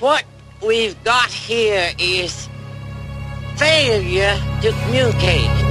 What 0.00 0.24
we've 0.60 1.02
got 1.04 1.30
here 1.30 1.92
is 2.00 2.48
failure 3.56 4.36
to 4.60 4.72
communicate. 4.82 5.64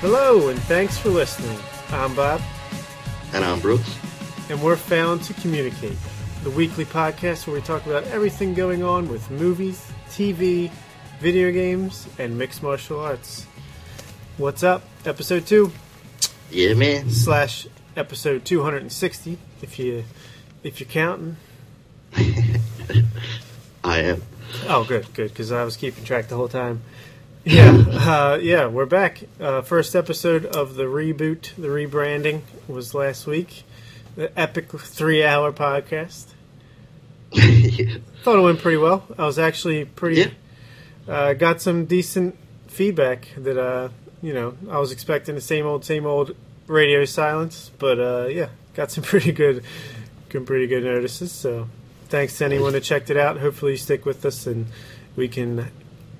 Hello, 0.00 0.48
and 0.48 0.58
thanks 0.64 0.98
for 0.98 1.08
listening. 1.08 1.58
I'm 1.92 2.14
Bob, 2.14 2.42
And 3.32 3.42
I'm 3.42 3.58
Brooks. 3.60 4.09
And 4.50 4.60
we're 4.60 4.74
Found 4.74 5.22
to 5.22 5.34
Communicate, 5.34 5.96
the 6.42 6.50
weekly 6.50 6.84
podcast 6.84 7.46
where 7.46 7.54
we 7.54 7.62
talk 7.62 7.86
about 7.86 8.02
everything 8.08 8.52
going 8.52 8.82
on 8.82 9.08
with 9.08 9.30
movies, 9.30 9.86
TV, 10.08 10.72
video 11.20 11.52
games, 11.52 12.08
and 12.18 12.36
mixed 12.36 12.60
martial 12.60 12.98
arts. 12.98 13.46
What's 14.38 14.64
up? 14.64 14.82
Episode 15.04 15.46
2 15.46 15.70
Yeah, 16.50 16.74
man. 16.74 17.10
slash 17.10 17.68
episode 17.96 18.44
260, 18.44 19.38
if 19.62 19.78
you 19.78 20.02
if 20.64 20.80
you're 20.80 20.88
counting. 20.88 21.36
I 23.84 23.98
am. 24.00 24.22
Oh, 24.66 24.82
good, 24.82 25.14
good, 25.14 25.28
because 25.28 25.52
I 25.52 25.62
was 25.62 25.76
keeping 25.76 26.02
track 26.02 26.26
the 26.26 26.34
whole 26.34 26.48
time. 26.48 26.82
Yeah, 27.44 27.84
uh, 27.88 28.38
yeah, 28.42 28.66
we're 28.66 28.84
back. 28.84 29.22
Uh, 29.38 29.62
first 29.62 29.94
episode 29.94 30.44
of 30.44 30.74
the 30.74 30.86
reboot, 30.86 31.54
the 31.54 31.68
rebranding 31.68 32.40
was 32.66 32.94
last 32.94 33.28
week. 33.28 33.62
The 34.16 34.38
epic 34.38 34.70
three-hour 34.70 35.52
podcast. 35.52 36.26
yeah. 37.32 37.98
Thought 38.22 38.38
it 38.38 38.42
went 38.42 38.60
pretty 38.60 38.76
well. 38.76 39.06
I 39.16 39.24
was 39.24 39.38
actually 39.38 39.84
pretty. 39.84 40.20
Yeah. 40.20 40.30
Uh, 41.08 41.32
got 41.32 41.60
some 41.60 41.86
decent 41.86 42.36
feedback 42.66 43.28
that 43.36 43.58
uh, 43.58 43.88
you 44.22 44.32
know 44.32 44.56
I 44.70 44.78
was 44.78 44.92
expecting 44.92 45.34
the 45.34 45.40
same 45.40 45.66
old, 45.66 45.84
same 45.84 46.06
old 46.06 46.36
radio 46.66 47.04
silence, 47.04 47.70
but 47.78 47.98
uh, 47.98 48.26
yeah, 48.26 48.48
got 48.74 48.90
some 48.90 49.04
pretty 49.04 49.32
good, 49.32 49.64
some 50.32 50.44
pretty 50.44 50.66
good 50.66 50.84
notices. 50.84 51.32
So 51.32 51.68
thanks 52.08 52.36
to 52.38 52.44
anyone 52.44 52.74
who 52.74 52.80
checked 52.80 53.10
it 53.10 53.16
out. 53.16 53.38
Hopefully 53.38 53.72
you 53.72 53.78
stick 53.78 54.04
with 54.04 54.24
us 54.24 54.46
and 54.46 54.66
we 55.16 55.28
can 55.28 55.70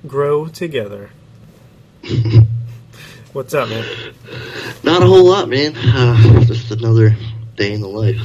grow 0.06 0.46
together. 0.46 1.10
What's 3.32 3.54
up, 3.54 3.68
man? 3.68 3.84
Not 4.82 5.02
a 5.02 5.06
whole 5.06 5.24
lot, 5.24 5.48
man. 5.48 5.76
Uh, 5.76 6.44
just 6.44 6.70
another 6.72 7.14
day 7.60 7.74
in 7.74 7.82
the 7.82 7.88
life. 7.88 8.22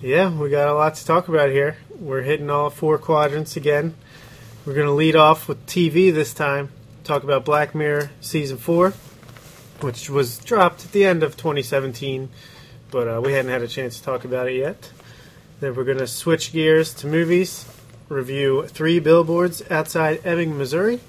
Yeah, 0.00 0.34
we 0.34 0.48
got 0.48 0.68
a 0.68 0.72
lot 0.72 0.94
to 0.94 1.04
talk 1.04 1.28
about 1.28 1.50
here. 1.50 1.76
We're 1.90 2.22
hitting 2.22 2.48
all 2.48 2.70
four 2.70 2.96
quadrants 2.96 3.54
again. 3.54 3.94
We're 4.64 4.72
going 4.72 4.86
to 4.86 4.94
lead 4.94 5.14
off 5.14 5.46
with 5.46 5.66
TV 5.66 6.12
this 6.12 6.32
time. 6.32 6.70
Talk 7.04 7.22
about 7.22 7.44
Black 7.44 7.74
Mirror 7.74 8.10
season 8.22 8.56
four, 8.56 8.94
which 9.80 10.08
was 10.08 10.38
dropped 10.38 10.86
at 10.86 10.92
the 10.92 11.04
end 11.04 11.22
of 11.22 11.36
2017, 11.36 12.30
but 12.90 13.06
uh, 13.06 13.20
we 13.22 13.34
hadn't 13.34 13.50
had 13.50 13.60
a 13.60 13.68
chance 13.68 13.98
to 13.98 14.04
talk 14.04 14.24
about 14.24 14.48
it 14.48 14.56
yet. 14.56 14.90
Then 15.60 15.74
we're 15.74 15.84
going 15.84 15.98
to 15.98 16.06
switch 16.06 16.50
gears 16.50 16.94
to 16.94 17.06
movies, 17.06 17.66
review 18.08 18.66
three 18.68 19.00
billboards 19.00 19.62
outside 19.70 20.22
Ebbing, 20.24 20.56
Missouri. 20.56 21.00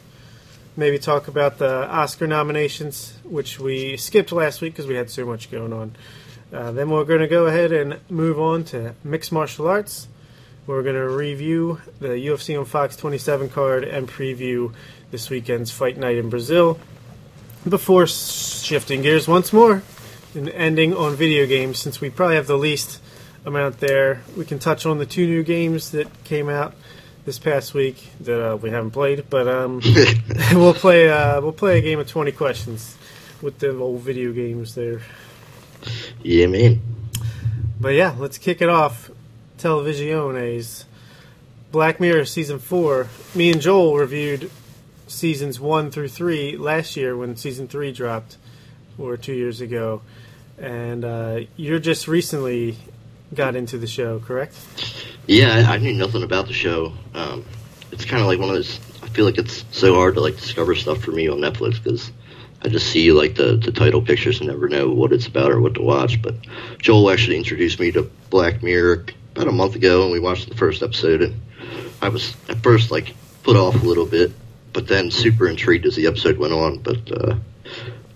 Maybe 0.76 1.00
talk 1.00 1.30
about 1.30 1.60
the 1.60 1.90
Oscar 1.90 2.28
nominations, 2.28 3.18
which 3.24 3.58
we 3.58 3.96
skipped 3.96 4.34
last 4.34 4.60
week 4.60 4.74
because 4.74 4.86
we 4.86 4.96
had 4.96 5.10
so 5.10 5.26
much 5.26 5.50
going 5.50 5.72
on. 5.72 5.96
Uh, 6.52 6.72
then 6.72 6.90
we're 6.90 7.04
going 7.04 7.20
to 7.20 7.28
go 7.28 7.46
ahead 7.46 7.72
and 7.72 8.00
move 8.10 8.40
on 8.40 8.64
to 8.64 8.94
mixed 9.04 9.32
martial 9.32 9.68
arts. 9.68 10.08
We're 10.66 10.84
going 10.84 10.96
to 10.96 11.10
review 11.10 11.82
the 12.00 12.10
UFC 12.10 12.58
on 12.58 12.66
Fox 12.66 12.96
27 12.96 13.50
card 13.50 13.84
and 13.84 14.08
preview 14.08 14.74
this 15.12 15.30
weekend's 15.30 15.72
fight 15.72 15.98
night 15.98 16.18
in 16.18 16.30
Brazil. 16.30 16.80
Before 17.68 18.08
shifting 18.08 19.02
gears 19.02 19.28
once 19.28 19.52
more 19.52 19.82
and 20.36 20.50
ending 20.50 20.94
on 20.94 21.16
video 21.16 21.46
games, 21.46 21.80
since 21.80 22.00
we 22.00 22.10
probably 22.10 22.36
have 22.36 22.48
the 22.48 22.58
least 22.58 23.02
amount 23.46 23.80
there, 23.80 24.22
we 24.36 24.46
can 24.46 24.60
touch 24.60 24.86
on 24.86 25.00
the 25.00 25.06
two 25.06 25.26
new 25.26 25.44
games 25.44 25.92
that 25.92 26.08
came 26.24 26.50
out 26.50 26.76
this 27.26 27.40
past 27.40 27.74
week 27.74 28.10
that 28.22 28.52
uh, 28.52 28.56
we 28.56 28.70
haven't 28.70 28.92
played. 28.92 29.30
But 29.30 29.48
um, 29.48 29.82
we'll 30.54 30.74
play 30.74 31.10
uh, 31.10 31.42
we'll 31.42 31.54
play 31.54 31.78
a 31.80 31.82
game 31.82 32.00
of 32.00 32.08
20 32.08 32.32
questions 32.34 32.98
with 33.42 33.60
the 33.60 33.78
old 33.78 34.02
video 34.02 34.32
games 34.32 34.76
there. 34.76 35.02
Yeah, 36.24 36.48
man. 36.48 36.82
But 37.80 37.90
yeah, 37.90 38.16
let's 38.18 38.38
kick 38.38 38.62
it 38.62 38.70
off. 38.70 39.12
Televisiones. 39.58 40.86
Black 41.72 42.00
Mirror 42.00 42.26
season 42.26 42.60
four. 42.60 43.08
Me 43.36 43.52
and 43.52 43.62
Joel 43.62 43.98
reviewed 43.98 44.50
seasons 45.08 45.60
one 45.60 45.92
through 45.92 46.10
three 46.10 46.58
last 46.58 46.96
year 46.96 47.16
when 47.16 47.36
season 47.36 47.68
three 47.68 47.92
dropped, 47.92 48.38
or 48.98 49.18
two 49.18 49.34
years 49.34 49.62
ago. 49.62 50.02
And 50.58 51.06
uh, 51.06 51.42
you're 51.56 51.80
just 51.80 52.08
recently 52.08 52.78
got 53.34 53.56
into 53.56 53.78
the 53.78 53.88
show, 53.88 54.20
correct? 54.20 54.56
Yeah, 55.28 55.54
I, 55.68 55.76
I 55.76 55.78
knew 55.78 55.94
nothing 55.94 56.24
about 56.24 56.48
the 56.48 56.54
show. 56.54 56.94
Um, 57.14 57.46
it's 57.92 58.06
kind 58.06 58.22
of 58.22 58.28
like 58.28 58.40
one 58.40 58.50
of 58.50 58.56
those. 58.56 58.80
I 59.04 59.08
feel 59.10 59.26
like 59.26 59.38
it's 59.38 59.66
so 59.72 59.96
hard 59.96 60.16
to 60.16 60.22
like 60.22 60.36
discover 60.36 60.76
stuff 60.76 61.02
for 61.02 61.12
me 61.12 61.28
on 61.28 61.40
Netflix 61.40 61.82
because 61.82 62.12
I 62.68 62.70
just 62.70 62.88
see 62.88 63.14
like 63.14 63.36
the 63.36 63.56
the 63.56 63.72
title 63.72 64.02
pictures 64.02 64.42
and 64.42 64.50
never 64.50 64.68
know 64.68 64.90
what 64.90 65.14
it's 65.14 65.26
about 65.26 65.52
or 65.52 65.62
what 65.62 65.76
to 65.76 65.82
watch. 65.82 66.22
But 66.22 66.36
Joel 66.80 67.10
actually 67.10 67.38
introduced 67.38 67.80
me 67.80 67.94
to 67.94 68.12
Black 68.30 68.62
Mirror 68.62 69.06
about 69.34 69.48
a 69.48 69.54
month 69.54 69.76
ago, 69.76 70.04
and 70.04 70.12
we 70.12 70.20
watched 70.20 70.50
the 70.50 70.56
first 70.56 70.84
episode. 70.84 71.22
And 71.22 71.40
I 72.02 72.10
was 72.10 72.36
at 72.50 72.62
first 72.62 72.92
like 72.92 73.16
put 73.44 73.56
off 73.56 73.82
a 73.82 73.86
little 73.86 74.06
bit, 74.06 74.34
but 74.74 74.86
then 74.86 75.12
super 75.12 75.48
intrigued 75.48 75.86
as 75.86 75.96
the 75.96 76.08
episode 76.08 76.38
went 76.38 76.52
on. 76.52 76.80
But 76.80 77.10
uh, 77.10 77.36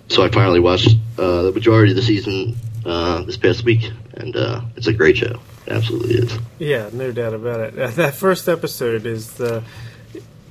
so 0.10 0.22
I 0.22 0.28
finally 0.28 0.60
watched 0.60 0.98
uh, 1.18 1.44
the 1.44 1.54
majority 1.54 1.94
of 1.94 1.96
the 1.96 2.04
season 2.04 2.58
uh, 2.86 3.24
this 3.24 3.38
past 3.38 3.64
week, 3.64 3.90
and 4.16 4.36
uh, 4.36 4.64
it's 4.76 4.88
a 4.88 4.94
great 4.94 5.16
show. 5.16 5.40
It 5.66 5.72
absolutely 5.72 6.16
is. 6.16 6.38
Yeah, 6.60 6.90
no 6.92 7.14
doubt 7.14 7.34
about 7.34 7.62
it. 7.62 7.76
That 7.96 8.16
first 8.16 8.50
episode 8.50 9.06
is 9.06 9.32
the 9.36 9.64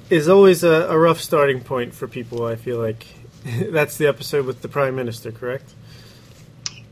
is 0.08 0.26
always 0.26 0.64
a, 0.64 0.88
a 0.88 0.98
rough 0.98 1.20
starting 1.20 1.60
point 1.60 1.92
for 1.92 2.08
people. 2.08 2.46
I 2.46 2.56
feel 2.56 2.78
like 2.78 3.06
that's 3.70 3.96
the 3.96 4.06
episode 4.06 4.46
with 4.46 4.62
the 4.62 4.68
prime 4.68 4.96
minister, 4.96 5.32
correct? 5.32 5.74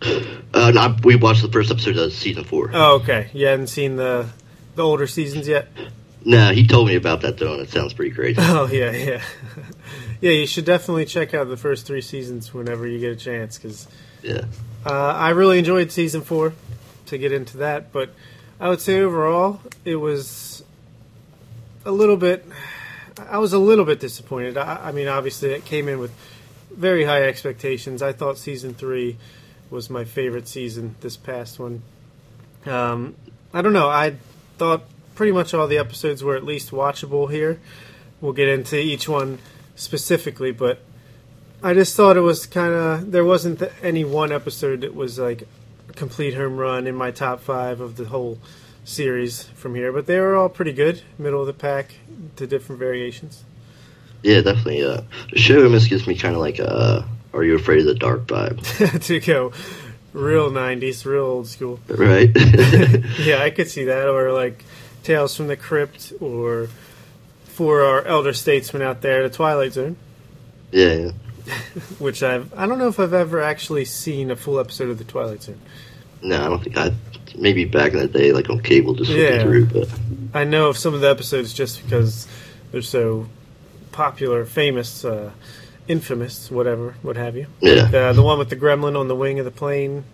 Uh, 0.03 0.71
no, 0.71 0.97
we 1.03 1.17
watched 1.17 1.43
the 1.43 1.51
first 1.51 1.71
episode 1.71 1.97
of 1.97 2.13
season 2.13 2.45
four. 2.45 2.71
Oh, 2.73 2.97
okay. 2.97 3.31
You 3.33 3.47
hadn't 3.47 3.67
seen 3.67 3.97
the 3.97 4.29
the 4.77 4.85
older 4.85 5.07
seasons 5.07 5.49
yet. 5.49 5.69
No, 6.25 6.53
he 6.53 6.67
told 6.67 6.87
me 6.87 6.95
about 6.95 7.23
that 7.23 7.39
though, 7.39 7.55
and 7.55 7.63
it 7.63 7.71
sounds 7.71 7.95
pretty 7.95 8.15
crazy. 8.15 8.41
Oh 8.45 8.69
yeah, 8.71 8.91
yeah, 8.93 9.23
yeah. 10.21 10.31
You 10.31 10.47
should 10.47 10.65
definitely 10.65 11.05
check 11.05 11.35
out 11.35 11.49
the 11.49 11.57
first 11.57 11.87
three 11.87 12.01
seasons 12.01 12.55
whenever 12.55 12.87
you 12.87 12.99
get 12.99 13.13
a 13.13 13.17
chance, 13.17 13.59
because 13.59 13.89
yeah, 14.23 14.45
uh, 14.87 14.93
I 14.93 15.31
really 15.31 15.59
enjoyed 15.59 15.91
season 15.93 16.23
four. 16.23 16.55
To 17.07 17.17
get 17.17 17.33
into 17.33 17.57
that, 17.59 17.91
but 17.91 18.11
I 18.61 18.69
would 18.69 18.83
say 18.83 19.01
overall 19.01 19.63
it 19.87 19.97
was 19.97 20.63
a 21.87 21.91
little 21.91 22.19
bit. 22.19 22.45
I 23.31 23.39
was 23.39 23.55
a 23.55 23.59
little 23.59 23.87
bit 23.87 23.99
disappointed. 23.99 24.59
I, 24.59 24.89
I 24.89 24.93
mean, 24.93 25.09
obviously 25.09 25.53
it 25.53 25.65
came 25.65 25.89
in 25.89 26.01
with 26.01 26.13
very 26.71 27.05
high 27.05 27.23
expectations. 27.23 28.03
I 28.03 28.13
thought 28.13 28.39
season 28.39 28.75
three 28.75 29.17
was 29.71 29.91
my 29.91 30.05
favorite 30.05 30.49
season. 30.49 30.97
This 31.01 31.17
past 31.17 31.59
one, 31.59 31.83
um, 32.67 33.17
I 33.53 33.63
don't 33.63 33.73
know. 33.73 33.89
I 33.89 34.17
thought 34.57 34.83
pretty 35.15 35.33
much 35.33 35.55
all 35.55 35.67
the 35.67 35.79
episodes 35.79 36.23
were 36.23 36.37
at 36.37 36.45
least 36.45 36.71
watchable 36.71 37.31
here. 37.31 37.61
We'll 38.21 38.33
get 38.33 38.49
into 38.49 38.79
each 38.79 39.09
one 39.09 39.39
specifically, 39.75 40.53
but 40.53 40.81
I 41.63 41.75
just 41.75 41.97
thought 41.97 42.17
it 42.17 42.21
was 42.21 42.47
kind 42.47 42.73
of 42.73 43.11
there 43.11 43.25
wasn't 43.25 43.59
th- 43.59 43.73
any 43.83 44.05
one 44.05 44.33
episode 44.33 44.83
that 44.83 44.95
was 44.95 45.19
like 45.19 45.43
a 45.89 45.93
complete 45.93 46.35
home 46.35 46.57
run 46.57 46.87
in 46.87 46.95
my 46.95 47.11
top 47.11 47.41
five 47.41 47.81
of 47.81 47.97
the 47.97 48.07
whole 48.07 48.39
series 48.85 49.43
from 49.43 49.75
here, 49.75 49.93
but 49.93 50.07
they 50.07 50.19
were 50.21 50.35
all 50.35 50.49
pretty 50.49 50.73
good, 50.73 51.03
middle 51.19 51.41
of 51.41 51.47
the 51.47 51.53
pack 51.53 51.97
to 52.37 52.47
different 52.47 52.79
variations. 52.79 53.45
Yeah, 54.23 54.41
definitely. 54.41 54.85
Uh, 54.85 55.03
the 55.33 55.39
show 55.39 55.63
almost 55.65 55.89
gives 55.89 56.07
me 56.07 56.17
kind 56.17 56.35
of 56.35 56.41
like 56.41 56.59
a 56.59 57.05
"Are 57.33 57.45
you 57.45 57.55
afraid 57.57 57.81
of 57.81 57.87
the 57.87 57.95
dark?" 57.95 58.27
vibe, 58.27 59.03
to 59.07 59.21
go 59.21 59.53
real 60.13 60.51
'90s, 60.51 61.05
real 61.05 61.25
old 61.25 61.49
school. 61.49 61.79
right? 61.89 62.31
Yeah, 63.21 63.43
I 63.43 63.51
could 63.51 63.69
see 63.69 63.85
that, 63.85 64.09
or 64.09 64.33
like 64.33 64.65
Tales 65.05 65.37
from 65.37 65.47
the 65.49 65.57
Crypt, 65.57 66.13
or 66.21 66.69
for 67.45 67.83
our 67.83 68.03
elder 68.05 68.33
statesmen 68.33 68.83
out 68.83 69.03
there, 69.03 69.29
The 69.29 69.35
Twilight 69.35 69.73
Zone. 69.75 69.97
yeah, 70.73 70.93
yeah. 70.95 71.11
which 71.99 72.23
I've 72.23 72.53
I 72.59 72.67
don't 72.67 72.79
know 72.79 72.89
if 72.89 73.01
I've 73.01 73.15
ever 73.15 73.41
actually 73.43 73.85
seen 73.87 74.31
a 74.31 74.37
full 74.37 74.59
episode 74.61 74.91
of 74.91 74.99
The 74.99 75.05
Twilight 75.05 75.43
Zone. 75.43 75.61
No, 76.23 76.37
I 76.45 76.49
don't 76.49 76.63
think 76.63 76.77
I. 76.77 76.93
Maybe 77.37 77.65
back 77.67 77.93
in 77.93 77.99
the 78.01 78.09
day, 78.09 78.33
like 78.33 78.51
on 78.51 78.61
cable, 78.61 78.95
just 78.95 79.11
Yeah. 79.11 79.43
through. 79.43 79.67
But 79.67 79.89
I 80.35 80.43
know 80.45 80.69
of 80.69 80.77
some 80.77 80.93
of 80.95 81.01
the 81.01 81.09
episodes 81.09 81.53
just 81.55 81.83
because 81.85 82.27
they're 82.73 82.83
so 82.83 83.29
popular, 83.99 84.45
famous, 84.45 85.05
uh, 85.05 85.33
infamous, 85.89 86.53
whatever, 86.53 86.95
what 87.03 87.17
have 87.17 87.37
you. 87.37 87.49
yeah, 87.61 87.91
Uh, 87.93 88.13
the 88.13 88.23
one 88.23 88.39
with 88.39 88.49
the 88.49 88.55
gremlin 88.55 88.97
on 88.97 89.09
the 89.09 89.17
wing 89.17 89.41
of 89.41 89.45
the 89.45 89.51
plane. 89.51 90.05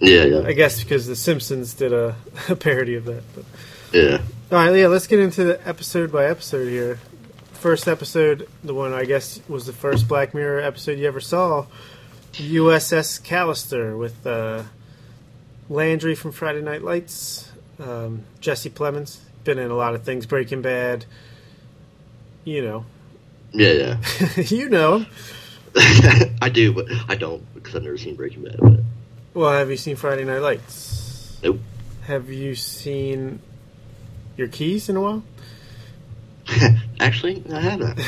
Yeah, 0.00 0.24
yeah, 0.24 0.40
I 0.44 0.52
guess 0.52 0.82
because 0.82 1.06
The 1.06 1.14
Simpsons 1.14 1.74
did 1.74 1.92
a, 1.92 2.16
a 2.48 2.56
parody 2.56 2.96
of 2.96 3.04
that. 3.04 3.22
But. 3.36 3.44
yeah. 3.92 4.20
All 4.50 4.58
right, 4.58 4.74
yeah, 4.74 4.88
let's 4.88 5.06
get 5.06 5.20
into 5.20 5.44
the 5.44 5.68
episode 5.68 6.10
by 6.10 6.26
episode 6.26 6.66
here. 6.68 6.98
First 7.52 7.86
episode, 7.86 8.48
the 8.64 8.74
one 8.74 8.92
I 8.92 9.04
guess 9.04 9.40
was 9.48 9.64
the 9.66 9.72
first 9.72 10.08
Black 10.08 10.34
Mirror 10.34 10.62
episode 10.62 10.98
you 10.98 11.06
ever 11.06 11.20
saw, 11.20 11.66
USS 12.32 13.22
Callister 13.22 13.96
with 13.96 14.26
uh, 14.26 14.64
Landry 15.68 16.16
from 16.16 16.32
Friday 16.32 16.62
Night 16.62 16.82
Lights, 16.82 17.52
um, 17.78 18.24
Jesse 18.40 18.70
Plemons, 18.70 19.18
been 19.44 19.60
in 19.60 19.70
a 19.70 19.76
lot 19.76 19.94
of 19.94 20.02
things, 20.02 20.26
Breaking 20.26 20.62
Bad. 20.62 21.04
You 22.48 22.62
know, 22.62 22.84
Yeah, 23.52 23.72
yeah. 23.72 24.40
you 24.46 24.70
know. 24.70 25.04
I 26.40 26.48
do, 26.50 26.72
but 26.72 26.86
I 27.06 27.14
don't 27.14 27.42
because 27.54 27.74
I've 27.76 27.82
never 27.82 27.98
seen 27.98 28.16
Breaking 28.16 28.42
Bad. 28.44 28.56
But 28.58 28.80
Well, 29.34 29.52
have 29.52 29.68
you 29.70 29.76
seen 29.76 29.96
Friday 29.96 30.24
Night 30.24 30.38
Lights? 30.38 31.38
nope. 31.42 31.60
Have 32.04 32.30
you 32.30 32.54
seen 32.54 33.40
your 34.38 34.48
keys 34.48 34.88
in 34.88 34.96
a 34.96 35.00
while? 35.02 35.22
Actually, 37.00 37.44
I 37.52 37.60
haven't. 37.60 38.00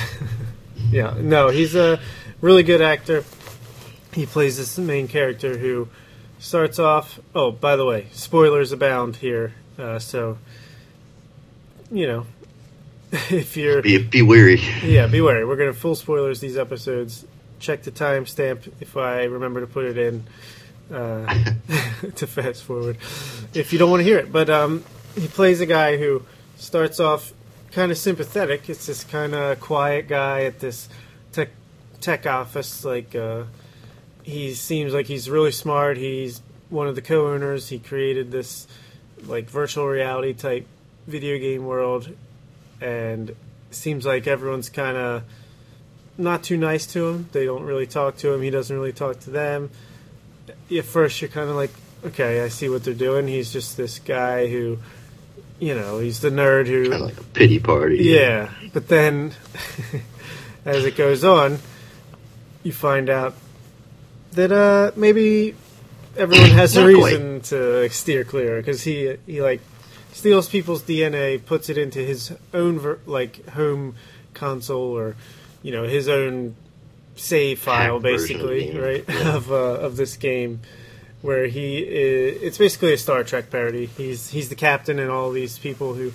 Yeah, 0.90 1.14
no, 1.20 1.48
he's 1.48 1.74
a 1.76 2.00
really 2.40 2.62
good 2.62 2.80
actor. 2.80 3.24
He 4.14 4.24
plays 4.24 4.56
this 4.56 4.78
main 4.78 5.06
character 5.06 5.58
who 5.58 5.88
starts 6.38 6.78
off. 6.78 7.20
Oh, 7.34 7.50
by 7.52 7.76
the 7.76 7.84
way, 7.84 8.06
spoilers 8.12 8.72
abound 8.72 9.16
here. 9.16 9.52
Uh, 9.78 9.98
so, 9.98 10.38
you 11.92 12.06
know, 12.06 12.26
if 13.30 13.56
you're 13.56 13.82
Be 13.82 13.98
be 13.98 14.22
wary. 14.22 14.60
yeah, 14.84 15.06
be 15.06 15.20
wary. 15.20 15.44
We're 15.44 15.56
gonna 15.56 15.72
full 15.72 15.94
spoilers 15.94 16.40
these 16.40 16.56
episodes. 16.56 17.26
Check 17.58 17.82
the 17.82 17.90
timestamp 17.90 18.70
if 18.80 18.96
I 18.96 19.24
remember 19.24 19.60
to 19.60 19.66
put 19.66 19.84
it 19.84 19.98
in 19.98 20.24
uh, 20.94 21.26
to 22.14 22.26
fast 22.26 22.62
forward. 22.64 22.96
If 23.52 23.72
you 23.72 23.78
don't 23.78 23.90
want 23.90 24.00
to 24.00 24.04
hear 24.04 24.18
it, 24.18 24.32
but 24.32 24.48
um, 24.48 24.84
he 25.14 25.28
plays 25.28 25.60
a 25.60 25.66
guy 25.66 25.96
who 25.96 26.22
starts 26.56 27.00
off 27.00 27.32
kind 27.72 27.92
of 27.92 27.98
sympathetic. 27.98 28.68
It's 28.68 28.86
this 28.86 29.04
kind 29.04 29.34
of 29.34 29.60
quiet 29.60 30.08
guy 30.08 30.44
at 30.44 30.60
this 30.60 30.88
tech 31.32 31.50
tech 32.00 32.26
office. 32.26 32.84
Like 32.84 33.14
uh, 33.14 33.44
he 34.22 34.54
seems 34.54 34.94
like 34.94 35.06
he's 35.06 35.28
really 35.28 35.52
smart. 35.52 35.96
He's 35.96 36.42
one 36.68 36.86
of 36.86 36.94
the 36.94 37.02
co-owners. 37.02 37.68
He 37.68 37.78
created 37.78 38.30
this 38.30 38.66
like 39.26 39.50
virtual 39.50 39.86
reality 39.86 40.32
type 40.32 40.66
video 41.06 41.38
game 41.38 41.66
world, 41.66 42.08
and 42.80 43.34
seems 43.70 44.04
like 44.06 44.26
everyone's 44.26 44.68
kind 44.68 44.96
of 44.96 45.22
not 46.18 46.42
too 46.42 46.56
nice 46.56 46.86
to 46.86 47.08
him. 47.08 47.28
They 47.32 47.44
don't 47.44 47.62
really 47.62 47.86
talk 47.86 48.16
to 48.18 48.32
him. 48.32 48.42
He 48.42 48.50
doesn't 48.50 48.74
really 48.76 48.92
talk 48.92 49.20
to 49.20 49.30
them. 49.30 49.70
At 50.76 50.84
first, 50.84 51.20
you're 51.20 51.30
kind 51.30 51.48
of 51.48 51.56
like, 51.56 51.70
okay, 52.06 52.42
I 52.42 52.48
see 52.48 52.68
what 52.68 52.84
they're 52.84 52.94
doing. 52.94 53.26
He's 53.28 53.52
just 53.52 53.76
this 53.76 53.98
guy 53.98 54.48
who, 54.48 54.78
you 55.58 55.74
know, 55.74 55.98
he's 55.98 56.20
the 56.20 56.30
nerd 56.30 56.66
who 56.66 56.90
Kind 56.90 56.94
of 56.94 57.00
like 57.08 57.20
a 57.20 57.24
pity 57.24 57.58
party. 57.58 57.98
yeah, 57.98 58.50
but 58.72 58.88
then 58.88 59.32
as 60.64 60.84
it 60.84 60.96
goes 60.96 61.24
on, 61.24 61.58
you 62.62 62.72
find 62.72 63.08
out 63.08 63.34
that 64.32 64.52
uh, 64.52 64.90
maybe 64.96 65.54
everyone 66.16 66.50
has 66.50 66.76
a 66.76 66.80
Not 66.84 66.94
quite. 66.98 67.12
reason 67.12 67.40
to 67.42 67.88
steer 67.90 68.24
clear 68.24 68.56
because 68.58 68.82
he 68.82 69.16
he 69.26 69.40
like 69.42 69.60
steals 70.12 70.48
people's 70.48 70.82
DNA, 70.82 71.44
puts 71.44 71.68
it 71.68 71.78
into 71.78 71.98
his 72.00 72.32
own 72.54 72.78
ver- 72.78 72.98
like 73.06 73.46
home 73.50 73.94
console 74.34 74.96
or 74.96 75.16
you 75.62 75.72
know 75.72 75.84
his 75.84 76.08
own 76.08 76.56
save 77.16 77.58
file, 77.58 77.96
of 77.96 78.02
basically, 78.02 78.66
game. 78.66 78.80
right 78.80 79.04
Yeah. 79.08 79.36
of 79.36 79.50
uh, 79.50 79.54
of 79.54 79.96
this 79.96 80.16
game 80.16 80.60
where 81.22 81.46
he 81.48 81.78
is, 81.78 82.42
it's 82.42 82.58
basically 82.58 82.94
a 82.94 82.98
Star 82.98 83.22
Trek 83.24 83.50
parody. 83.50 83.86
He's 83.86 84.30
he's 84.30 84.48
the 84.48 84.54
captain 84.54 84.98
and 84.98 85.10
all 85.10 85.30
these 85.30 85.58
people 85.58 85.94
who 85.94 86.12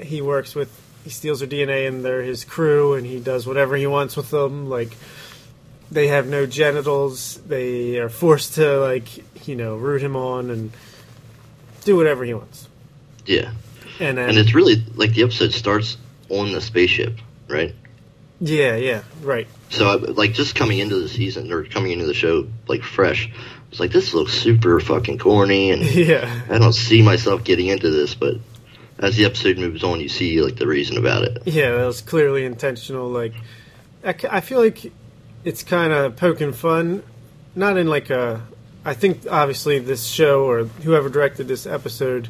he 0.00 0.20
works 0.22 0.54
with. 0.54 0.70
He 1.04 1.10
steals 1.10 1.40
their 1.40 1.48
DNA 1.48 1.86
and 1.88 2.04
they're 2.04 2.22
his 2.22 2.44
crew, 2.44 2.94
and 2.94 3.06
he 3.06 3.20
does 3.20 3.46
whatever 3.46 3.76
he 3.76 3.86
wants 3.86 4.16
with 4.16 4.30
them. 4.30 4.68
Like 4.68 4.96
they 5.90 6.08
have 6.08 6.26
no 6.26 6.44
genitals. 6.46 7.36
They 7.46 7.98
are 7.98 8.08
forced 8.08 8.54
to 8.54 8.78
like 8.78 9.46
you 9.46 9.54
know 9.54 9.76
root 9.76 10.02
him 10.02 10.16
on 10.16 10.50
and 10.50 10.70
do 11.84 11.96
whatever 11.96 12.24
he 12.24 12.34
wants. 12.34 12.67
Yeah. 13.28 13.52
And 14.00 14.18
then 14.18 14.30
And 14.30 14.38
it's 14.38 14.54
really 14.54 14.82
like 14.94 15.12
the 15.12 15.22
episode 15.22 15.52
starts 15.52 15.96
on 16.28 16.52
the 16.52 16.60
spaceship, 16.60 17.18
right? 17.48 17.74
yeah, 18.40 18.76
yeah, 18.76 19.02
right. 19.22 19.48
So, 19.70 19.88
I, 19.88 19.94
like, 19.96 20.32
just 20.32 20.54
coming 20.54 20.78
into 20.78 20.94
the 21.00 21.08
season 21.08 21.52
or 21.52 21.64
coming 21.64 21.90
into 21.92 22.06
the 22.06 22.14
show 22.14 22.46
like 22.68 22.82
fresh, 22.82 23.28
it's 23.70 23.80
like 23.80 23.90
this 23.90 24.14
looks 24.14 24.32
super 24.32 24.78
fucking 24.80 25.18
corny, 25.18 25.70
and 25.72 25.82
Yeah, 25.94 26.42
I 26.48 26.58
don't 26.58 26.72
see 26.72 27.02
myself 27.02 27.42
getting 27.44 27.66
into 27.66 27.90
this. 27.90 28.14
But 28.14 28.36
as 28.98 29.16
the 29.16 29.24
episode 29.24 29.58
moves 29.58 29.82
on, 29.82 30.00
you 30.00 30.08
see 30.08 30.40
like 30.40 30.56
the 30.56 30.66
reason 30.66 30.96
about 30.96 31.24
it. 31.24 31.42
yeah, 31.46 31.72
that 31.72 31.84
was 31.84 32.00
clearly 32.00 32.44
intentional. 32.44 33.08
Like 33.08 33.34
I, 34.04 34.14
I 34.30 34.40
feel 34.40 34.60
like 34.60 34.92
it's 35.44 35.62
kind 35.64 35.92
of 35.92 36.16
poking 36.16 36.52
fun, 36.52 37.02
not 37.56 37.76
in 37.76 37.88
like 37.88 38.10
a. 38.10 38.40
I 38.84 38.94
think 38.94 39.26
obviously 39.28 39.80
this 39.80 40.06
show 40.06 40.44
or 40.48 40.64
whoever 40.64 41.08
directed 41.10 41.48
this 41.48 41.66
episode, 41.66 42.28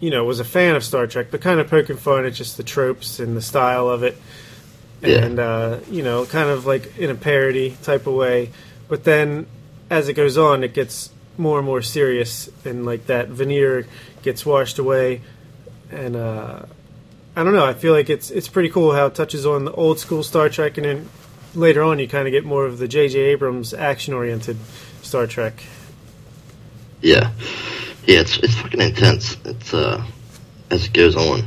you 0.00 0.10
know, 0.10 0.24
was 0.24 0.40
a 0.40 0.44
fan 0.44 0.74
of 0.76 0.82
Star 0.84 1.06
Trek, 1.06 1.26
but 1.30 1.40
kind 1.40 1.60
of 1.60 1.68
poking 1.68 1.96
fun 1.96 2.24
at 2.24 2.32
just 2.34 2.56
the 2.56 2.62
tropes 2.62 3.20
and 3.20 3.36
the 3.36 3.42
style 3.42 3.88
of 3.88 4.02
it, 4.02 4.16
Yeah. 5.02 5.18
and 5.24 5.38
uh, 5.38 5.78
you 5.90 6.02
know, 6.02 6.24
kind 6.26 6.48
of 6.50 6.66
like 6.66 6.96
in 6.98 7.10
a 7.10 7.14
parody 7.14 7.76
type 7.82 8.06
of 8.06 8.14
way. 8.14 8.50
But 8.88 9.04
then, 9.04 9.46
as 9.90 10.08
it 10.08 10.14
goes 10.14 10.36
on, 10.38 10.64
it 10.64 10.72
gets 10.74 11.10
more 11.38 11.58
and 11.58 11.66
more 11.66 11.82
serious, 11.82 12.48
and 12.64 12.84
like 12.84 13.06
that 13.06 13.28
veneer 13.28 13.86
gets 14.22 14.44
washed 14.44 14.78
away, 14.78 15.20
and 15.90 16.16
uh, 16.16 16.62
I 17.36 17.44
don't 17.44 17.52
know. 17.54 17.64
I 17.66 17.74
feel 17.74 17.92
like 17.92 18.10
it's 18.10 18.30
it's 18.30 18.48
pretty 18.48 18.68
cool 18.70 18.92
how 18.94 19.06
it 19.06 19.14
touches 19.14 19.44
on 19.46 19.64
the 19.64 19.72
old 19.72 19.98
school 19.98 20.22
Star 20.22 20.48
Trek, 20.48 20.76
and 20.78 20.84
then 20.86 21.08
later 21.54 21.82
on 21.82 21.98
you 21.98 22.08
kind 22.08 22.26
of 22.26 22.32
get 22.32 22.44
more 22.44 22.64
of 22.66 22.78
the 22.78 22.88
J.J. 22.88 23.18
Abrams 23.18 23.72
action 23.74 24.14
oriented 24.14 24.56
Star 25.02 25.26
Trek. 25.26 25.62
Yeah, 27.02 27.30
yeah, 28.06 28.20
it's 28.20 28.38
it's 28.38 28.54
fucking 28.54 28.80
intense. 28.80 29.36
It's 29.44 29.74
uh, 29.74 30.04
as 30.70 30.86
it 30.86 30.92
goes 30.92 31.16
on. 31.16 31.42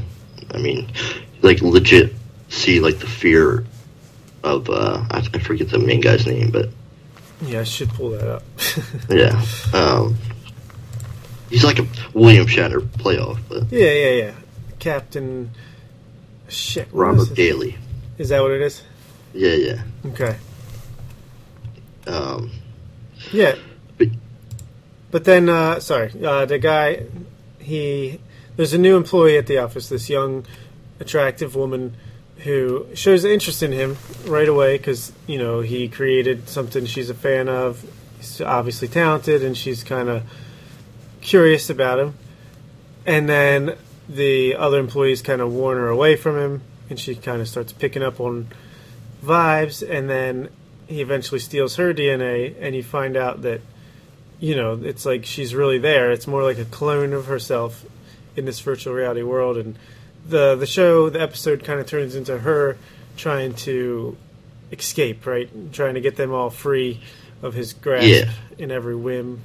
I 0.53 0.57
mean, 0.57 0.91
like 1.41 1.61
legit 1.61 2.13
see 2.49 2.79
like 2.79 2.99
the 2.99 3.07
fear 3.07 3.65
of 4.43 4.69
uh, 4.69 5.05
I, 5.09 5.27
I 5.33 5.39
forget 5.39 5.69
the 5.69 5.79
main 5.79 6.01
guy's 6.01 6.25
name, 6.27 6.51
but 6.51 6.69
Yeah, 7.41 7.61
I 7.61 7.63
should 7.63 7.89
pull 7.89 8.11
that 8.11 8.27
up. 8.27 8.43
yeah, 9.09 9.41
um, 9.73 10.15
he's 11.49 11.63
like 11.63 11.79
a 11.79 11.87
William 12.13 12.45
Shatner 12.45 12.79
playoff, 12.79 13.39
but 13.49 13.71
yeah, 13.71 13.91
yeah, 13.91 14.09
yeah. 14.09 14.33
Captain. 14.79 15.51
Shit. 16.49 16.87
Robert 16.91 17.33
Daly. 17.33 17.77
Is 18.17 18.29
that 18.29 18.41
what 18.41 18.51
it 18.51 18.61
is? 18.61 18.83
Yeah, 19.33 19.53
yeah. 19.53 19.81
Okay. 20.07 20.37
Um, 22.05 22.51
Yeah. 23.31 23.55
But- 25.13 25.25
then, 25.25 25.47
uh, 25.47 25.79
sorry, 25.79 26.11
uh, 26.23 26.45
the 26.45 26.57
guy, 26.57 27.03
he, 27.59 28.19
there's 28.55 28.73
a 28.73 28.79
new 28.79 28.97
employee 28.97 29.37
at 29.37 29.45
the 29.45 29.59
office, 29.59 29.87
this 29.89 30.09
young, 30.09 30.43
attractive 30.99 31.55
woman 31.55 31.95
who 32.37 32.87
shows 32.95 33.23
interest 33.23 33.61
in 33.61 33.71
him 33.71 33.95
right 34.25 34.49
away 34.49 34.77
because, 34.77 35.11
you 35.27 35.37
know, 35.37 35.59
he 35.61 35.87
created 35.87 36.49
something 36.49 36.87
she's 36.87 37.11
a 37.11 37.13
fan 37.13 37.47
of. 37.47 37.85
He's 38.17 38.41
obviously 38.41 38.87
talented 38.87 39.43
and 39.43 39.55
she's 39.55 39.83
kind 39.83 40.09
of 40.09 40.23
curious 41.21 41.69
about 41.69 41.99
him. 41.99 42.15
And 43.05 43.29
then 43.29 43.77
the 44.09 44.55
other 44.55 44.79
employees 44.79 45.21
kind 45.21 45.41
of 45.41 45.53
warn 45.53 45.77
her 45.77 45.89
away 45.89 46.15
from 46.15 46.37
him 46.37 46.61
and 46.89 46.99
she 46.99 47.15
kind 47.15 47.39
of 47.39 47.47
starts 47.47 47.71
picking 47.71 48.01
up 48.01 48.19
on 48.19 48.47
vibes 49.23 49.87
and 49.87 50.09
then 50.09 50.49
he 50.87 51.01
eventually 51.01 51.39
steals 51.39 51.75
her 51.75 51.93
DNA 51.93 52.55
and 52.59 52.75
you 52.75 52.81
find 52.81 53.15
out 53.15 53.43
that 53.43 53.61
you 54.43 54.55
know 54.55 54.73
it's 54.83 55.05
like 55.05 55.23
she's 55.25 55.55
really 55.55 55.77
there 55.77 56.11
it's 56.11 56.27
more 56.27 56.43
like 56.43 56.57
a 56.57 56.65
clone 56.65 57.13
of 57.13 57.25
herself 57.27 57.85
in 58.35 58.43
this 58.45 58.59
virtual 58.59 58.93
reality 58.93 59.21
world 59.23 59.55
and 59.57 59.75
the 60.27 60.55
the 60.55 60.65
show 60.65 61.09
the 61.09 61.21
episode 61.21 61.63
kind 61.63 61.79
of 61.79 61.85
turns 61.85 62.13
into 62.15 62.37
her 62.39 62.75
trying 63.15 63.53
to 63.53 64.17
escape 64.71 65.25
right 65.25 65.49
trying 65.71 65.93
to 65.93 66.01
get 66.01 66.15
them 66.17 66.31
all 66.33 66.49
free 66.49 66.99
of 67.41 67.53
his 67.53 67.71
grasp 67.73 68.07
Yeah. 68.07 68.31
in 68.57 68.69
every 68.71 68.95
whim 68.95 69.41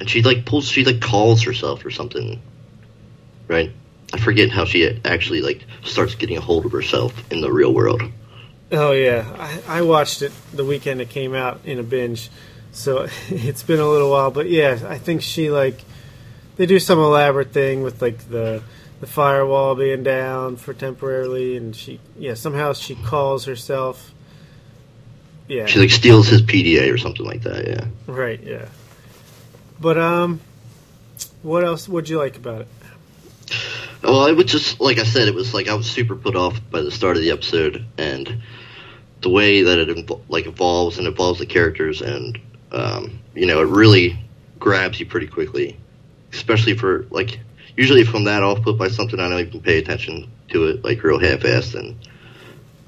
and 0.00 0.08
she 0.08 0.22
like 0.22 0.44
pulls, 0.46 0.68
she 0.68 0.84
like 0.84 1.00
calls 1.00 1.42
herself 1.42 1.82
or 1.84 1.90
something, 1.90 2.38
right? 3.48 3.70
I 4.12 4.18
forget 4.18 4.50
how 4.50 4.66
she 4.66 5.00
actually 5.06 5.40
like 5.40 5.64
starts 5.84 6.14
getting 6.14 6.36
a 6.36 6.40
hold 6.40 6.66
of 6.66 6.72
herself 6.72 7.14
in 7.32 7.40
the 7.40 7.50
real 7.50 7.72
world. 7.72 8.02
Oh 8.70 8.92
yeah, 8.92 9.24
I, 9.38 9.78
I 9.78 9.82
watched 9.82 10.20
it 10.20 10.32
the 10.52 10.66
weekend 10.66 11.00
it 11.00 11.08
came 11.08 11.34
out 11.34 11.60
in 11.64 11.78
a 11.78 11.82
binge, 11.82 12.28
so 12.76 13.08
it's 13.28 13.62
been 13.62 13.80
a 13.80 13.88
little 13.88 14.10
while. 14.10 14.30
But 14.30 14.48
yeah, 14.48 14.78
I 14.86 14.98
think 14.98 15.22
she 15.22 15.50
like 15.50 15.80
they 16.56 16.66
do 16.66 16.78
some 16.78 16.98
elaborate 16.98 17.52
thing 17.52 17.82
with 17.82 18.00
like 18.02 18.28
the 18.28 18.62
the 19.00 19.06
firewall 19.06 19.74
being 19.74 20.02
down 20.02 20.56
for 20.56 20.72
temporarily, 20.74 21.56
and 21.56 21.74
she 21.74 22.00
yeah 22.18 22.34
somehow 22.34 22.72
she 22.72 22.94
calls 22.94 23.46
herself. 23.46 24.12
Yeah, 25.48 25.66
She 25.66 25.78
like 25.78 25.90
steals 25.90 26.26
his 26.26 26.42
PDA 26.42 26.92
or 26.92 26.98
something 26.98 27.24
like 27.24 27.42
that. 27.42 27.68
Yeah. 27.68 27.84
right. 28.12 28.42
Yeah, 28.42 28.66
But 29.80 29.96
um, 29.96 30.40
what 31.42 31.62
else 31.62 31.88
would 31.88 32.08
you 32.08 32.18
like 32.18 32.36
about 32.36 32.62
it? 32.62 32.68
Well, 34.02 34.26
I 34.26 34.32
would 34.32 34.48
just 34.48 34.80
like 34.80 34.98
I 34.98 35.04
said, 35.04 35.28
it 35.28 35.34
was 35.34 35.54
like 35.54 35.68
I 35.68 35.74
was 35.74 35.88
super 35.88 36.16
put 36.16 36.34
off 36.34 36.60
by 36.70 36.80
the 36.80 36.90
start 36.90 37.16
of 37.16 37.22
the 37.22 37.30
episode 37.30 37.84
and 37.96 38.42
the 39.22 39.30
way 39.30 39.62
that 39.62 39.78
it 39.78 40.10
like 40.28 40.46
evolves 40.46 40.98
and 40.98 41.06
evolves 41.06 41.38
the 41.38 41.46
characters, 41.46 42.02
and 42.02 42.38
um, 42.76 43.18
you 43.34 43.46
know, 43.46 43.60
it 43.62 43.68
really 43.68 44.18
grabs 44.58 45.00
you 45.00 45.06
pretty 45.06 45.26
quickly, 45.26 45.76
especially 46.32 46.76
for 46.76 47.06
like 47.10 47.40
usually 47.76 48.00
if 48.00 48.14
I'm 48.14 48.24
that 48.24 48.42
off 48.42 48.62
put 48.62 48.78
by 48.78 48.88
something, 48.88 49.18
I 49.18 49.28
don't 49.28 49.40
even 49.40 49.60
pay 49.60 49.78
attention 49.78 50.30
to 50.48 50.64
it 50.66 50.84
like 50.84 51.02
real 51.02 51.18
half-assed 51.18 51.74
and 51.74 51.96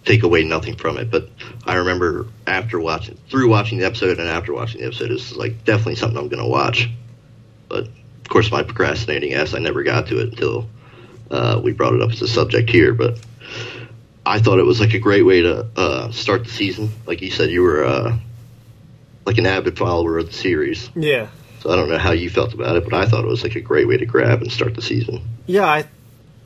take 0.04 0.23
away 0.23 0.45
nothing 0.45 0.76
from 0.76 0.97
it. 0.99 1.11
But 1.11 1.28
I 1.64 1.75
remember 1.76 2.26
after 2.47 2.78
watching 2.80 3.18
through 3.28 3.49
watching 3.49 3.78
the 3.78 3.87
episode 3.87 4.18
and 4.18 4.28
after 4.28 4.52
watching 4.52 4.80
the 4.80 4.87
episode, 4.87 5.11
it's 5.11 5.35
like 5.35 5.64
definitely 5.64 5.97
something 5.97 6.18
I'm 6.18 6.28
going 6.28 6.42
to 6.42 6.49
watch. 6.49 6.88
But 7.68 7.85
of 7.85 8.28
course, 8.28 8.50
my 8.50 8.62
procrastinating 8.62 9.35
ass, 9.35 9.54
I 9.54 9.59
never 9.59 9.83
got 9.83 10.07
to 10.09 10.21
it 10.21 10.30
until 10.30 10.68
uh, 11.30 11.61
we 11.62 11.73
brought 11.73 11.95
it 11.95 12.02
up 12.02 12.11
as 12.11 12.23
a 12.23 12.28
subject 12.28 12.71
here. 12.71 12.95
But 12.95 13.21
I 14.25 14.40
thought 14.40 14.59
it 14.59 14.64
was 14.64 14.80
like 14.80 14.95
a 14.95 14.99
great 14.99 15.23
way 15.23 15.42
to 15.42 15.66
uh, 15.76 16.11
start 16.11 16.45
the 16.45 16.50
season. 16.50 16.90
Like 17.07 17.21
you 17.23 17.30
said, 17.30 17.50
you 17.50 17.62
were 17.62 17.85
uh, 17.85 18.18
like 19.28 19.38
an 19.38 19.47
avid 19.47 19.78
follower 19.78 20.18
of 20.18 20.26
the 20.26 20.32
series. 20.32 20.90
Yeah, 20.97 21.28
So 21.61 21.70
I 21.70 21.76
don't 21.76 21.88
know 21.88 21.99
how 21.99 22.11
you 22.12 22.28
felt 22.30 22.52
about 22.54 22.75
it, 22.76 22.85
but 22.85 22.94
I 22.94 23.06
thought 23.06 23.25
it 23.25 23.28
was 23.28 23.42
like 23.44 23.54
a 23.54 23.61
great 23.61 23.87
way 23.87 23.97
to 23.97 24.06
grab 24.06 24.42
and 24.42 24.50
start 24.50 24.75
the 24.75 24.82
season. 24.82 25.20
yeah. 25.47 25.64
I 25.66 25.85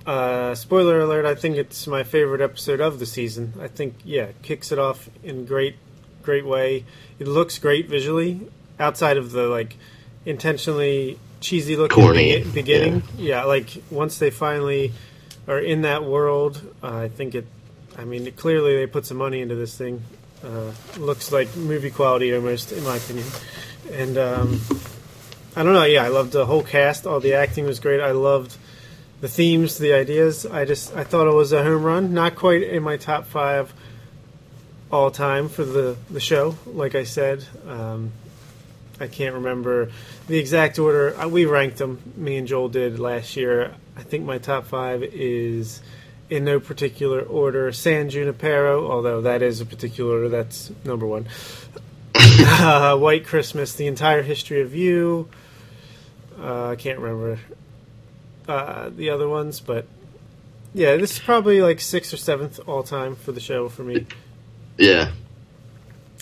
uh, 0.04 0.54
spoiler 0.56 1.00
alert. 1.00 1.24
I 1.24 1.36
think 1.36 1.56
it's 1.56 1.86
my 1.86 2.02
favorite 2.02 2.40
episode 2.40 2.80
of 2.80 2.98
the 2.98 3.06
season. 3.06 3.54
I 3.60 3.68
think 3.68 3.94
yeah, 4.04 4.24
it 4.24 4.42
kicks 4.42 4.72
it 4.72 4.78
off 4.78 5.08
in 5.22 5.46
great, 5.46 5.76
great 6.22 6.44
way. 6.44 6.84
It 7.20 7.28
looks 7.28 7.58
great 7.58 7.88
visually, 7.88 8.40
outside 8.80 9.16
of 9.16 9.30
the 9.30 9.46
like 9.46 9.76
intentionally 10.26 11.18
cheesy 11.40 11.76
looking 11.76 12.02
Corny, 12.02 12.42
be- 12.42 12.50
beginning. 12.50 13.02
Yeah. 13.16 13.44
like 13.44 13.70
once 13.90 14.18
they 14.18 14.30
finally 14.30 14.92
are 15.46 15.58
in 15.60 15.82
that 15.82 16.04
world, 16.04 16.60
uh, 16.82 16.96
I 16.96 17.08
think 17.08 17.34
it. 17.36 17.46
I 17.96 18.04
mean, 18.04 18.30
clearly 18.32 18.74
they 18.76 18.86
put 18.86 19.06
some 19.06 19.18
money 19.18 19.40
into 19.40 19.54
this 19.54 19.76
thing. 19.76 20.02
Uh, 20.44 20.72
looks 20.98 21.30
like 21.30 21.54
movie 21.56 21.90
quality 21.90 22.34
almost, 22.34 22.72
in 22.72 22.82
my 22.84 22.96
opinion. 22.96 23.26
And 23.92 24.18
um, 24.18 24.60
I 25.54 25.62
don't 25.62 25.72
know. 25.72 25.84
Yeah, 25.84 26.04
I 26.04 26.08
loved 26.08 26.32
the 26.32 26.46
whole 26.46 26.62
cast. 26.62 27.06
All 27.06 27.20
the 27.20 27.34
acting 27.34 27.64
was 27.64 27.78
great. 27.78 28.00
I 28.00 28.10
loved 28.12 28.56
the 29.20 29.28
themes, 29.28 29.78
the 29.78 29.92
ideas. 29.92 30.44
I 30.46 30.64
just 30.64 30.94
I 30.96 31.04
thought 31.04 31.28
it 31.28 31.34
was 31.34 31.52
a 31.52 31.62
home 31.62 31.82
run. 31.84 32.12
Not 32.14 32.34
quite 32.34 32.62
in 32.62 32.82
my 32.82 32.96
top 32.96 33.26
five 33.26 33.72
all 34.90 35.10
time 35.10 35.48
for 35.48 35.64
the 35.64 35.96
the 36.10 36.20
show. 36.20 36.56
Like 36.66 36.94
I 36.94 37.04
said, 37.04 37.44
um, 37.68 38.12
I 38.98 39.06
can't 39.06 39.34
remember 39.34 39.90
the 40.26 40.38
exact 40.38 40.78
order. 40.78 41.16
Uh, 41.18 41.28
We 41.28 41.44
ranked 41.44 41.78
them. 41.78 42.00
Me 42.16 42.36
and 42.36 42.48
Joel 42.48 42.68
did 42.68 42.98
last 42.98 43.36
year. 43.36 43.74
I 43.96 44.02
think 44.02 44.24
my 44.24 44.38
top 44.38 44.66
five 44.66 45.02
is 45.02 45.80
in 46.32 46.44
no 46.44 46.58
particular 46.58 47.20
order. 47.20 47.70
San 47.72 48.08
Junipero, 48.08 48.90
although 48.90 49.20
that 49.20 49.42
is 49.42 49.60
a 49.60 49.66
particular 49.66 50.14
order. 50.14 50.28
That's 50.30 50.72
number 50.84 51.06
one. 51.06 51.26
uh, 52.14 52.96
White 52.96 53.26
Christmas, 53.26 53.74
the 53.74 53.86
entire 53.86 54.22
history 54.22 54.60
of 54.62 54.74
you. 54.74 55.28
Uh, 56.40 56.70
I 56.70 56.76
can't 56.76 56.98
remember 56.98 57.38
uh, 58.48 58.88
the 58.96 59.10
other 59.10 59.28
ones, 59.28 59.60
but 59.60 59.86
yeah, 60.72 60.96
this 60.96 61.12
is 61.12 61.18
probably 61.18 61.60
like 61.60 61.80
sixth 61.80 62.12
or 62.14 62.16
seventh 62.16 62.58
all 62.66 62.82
time 62.82 63.14
for 63.14 63.32
the 63.32 63.40
show 63.40 63.68
for 63.68 63.82
me. 63.84 64.06
Yeah, 64.78 65.12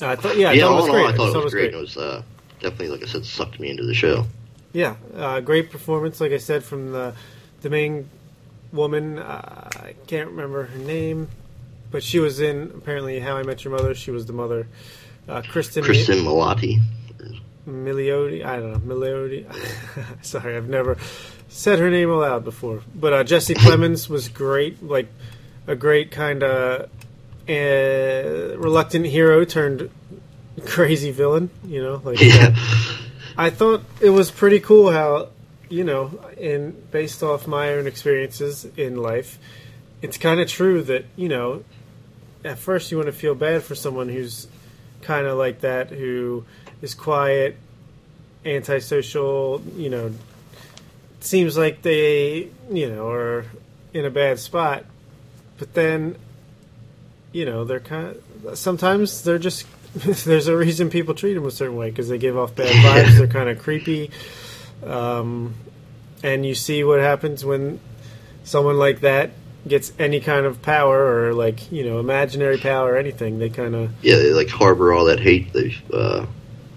Uh, 0.03 0.07
I 0.09 0.17
thought, 0.17 0.37
yeah, 0.37 0.51
yeah. 0.51 0.65
it 0.65 0.69
All 0.69 0.77
was 0.77 0.87
in 0.87 0.91
great. 0.93 1.03
all, 1.05 1.09
I 1.09 1.17
thought 1.17 1.37
it 1.37 1.45
was 1.45 1.55
great. 1.55 1.73
It 1.73 1.77
was 1.77 1.97
uh, 1.97 2.23
definitely, 2.61 2.89
like 2.89 3.03
I 3.03 3.07
said, 3.07 3.25
sucked 3.25 3.61
me 3.61 3.71
into 3.71 3.85
the 3.85 3.95
show. 3.95 4.27
Yeah, 4.73 4.97
uh, 5.15 5.39
great 5.41 5.71
performance, 5.71 6.21
like 6.21 6.33
I 6.33 6.39
said, 6.39 6.65
from 6.65 6.91
the 6.93 7.15
the 7.63 7.71
main 7.71 8.09
woman. 8.73 9.19
Uh, 9.19 9.69
I 9.77 9.95
can't 10.07 10.31
remember 10.31 10.65
her 10.65 10.79
name, 10.79 11.29
but 11.91 12.03
she 12.03 12.19
was 12.19 12.41
in 12.41 12.73
apparently 12.77 13.21
How 13.21 13.37
I 13.37 13.43
Met 13.43 13.65
Your 13.65 13.77
Mother. 13.77 13.95
She 13.95 14.11
was 14.11 14.27
the 14.27 14.33
mother. 14.33 14.67
Uh, 15.29 15.43
Kristin, 15.43 15.83
Kristin 15.85 16.25
Milotti. 16.25 16.81
Milioti. 17.67 18.45
I 18.45 18.57
don't 18.57 18.87
know 18.87 18.95
Milioti. 18.95 19.45
Sorry, 20.25 20.57
I've 20.57 20.69
never 20.69 20.97
said 21.49 21.79
her 21.79 21.91
name 21.91 22.11
aloud 22.11 22.45
before. 22.45 22.83
But 22.95 23.13
uh, 23.13 23.25
Jesse 23.25 23.55
Plemons 23.57 24.09
was 24.09 24.29
great, 24.29 24.83
like 24.83 25.09
a 25.67 25.77
great 25.77 26.11
kind 26.11 26.43
of 26.43 26.91
uh, 27.49 28.57
reluctant 28.59 29.07
hero 29.07 29.45
turned 29.45 29.91
crazy 30.65 31.11
villain. 31.11 31.51
You 31.65 31.83
know, 31.83 32.01
like 32.05 32.21
Yeah, 32.21 32.55
I 33.37 33.51
thought 33.51 33.83
it 34.01 34.11
was 34.11 34.31
pretty 34.31 34.61
cool 34.61 34.91
how, 34.91 35.29
you 35.71 35.85
know, 35.85 36.21
in 36.37 36.73
based 36.91 37.23
off 37.23 37.47
my 37.47 37.73
own 37.73 37.87
experiences 37.87 38.67
in 38.77 38.97
life, 38.97 39.39
it's 40.03 40.19
kind 40.19 40.41
of 40.41 40.49
true 40.49 40.83
that 40.83 41.07
you 41.17 41.29
know, 41.29 41.65
at 42.45 42.59
first 42.59 42.91
you 42.91 42.99
want 42.99 43.07
to 43.07 43.13
feel 43.13 43.35
bad 43.35 43.63
for 43.63 43.75
someone 43.75 44.09
who's 44.09 44.49
kind 45.01 45.27
of 45.27 45.39
like 45.39 45.61
that, 45.61 45.89
who 45.89 46.45
is 46.83 46.95
quiet, 46.95 47.57
antisocial. 48.45 49.63
You 49.77 49.91
know, 49.91 50.13
seems 51.21 51.57
like 51.57 51.83
they, 51.83 52.51
you 52.71 52.89
know, 52.91 53.09
are 53.09 53.47
in 53.95 54.05
a 54.05 54.11
bad 54.11 54.39
spot, 54.39 54.85
but 55.59 55.75
then, 55.75 56.17
you 57.33 57.45
know, 57.45 57.65
they're 57.65 57.81
kind 57.81 58.17
of 58.45 58.59
sometimes 58.59 59.23
they're 59.23 59.39
just 59.39 59.67
there's 59.95 60.49
a 60.49 60.57
reason 60.57 60.91
people 60.91 61.15
treat 61.15 61.35
them 61.35 61.47
a 61.47 61.51
certain 61.51 61.77
way 61.77 61.91
because 61.91 62.09
they 62.09 62.19
give 62.19 62.37
off 62.37 62.55
bad 62.55 62.69
vibes. 63.07 63.19
They're 63.19 63.27
kind 63.27 63.49
of 63.49 63.59
creepy, 63.59 64.11
um, 64.85 65.55
and 66.23 66.45
you 66.45 66.55
see 66.55 66.85
what 66.85 67.01
happens 67.01 67.45
when 67.45 67.81
someone 68.45 68.79
like 68.79 69.01
that 69.01 69.31
gets 69.69 69.93
any 69.99 70.21
kind 70.21 70.47
of 70.47 70.63
power 70.63 71.27
or 71.29 71.35
like 71.35 71.71
you 71.71 71.85
know 71.85 71.99
imaginary 71.99 72.59
power 72.59 72.93
or 72.93 72.97
anything. 72.97 73.39
They 73.39 73.51
kind 73.51 73.75
of 73.75 73.93
yeah. 74.03 74.17
They 74.17 74.33
like 74.33 74.49
harbor 74.49 74.93
all 74.93 75.07
that 75.07 75.21
hate 75.21 75.53
they've, 75.53 75.81
uh, 75.93 76.27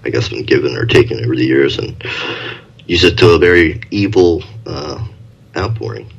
I 0.03 0.09
guess, 0.09 0.29
been 0.29 0.43
given 0.43 0.75
or 0.75 0.85
taken 0.85 1.23
over 1.23 1.35
the 1.35 1.45
years, 1.45 1.77
and 1.77 2.01
use 2.85 3.03
it 3.03 3.17
to 3.19 3.29
a 3.29 3.39
very 3.39 3.81
evil 3.91 4.43
uh, 4.65 5.05
outpouring. 5.55 6.11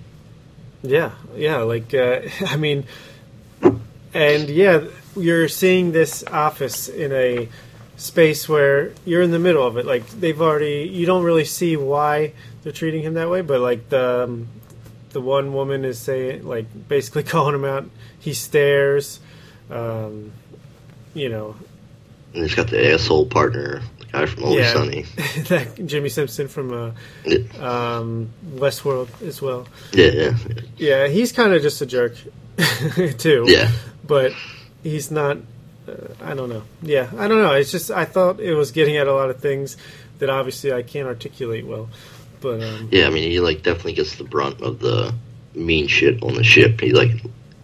Yeah, 0.83 1.12
yeah. 1.35 1.59
Like, 1.59 1.95
uh, 1.95 2.21
I 2.47 2.57
mean, 2.57 2.85
and 3.62 4.49
yeah, 4.49 4.85
you're 5.17 5.49
seeing 5.49 5.93
this 5.93 6.25
office 6.25 6.88
in 6.88 7.12
a 7.12 7.49
space 7.97 8.49
where 8.49 8.93
you're 9.05 9.23
in 9.23 9.31
the 9.31 9.39
middle 9.39 9.67
of 9.67 9.77
it. 9.77 9.87
Like, 9.87 10.07
they've 10.09 10.41
already, 10.41 10.89
you 10.93 11.07
don't 11.07 11.23
really 11.25 11.45
see 11.45 11.77
why 11.77 12.33
they're 12.63 12.73
treating 12.73 13.03
him 13.03 13.15
that 13.15 13.31
way, 13.31 13.41
but 13.43 13.61
like 13.61 13.89
the 13.89 14.25
um, 14.25 14.49
the 15.11 15.21
one 15.21 15.53
woman 15.53 15.85
is 15.85 15.99
saying, 15.99 16.45
like, 16.47 16.67
basically 16.89 17.23
calling 17.35 17.55
him 17.55 17.65
out. 17.65 17.89
He 18.19 18.35
stares. 18.35 19.21
Um, 19.71 20.33
you 21.15 21.29
know, 21.29 21.55
And 22.35 22.43
he's 22.43 22.55
got 22.55 22.69
the 22.69 22.93
asshole 22.93 23.27
partner, 23.27 23.81
the 24.01 24.07
guy 24.07 24.27
from 24.27 24.45
Always 24.45 24.65
Yeah. 24.67 24.73
Sunny. 24.73 25.03
that 25.49 25.87
Jimmy 25.87 26.09
Simpson 26.09 26.49
from 26.49 26.73
uh, 26.73 26.91
Yeah, 27.25 27.39
um, 27.61 28.31
Westworld 28.57 29.09
as 29.23 29.41
well. 29.41 29.69
yeah, 29.93 30.09
yeah. 30.09 30.37
Yeah, 30.77 31.07
he's 31.09 31.31
kind 31.33 31.53
of 31.55 31.63
just 31.63 31.81
a 31.81 31.87
jerk 31.87 32.15
too. 33.19 33.45
yeah. 33.47 33.71
but 34.07 34.33
he's 34.83 35.11
not. 35.13 35.39
Uh, 35.88 36.14
I 36.23 36.35
don't 36.35 36.49
know. 36.49 36.62
Yeah, 36.83 37.11
I 37.19 37.29
don't 37.29 37.43
know. 37.43 37.53
It's 37.53 37.71
just 37.71 37.91
I 37.91 38.05
thought 38.05 38.41
it 38.41 38.55
was 38.55 38.71
getting 38.73 38.97
at 38.97 39.07
a 39.07 39.12
lot 39.12 39.31
of 39.31 39.41
things 39.41 39.76
that 40.19 40.31
obviously 40.31 40.73
I 40.73 40.83
can't 40.83 41.07
articulate 41.07 41.67
well. 41.67 41.88
But 42.41 42.62
um, 42.62 42.88
Yeah, 42.93 43.07
I 43.07 43.11
mean, 43.11 43.31
he 43.31 43.41
like 43.41 43.62
definitely 43.62 43.95
gets 43.95 44.17
the 44.17 44.25
brunt 44.25 44.61
of 44.61 44.79
the 44.81 45.14
mean 45.55 45.87
shit 45.87 46.23
on 46.23 46.35
the 46.35 46.45
ship. 46.45 46.81
He 46.81 46.93
like 46.93 47.11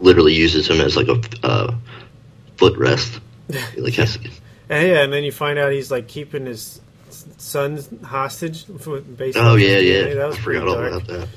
literally 0.01 0.35
uses 0.35 0.69
him 0.69 0.81
as 0.81 0.97
like 0.97 1.09
a 1.09 1.21
uh, 1.47 1.75
footrest. 2.57 3.21
He 3.75 3.81
like 3.81 3.95
has 3.95 4.17
and 4.69 4.87
yeah, 4.89 5.03
and 5.03 5.13
then 5.13 5.25
you 5.25 5.33
find 5.33 5.59
out 5.59 5.73
he's 5.73 5.91
like 5.91 6.07
keeping 6.07 6.47
his 6.47 6.81
son 7.11 7.83
hostage. 8.05 8.65
Based 9.17 9.37
Oh 9.37 9.57
yeah, 9.57 9.79
yeah. 9.79 10.15
That 10.15 10.21
I 10.21 10.27
was 10.27 10.37
forgot 10.37 10.45
pretty 10.45 10.61
all 10.61 10.75
dark. 10.77 10.93
about 10.93 11.07
that. 11.09 11.29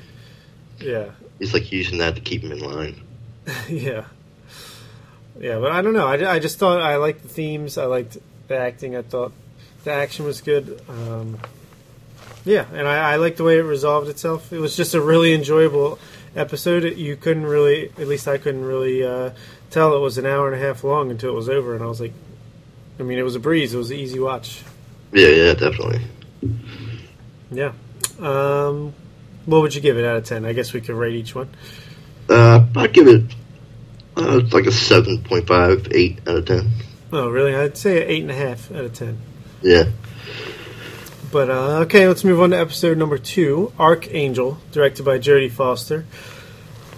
Yeah, 0.79 1.05
He's 1.39 1.53
like 1.53 1.71
using 1.71 1.97
that 1.97 2.13
to 2.15 2.21
keep 2.21 2.43
him 2.43 2.51
in 2.51 2.59
line. 2.59 3.01
yeah, 3.69 4.05
yeah. 5.39 5.59
But 5.59 5.71
I 5.71 5.81
don't 5.81 5.93
know. 5.93 6.07
I, 6.07 6.35
I 6.35 6.39
just 6.39 6.59
thought 6.59 6.81
I 6.81 6.97
liked 6.97 7.21
the 7.23 7.29
themes. 7.29 7.77
I 7.77 7.85
liked 7.85 8.17
the 8.47 8.57
acting. 8.57 8.95
I 8.95 9.01
thought 9.01 9.33
the 9.83 9.91
action 9.91 10.25
was 10.25 10.41
good. 10.41 10.81
Um, 10.87 11.39
yeah, 12.45 12.65
and 12.73 12.87
I, 12.87 13.13
I 13.13 13.15
liked 13.15 13.37
the 13.37 13.43
way 13.43 13.57
it 13.57 13.63
resolved 13.63 14.09
itself. 14.09 14.51
It 14.51 14.59
was 14.59 14.75
just 14.75 14.93
a 14.93 15.01
really 15.01 15.33
enjoyable 15.33 15.99
episode. 16.35 16.83
You 16.97 17.15
couldn't 17.15 17.45
really, 17.45 17.89
at 17.97 18.07
least 18.07 18.27
I 18.27 18.37
couldn't 18.37 18.65
really 18.65 19.03
uh, 19.03 19.31
tell 19.69 19.95
it 19.95 19.99
was 19.99 20.17
an 20.17 20.25
hour 20.25 20.51
and 20.51 20.61
a 20.61 20.65
half 20.65 20.83
long 20.83 21.09
until 21.09 21.31
it 21.31 21.35
was 21.35 21.49
over, 21.49 21.73
and 21.73 21.83
I 21.83 21.87
was 21.87 22.01
like, 22.01 22.13
I 22.99 23.03
mean, 23.03 23.17
it 23.17 23.23
was 23.23 23.35
a 23.35 23.39
breeze. 23.39 23.73
It 23.73 23.77
was 23.77 23.91
an 23.91 23.97
easy 23.97 24.19
watch. 24.19 24.61
Yeah, 25.11 25.29
yeah, 25.29 25.53
definitely. 25.53 26.01
Yeah. 27.51 27.71
Um, 28.19 28.93
what 29.45 29.61
would 29.61 29.75
you 29.75 29.81
give 29.81 29.97
it 29.97 30.05
out 30.05 30.17
of 30.17 30.25
ten? 30.25 30.45
I 30.45 30.53
guess 30.53 30.73
we 30.73 30.81
could 30.81 30.95
rate 30.95 31.15
each 31.15 31.33
one. 31.35 31.49
Uh, 32.29 32.65
I'd 32.75 32.93
give 32.93 33.07
it 33.07 33.23
uh, 34.17 34.39
it's 34.39 34.53
like 34.53 34.65
a 34.65 34.69
7.5, 34.69 35.95
8 35.95 36.19
out 36.27 36.37
of 36.37 36.45
10. 36.45 36.71
Oh, 37.13 37.29
really? 37.29 37.55
I'd 37.55 37.77
say 37.77 38.01
an 38.01 38.09
eight 38.09 38.21
and 38.23 38.31
a 38.31 38.33
half 38.33 38.71
out 38.71 38.85
of 38.85 38.93
ten. 38.93 39.19
Yeah. 39.61 39.83
But 41.31 41.51
uh, 41.51 41.79
okay, 41.81 42.07
let's 42.07 42.23
move 42.23 42.41
on 42.41 42.49
to 42.49 42.57
episode 42.57 42.97
number 42.97 43.19
two, 43.19 43.71
Archangel, 43.77 44.57
directed 44.71 45.05
by 45.05 45.19
Jodie 45.19 45.51
Foster. 45.51 46.05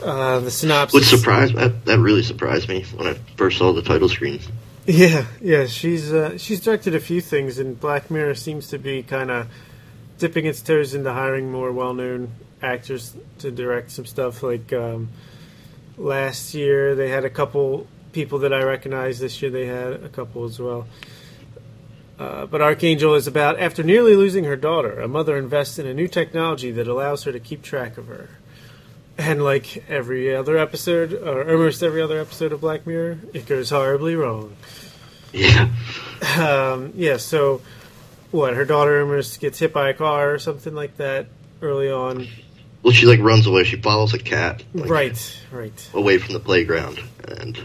Uh, 0.01 0.39
the 0.39 0.51
synopsis. 0.51 0.93
Which 0.93 1.05
surprised 1.05 1.55
that, 1.55 1.83
that 1.83 1.99
really 1.99 2.23
surprised 2.23 2.69
me 2.69 2.83
when 2.95 3.07
I 3.07 3.15
first 3.35 3.57
saw 3.57 3.73
the 3.73 3.81
title 3.81 4.07
screen. 4.07 4.39
Yeah, 4.85 5.25
yeah, 5.41 5.65
she's 5.65 6.13
uh, 6.13 6.37
she's 6.37 6.61
directed 6.61 6.95
a 6.95 7.01
few 7.01 7.19
things, 7.19 7.59
and 7.59 7.77
Black 7.77 8.09
Mirror 8.09 8.35
seems 8.35 8.69
to 8.69 8.77
be 8.77 9.03
kind 9.03 9.29
of 9.29 9.47
dipping 10.17 10.45
its 10.45 10.61
toes 10.61 10.93
into 10.93 11.11
hiring 11.11 11.51
more 11.51 11.73
well-known 11.73 12.31
actors 12.61 13.17
to 13.39 13.51
direct 13.51 13.91
some 13.91 14.05
stuff. 14.05 14.43
Like 14.43 14.71
um, 14.71 15.09
last 15.97 16.53
year, 16.53 16.95
they 16.95 17.09
had 17.09 17.25
a 17.25 17.29
couple 17.29 17.87
people 18.11 18.39
that 18.39 18.53
I 18.53 18.63
recognize. 18.63 19.19
This 19.19 19.41
year, 19.41 19.51
they 19.51 19.65
had 19.65 19.93
a 19.93 20.09
couple 20.09 20.45
as 20.45 20.59
well. 20.59 20.87
Uh, 22.17 22.45
but 22.45 22.61
Archangel 22.61 23.13
is 23.15 23.27
about 23.27 23.59
after 23.59 23.83
nearly 23.83 24.15
losing 24.15 24.45
her 24.45 24.55
daughter, 24.55 25.01
a 25.01 25.07
mother 25.07 25.37
invests 25.37 25.77
in 25.77 25.85
a 25.85 25.93
new 25.93 26.07
technology 26.07 26.71
that 26.71 26.87
allows 26.87 27.23
her 27.23 27.31
to 27.31 27.39
keep 27.39 27.61
track 27.61 27.97
of 27.97 28.07
her. 28.07 28.29
And 29.17 29.43
like 29.43 29.89
every 29.89 30.33
other 30.33 30.57
episode, 30.57 31.13
or 31.13 31.49
almost 31.49 31.83
every 31.83 32.01
other 32.01 32.19
episode 32.19 32.51
of 32.51 32.61
Black 32.61 32.87
Mirror, 32.87 33.19
it 33.33 33.45
goes 33.45 33.69
horribly 33.69 34.15
wrong. 34.15 34.55
Yeah. 35.33 35.69
Um, 36.37 36.93
yeah, 36.95 37.17
so 37.17 37.61
what? 38.31 38.53
Her 38.53 38.65
daughter 38.65 39.01
almost 39.01 39.39
gets 39.39 39.59
hit 39.59 39.73
by 39.73 39.89
a 39.89 39.93
car 39.93 40.33
or 40.33 40.39
something 40.39 40.73
like 40.73 40.97
that 40.97 41.27
early 41.61 41.91
on. 41.91 42.27
Well, 42.85 42.93
she 42.93 43.07
like 43.07 43.19
runs 43.19 43.47
away. 43.47 43.63
She 43.63 43.77
follows 43.81 44.13
a 44.13 44.19
cat. 44.19 44.61
Like, 44.75 44.87
right, 44.91 45.37
right. 45.51 45.89
Away 45.95 46.19
from 46.19 46.33
the 46.35 46.39
playground, 46.39 46.99
and 47.27 47.59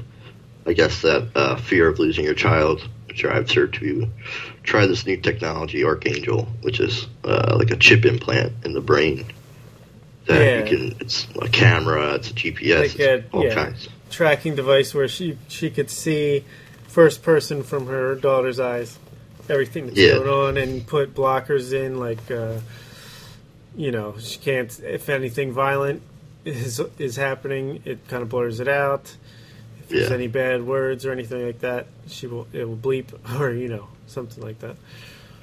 I 0.65 0.73
guess 0.73 1.03
that 1.03 1.29
uh, 1.35 1.57
fear 1.57 1.89
of 1.89 1.99
losing 1.99 2.25
your 2.25 2.33
child 2.33 2.89
drives 3.09 3.53
her 3.53 3.67
to 3.67 4.09
try 4.63 4.87
this 4.87 5.05
new 5.05 5.19
technology, 5.19 5.85
Archangel, 5.85 6.47
which 6.63 6.81
is 6.81 7.07
uh, 7.23 7.55
like 7.59 7.71
a 7.71 7.77
chip 7.77 8.07
implant 8.07 8.65
in 8.65 8.73
the 8.73 8.81
brain 8.81 9.27
that 10.25 10.41
Yeah. 10.41 10.65
you 10.71 10.77
can. 10.91 10.97
It's 11.01 11.27
a 11.39 11.49
camera. 11.49 12.15
It's 12.15 12.31
a 12.31 12.33
GPS. 12.33 12.81
Like 12.81 13.01
a- 13.01 13.25
all 13.31 13.45
yeah. 13.45 13.55
kinds. 13.55 13.91
Tracking 14.09 14.55
device 14.55 14.95
where 14.95 15.07
she 15.07 15.37
she 15.49 15.69
could 15.69 15.91
see 15.91 16.47
first 16.89 17.23
person 17.23 17.63
from 17.63 17.89
her 17.89 18.15
daughter's 18.15 18.59
eyes, 18.59 18.99
everything 19.51 19.85
that's 19.89 19.99
Yeah. 19.99 20.15
going 20.15 20.29
on, 20.31 20.57
and 20.57 20.87
put 20.87 21.15
blockers 21.15 21.75
in 21.75 22.01
like. 22.01 22.31
Uh, 22.31 22.61
you 23.77 23.91
know, 23.91 24.17
she 24.19 24.39
can't. 24.39 24.79
If 24.81 25.09
anything 25.09 25.53
violent 25.53 26.03
is 26.45 26.81
is 26.99 27.17
happening, 27.17 27.83
it 27.85 28.07
kind 28.09 28.23
of 28.23 28.29
blurs 28.29 28.61
it 28.61 28.69
out. 28.69 29.17
If 29.81 29.89
there's 29.89 30.09
Yeah. 30.09 30.15
any 30.15 30.27
bad 30.29 30.67
words 30.67 31.05
or 31.07 31.13
anything 31.13 31.45
like 31.47 31.61
that, 31.61 31.87
she 32.09 32.27
will 32.27 32.47
it 32.53 32.65
will 32.69 32.77
bleep 32.77 33.07
or 33.41 33.51
you 33.51 33.69
know 33.69 33.89
something 34.07 34.43
like 34.43 34.59
that. 34.61 34.77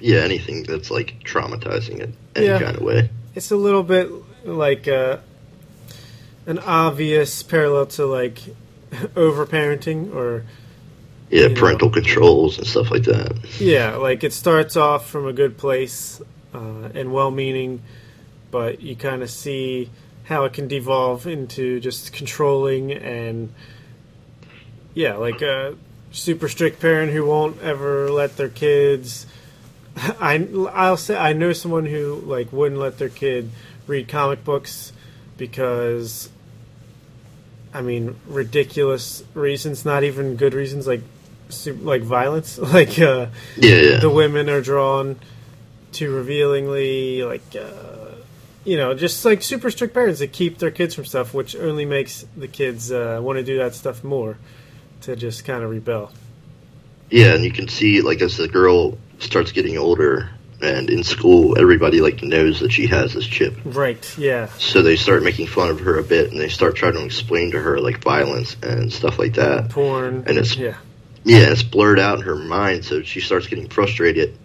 Yeah, 0.00 0.18
anything 0.20 0.62
that's 0.62 0.90
like 0.90 1.22
traumatizing 1.24 2.00
in 2.00 2.14
any 2.36 2.46
Yeah. 2.46 2.60
kind 2.60 2.76
of 2.76 2.82
way. 2.82 3.10
It's 3.34 3.50
a 3.50 3.56
little 3.56 3.82
bit 3.82 4.10
like 4.44 4.86
uh, 4.88 5.18
an 6.46 6.58
obvious 6.60 7.42
parallel 7.42 7.86
to 7.86 8.06
like 8.06 8.38
overparenting 9.14 10.14
or 10.14 10.44
Yeah, 11.30 11.42
You 11.42 11.48
know. 11.50 11.60
parental 11.60 11.90
controls 11.90 12.58
and 12.58 12.66
stuff 12.66 12.90
like 12.90 13.04
that. 13.04 13.36
yeah, 13.60 13.96
like 13.96 14.24
it 14.24 14.32
starts 14.32 14.76
off 14.76 15.08
from 15.08 15.26
a 15.26 15.32
good 15.32 15.56
place 15.58 16.20
uh, 16.54 16.88
and 16.94 17.12
well-meaning, 17.12 17.82
but 18.50 18.80
you 18.82 18.96
kind 18.96 19.22
of 19.22 19.30
see 19.30 19.90
how 20.24 20.44
it 20.44 20.52
can 20.52 20.68
devolve 20.68 21.26
into 21.26 21.80
just 21.80 22.12
controlling 22.12 22.92
and 22.92 23.52
yeah, 24.94 25.14
like 25.14 25.42
a 25.42 25.76
super 26.10 26.48
strict 26.48 26.80
parent 26.80 27.12
who 27.12 27.24
won't 27.24 27.60
ever 27.62 28.10
let 28.10 28.36
their 28.36 28.48
kids. 28.48 29.26
I 29.96 30.46
I'll 30.72 30.96
say 30.96 31.16
I 31.16 31.32
know 31.32 31.52
someone 31.52 31.86
who 31.86 32.16
like 32.16 32.52
wouldn't 32.52 32.80
let 32.80 32.98
their 32.98 33.08
kid 33.08 33.50
read 33.86 34.08
comic 34.08 34.44
books 34.44 34.92
because 35.36 36.28
I 37.72 37.82
mean 37.82 38.16
ridiculous 38.26 39.22
reasons, 39.34 39.84
not 39.84 40.02
even 40.04 40.36
good 40.36 40.54
reasons 40.54 40.86
like 40.86 41.02
like 41.80 42.02
violence, 42.02 42.58
like 42.58 42.98
uh, 42.98 43.26
Yeah, 43.56 43.74
yeah. 43.76 43.98
the 43.98 44.10
women 44.10 44.48
are 44.50 44.60
drawn 44.60 45.16
too 45.92 46.14
revealingly, 46.14 47.22
like 47.22 47.42
uh, 47.58 47.87
you 48.68 48.76
know, 48.76 48.92
just 48.92 49.24
like 49.24 49.42
super 49.42 49.70
strict 49.70 49.94
parents 49.94 50.20
that 50.20 50.30
keep 50.30 50.58
their 50.58 50.70
kids 50.70 50.94
from 50.94 51.06
stuff, 51.06 51.32
which 51.32 51.56
only 51.56 51.86
makes 51.86 52.26
the 52.36 52.46
kids 52.46 52.92
uh, 52.92 53.18
want 53.22 53.38
to 53.38 53.42
do 53.42 53.56
that 53.58 53.74
stuff 53.74 54.04
more, 54.04 54.36
to 55.00 55.16
just 55.16 55.46
kind 55.46 55.64
of 55.64 55.70
rebel. 55.70 56.12
Yeah, 57.10 57.34
and 57.34 57.42
you 57.44 57.50
can 57.50 57.68
see 57.68 58.02
like 58.02 58.20
as 58.20 58.36
the 58.36 58.46
girl 58.46 58.98
starts 59.20 59.52
getting 59.52 59.78
older 59.78 60.28
and 60.60 60.90
in 60.90 61.02
school, 61.02 61.58
everybody 61.58 62.02
like 62.02 62.22
knows 62.22 62.60
that 62.60 62.70
she 62.70 62.86
has 62.88 63.14
this 63.14 63.26
chip. 63.26 63.56
Right? 63.64 64.18
Yeah. 64.18 64.48
So 64.58 64.82
they 64.82 64.96
start 64.96 65.22
making 65.22 65.46
fun 65.46 65.70
of 65.70 65.80
her 65.80 65.96
a 65.98 66.02
bit, 66.02 66.30
and 66.30 66.38
they 66.38 66.50
start 66.50 66.76
trying 66.76 66.92
to 66.92 67.04
explain 67.06 67.52
to 67.52 67.62
her 67.62 67.80
like 67.80 68.02
violence 68.02 68.54
and 68.62 68.92
stuff 68.92 69.18
like 69.18 69.34
that. 69.34 69.70
Porn. 69.70 70.24
And 70.26 70.36
it's- 70.36 70.56
yeah. 70.56 70.76
Yeah, 71.24 71.50
it's 71.50 71.62
blurred 71.62 71.98
out 71.98 72.18
in 72.18 72.24
her 72.24 72.36
mind, 72.36 72.84
so 72.84 73.02
she 73.02 73.20
starts 73.20 73.46
getting 73.48 73.68
frustrated, 73.68 74.38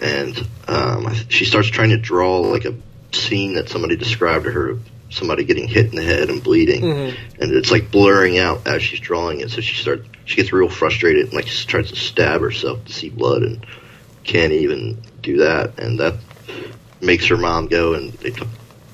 and 0.00 0.46
um, 0.68 1.12
she 1.28 1.44
starts 1.44 1.68
trying 1.68 1.90
to 1.90 1.98
draw 1.98 2.40
like 2.40 2.64
a 2.66 2.74
scene 3.14 3.54
that 3.54 3.68
somebody 3.68 3.96
described 3.96 4.44
to 4.44 4.50
her, 4.50 4.70
of 4.70 4.80
somebody 5.10 5.44
getting 5.44 5.68
hit 5.68 5.86
in 5.86 5.96
the 5.96 6.02
head 6.02 6.28
and 6.30 6.42
bleeding, 6.42 6.82
Mhm. 6.82 7.14
and 7.40 7.52
it's 7.52 7.70
like 7.70 7.90
blurring 7.90 8.38
out 8.38 8.66
as 8.66 8.82
she's 8.82 9.00
drawing 9.00 9.40
it. 9.40 9.50
So 9.50 9.60
she 9.60 9.74
starts, 9.80 10.04
she 10.24 10.36
gets 10.36 10.52
real 10.52 10.68
frustrated, 10.68 11.26
and 11.26 11.32
like 11.34 11.46
she 11.46 11.66
tries 11.66 11.90
to 11.90 11.96
stab 11.96 12.40
herself 12.40 12.84
to 12.86 12.92
see 12.92 13.10
blood, 13.10 13.42
and 13.42 13.64
can't 14.24 14.52
even 14.52 14.98
do 15.22 15.38
that, 15.38 15.78
and 15.78 16.00
that 16.00 16.14
makes 17.00 17.26
her 17.26 17.36
mom 17.36 17.66
go 17.68 17.92
and 17.94 18.12
they 18.14 18.30
t- 18.30 18.42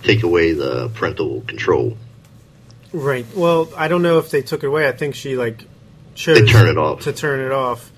take 0.03 0.23
away 0.25 0.53
the 0.53 0.89
parental 0.91 1.43
control. 1.47 1.97
Right. 2.93 3.25
Well, 3.35 3.69
I 3.77 3.87
don't 3.89 4.03
know 4.03 4.19
if 4.19 4.31
they 4.31 4.43
took 4.43 4.65
it 4.65 4.67
away. 4.67 4.89
I 4.89 4.93
think 4.93 5.15
she 5.15 5.37
like 5.37 5.65
chose 6.17 6.41
They 6.41 6.47
turn 6.47 6.69
it 6.69 6.77
off. 6.77 7.03
to 7.03 7.13
turn 7.13 7.39
it 7.41 7.53
off 7.53 7.93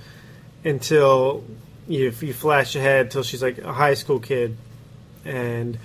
until 0.65 1.45
you, 1.89 2.09
if 2.09 2.23
you 2.23 2.33
flash 2.35 2.77
ahead 2.77 3.11
till 3.11 3.23
she's 3.23 3.43
like 3.43 3.59
a 3.59 3.73
high 3.73 3.95
school 3.95 4.21
kid, 4.21 4.57
and 5.25 5.79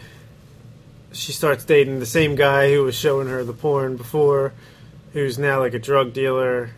she 1.17 1.31
starts 1.31 1.65
dating 1.65 1.99
the 1.99 2.05
same 2.05 2.35
guy 2.35 2.71
who 2.71 2.83
was 2.83 2.95
showing 2.95 3.27
her 3.27 3.43
the 3.43 3.53
porn 3.53 3.97
before, 3.97 4.53
who's 5.13 5.37
now 5.39 5.59
like 5.59 5.73
a 5.73 5.79
drug 5.79 6.13
dealer, 6.13 6.69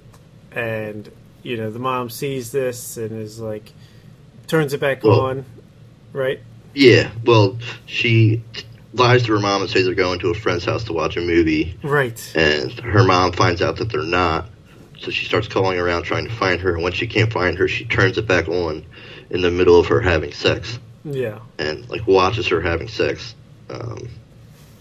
and 0.51 1.11
you 1.43 1.57
know 1.57 1.69
the 1.71 1.79
mom 1.79 2.09
sees 2.09 2.51
this 2.51 2.97
and 2.97 3.11
is 3.21 3.39
like 3.39 3.71
turns 4.47 4.73
it 4.73 4.79
back 4.79 5.03
Well- 5.03 5.19
on, 5.21 5.45
right? 6.13 6.39
Yeah, 6.73 7.09
well, 7.25 7.57
she 7.87 8.43
lies 8.93 9.23
to 9.23 9.33
her 9.33 9.39
mom 9.39 9.61
and 9.61 9.69
says 9.69 9.85
they're 9.85 9.95
going 9.95 10.19
to 10.19 10.29
a 10.29 10.33
friend's 10.35 10.65
house 10.65 10.83
to 10.85 10.93
watch 10.93 11.17
a 11.17 11.21
movie. 11.21 11.75
Right. 11.83 12.19
and 12.35 12.71
her 12.79 13.03
mom 13.03 13.31
finds 13.33 13.61
out 13.61 13.77
that 13.77 13.91
they're 13.91 14.03
not. 14.03 14.47
So 14.99 15.11
she 15.11 15.25
starts 15.25 15.47
calling 15.47 15.79
around 15.79 16.03
trying 16.03 16.25
to 16.25 16.31
find 16.31 16.59
her, 16.61 16.73
and 16.75 16.83
when 16.83 16.93
she 16.93 17.07
can't 17.07 17.31
find 17.31 17.57
her, 17.57 17.67
she 17.67 17.85
turns 17.85 18.17
it 18.17 18.27
back 18.27 18.47
on 18.47 18.85
in 19.29 19.41
the 19.41 19.49
middle 19.51 19.79
of 19.79 19.87
her 19.87 19.99
having 20.01 20.31
sex, 20.33 20.77
Yeah. 21.05 21.39
and 21.57 21.89
like 21.89 22.05
watches 22.07 22.47
her 22.47 22.61
having 22.61 22.87
sex. 22.87 23.33
Um, 23.69 24.09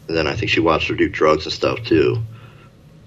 and 0.09 0.17
then 0.17 0.27
I 0.27 0.35
think 0.35 0.51
she 0.51 0.61
watched 0.61 0.89
her 0.89 0.95
do 0.95 1.09
drugs 1.09 1.45
and 1.45 1.53
stuff 1.53 1.85
too. 1.85 2.23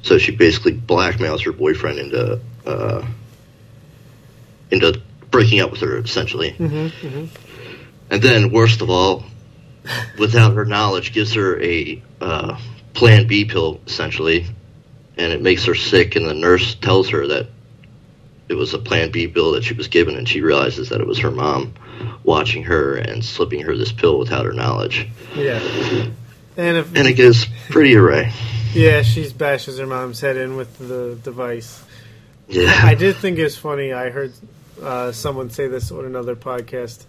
So 0.03 0.17
she 0.17 0.31
basically 0.31 0.73
blackmails 0.73 1.43
her 1.45 1.51
boyfriend 1.51 1.99
into 1.99 2.39
uh, 2.65 3.05
into 4.71 5.01
breaking 5.29 5.59
up 5.59 5.71
with 5.71 5.81
her 5.81 5.97
essentially. 5.97 6.51
hmm 6.51 6.87
hmm 6.87 7.25
And 8.09 8.21
then, 8.21 8.51
worst 8.51 8.81
of 8.81 8.89
all, 8.89 9.23
without 10.17 10.53
her 10.53 10.65
knowledge, 10.65 11.13
gives 11.13 11.33
her 11.33 11.61
a 11.61 12.01
uh, 12.19 12.59
Plan 12.93 13.25
B 13.27 13.45
pill, 13.45 13.79
essentially, 13.87 14.45
and 15.17 15.31
it 15.31 15.41
makes 15.41 15.65
her 15.65 15.75
sick. 15.75 16.15
And 16.15 16.27
the 16.27 16.33
nurse 16.33 16.75
tells 16.75 17.09
her 17.09 17.27
that 17.27 17.47
it 18.49 18.55
was 18.55 18.73
a 18.73 18.79
Plan 18.79 19.11
B 19.11 19.27
pill 19.27 19.53
that 19.53 19.63
she 19.63 19.73
was 19.73 19.87
given, 19.87 20.17
and 20.17 20.27
she 20.27 20.41
realizes 20.41 20.89
that 20.89 20.99
it 20.99 21.07
was 21.07 21.19
her 21.19 21.31
mom 21.31 21.73
watching 22.23 22.63
her 22.63 22.95
and 22.95 23.23
slipping 23.23 23.61
her 23.61 23.77
this 23.77 23.91
pill 23.91 24.19
without 24.19 24.45
her 24.45 24.53
knowledge. 24.53 25.07
Yeah. 25.35 25.59
And 26.61 26.77
if 26.77 26.95
And 26.95 27.07
it 27.07 27.13
goes 27.13 27.47
pretty 27.69 27.95
array. 27.95 28.31
Yeah, 28.73 29.01
she 29.01 29.27
bashes 29.33 29.79
her 29.79 29.87
mom's 29.87 30.21
head 30.21 30.37
in 30.37 30.55
with 30.55 30.77
the 30.77 31.17
device. 31.23 31.83
Yeah. 32.47 32.81
I 32.83 32.93
did 32.93 33.15
think 33.15 33.39
it 33.39 33.43
was 33.43 33.57
funny. 33.57 33.93
I 33.93 34.11
heard 34.11 34.31
uh, 34.79 35.11
someone 35.11 35.49
say 35.49 35.67
this 35.67 35.91
on 35.91 36.05
another 36.05 36.35
podcast. 36.35 37.03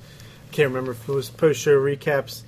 I 0.49 0.55
can't 0.55 0.69
remember 0.69 0.93
if 0.93 1.07
it 1.07 1.13
was 1.13 1.29
post 1.29 1.61
show 1.61 1.79
recaps 1.79 2.45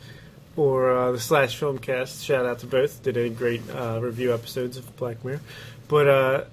or 0.56 0.96
uh, 0.96 1.12
the 1.12 1.20
Slash 1.20 1.60
Filmcast. 1.60 2.24
Shout 2.24 2.46
out 2.46 2.60
to 2.60 2.66
both. 2.66 3.02
Did 3.02 3.18
a 3.18 3.28
great 3.28 3.60
uh, 3.68 4.00
review 4.00 4.32
episodes 4.32 4.78
of 4.78 4.96
Black 4.96 5.22
Mirror. 5.26 5.42
But 5.88 6.08
uh, 6.08 6.44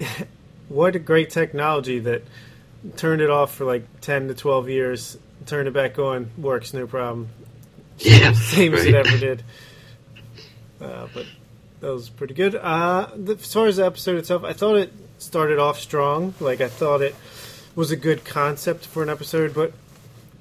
what 0.68 0.96
a 0.96 0.98
great 0.98 1.30
technology 1.30 2.00
that 2.00 2.24
turned 2.96 3.22
it 3.22 3.30
off 3.30 3.54
for 3.54 3.64
like 3.64 3.84
10 4.00 4.26
to 4.26 4.34
12 4.34 4.70
years, 4.70 5.16
turned 5.46 5.68
it 5.68 5.74
back 5.74 6.00
on, 6.00 6.32
works 6.36 6.74
no 6.74 6.88
problem. 6.88 7.28
Yeah, 7.98 8.32
Same 8.32 8.74
as 8.74 8.86
it 8.86 8.94
ever 8.96 9.16
did. 9.16 9.44
Uh, 10.80 11.08
but 11.12 11.26
that 11.80 11.92
was 11.92 12.08
pretty 12.08 12.34
good. 12.34 12.54
Uh, 12.54 13.08
the, 13.14 13.34
as 13.34 13.52
far 13.52 13.66
as 13.66 13.76
the 13.76 13.86
episode 13.86 14.18
itself, 14.18 14.44
I 14.44 14.52
thought 14.52 14.76
it 14.76 14.92
started 15.18 15.58
off 15.58 15.78
strong. 15.78 16.34
Like 16.40 16.60
I 16.60 16.68
thought 16.68 17.02
it 17.02 17.14
was 17.74 17.90
a 17.90 17.96
good 17.96 18.24
concept 18.24 18.86
for 18.86 19.02
an 19.02 19.08
episode, 19.08 19.54
but 19.54 19.72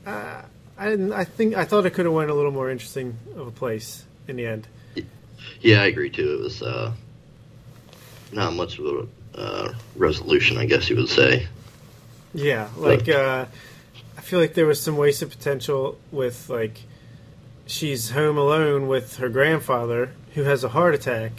uh, 0.05 0.41
I 0.77 0.89
didn't. 0.89 1.13
I 1.13 1.25
think 1.25 1.55
I 1.55 1.65
thought 1.65 1.85
it 1.85 1.91
could 1.91 2.05
have 2.05 2.13
went 2.13 2.29
a 2.29 2.33
little 2.33 2.51
more 2.51 2.69
interesting 2.69 3.17
of 3.35 3.47
a 3.47 3.51
place 3.51 4.05
in 4.27 4.35
the 4.35 4.45
end. 4.45 4.67
Yeah, 5.61 5.81
I 5.81 5.85
agree 5.85 6.09
too. 6.09 6.35
It 6.35 6.39
was 6.43 6.61
uh, 6.61 6.93
not 8.31 8.53
much 8.53 8.79
of 8.79 8.85
a 8.85 9.37
uh, 9.37 9.73
resolution, 9.95 10.57
I 10.57 10.65
guess 10.65 10.89
you 10.89 10.95
would 10.95 11.09
say. 11.09 11.47
Yeah, 12.33 12.69
like 12.77 13.09
uh, 13.09 13.45
I 14.17 14.21
feel 14.21 14.39
like 14.39 14.53
there 14.53 14.65
was 14.65 14.81
some 14.81 14.97
wasted 14.97 15.29
potential 15.31 15.97
with 16.11 16.49
like 16.49 16.79
she's 17.69 18.09
home 18.11 18.37
alone 18.37 18.87
with 18.87 19.17
her 19.17 19.29
grandfather 19.29 20.11
who 20.33 20.43
has 20.43 20.63
a 20.63 20.69
heart 20.69 20.93
attack, 20.95 21.31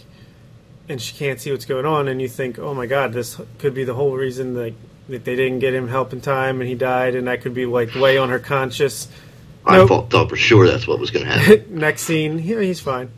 and 0.89 1.01
she 1.03 1.15
can't 1.17 1.41
see 1.41 1.51
what's 1.51 1.65
going 1.67 1.87
on, 1.87 2.09
and 2.09 2.21
you 2.23 2.29
think, 2.29 2.59
oh 2.59 2.73
my 2.75 2.87
god, 2.87 3.13
this 3.13 3.39
could 3.59 3.75
be 3.75 3.85
the 3.85 3.95
whole 3.95 4.15
reason 4.17 4.55
like 4.55 4.75
that 5.09 5.25
they 5.25 5.35
didn't 5.35 5.59
get 5.59 5.75
him 5.75 5.89
help 5.89 6.13
in 6.13 6.21
time 6.21 6.61
and 6.61 6.69
he 6.69 6.75
died, 6.77 7.15
and 7.17 7.27
that 7.27 7.43
could 7.43 7.53
be 7.55 7.67
like 7.67 7.95
way 7.97 8.17
on 8.17 8.29
her 8.31 8.39
conscience. 8.39 9.09
I 9.67 9.77
Nope. 9.77 9.89
thought, 9.89 10.11
thought 10.11 10.29
for 10.31 10.37
sure 10.37 10.67
that's 10.67 10.87
what 10.87 10.99
was 10.99 11.11
going 11.11 11.27
to 11.27 11.33
happen. 11.33 11.65
Next 11.79 12.03
scene, 12.03 12.39
yeah, 12.39 12.61
he's 12.61 12.81
fine. 12.81 13.11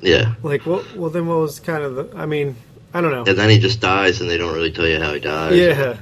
yeah. 0.00 0.34
Like, 0.42 0.64
well, 0.66 0.84
well, 0.94 1.10
then 1.10 1.26
what 1.26 1.38
was 1.38 1.58
kind 1.58 1.82
of 1.82 1.94
the? 1.96 2.16
I 2.16 2.26
mean, 2.26 2.54
I 2.94 3.00
don't 3.00 3.10
know. 3.10 3.24
And 3.26 3.36
then 3.38 3.50
he 3.50 3.58
just 3.58 3.80
dies, 3.80 4.20
and 4.20 4.28
they 4.30 4.36
don't 4.38 4.54
really 4.54 4.70
tell 4.72 4.86
you 4.86 5.00
how 5.00 5.12
he 5.14 5.20
dies. 5.20 5.56
Yeah. 5.56 5.96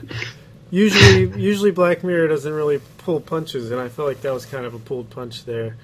Usually, 0.70 1.40
usually 1.40 1.70
Black 1.72 2.04
Mirror 2.04 2.28
doesn't 2.28 2.52
really 2.52 2.80
pull 2.98 3.20
punches, 3.20 3.70
and 3.70 3.80
I 3.80 3.88
felt 3.88 4.06
like 4.06 4.20
that 4.20 4.32
was 4.32 4.46
kind 4.46 4.64
of 4.66 4.74
a 4.74 4.78
pulled 4.78 5.10
punch 5.10 5.44
there. 5.44 5.76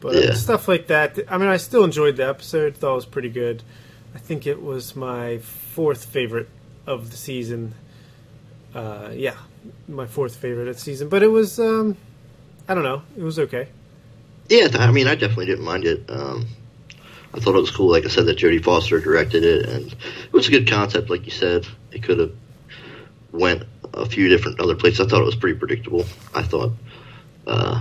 But 0.00 0.14
Yeah. 0.14 0.32
stuff 0.34 0.66
like 0.66 0.86
that. 0.88 1.18
I 1.28 1.36
mean, 1.38 1.48
I 1.48 1.58
still 1.58 1.84
enjoyed 1.84 2.16
the 2.16 2.26
episode. 2.26 2.76
Thought 2.76 2.92
it 2.92 2.94
was 2.96 3.06
pretty 3.06 3.28
good. 3.28 3.62
I 4.14 4.18
think 4.18 4.46
it 4.46 4.62
was 4.62 4.96
my 4.96 5.38
fourth 5.38 6.06
favorite 6.06 6.48
of 6.86 7.10
the 7.10 7.16
season. 7.16 7.74
Uh, 8.74 9.10
yeah, 9.12 9.34
my 9.88 10.06
fourth 10.06 10.36
favorite 10.36 10.68
of 10.68 10.76
the 10.76 10.80
season. 10.80 11.08
But 11.08 11.22
it 11.22 11.28
was, 11.28 11.58
um, 11.60 11.96
I 12.68 12.74
don't 12.74 12.82
know, 12.84 13.02
it 13.16 13.22
was 13.22 13.38
okay. 13.38 13.68
Yeah, 14.48 14.68
I 14.74 14.90
mean, 14.90 15.06
I 15.06 15.14
definitely 15.14 15.46
didn't 15.46 15.64
mind 15.64 15.84
it. 15.84 16.04
Um, 16.08 16.46
I 17.32 17.38
thought 17.38 17.54
it 17.54 17.60
was 17.60 17.70
cool, 17.70 17.90
like 17.90 18.04
I 18.04 18.08
said, 18.08 18.26
that 18.26 18.38
Jodie 18.38 18.62
Foster 18.62 18.98
directed 18.98 19.44
it, 19.44 19.68
and 19.68 19.92
it 19.92 20.32
was 20.32 20.48
a 20.48 20.50
good 20.50 20.68
concept, 20.68 21.10
like 21.10 21.24
you 21.24 21.30
said. 21.30 21.66
It 21.92 22.02
could 22.02 22.18
have 22.18 22.32
went 23.30 23.62
a 23.94 24.06
few 24.06 24.28
different 24.28 24.58
other 24.58 24.74
places. 24.74 25.00
I 25.00 25.08
thought 25.08 25.22
it 25.22 25.26
was 25.26 25.36
pretty 25.36 25.56
predictable. 25.58 26.04
I 26.34 26.42
thought, 26.42 26.72
uh, 27.46 27.80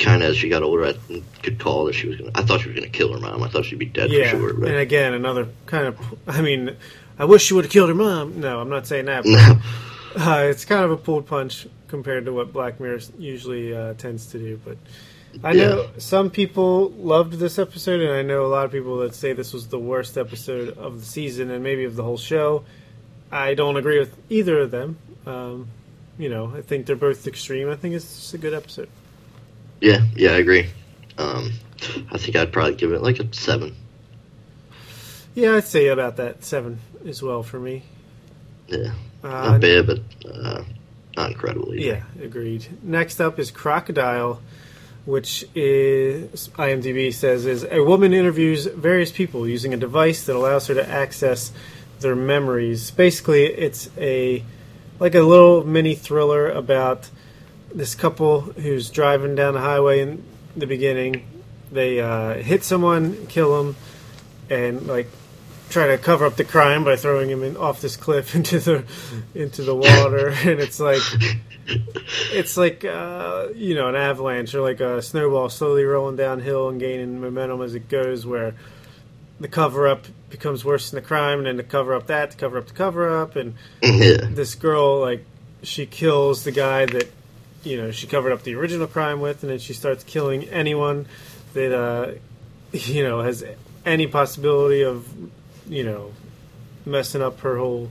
kind 0.00 0.22
of 0.22 0.30
as 0.30 0.36
she 0.36 0.48
got 0.48 0.62
older, 0.62 0.86
I 0.86 0.94
could 1.42 1.58
call 1.58 1.84
that 1.86 1.94
she 1.94 2.08
was 2.08 2.16
gonna. 2.16 2.32
I 2.34 2.42
thought 2.42 2.60
she 2.60 2.68
was 2.68 2.78
gonna 2.78 2.90
kill 2.90 3.12
her 3.12 3.18
mom. 3.18 3.42
I 3.42 3.48
thought 3.48 3.64
she'd 3.64 3.78
be 3.78 3.86
dead 3.86 4.10
yeah, 4.10 4.30
for 4.30 4.38
sure. 4.38 4.54
But 4.54 4.68
and 4.70 4.78
again, 4.78 5.14
another 5.14 5.48
kind 5.66 5.86
of. 5.86 6.18
I 6.26 6.40
mean, 6.40 6.76
I 7.18 7.24
wish 7.24 7.44
she 7.44 7.54
would 7.54 7.64
have 7.64 7.72
killed 7.72 7.88
her 7.88 7.94
mom. 7.94 8.40
No, 8.40 8.60
I'm 8.60 8.68
not 8.68 8.86
saying 8.86 9.06
that. 9.06 9.24
But 9.24 9.58
Uh, 10.16 10.46
it's 10.50 10.64
kind 10.64 10.84
of 10.84 10.90
a 10.90 10.96
pulled 10.96 11.26
punch 11.26 11.68
compared 11.86 12.24
to 12.24 12.32
what 12.32 12.52
Black 12.52 12.80
Mirror 12.80 13.00
usually 13.18 13.74
uh, 13.74 13.94
tends 13.94 14.26
to 14.26 14.38
do. 14.38 14.60
But 14.64 14.76
I 15.44 15.52
know 15.52 15.88
some 15.98 16.30
people 16.30 16.90
loved 16.90 17.34
this 17.34 17.58
episode, 17.58 18.00
and 18.00 18.10
I 18.10 18.22
know 18.22 18.44
a 18.44 18.48
lot 18.48 18.64
of 18.64 18.72
people 18.72 18.98
that 18.98 19.14
say 19.14 19.32
this 19.32 19.52
was 19.52 19.68
the 19.68 19.78
worst 19.78 20.18
episode 20.18 20.76
of 20.76 20.98
the 21.00 21.06
season 21.06 21.50
and 21.50 21.62
maybe 21.62 21.84
of 21.84 21.94
the 21.94 22.02
whole 22.02 22.18
show. 22.18 22.64
I 23.30 23.54
don't 23.54 23.76
agree 23.76 24.00
with 24.00 24.16
either 24.28 24.58
of 24.58 24.72
them. 24.72 24.98
Um, 25.26 25.68
you 26.18 26.28
know, 26.28 26.52
I 26.56 26.62
think 26.62 26.86
they're 26.86 26.96
both 26.96 27.26
extreme. 27.28 27.70
I 27.70 27.76
think 27.76 27.94
it's 27.94 28.16
just 28.16 28.34
a 28.34 28.38
good 28.38 28.54
episode. 28.54 28.88
Yeah, 29.80 30.00
yeah, 30.14 30.30
I 30.32 30.36
agree. 30.38 30.68
Um, 31.18 31.52
I 32.12 32.18
think 32.18 32.36
I'd 32.36 32.52
probably 32.52 32.74
give 32.74 32.92
it 32.92 33.02
like 33.02 33.18
a 33.20 33.32
seven. 33.34 33.74
Yeah, 35.34 35.56
I'd 35.56 35.64
say 35.64 35.88
about 35.88 36.16
that 36.16 36.44
seven 36.44 36.80
as 37.06 37.22
well 37.22 37.42
for 37.42 37.58
me. 37.58 37.82
Yeah, 38.68 38.92
Uh, 39.22 39.28
not 39.52 39.60
bad, 39.60 39.86
but 39.86 40.00
uh, 40.28 40.62
not 41.16 41.30
incredible. 41.32 41.74
Either. 41.74 41.82
Yeah, 41.86 42.02
agreed. 42.24 42.66
Next 42.82 43.20
up 43.20 43.38
is 43.38 43.50
Crocodile, 43.50 44.40
which 45.06 45.44
is 45.54 46.48
IMDb 46.54 47.12
says 47.12 47.46
is 47.46 47.64
a 47.70 47.82
woman 47.82 48.12
interviews 48.12 48.66
various 48.66 49.10
people 49.10 49.48
using 49.48 49.72
a 49.72 49.76
device 49.76 50.24
that 50.26 50.36
allows 50.36 50.66
her 50.66 50.74
to 50.74 50.88
access 50.88 51.52
their 52.00 52.16
memories. 52.16 52.90
Basically, 52.90 53.44
it's 53.44 53.88
a 53.98 54.44
like 54.98 55.14
a 55.14 55.22
little 55.22 55.64
mini 55.64 55.94
thriller 55.94 56.50
about 56.50 57.08
this 57.74 57.94
couple 57.94 58.40
who's 58.40 58.90
driving 58.90 59.34
down 59.34 59.54
the 59.54 59.60
highway 59.60 60.00
in 60.00 60.22
the 60.56 60.66
beginning. 60.66 61.26
They 61.70 62.00
uh, 62.00 62.34
hit 62.34 62.64
someone, 62.64 63.26
kill 63.26 63.62
them, 63.62 63.76
and 64.48 64.86
like 64.86 65.06
try 65.70 65.86
to 65.86 65.98
cover 65.98 66.26
up 66.26 66.36
the 66.36 66.44
crime 66.44 66.84
by 66.84 66.96
throwing 66.96 67.30
him 67.30 67.44
in, 67.44 67.56
off 67.56 67.80
this 67.80 67.96
cliff 67.96 68.34
into 68.34 68.58
the 68.58 68.84
into 69.34 69.62
the 69.62 69.74
water. 69.74 70.28
and 70.44 70.60
it's 70.60 70.80
like 70.80 71.02
it's 72.32 72.56
like 72.56 72.84
uh, 72.84 73.48
you 73.54 73.74
know 73.74 73.88
an 73.88 73.96
avalanche 73.96 74.54
or 74.54 74.60
like 74.60 74.80
a 74.80 75.00
snowball 75.00 75.48
slowly 75.48 75.84
rolling 75.84 76.16
downhill 76.16 76.68
and 76.68 76.80
gaining 76.80 77.20
momentum 77.20 77.62
as 77.62 77.74
it 77.74 77.88
goes. 77.88 78.26
Where 78.26 78.54
the 79.38 79.48
cover 79.48 79.88
up 79.88 80.06
becomes 80.28 80.64
worse 80.64 80.90
than 80.90 81.00
the 81.00 81.06
crime, 81.06 81.38
and 81.38 81.46
then 81.46 81.56
to 81.56 81.62
cover 81.62 81.94
up 81.94 82.08
that, 82.08 82.32
to 82.32 82.36
cover 82.36 82.58
up 82.58 82.66
the 82.66 82.74
cover 82.74 83.20
up, 83.20 83.36
and 83.36 83.54
yeah, 83.82 84.28
this 84.28 84.54
girl 84.54 85.00
like 85.00 85.24
she 85.62 85.86
kills 85.86 86.44
the 86.44 86.52
guy 86.52 86.86
that 86.86 87.10
you 87.62 87.76
know 87.76 87.90
she 87.90 88.06
covered 88.06 88.32
up 88.32 88.42
the 88.42 88.54
original 88.54 88.86
crime 88.86 89.20
with, 89.20 89.42
and 89.42 89.50
then 89.52 89.58
she 89.58 89.72
starts 89.72 90.04
killing 90.04 90.44
anyone 90.44 91.06
that 91.54 91.76
uh, 91.76 92.12
you 92.72 93.02
know 93.02 93.20
has 93.22 93.44
any 93.84 94.06
possibility 94.06 94.82
of 94.82 95.06
you 95.68 95.84
know 95.84 96.12
messing 96.84 97.22
up 97.22 97.40
her 97.40 97.56
whole 97.58 97.90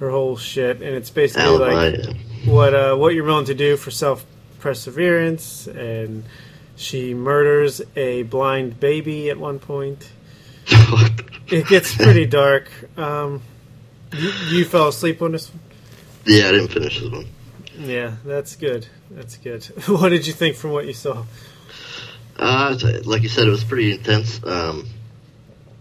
her 0.00 0.10
whole 0.10 0.36
shit, 0.36 0.76
and 0.76 0.94
it's 0.94 1.10
basically 1.10 1.58
like 1.58 2.16
what 2.44 2.74
uh, 2.74 2.96
what 2.96 3.14
you're 3.14 3.24
willing 3.24 3.46
to 3.46 3.54
do 3.54 3.76
for 3.76 3.90
self 3.90 4.24
perseverance, 4.60 5.66
and 5.66 6.24
she 6.76 7.14
murders 7.14 7.80
a 7.96 8.22
blind 8.24 8.78
baby 8.80 9.30
at 9.30 9.38
one 9.38 9.58
point. 9.58 10.10
It 11.50 11.66
gets 11.66 11.96
pretty 11.96 12.26
dark. 12.26 12.68
Um, 12.98 13.40
you, 14.12 14.30
you 14.50 14.64
fell 14.66 14.88
asleep 14.88 15.22
on 15.22 15.32
this 15.32 15.48
one. 15.48 15.60
yeah, 16.26 16.48
I 16.48 16.52
didn't 16.52 16.68
finish 16.68 17.00
this 17.00 17.10
one. 17.10 17.24
Yeah, 17.78 18.16
that's 18.24 18.56
good. 18.56 18.86
That's 19.10 19.36
good. 19.36 19.64
what 19.86 20.08
did 20.10 20.26
you 20.26 20.32
think 20.32 20.56
from 20.56 20.70
what 20.72 20.86
you 20.86 20.92
saw? 20.92 21.24
Uh, 22.36 22.76
like 23.04 23.22
you 23.22 23.28
said, 23.28 23.46
it 23.46 23.50
was 23.50 23.64
pretty 23.64 23.92
intense. 23.92 24.42
Um, 24.44 24.86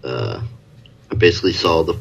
uh, 0.03 0.41
I 1.11 1.15
basically 1.15 1.53
saw 1.53 1.83
the 1.83 1.93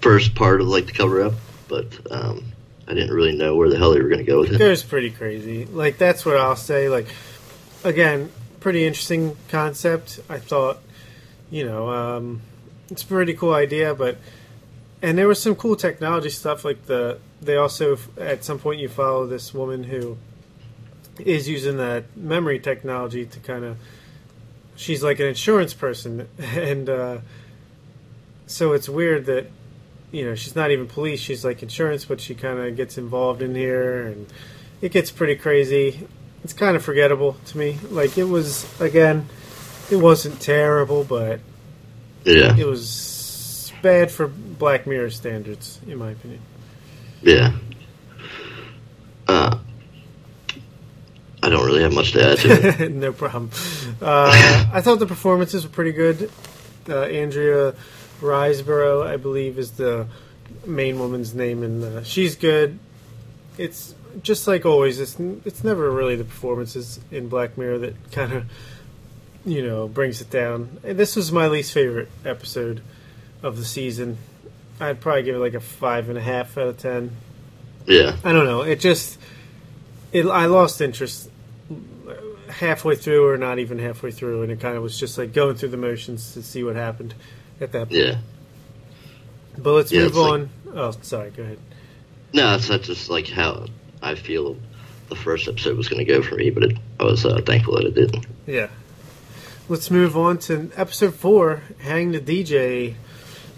first 0.00 0.34
part 0.34 0.60
of 0.60 0.68
like 0.68 0.86
the 0.86 0.92
cover 0.92 1.22
up, 1.22 1.34
but 1.68 1.86
um, 2.10 2.44
I 2.88 2.94
didn't 2.94 3.14
really 3.14 3.36
know 3.36 3.56
where 3.56 3.68
the 3.68 3.78
hell 3.78 3.92
they 3.92 4.00
were 4.00 4.08
going 4.08 4.24
to 4.24 4.30
go 4.30 4.40
with 4.40 4.52
It 4.52 4.60
it. 4.60 4.68
was 4.68 4.82
pretty 4.82 5.10
crazy. 5.10 5.64
Like 5.66 5.98
that's 5.98 6.24
what 6.26 6.36
I'll 6.36 6.56
say. 6.56 6.88
Like 6.88 7.06
again, 7.84 8.30
pretty 8.60 8.84
interesting 8.86 9.36
concept. 9.48 10.20
I 10.28 10.38
thought, 10.38 10.78
you 11.50 11.64
know, 11.64 11.88
um, 11.90 12.42
it's 12.90 13.02
a 13.02 13.06
pretty 13.06 13.34
cool 13.34 13.54
idea, 13.54 13.94
but 13.94 14.18
and 15.02 15.16
there 15.16 15.28
was 15.28 15.42
some 15.42 15.54
cool 15.54 15.76
technology 15.76 16.30
stuff. 16.30 16.64
Like 16.64 16.86
the 16.86 17.18
they 17.40 17.56
also 17.56 17.98
at 18.18 18.44
some 18.44 18.58
point 18.58 18.80
you 18.80 18.88
follow 18.88 19.26
this 19.26 19.54
woman 19.54 19.84
who 19.84 20.18
is 21.18 21.48
using 21.48 21.76
that 21.78 22.16
memory 22.16 22.58
technology 22.58 23.26
to 23.26 23.40
kind 23.40 23.64
of 23.64 23.76
she's 24.76 25.02
like 25.02 25.20
an 25.20 25.26
insurance 25.26 25.74
person. 25.74 26.28
And 26.38 26.88
uh, 26.88 27.18
so 28.46 28.72
it's 28.72 28.88
weird 28.88 29.26
that 29.26 29.46
you 30.10 30.24
know 30.24 30.34
she's 30.34 30.56
not 30.56 30.72
even 30.72 30.88
police 30.88 31.20
she's 31.20 31.44
like 31.44 31.62
insurance 31.62 32.04
but 32.04 32.20
she 32.20 32.34
kind 32.34 32.58
of 32.58 32.74
gets 32.76 32.98
involved 32.98 33.42
in 33.42 33.54
here 33.54 34.08
and 34.08 34.26
it 34.82 34.92
gets 34.92 35.10
pretty 35.10 35.36
crazy. 35.36 36.06
It's 36.42 36.52
kind 36.52 36.76
of 36.76 36.82
forgettable 36.82 37.36
to 37.46 37.58
me. 37.58 37.78
Like 37.90 38.18
it 38.18 38.24
was 38.24 38.66
again 38.80 39.28
it 39.90 39.96
wasn't 39.96 40.40
terrible 40.40 41.04
but 41.04 41.40
Yeah, 42.24 42.54
it 42.56 42.66
was 42.66 43.09
bad 43.82 44.10
for 44.10 44.26
black 44.28 44.86
mirror 44.86 45.10
standards 45.10 45.80
in 45.86 45.98
my 45.98 46.10
opinion 46.10 46.40
yeah. 47.22 47.52
Uh, 49.28 49.58
I 51.42 51.48
don't 51.48 51.64
really 51.64 51.82
have 51.82 51.94
much 51.94 52.12
to 52.12 52.24
add 52.24 52.38
to 52.38 52.84
it. 52.84 52.92
no 52.92 53.12
problem. 53.12 53.50
Uh, 54.00 54.68
I 54.72 54.80
thought 54.80 54.98
the 54.98 55.06
performances 55.06 55.64
were 55.64 55.70
pretty 55.72 55.92
good. 55.92 56.30
Uh, 56.88 57.02
Andrea 57.02 57.74
Riseborough, 58.20 59.06
I 59.06 59.16
believe, 59.16 59.58
is 59.58 59.72
the 59.72 60.06
main 60.66 60.98
woman's 60.98 61.34
name, 61.34 61.62
and 61.62 61.84
uh, 61.84 62.02
she's 62.02 62.36
good. 62.36 62.78
It's 63.58 63.94
just 64.22 64.46
like 64.48 64.66
always. 64.66 64.98
It's 64.98 65.18
it's 65.44 65.62
never 65.62 65.90
really 65.90 66.16
the 66.16 66.24
performances 66.24 67.00
in 67.10 67.28
Black 67.28 67.56
Mirror 67.56 67.78
that 67.78 68.12
kind 68.12 68.32
of 68.32 68.44
you 69.44 69.62
know 69.62 69.88
brings 69.88 70.20
it 70.20 70.30
down. 70.30 70.80
And 70.82 70.98
this 70.98 71.16
was 71.16 71.30
my 71.30 71.48
least 71.48 71.72
favorite 71.72 72.08
episode 72.24 72.82
of 73.42 73.56
the 73.56 73.64
season. 73.64 74.18
I'd 74.80 75.00
probably 75.00 75.22
give 75.24 75.36
it 75.36 75.40
like 75.40 75.54
a 75.54 75.60
five 75.60 76.08
and 76.08 76.16
a 76.18 76.22
half 76.22 76.56
out 76.58 76.68
of 76.68 76.78
ten. 76.78 77.10
Yeah, 77.86 78.16
I 78.24 78.32
don't 78.32 78.44
know. 78.46 78.62
It 78.62 78.80
just 78.80 79.18
it, 80.12 80.26
I 80.26 80.46
lost 80.46 80.80
interest 80.80 81.30
halfway 82.48 82.96
through, 82.96 83.26
or 83.28 83.36
not 83.36 83.58
even 83.58 83.78
halfway 83.78 84.10
through, 84.10 84.42
and 84.42 84.52
it 84.52 84.60
kind 84.60 84.76
of 84.76 84.82
was 84.82 84.98
just 84.98 85.16
like 85.18 85.32
going 85.32 85.54
through 85.56 85.68
the 85.70 85.76
motions 85.76 86.32
to 86.34 86.42
see 86.42 86.64
what 86.64 86.76
happened 86.76 87.14
at 87.60 87.72
that 87.72 87.88
point. 87.88 87.92
yeah. 88.00 88.18
But 89.58 89.72
let's 89.72 89.92
Yeah, 89.92 90.00
move 90.02 90.08
it's 90.08 90.16
like- 90.16 90.32
on. 90.32 90.50
oh, 90.74 90.90
sorry. 91.02 91.30
Go 91.30 91.42
ahead. 91.42 91.58
No, 92.32 92.50
that's, 92.52 92.68
that's 92.68 92.86
just 92.86 93.10
like 93.10 93.28
how 93.28 93.66
I 94.02 94.14
feel 94.14 94.56
the 95.08 95.16
first 95.16 95.48
episode 95.48 95.76
was 95.76 95.88
going 95.88 95.98
to 95.98 96.04
go 96.04 96.22
for 96.22 96.36
me, 96.36 96.50
but 96.50 96.62
it, 96.62 96.76
I 96.98 97.04
was 97.04 97.26
uh, 97.26 97.40
thankful 97.44 97.74
that 97.76 97.84
it 97.86 97.94
didn't. 97.94 98.26
Yeah. 98.46 98.68
Let's 99.68 99.90
move 99.90 100.16
on 100.16 100.38
to 100.38 100.70
episode 100.76 101.14
four, 101.14 101.62
Hang 101.80 102.12
the 102.12 102.20
DJ, 102.20 102.94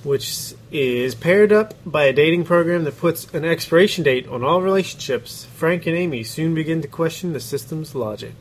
which 0.04 0.54
is 0.72 1.14
paired 1.14 1.52
up 1.52 1.74
by 1.86 2.04
a 2.04 2.12
dating 2.12 2.44
program 2.44 2.84
that 2.84 2.98
puts 2.98 3.32
an 3.32 3.44
expiration 3.44 4.02
date 4.02 4.26
on 4.26 4.42
all 4.42 4.60
relationships. 4.60 5.44
Frank 5.54 5.86
and 5.86 5.96
Amy 5.96 6.24
soon 6.24 6.54
begin 6.54 6.82
to 6.82 6.88
question 6.88 7.32
the 7.32 7.40
system's 7.40 7.94
logic. 7.94 8.34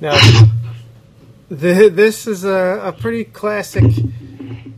Now, 0.00 0.16
the, 1.48 1.88
this 1.88 2.26
is 2.26 2.44
a, 2.44 2.80
a 2.84 2.92
pretty 2.92 3.24
classic 3.24 3.84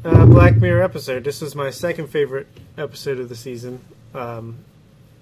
uh, 0.04 0.24
Black 0.26 0.56
Mirror 0.56 0.82
episode. 0.82 1.24
This 1.24 1.42
is 1.42 1.54
my 1.54 1.70
second 1.70 2.08
favorite 2.08 2.46
episode 2.78 3.18
of 3.20 3.28
the 3.28 3.36
season. 3.36 3.80
Um, 4.14 4.58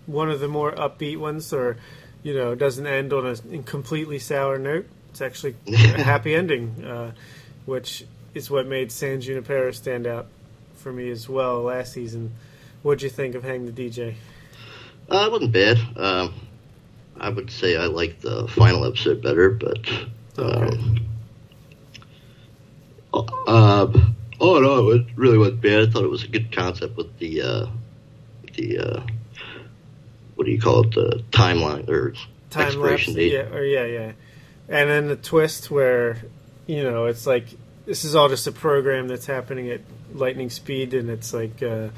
one 0.06 0.30
of 0.30 0.38
the 0.38 0.48
more 0.48 0.72
upbeat 0.72 1.18
ones, 1.18 1.52
or 1.52 1.76
you 2.22 2.34
know, 2.34 2.54
doesn't 2.54 2.86
end 2.86 3.12
on 3.12 3.26
a 3.26 3.62
completely 3.64 4.20
sour 4.20 4.58
note. 4.58 4.86
It's 5.10 5.20
actually 5.20 5.56
a 5.66 5.76
happy 6.02 6.34
ending, 6.34 6.84
uh, 6.84 7.12
which 7.66 8.04
is 8.34 8.48
what 8.48 8.66
made 8.66 8.92
San 8.92 9.20
Junipero 9.20 9.72
stand 9.72 10.06
out 10.06 10.28
for 10.78 10.92
me 10.92 11.10
as 11.10 11.28
well 11.28 11.62
last 11.62 11.92
season. 11.92 12.32
What'd 12.82 13.02
you 13.02 13.10
think 13.10 13.34
of 13.34 13.42
Hang 13.42 13.66
the 13.66 13.72
DJ? 13.72 14.14
Uh, 15.10 15.24
it 15.26 15.32
wasn't 15.32 15.52
bad. 15.52 15.78
Um, 15.96 16.34
I 17.18 17.28
would 17.30 17.50
say 17.50 17.76
I 17.76 17.86
liked 17.86 18.22
the 18.22 18.46
final 18.48 18.84
episode 18.84 19.22
better, 19.22 19.50
but 19.50 19.88
um, 20.36 21.06
uh, 23.12 23.86
oh 24.40 24.60
no, 24.60 24.90
it 24.90 25.06
really 25.16 25.38
wasn't 25.38 25.60
bad. 25.62 25.88
I 25.88 25.90
thought 25.90 26.04
it 26.04 26.10
was 26.10 26.24
a 26.24 26.28
good 26.28 26.52
concept 26.52 26.96
with 26.96 27.18
the 27.18 27.42
uh, 27.42 27.66
the 28.54 28.78
uh, 28.78 29.02
what 30.36 30.44
do 30.44 30.52
you 30.52 30.60
call 30.60 30.84
it, 30.84 30.94
the 30.94 31.24
timeline 31.30 31.88
or 31.88 32.12
Time 32.50 32.62
lapse, 32.64 32.74
expiration 32.74 33.14
date. 33.14 33.32
yeah, 33.32 33.54
or 33.54 33.64
yeah, 33.64 33.84
yeah, 33.84 34.12
and 34.68 34.88
then 34.88 35.08
the 35.08 35.16
twist 35.16 35.70
where 35.70 36.18
you 36.66 36.82
know 36.82 37.06
it's 37.06 37.26
like 37.26 37.46
this 37.86 38.04
is 38.04 38.14
all 38.14 38.28
just 38.28 38.46
a 38.46 38.52
program 38.52 39.08
that's 39.08 39.26
happening 39.26 39.70
at 39.70 39.80
lightning 40.12 40.50
speed, 40.50 40.94
and 40.94 41.10
it's 41.10 41.32
like 41.32 41.62
uh, 41.62 41.88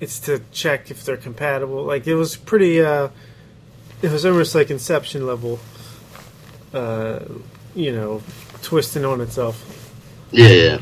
it's 0.00 0.20
to 0.20 0.42
check 0.52 0.90
if 0.90 1.04
they're 1.04 1.16
compatible. 1.16 1.84
Like 1.84 2.06
it 2.06 2.14
was 2.14 2.36
pretty. 2.36 2.80
Uh, 2.80 3.08
it 4.00 4.10
was 4.10 4.26
almost 4.26 4.54
like 4.54 4.70
Inception 4.70 5.26
level. 5.26 5.60
Uh, 6.74 7.20
you 7.74 7.92
know, 7.92 8.22
twisting 8.62 9.04
on 9.04 9.20
itself. 9.20 9.92
Yeah, 10.30 10.48
yeah. 10.48 10.78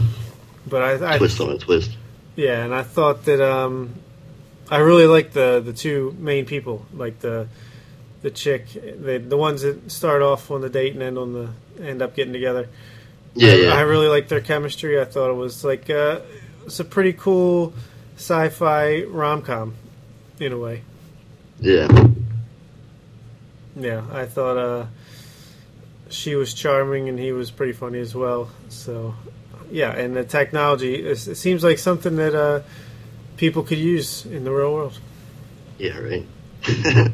But 0.67 0.83
I, 0.83 1.15
I 1.15 1.19
Twist 1.19 1.41
on 1.41 1.51
a 1.51 1.59
twist. 1.59 1.97
Yeah, 2.37 2.65
and 2.65 2.75
I 2.75 2.83
thought 2.83 3.25
that 3.25 3.41
um, 3.41 3.95
I 4.71 4.79
really 4.79 5.07
liked 5.07 5.35
the 5.35 5.61
the 5.65 5.73
two 5.73 6.17
main 6.19 6.47
people, 6.47 6.87
like 6.95 7.21
the 7.21 7.49
the 8.23 8.31
chick, 8.31 8.69
the 8.73 9.19
the 9.19 9.37
ones 9.37 9.63
that 9.63 9.91
start 9.91 10.23
off 10.23 10.51
on 10.51 10.61
the 10.61 10.71
date 10.71 10.95
and 10.95 11.03
end 11.03 11.19
on 11.19 11.33
the 11.33 11.85
end 11.85 12.03
up 12.03 12.15
getting 12.15 12.33
together. 12.33 12.69
Yeah, 13.35 13.53
I, 13.53 13.55
yeah. 13.57 13.75
I 13.75 13.81
really 13.83 14.09
liked 14.09 14.29
their 14.29 14.41
chemistry. 14.41 15.01
I 15.01 15.05
thought 15.05 15.31
it 15.31 15.35
was 15.35 15.65
like 15.65 15.89
uh, 15.91 16.21
it's 16.67 16.81
a 16.81 16.85
pretty 16.85 17.13
cool 17.13 17.73
sci-fi 18.17 19.05
rom 19.05 19.43
com, 19.43 19.75
in 20.39 20.53
a 20.53 20.59
way. 20.59 20.83
yeah. 21.59 21.89
Yeah, 23.77 24.05
I 24.13 24.27
thought 24.27 24.57
uh, 24.59 24.87
she 26.11 26.35
was 26.35 26.53
charming 26.53 27.09
and 27.09 27.19
he 27.19 27.33
was 27.33 27.51
pretty 27.51 27.73
funny 27.73 28.01
as 28.01 28.15
well. 28.15 28.51
So, 28.69 29.15
yeah, 29.71 29.93
and 29.93 30.15
the 30.17 30.25
technology 30.25 30.97
it 30.97 31.17
seems 31.17 31.63
like 31.63 31.79
something 31.79 32.17
that 32.17 32.35
uh, 32.35 32.63
people 33.37 33.63
could 33.63 33.79
use 33.79 34.27
in 34.27 34.45
the 34.45 34.51
real 34.51 34.75
world. 34.75 34.99
Yeah, 35.79 35.99
right. 35.99 36.27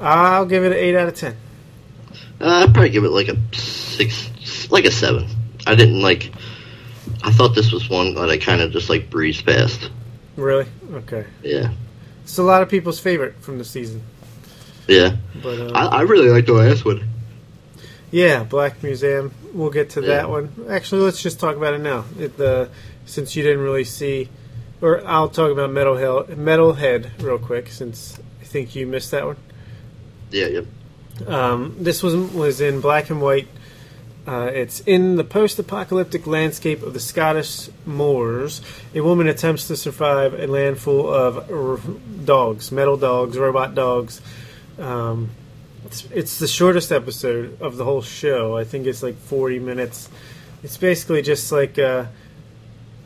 I'll 0.00 0.44
give 0.44 0.64
it 0.64 0.72
an 0.72 0.78
eight 0.78 0.96
out 0.96 1.08
of 1.08 1.14
ten. 1.14 1.36
Uh, 2.40 2.64
I'd 2.64 2.74
probably 2.74 2.90
give 2.90 3.04
it 3.04 3.10
like 3.10 3.28
a 3.28 3.36
six, 3.56 4.28
like 4.70 4.84
a 4.84 4.90
seven. 4.90 5.28
I 5.66 5.74
didn't 5.74 6.00
like. 6.00 6.32
I 7.22 7.32
thought 7.32 7.54
this 7.54 7.72
was 7.72 7.88
one 7.88 8.14
that 8.14 8.28
I 8.30 8.38
kind 8.38 8.60
of 8.60 8.72
just 8.72 8.88
like 8.90 9.10
breezed 9.10 9.46
past. 9.46 9.90
Really? 10.36 10.66
Okay. 10.92 11.24
Yeah, 11.42 11.72
It's 12.24 12.36
a 12.38 12.42
lot 12.42 12.60
of 12.62 12.68
people's 12.68 13.00
favorite 13.00 13.36
from 13.40 13.58
the 13.58 13.64
season. 13.64 14.02
yeah. 14.86 15.16
But 15.42 15.58
uh, 15.60 15.70
I, 15.74 15.84
I 15.98 16.00
really 16.02 16.28
like 16.28 16.46
the 16.46 16.52
last 16.52 16.84
one. 16.84 17.08
yeah, 18.10 18.42
Black 18.44 18.82
Museum. 18.82 19.32
We'll 19.54 19.70
get 19.70 19.90
to 19.90 20.00
Yeah. 20.02 20.08
that 20.08 20.30
one. 20.30 20.66
Actually, 20.68 21.02
let's 21.02 21.22
just 21.22 21.40
talk 21.40 21.56
about 21.56 21.74
it 21.74 21.78
now. 21.80 22.04
It, 22.18 22.36
the 22.36 22.68
since 23.06 23.34
you 23.36 23.42
didn't 23.44 23.60
really 23.62 23.84
see, 23.84 24.28
or 24.82 25.04
I'll 25.06 25.28
talk 25.30 25.50
about 25.52 25.70
Metal 25.70 25.96
Hell, 25.96 26.24
Metalhead 26.24 27.22
real 27.22 27.38
quick 27.38 27.68
since 27.68 28.18
I 28.40 28.44
think 28.44 28.74
you 28.74 28.86
missed 28.86 29.12
that 29.12 29.24
one. 29.26 29.36
Yeah, 30.30 30.46
yeah. 30.48 30.60
Um, 31.26 31.76
this 31.78 32.02
was 32.02 32.14
was 32.14 32.60
in 32.60 32.80
black 32.80 33.08
and 33.10 33.22
white. 33.22 33.48
Uh, 34.26 34.50
it's 34.52 34.80
in 34.80 35.14
the 35.16 35.22
post-apocalyptic 35.22 36.26
landscape 36.26 36.82
of 36.82 36.92
the 36.92 37.00
Scottish 37.00 37.68
moors. 37.84 38.60
A 38.92 39.00
woman 39.00 39.28
attempts 39.28 39.68
to 39.68 39.76
survive 39.76 40.34
a 40.34 40.48
land 40.48 40.78
full 40.78 41.08
of 41.12 41.48
r- 41.48 41.78
dogs, 42.24 42.72
metal 42.72 42.96
dogs, 42.96 43.38
robot 43.38 43.76
dogs. 43.76 44.20
Um, 44.80 45.30
it's, 45.84 46.08
it's 46.10 46.38
the 46.40 46.48
shortest 46.48 46.90
episode 46.90 47.60
of 47.60 47.76
the 47.76 47.84
whole 47.84 48.02
show. 48.02 48.56
I 48.56 48.64
think 48.64 48.86
it's 48.86 49.00
like 49.00 49.16
40 49.16 49.60
minutes. 49.60 50.08
It's 50.64 50.76
basically 50.76 51.22
just 51.22 51.52
like 51.52 51.78
uh, 51.78 52.06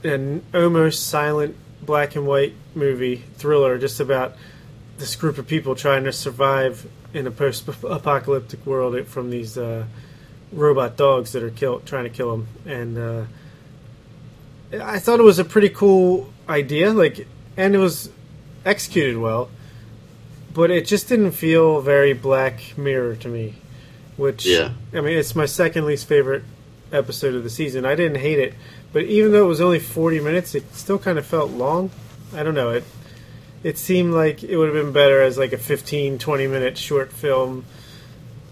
an 0.02 0.42
almost 0.54 1.06
silent 1.06 1.54
black 1.82 2.16
and 2.16 2.26
white 2.26 2.54
movie 2.74 3.24
thriller, 3.34 3.76
just 3.76 4.00
about 4.00 4.36
this 4.96 5.16
group 5.16 5.36
of 5.36 5.46
people 5.46 5.74
trying 5.74 6.04
to 6.04 6.12
survive 6.12 6.88
in 7.12 7.26
a 7.26 7.30
post-apocalyptic 7.30 8.64
world 8.64 9.06
from 9.06 9.28
these 9.28 9.58
uh, 9.58 9.84
robot 10.52 10.96
dogs 10.96 11.32
that 11.32 11.42
are 11.42 11.50
kill, 11.50 11.80
trying 11.80 12.04
to 12.04 12.10
kill 12.10 12.34
him. 12.34 12.48
And 12.66 12.98
uh, 12.98 13.24
I 14.82 14.98
thought 14.98 15.20
it 15.20 15.24
was 15.24 15.38
a 15.38 15.44
pretty 15.44 15.68
cool 15.68 16.32
idea, 16.48 16.92
like, 16.92 17.26
and 17.56 17.74
it 17.74 17.78
was 17.78 18.10
executed 18.64 19.18
well. 19.18 19.50
But 20.52 20.70
it 20.70 20.86
just 20.86 21.08
didn't 21.08 21.32
feel 21.32 21.80
very 21.80 22.12
Black 22.12 22.76
Mirror 22.76 23.16
to 23.16 23.28
me. 23.28 23.54
Which 24.16 24.44
Yeah. 24.44 24.72
I 24.92 25.00
mean, 25.00 25.16
it's 25.16 25.34
my 25.34 25.46
second 25.46 25.86
least 25.86 26.06
favorite 26.06 26.42
episode 26.92 27.34
of 27.34 27.44
the 27.44 27.50
season. 27.50 27.86
I 27.86 27.94
didn't 27.94 28.18
hate 28.18 28.38
it, 28.38 28.54
but 28.92 29.04
even 29.04 29.32
though 29.32 29.44
it 29.44 29.48
was 29.48 29.60
only 29.60 29.78
40 29.78 30.20
minutes, 30.20 30.54
it 30.54 30.74
still 30.74 30.98
kind 30.98 31.18
of 31.18 31.24
felt 31.24 31.50
long. 31.50 31.90
I 32.34 32.42
don't 32.42 32.54
know. 32.54 32.70
It 32.70 32.84
it 33.62 33.78
seemed 33.78 34.12
like 34.12 34.42
it 34.42 34.56
would 34.56 34.74
have 34.74 34.84
been 34.84 34.92
better 34.92 35.20
as 35.22 35.36
like 35.38 35.52
a 35.52 35.58
15 35.58 36.18
20 36.18 36.46
minute 36.46 36.78
short 36.78 37.12
film 37.12 37.64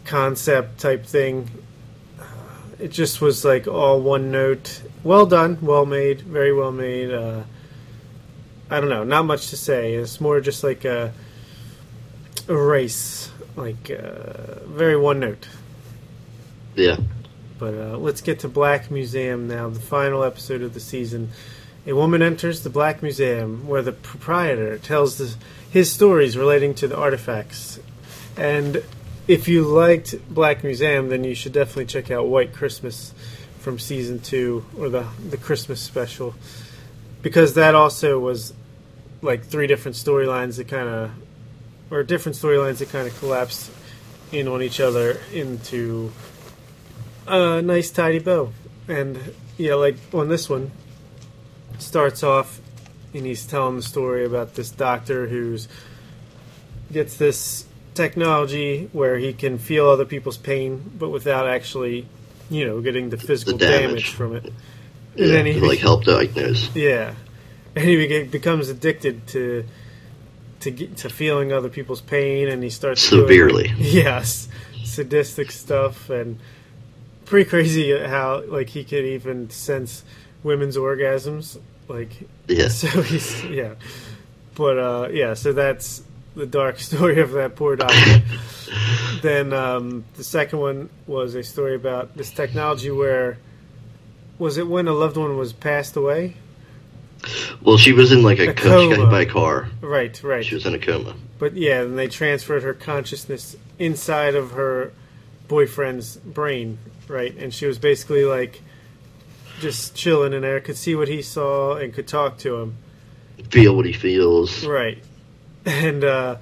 concept 0.05 0.79
type 0.81 1.05
thing. 1.05 1.51
It 2.79 2.89
just 2.89 3.21
was 3.21 3.45
like 3.45 3.67
all 3.67 4.01
one 4.01 4.31
note. 4.31 4.83
Well 5.03 5.27
done, 5.27 5.59
well 5.61 5.85
made, 5.85 6.21
very 6.21 6.53
well 6.53 6.73
made. 6.73 7.13
Uh, 7.13 7.43
I 8.71 8.81
don't 8.81 8.89
know, 8.89 9.05
not 9.05 9.25
much 9.25 9.49
to 9.49 9.57
say. 9.57 9.95
It's 9.95 10.21
more 10.21 10.41
just 10.41 10.63
like 10.63 10.85
a, 10.85 11.13
a 12.47 12.57
race, 12.57 13.31
like 13.57 13.91
uh, 13.91 14.61
very 14.67 14.97
one 14.97 15.21
note. 15.21 15.49
Yeah. 16.77 16.99
But 17.59 17.75
uh, 17.75 17.97
let's 17.97 18.21
get 18.21 18.41
to 18.41 18.49
Black 18.49 18.91
Museum 18.91 19.49
now, 19.49 19.69
the 19.69 19.81
final 19.81 20.23
episode 20.23 20.63
of 20.63 20.75
the 20.75 20.81
season. 20.81 21.31
A 21.87 21.95
woman 21.95 22.23
enters 22.23 22.63
the 22.63 22.71
Black 22.71 23.03
Museum 23.03 23.67
where 23.67 23.83
the 23.83 23.93
proprietor 23.93 24.79
tells 24.79 25.19
the, 25.19 25.35
his 25.71 25.91
stories 25.91 26.37
relating 26.37 26.75
to 26.75 26.87
the 26.87 26.97
artifacts. 26.97 27.81
And 28.37 28.85
if 29.29 29.47
you 29.47 29.63
liked 29.63 30.17
Black 30.33 30.65
Museum, 30.65 31.11
then 31.11 31.23
you 31.23 31.35
should 31.35 31.53
definitely 31.53 31.85
check 31.87 32.11
out 32.11 32.27
White 32.27 32.55
Christmas 32.55 33.15
from 33.61 33.79
season 33.79 34.19
two 34.19 34.65
or 34.79 34.89
the 34.89 35.07
the 35.29 35.37
Christmas 35.37 35.81
special 35.81 36.35
because 37.23 37.55
that 37.55 37.75
also 37.75 38.19
was 38.19 38.55
like 39.21 39.45
three 39.45 39.67
different 39.67 39.97
storylines 39.97 40.57
that 40.57 40.69
kind 40.69 40.89
of 40.89 41.11
or 41.91 42.03
different 42.03 42.37
storylines 42.37 42.79
that 42.79 42.91
kind 42.91 43.07
of 43.07 43.19
collapsed 43.19 43.71
in 44.33 44.49
on 44.49 44.63
each 44.63 44.81
other 44.81 45.21
into 45.33 46.13
a 47.27 47.61
nice 47.63 47.91
tidy 47.91 48.19
bow. 48.19 48.53
And 48.87 49.35
yeah, 49.57 49.75
like 49.75 49.97
on 50.15 50.29
this 50.29 50.49
one, 50.49 50.71
starts 51.79 52.23
off 52.23 52.61
and 53.13 53.27
he's 53.27 53.47
telling 53.47 53.77
the 53.77 53.83
story 53.83 54.25
about 54.25 54.55
this 54.55 54.71
doctor 54.71 55.29
who's 55.29 55.69
gets 56.93 57.17
this 57.17 57.67
technology 57.99 58.89
where 58.93 59.19
he 59.19 59.33
can 59.33 59.59
feel 59.59 59.89
other 59.91 60.05
people's 60.07 60.39
pain, 60.39 60.71
but 60.99 61.11
without 61.11 61.47
actually, 61.49 62.07
you 62.49 62.65
know, 62.67 62.81
getting 62.81 63.11
the 63.11 63.17
physical 63.19 63.59
damage. 63.59 63.81
damage. 63.81 64.11
from 64.11 64.37
it. 64.37 64.45
And 64.45 64.55
Yeah, 65.17 65.27
then 65.27 65.47
he 65.47 65.55
like 65.61 65.81
help 65.81 66.05
diagnose. 66.05 66.75
yeah, 66.75 67.15
and 67.77 67.85
he 67.85 68.25
becomes 68.25 68.69
addicted 68.69 69.27
to 69.35 69.65
to 70.61 70.71
get, 70.71 70.97
to 70.99 71.09
feeling 71.09 71.53
other 71.53 71.69
people's 71.69 72.01
pain, 72.01 72.49
and 72.49 72.63
he 72.63 72.71
starts 72.71 73.09
doing, 73.11 73.23
Severely. 73.29 73.73
yes, 73.79 74.49
sadistic 74.85 75.51
stuff, 75.51 76.09
and 76.11 76.39
pretty 77.27 77.49
crazy 77.51 77.97
how 78.15 78.43
like 78.47 78.69
he 78.71 78.83
could 78.85 79.05
even 79.05 79.51
sense 79.51 80.03
women's 80.43 80.77
orgasms, 80.77 81.59
like 81.89 82.11
Yeah. 82.49 82.69
so 82.81 82.89
he's 83.03 83.45
yeah, 83.45 83.75
but 84.55 84.79
uh, 84.79 85.09
yeah, 85.13 85.35
so 85.35 85.53
that's 85.53 86.03
the 86.35 86.47
dark 86.47 86.79
story 86.81 87.21
of 87.21 87.33
that 87.33 87.57
poor 87.57 87.77
doctor. 87.77 88.23
then 89.23 89.53
um, 89.53 90.05
the 90.17 90.25
second 90.25 90.59
one 90.59 90.91
was 91.07 91.35
a 91.35 91.43
story 91.43 91.75
about 91.75 92.17
this 92.17 92.31
technology 92.31 92.91
where 92.91 93.39
was 94.39 94.57
it 94.57 94.69
when 94.69 94.87
a 94.89 94.93
loved 94.93 95.17
one 95.17 95.37
was 95.37 95.53
passed 95.53 95.97
away? 95.97 96.37
Well, 97.63 97.77
she 97.77 97.93
was 97.93 98.13
in 98.13 98.23
like 98.23 98.39
a, 98.39 98.51
A 98.51 98.55
co- 98.55 98.83
she 98.83 98.89
got 98.91 98.99
hit 99.01 99.11
by 99.11 99.23
a 99.23 99.27
car. 99.27 99.69
Right, 99.81 100.23
right. 100.23 100.45
She 100.45 100.55
was 100.55 100.67
in 100.67 100.75
a 100.75 100.79
coma. 100.79 101.15
But 101.39 101.55
yeah, 101.55 101.83
and 101.83 101.99
they 101.99 102.09
transferred 102.09 102.63
her 102.63 102.75
consciousness 102.75 103.57
inside 103.79 104.35
of 104.35 104.53
her 104.53 104.93
boyfriend's 105.49 106.17
brain, 106.17 106.79
right? 107.09 107.37
And 107.37 107.53
she 107.53 107.67
was 107.67 107.79
basically 107.79 108.25
like 108.25 108.63
just 109.61 109.95
chilling 109.95 110.33
in 110.33 110.43
there, 110.43 110.61
could 110.61 110.77
see 110.77 110.95
what 110.95 111.09
he 111.09 111.23
saw 111.23 111.75
and 111.75 111.93
could 111.93 112.07
talk 112.07 112.39
to 112.39 112.57
him. 112.57 112.77
Feel 113.51 113.75
what 113.75 113.87
he 113.87 113.93
feels. 113.93 114.65
Right. 114.65 115.03
And 115.69 116.03
uh, 116.03 116.37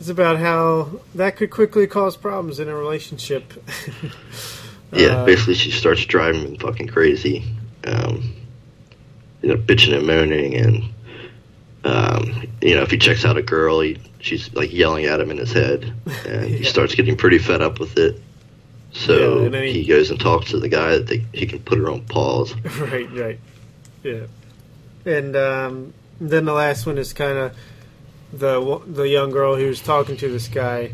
it's 0.00 0.08
about 0.08 0.38
how 0.38 1.00
that 1.14 1.36
could 1.36 1.50
quickly 1.50 1.86
cause 1.86 2.16
problems 2.16 2.58
in 2.58 2.68
a 2.68 2.74
relationship. 2.74 3.52
Yeah, 4.94 5.06
Uh, 5.22 5.24
basically 5.24 5.54
she 5.54 5.70
starts 5.70 6.04
driving 6.04 6.42
him 6.42 6.56
fucking 6.58 6.88
crazy. 6.88 7.44
Um, 7.86 8.34
you 9.40 9.48
know, 9.48 9.56
bitching 9.56 9.96
and 9.96 10.06
moaning, 10.06 10.54
and 10.54 10.82
um, 11.84 12.46
you 12.60 12.74
know, 12.74 12.82
if 12.82 12.90
he 12.90 12.98
checks 12.98 13.24
out 13.24 13.38
a 13.38 13.42
girl, 13.42 13.80
he 13.80 13.96
she's 14.20 14.52
like 14.52 14.70
yelling 14.70 15.06
at 15.06 15.18
him 15.18 15.30
in 15.30 15.38
his 15.38 15.50
head, 15.50 15.90
and 16.26 16.44
he 16.44 16.62
starts 16.74 16.94
getting 16.94 17.16
pretty 17.16 17.38
fed 17.38 17.62
up 17.62 17.80
with 17.80 17.96
it. 17.96 18.20
So 18.92 19.48
Yeah, 19.48 19.62
he- 19.62 19.72
he, 19.82 19.84
goes 19.86 20.10
and 20.10 20.20
talks 20.20 20.50
to 20.50 20.58
the 20.60 20.68
guy 20.68 20.98
that 20.98 21.06
they, 21.06 21.24
he 21.32 21.46
can 21.46 21.60
put 21.60 21.78
her 21.78 21.88
on 21.88 22.02
pause. 22.02 22.54
right, 22.78 23.10
right. 23.12 23.40
Yeah. 24.02 24.26
And 25.06 25.34
um, 25.36 25.94
then 26.20 26.44
the 26.44 26.52
last 26.52 26.84
one 26.84 26.98
is 26.98 27.14
kind 27.14 27.38
of 27.38 27.56
the 28.32 28.80
the 28.86 29.08
young 29.08 29.30
girl 29.30 29.56
who's 29.56 29.80
talking 29.80 30.16
to 30.18 30.28
this 30.28 30.48
guy. 30.48 30.92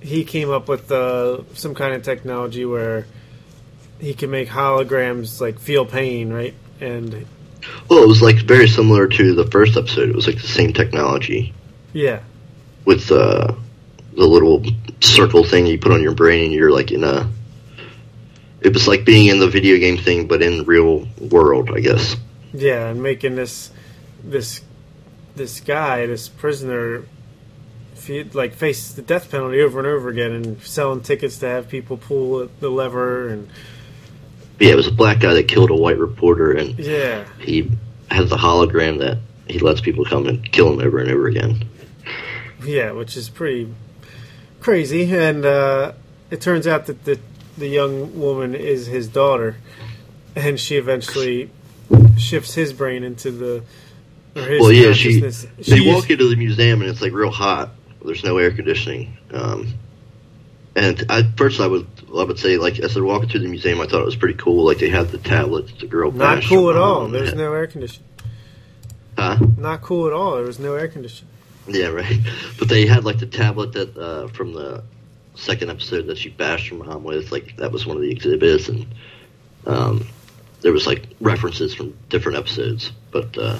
He 0.00 0.24
came 0.24 0.50
up 0.50 0.68
with 0.68 0.90
uh, 0.92 1.42
some 1.54 1.74
kind 1.74 1.94
of 1.94 2.02
technology 2.02 2.64
where 2.64 3.06
he 3.98 4.14
can 4.14 4.30
make 4.30 4.48
holograms 4.48 5.40
like 5.40 5.58
feel 5.58 5.84
pain, 5.84 6.32
right? 6.32 6.54
And 6.80 7.26
Well, 7.88 8.02
it 8.02 8.08
was 8.08 8.22
like 8.22 8.36
very 8.36 8.68
similar 8.68 9.08
to 9.08 9.34
the 9.34 9.50
first 9.50 9.76
episode. 9.76 10.08
It 10.08 10.14
was 10.14 10.26
like 10.26 10.40
the 10.40 10.46
same 10.46 10.72
technology 10.72 11.54
yeah, 11.92 12.20
with 12.84 13.10
uh, 13.10 13.54
the 14.14 14.26
little 14.26 14.64
circle 15.00 15.44
thing 15.44 15.66
you 15.66 15.78
put 15.78 15.92
on 15.92 16.02
your 16.02 16.14
brain, 16.14 16.44
and 16.44 16.52
you're 16.52 16.70
like 16.70 16.92
in 16.92 17.04
a. 17.04 17.30
It 18.60 18.72
was 18.72 18.88
like 18.88 19.04
being 19.04 19.28
in 19.28 19.38
the 19.38 19.48
video 19.48 19.78
game 19.78 19.96
thing, 19.96 20.26
but 20.26 20.42
in 20.42 20.64
real 20.64 21.06
world, 21.18 21.70
I 21.74 21.80
guess. 21.80 22.16
yeah, 22.52 22.88
and 22.88 23.02
making 23.02 23.36
this 23.36 23.70
this 24.22 24.60
this 25.36 25.60
guy, 25.60 26.06
this 26.06 26.28
prisoner, 26.28 27.04
fe- 27.94 28.24
like 28.32 28.54
face 28.54 28.92
the 28.92 29.02
death 29.02 29.30
penalty 29.30 29.60
over 29.60 29.78
and 29.78 29.86
over 29.86 30.08
again, 30.08 30.32
and 30.32 30.60
selling 30.62 31.02
tickets 31.02 31.38
to 31.38 31.46
have 31.46 31.68
people 31.68 31.96
pull 31.96 32.48
the 32.60 32.70
lever, 32.70 33.28
and 33.28 33.48
Yeah, 34.58 34.70
it 34.70 34.76
was 34.76 34.86
a 34.86 34.92
black 34.92 35.20
guy 35.20 35.34
that 35.34 35.48
killed 35.48 35.70
a 35.70 35.76
white 35.76 35.98
reporter, 35.98 36.52
and 36.52 36.78
yeah, 36.78 37.24
he 37.38 37.70
has 38.10 38.32
a 38.32 38.36
hologram 38.36 38.98
that 39.00 39.18
he 39.48 39.58
lets 39.58 39.80
people 39.80 40.04
come 40.04 40.26
and 40.26 40.50
kill 40.52 40.72
him 40.72 40.80
over 40.86 40.98
and 40.98 41.10
over 41.10 41.26
again. 41.28 41.68
Yeah, 42.64 42.92
which 42.92 43.16
is 43.16 43.28
pretty 43.28 43.72
crazy. 44.60 45.14
And 45.14 45.44
uh, 45.44 45.92
it 46.30 46.40
turns 46.40 46.66
out 46.66 46.86
that 46.86 47.04
the 47.04 47.20
the 47.58 47.68
young 47.68 48.18
woman 48.18 48.54
is 48.54 48.86
his 48.86 49.08
daughter, 49.08 49.56
and 50.34 50.58
she 50.58 50.76
eventually 50.76 51.50
shifts 52.18 52.54
his 52.54 52.72
brain 52.72 53.04
into 53.04 53.30
the 53.30 53.62
well, 54.36 54.72
yeah, 54.72 54.92
she 54.92 55.20
they 55.20 55.30
She 55.62 55.88
walk 55.88 56.04
is- 56.04 56.10
into 56.10 56.28
the 56.28 56.36
museum 56.36 56.80
and 56.82 56.90
it's 56.90 57.00
like 57.00 57.12
real 57.12 57.30
hot. 57.30 57.70
There's 58.04 58.22
no 58.24 58.38
air 58.38 58.50
conditioning. 58.52 59.16
Um, 59.32 59.74
and 60.76 61.10
at 61.10 61.36
first, 61.36 61.60
I 61.60 61.66
would 61.66 61.86
I 62.16 62.22
would 62.22 62.38
say 62.38 62.58
like 62.58 62.78
as 62.78 62.94
they're 62.94 63.02
walking 63.04 63.28
through 63.28 63.40
the 63.40 63.48
museum, 63.48 63.80
I 63.80 63.86
thought 63.86 64.02
it 64.02 64.04
was 64.06 64.16
pretty 64.16 64.38
cool. 64.38 64.64
Like 64.64 64.78
they 64.78 64.90
had 64.90 65.08
the 65.08 65.18
tablet, 65.18 65.66
that 65.68 65.78
the 65.80 65.86
girl 65.86 66.12
not 66.12 66.44
cool 66.44 66.70
at 66.70 66.76
all. 66.76 67.08
There's 67.08 67.34
no 67.34 67.52
air 67.52 67.66
conditioning. 67.66 68.08
Huh? 69.18 69.38
Not 69.56 69.80
cool 69.82 70.06
at 70.06 70.12
all. 70.12 70.36
There 70.36 70.44
was 70.44 70.58
no 70.58 70.74
air 70.74 70.88
conditioning. 70.88 71.32
Yeah, 71.66 71.86
right. 71.88 72.20
But 72.58 72.68
they 72.68 72.86
had 72.86 73.04
like 73.04 73.18
the 73.18 73.26
tablet 73.26 73.72
that 73.72 73.96
uh, 73.96 74.28
from 74.28 74.52
the 74.52 74.84
second 75.34 75.70
episode 75.70 76.06
that 76.06 76.18
she 76.18 76.28
bashed 76.30 76.68
her 76.68 76.76
mom 76.76 77.02
with. 77.04 77.32
Like 77.32 77.56
that 77.56 77.72
was 77.72 77.86
one 77.86 77.96
of 77.96 78.02
the 78.02 78.10
exhibits, 78.10 78.68
and 78.68 78.86
um, 79.66 80.06
there 80.60 80.72
was 80.72 80.86
like 80.86 81.06
references 81.20 81.74
from 81.74 81.96
different 82.08 82.38
episodes. 82.38 82.92
But 83.10 83.36
uh, 83.38 83.58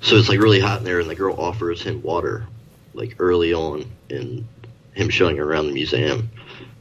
so 0.00 0.16
it's 0.16 0.28
like 0.28 0.40
really 0.40 0.60
hot 0.60 0.78
in 0.78 0.84
there, 0.84 1.00
and 1.00 1.10
the 1.10 1.14
girl 1.14 1.34
offers 1.38 1.82
him 1.82 2.02
water, 2.02 2.46
like 2.94 3.16
early 3.18 3.52
on 3.52 3.90
in 4.08 4.46
him 4.94 5.08
showing 5.08 5.38
around 5.38 5.66
the 5.66 5.72
museum. 5.72 6.30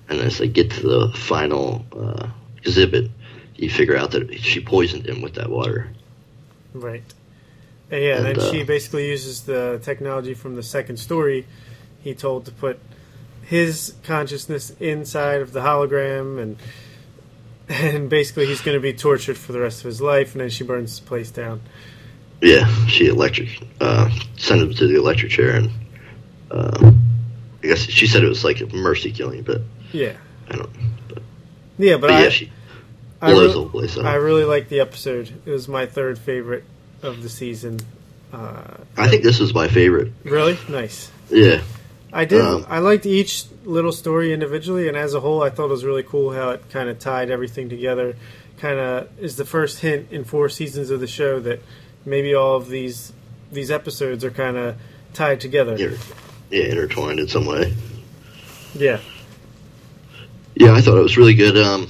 And 0.07 0.19
as 0.19 0.37
they 0.39 0.47
get 0.47 0.71
to 0.71 0.81
the 0.81 1.13
final 1.15 1.85
uh, 1.95 2.27
exhibit, 2.57 3.11
you 3.55 3.69
figure 3.69 3.95
out 3.95 4.11
that 4.11 4.33
she 4.39 4.59
poisoned 4.59 5.07
him 5.07 5.21
with 5.21 5.35
that 5.35 5.49
water. 5.49 5.91
Right. 6.73 7.03
And 7.91 8.03
yeah, 8.03 8.17
and 8.17 8.25
then 8.25 8.39
uh, 8.39 8.51
she 8.51 8.63
basically 8.63 9.09
uses 9.09 9.41
the 9.43 9.79
technology 9.83 10.33
from 10.33 10.55
the 10.55 10.63
second 10.63 10.97
story. 10.97 11.45
He 12.01 12.13
told 12.13 12.45
to 12.45 12.51
put 12.51 12.79
his 13.43 13.95
consciousness 14.03 14.71
inside 14.79 15.41
of 15.41 15.53
the 15.53 15.61
hologram, 15.61 16.39
and 16.41 16.57
and 17.67 18.09
basically 18.09 18.45
he's 18.45 18.61
going 18.61 18.77
to 18.77 18.81
be 18.81 18.93
tortured 18.93 19.37
for 19.37 19.51
the 19.51 19.59
rest 19.59 19.79
of 19.79 19.85
his 19.85 20.01
life. 20.01 20.33
And 20.33 20.41
then 20.41 20.49
she 20.49 20.63
burns 20.63 20.99
the 20.99 21.05
place 21.05 21.31
down. 21.31 21.61
Yeah, 22.41 22.67
she 22.87 23.07
electric 23.07 23.49
uh, 23.81 24.09
sent 24.37 24.61
him 24.61 24.73
to 24.73 24.87
the 24.87 24.95
electric 24.95 25.31
chair, 25.31 25.57
and 25.57 25.71
uh, 26.51 26.91
I 27.63 27.67
guess 27.67 27.79
she 27.79 28.07
said 28.07 28.23
it 28.23 28.29
was 28.29 28.43
like 28.43 28.61
a 28.61 28.67
mercy 28.67 29.11
killing, 29.11 29.43
but 29.43 29.61
Yeah, 29.91 30.13
I 30.49 30.55
don't. 30.55 30.69
But, 31.09 31.23
yeah, 31.77 31.95
but, 31.95 32.01
but 32.01 32.11
I 32.11 32.23
yeah, 32.23 32.29
she 32.29 32.51
I, 33.21 33.31
re- 33.31 33.51
the 33.51 33.67
place 33.69 33.97
up. 33.97 34.05
I 34.05 34.15
really 34.15 34.45
liked 34.45 34.69
the 34.69 34.79
episode. 34.79 35.33
It 35.45 35.51
was 35.51 35.67
my 35.67 35.85
third 35.85 36.17
favorite 36.17 36.63
of 37.01 37.21
the 37.21 37.29
season. 37.29 37.79
Uh, 38.31 38.77
I 38.97 39.09
think 39.09 39.23
this 39.23 39.39
was 39.39 39.53
my 39.53 39.67
favorite. 39.67 40.13
really 40.23 40.57
nice. 40.69 41.11
Yeah, 41.29 41.61
I 42.13 42.25
did. 42.25 42.41
Um, 42.41 42.65
I 42.69 42.79
liked 42.79 43.05
each 43.05 43.45
little 43.65 43.91
story 43.91 44.33
individually, 44.33 44.87
and 44.87 44.95
as 44.95 45.13
a 45.13 45.19
whole, 45.19 45.43
I 45.43 45.49
thought 45.49 45.65
it 45.65 45.71
was 45.71 45.83
really 45.83 46.03
cool 46.03 46.31
how 46.31 46.51
it 46.51 46.69
kind 46.69 46.89
of 46.89 46.99
tied 46.99 47.29
everything 47.29 47.67
together. 47.69 48.15
Kind 48.57 48.79
of 48.79 49.09
is 49.19 49.35
the 49.35 49.45
first 49.45 49.79
hint 49.79 50.11
in 50.11 50.23
four 50.23 50.49
seasons 50.49 50.89
of 50.89 50.99
the 50.99 51.07
show 51.07 51.39
that 51.41 51.61
maybe 52.09 52.33
all 52.33 52.55
of 52.55 52.67
these 52.67 53.13
these 53.51 53.71
episodes 53.71 54.23
are 54.23 54.31
kind 54.31 54.57
of 54.57 54.75
tied 55.13 55.39
together. 55.39 55.75
yeah, 55.77 55.97
yeah, 56.49 56.65
intertwined 56.65 57.19
in 57.19 57.27
some 57.27 57.45
way. 57.45 57.73
Yeah, 58.75 58.99
Yeah, 60.55 60.73
I 60.73 60.81
thought 60.81 60.97
it 60.97 61.03
was 61.03 61.17
really 61.17 61.33
good. 61.35 61.57
Um, 61.57 61.87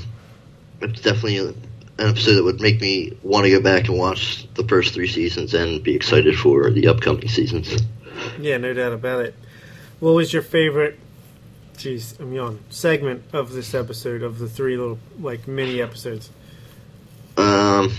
it's 0.81 1.01
definitely 1.01 1.37
an 1.37 1.61
episode 1.97 2.35
that 2.35 2.43
would 2.43 2.61
make 2.61 2.79
me 2.79 3.17
want 3.23 3.45
to 3.45 3.51
go 3.51 3.59
back 3.61 3.89
and 3.89 3.97
watch 3.97 4.47
the 4.53 4.63
first 4.63 4.93
three 4.93 5.07
seasons 5.07 5.53
and 5.53 5.83
be 5.83 5.95
excited 5.95 6.37
for 6.37 6.69
the 6.69 6.87
upcoming 6.87 7.27
seasons. 7.27 7.75
yeah, 8.39 8.57
no 8.57 8.73
doubt 8.73 8.93
about 8.93 9.25
it. 9.25 9.35
What 9.99 10.11
was 10.11 10.31
your 10.31 10.41
favorite? 10.41 10.97
Jeez, 11.75 12.19
I'm 12.19 12.33
yawning. 12.33 12.63
Segment 12.69 13.23
of 13.33 13.53
this 13.53 13.73
episode 13.73 14.21
of 14.21 14.39
the 14.39 14.47
three 14.47 14.77
little 14.77 14.99
like 15.19 15.47
mini 15.47 15.81
episodes. 15.81 16.29
Um, 17.37 17.93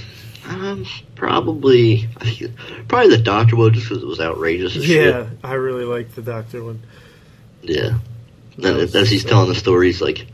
um 0.48 0.86
probably, 1.14 2.08
I 2.16 2.30
think, 2.30 2.56
probably 2.88 3.16
the 3.16 3.22
Doctor 3.22 3.56
one 3.56 3.72
just 3.72 3.88
because 3.88 4.02
it 4.02 4.06
was 4.06 4.20
outrageous. 4.20 4.76
As 4.76 4.84
shit. 4.84 5.14
Yeah, 5.14 5.28
I 5.42 5.54
really 5.54 5.84
liked 5.84 6.14
the 6.16 6.22
Doctor 6.22 6.64
one. 6.64 6.80
Yeah. 7.62 7.98
That 8.58 8.78
And 8.78 8.94
as 8.94 9.10
he's 9.10 9.24
telling 9.24 9.48
the 9.48 9.54
story, 9.54 9.86
he's 9.88 10.00
like, 10.00 10.26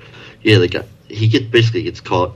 yeah, 0.43 0.59
the 0.59 0.69
guy, 0.69 0.85
he 1.09 1.29
get 1.29 1.51
basically 1.51 1.83
gets 1.83 2.01
caught. 2.01 2.35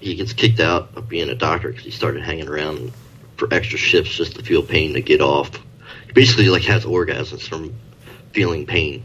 He 0.00 0.14
gets 0.14 0.32
kicked 0.32 0.60
out 0.60 0.90
of 0.94 1.08
being 1.08 1.28
a 1.28 1.34
doctor 1.34 1.68
because 1.68 1.84
he 1.84 1.90
started 1.90 2.22
hanging 2.22 2.48
around 2.48 2.92
for 3.36 3.52
extra 3.52 3.78
shifts 3.78 4.14
just 4.14 4.36
to 4.36 4.42
feel 4.42 4.62
pain 4.62 4.94
to 4.94 5.00
get 5.00 5.20
off. 5.20 5.50
He 6.06 6.12
basically 6.12 6.48
like 6.48 6.62
has 6.64 6.84
orgasms 6.84 7.48
from 7.48 7.74
feeling 8.32 8.66
pain. 8.66 9.04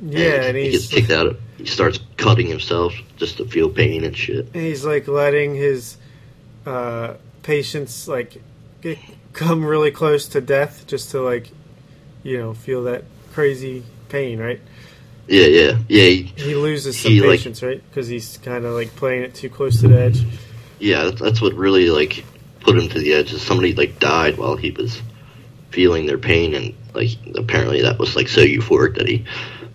Yeah, 0.00 0.42
and 0.44 0.56
he 0.56 0.70
gets 0.70 0.88
kicked 0.88 1.10
out. 1.10 1.26
Of, 1.26 1.40
He 1.56 1.66
starts 1.66 1.98
cutting 2.16 2.46
himself 2.46 2.94
just 3.16 3.38
to 3.38 3.46
feel 3.46 3.68
pain 3.68 4.04
and 4.04 4.16
shit. 4.16 4.46
And 4.54 4.62
he's 4.62 4.84
like 4.84 5.08
letting 5.08 5.54
his 5.54 5.96
uh, 6.66 7.14
patients 7.42 8.08
like 8.08 8.42
get, 8.80 8.98
come 9.32 9.64
really 9.64 9.90
close 9.90 10.26
to 10.28 10.40
death 10.40 10.86
just 10.86 11.10
to 11.12 11.20
like 11.20 11.50
you 12.22 12.38
know 12.38 12.54
feel 12.54 12.84
that 12.84 13.04
crazy 13.32 13.84
pain 14.08 14.38
right 14.38 14.60
Yeah, 15.26 15.46
yeah, 15.46 15.78
yeah. 15.88 16.02
He, 16.08 16.22
he 16.36 16.54
loses 16.54 16.98
some 16.98 17.12
He, 17.12 17.20
like- 17.20 17.44
right 17.62 17.82
because 17.90 18.08
he's 18.08 18.38
kind 18.38 18.64
of 18.64 18.74
like 18.74 18.94
playing 18.96 19.22
it 19.22 19.34
too 19.34 19.48
close 19.48 19.80
to 19.80 19.88
the 19.88 20.00
edge 20.00 20.22
yeah, 20.80 21.04
that's, 21.04 21.20
that's 21.20 21.40
what 21.40 21.54
really 21.54 21.90
like 21.90 22.24
put 22.60 22.76
him 22.78 22.88
to 22.88 22.98
the 22.98 23.12
edge. 23.12 23.32
Is 23.32 23.42
somebody 23.42 23.74
like 23.74 23.98
died 23.98 24.38
while 24.38 24.56
he 24.56 24.70
was 24.70 25.00
feeling 25.70 26.06
their 26.06 26.18
pain, 26.18 26.54
and 26.54 26.74
like 26.94 27.10
apparently 27.36 27.82
that 27.82 27.98
was 27.98 28.16
like 28.16 28.28
so 28.28 28.40
euphoric 28.42 28.96
that 28.96 29.08
he 29.08 29.24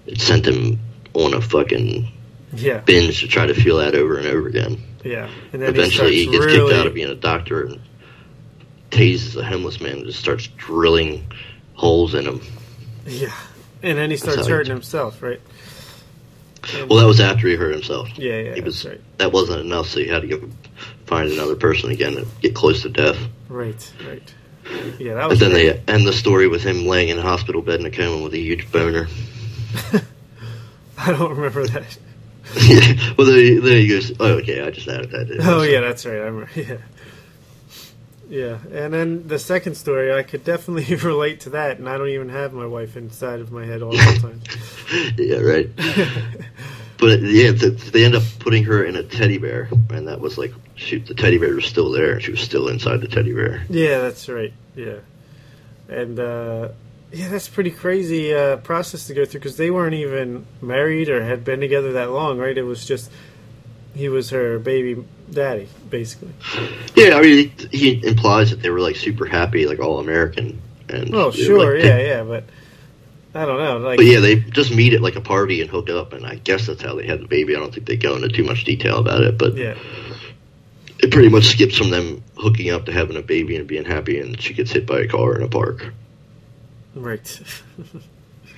it 0.05 0.19
sent 0.21 0.47
him 0.47 0.79
on 1.13 1.33
a 1.33 1.41
fucking 1.41 2.07
yeah 2.53 2.79
binge 2.79 3.21
to 3.21 3.27
try 3.27 3.45
to 3.45 3.53
feel 3.53 3.77
that 3.77 3.95
over 3.95 4.17
and 4.17 4.27
over 4.27 4.47
again. 4.47 4.81
Yeah 5.03 5.29
and 5.51 5.61
then 5.61 5.69
Eventually, 5.69 6.15
he 6.15 6.25
he 6.25 6.31
gets 6.31 6.45
really 6.45 6.69
kicked 6.69 6.79
out 6.79 6.87
of 6.87 6.93
being 6.93 7.09
a 7.09 7.15
doctor 7.15 7.65
and 7.65 7.79
tases 8.91 9.35
a 9.35 9.43
homeless 9.43 9.81
man 9.81 9.97
and 9.97 10.05
just 10.05 10.19
starts 10.19 10.47
drilling 10.57 11.25
holes 11.73 12.13
in 12.15 12.25
him. 12.25 12.41
yeah 13.05 13.33
And 13.81 13.97
then 13.97 14.09
he 14.11 14.17
starts 14.17 14.37
how 14.41 14.45
he- 14.45 14.51
hurting 14.51 14.71
himself, 14.71 15.21
right? 15.21 15.41
And- 16.75 16.89
Well, 16.89 16.99
that 16.99 17.07
was 17.07 17.19
after 17.19 17.47
he 17.47 17.55
hurt 17.55 17.73
himself. 17.73 18.07
yeah, 18.17 18.39
yeah, 18.39 18.55
he 18.55 18.61
was 18.61 18.85
right. 18.85 19.01
that 19.17 19.31
wasn't 19.33 19.59
enough, 19.61 19.87
so 19.87 19.99
he 19.99 20.07
had 20.07 20.21
to 20.21 20.27
go 20.29 20.49
find 21.07 21.29
another 21.31 21.55
person 21.55 21.91
again 21.91 22.17
and 22.17 22.27
get 22.41 22.55
close 22.55 22.83
to 22.83 22.89
death. 22.89 23.17
Right, 23.49 23.91
right. 24.07 24.33
Yeah, 24.97 25.15
that 25.15 25.21
And 25.23 25.29
was. 25.31 25.39
then 25.41 25.51
great. 25.51 25.85
they 25.85 25.93
end 25.93 26.07
the 26.07 26.13
story 26.13 26.47
with 26.47 26.63
him 26.63 26.85
laying 26.87 27.09
in 27.09 27.19
a 27.19 27.21
hospital 27.21 27.61
bed 27.61 27.81
in 27.81 27.85
a 27.85 27.91
coma 27.91 28.23
with 28.23 28.33
a 28.33 28.39
huge 28.39 28.71
boner. 28.71 29.07
I 30.97 31.11
don't 31.11 31.31
remember 31.31 31.67
that. 31.67 31.97
well, 33.17 33.27
there, 33.27 33.61
there 33.61 33.77
he 33.79 33.87
goes. 33.87 34.11
Oh, 34.19 34.33
okay, 34.39 34.61
I 34.61 34.69
just 34.69 34.87
added 34.87 35.11
that. 35.11 35.29
in. 35.31 35.37
Oh 35.41 35.61
yeah, 35.63 35.79
that's 35.81 36.05
right. 36.05 36.15
I 36.15 36.25
remember. 36.25 36.49
Yeah, 38.29 38.57
yeah. 38.71 38.83
And 38.83 38.93
then 38.93 39.27
the 39.27 39.37
second 39.39 39.75
story, 39.75 40.13
I 40.13 40.23
could 40.23 40.43
definitely 40.43 40.95
relate 41.07 41.41
to 41.41 41.51
that, 41.51 41.77
and 41.77 41.87
I 41.87 41.97
don't 41.97 42.09
even 42.09 42.29
have 42.29 42.53
my 42.53 42.65
wife 42.65 42.97
inside 42.97 43.39
of 43.39 43.51
my 43.51 43.65
head 43.65 43.81
all 43.81 43.91
the 43.91 43.97
time. 44.21 44.41
yeah, 45.17 45.37
right. 45.37 45.69
But 46.97 47.21
yeah, 47.21 47.51
th- 47.51 47.91
they 47.91 48.05
end 48.05 48.15
up 48.15 48.23
putting 48.39 48.63
her 48.63 48.83
in 48.85 48.95
a 48.95 49.03
teddy 49.03 49.37
bear, 49.37 49.69
and 49.89 50.07
that 50.07 50.19
was 50.21 50.37
like, 50.37 50.53
shoot, 50.75 51.05
the 51.05 51.13
teddy 51.13 51.37
bear 51.37 51.53
was 51.53 51.65
still 51.65 51.91
there, 51.91 52.13
and 52.13 52.21
she 52.23 52.31
was 52.31 52.39
still 52.39 52.69
inside 52.69 53.01
the 53.01 53.07
teddy 53.09 53.33
bear. 53.33 53.63
yeah, 53.69 53.99
that's 53.99 54.27
right. 54.29 54.53
Yeah, 54.75 54.99
and 55.89 56.17
uh, 56.19 56.69
yeah, 57.13 57.29
that's 57.29 57.47
a 57.47 57.51
pretty 57.51 57.69
crazy 57.71 58.33
uh, 58.33 58.57
process 58.57 59.07
to 59.07 59.13
go 59.13 59.23
through 59.23 59.39
because 59.39 59.57
they 59.57 59.69
weren't 59.69 59.93
even 59.93 60.45
married 60.61 61.09
or 61.09 61.23
had 61.23 61.45
been 61.45 61.59
together 61.59 61.93
that 61.93 62.09
long, 62.09 62.39
right? 62.39 62.57
It 62.57 62.63
was 62.63 62.85
just 62.85 63.11
he 63.93 64.09
was 64.09 64.31
her 64.31 64.57
baby 64.57 65.03
daddy, 65.31 65.69
basically. 65.89 66.33
Yeah, 66.95 67.15
I 67.15 67.21
mean, 67.21 67.51
he, 67.71 67.77
he 67.77 68.07
implies 68.07 68.49
that 68.49 68.61
they 68.61 68.69
were 68.71 68.79
like 68.79 68.95
super 68.95 69.25
happy, 69.25 69.67
like 69.67 69.79
all 69.79 69.99
American. 69.99 70.59
And 70.89 71.13
Oh, 71.13 71.29
sure, 71.31 71.75
like, 71.75 71.85
yeah, 71.85 71.97
yeah, 71.99 72.23
but 72.23 72.45
I 73.35 73.45
don't 73.45 73.59
know. 73.59 73.77
Like, 73.77 73.97
But 73.97 74.07
yeah, 74.07 74.19
they 74.19 74.37
just 74.37 74.73
meet 74.73 74.93
at 74.93 75.01
like 75.01 75.15
a 75.15 75.21
party 75.21 75.61
and 75.61 75.69
hook 75.69 75.89
up, 75.91 76.13
and 76.13 76.25
I 76.25 76.35
guess 76.35 76.65
that's 76.65 76.81
how 76.81 76.95
they 76.95 77.05
had 77.05 77.21
the 77.21 77.27
baby. 77.27 77.55
I 77.55 77.59
don't 77.59 77.73
think 77.73 77.85
they 77.85 77.97
go 77.97 78.15
into 78.15 78.29
too 78.29 78.43
much 78.43 78.63
detail 78.63 78.97
about 78.97 79.21
it, 79.21 79.37
but 79.37 79.55
yeah, 79.55 79.77
it 80.99 81.11
pretty 81.11 81.29
much 81.29 81.45
skips 81.45 81.77
from 81.77 81.91
them 81.91 82.23
hooking 82.37 82.71
up 82.71 82.85
to 82.85 82.91
having 82.91 83.17
a 83.17 83.21
baby 83.21 83.55
and 83.55 83.67
being 83.67 83.85
happy, 83.85 84.19
and 84.19 84.41
she 84.41 84.53
gets 84.55 84.71
hit 84.71 84.87
by 84.87 85.01
a 85.01 85.07
car 85.07 85.35
in 85.35 85.43
a 85.43 85.47
park. 85.47 85.93
Right. 86.95 87.41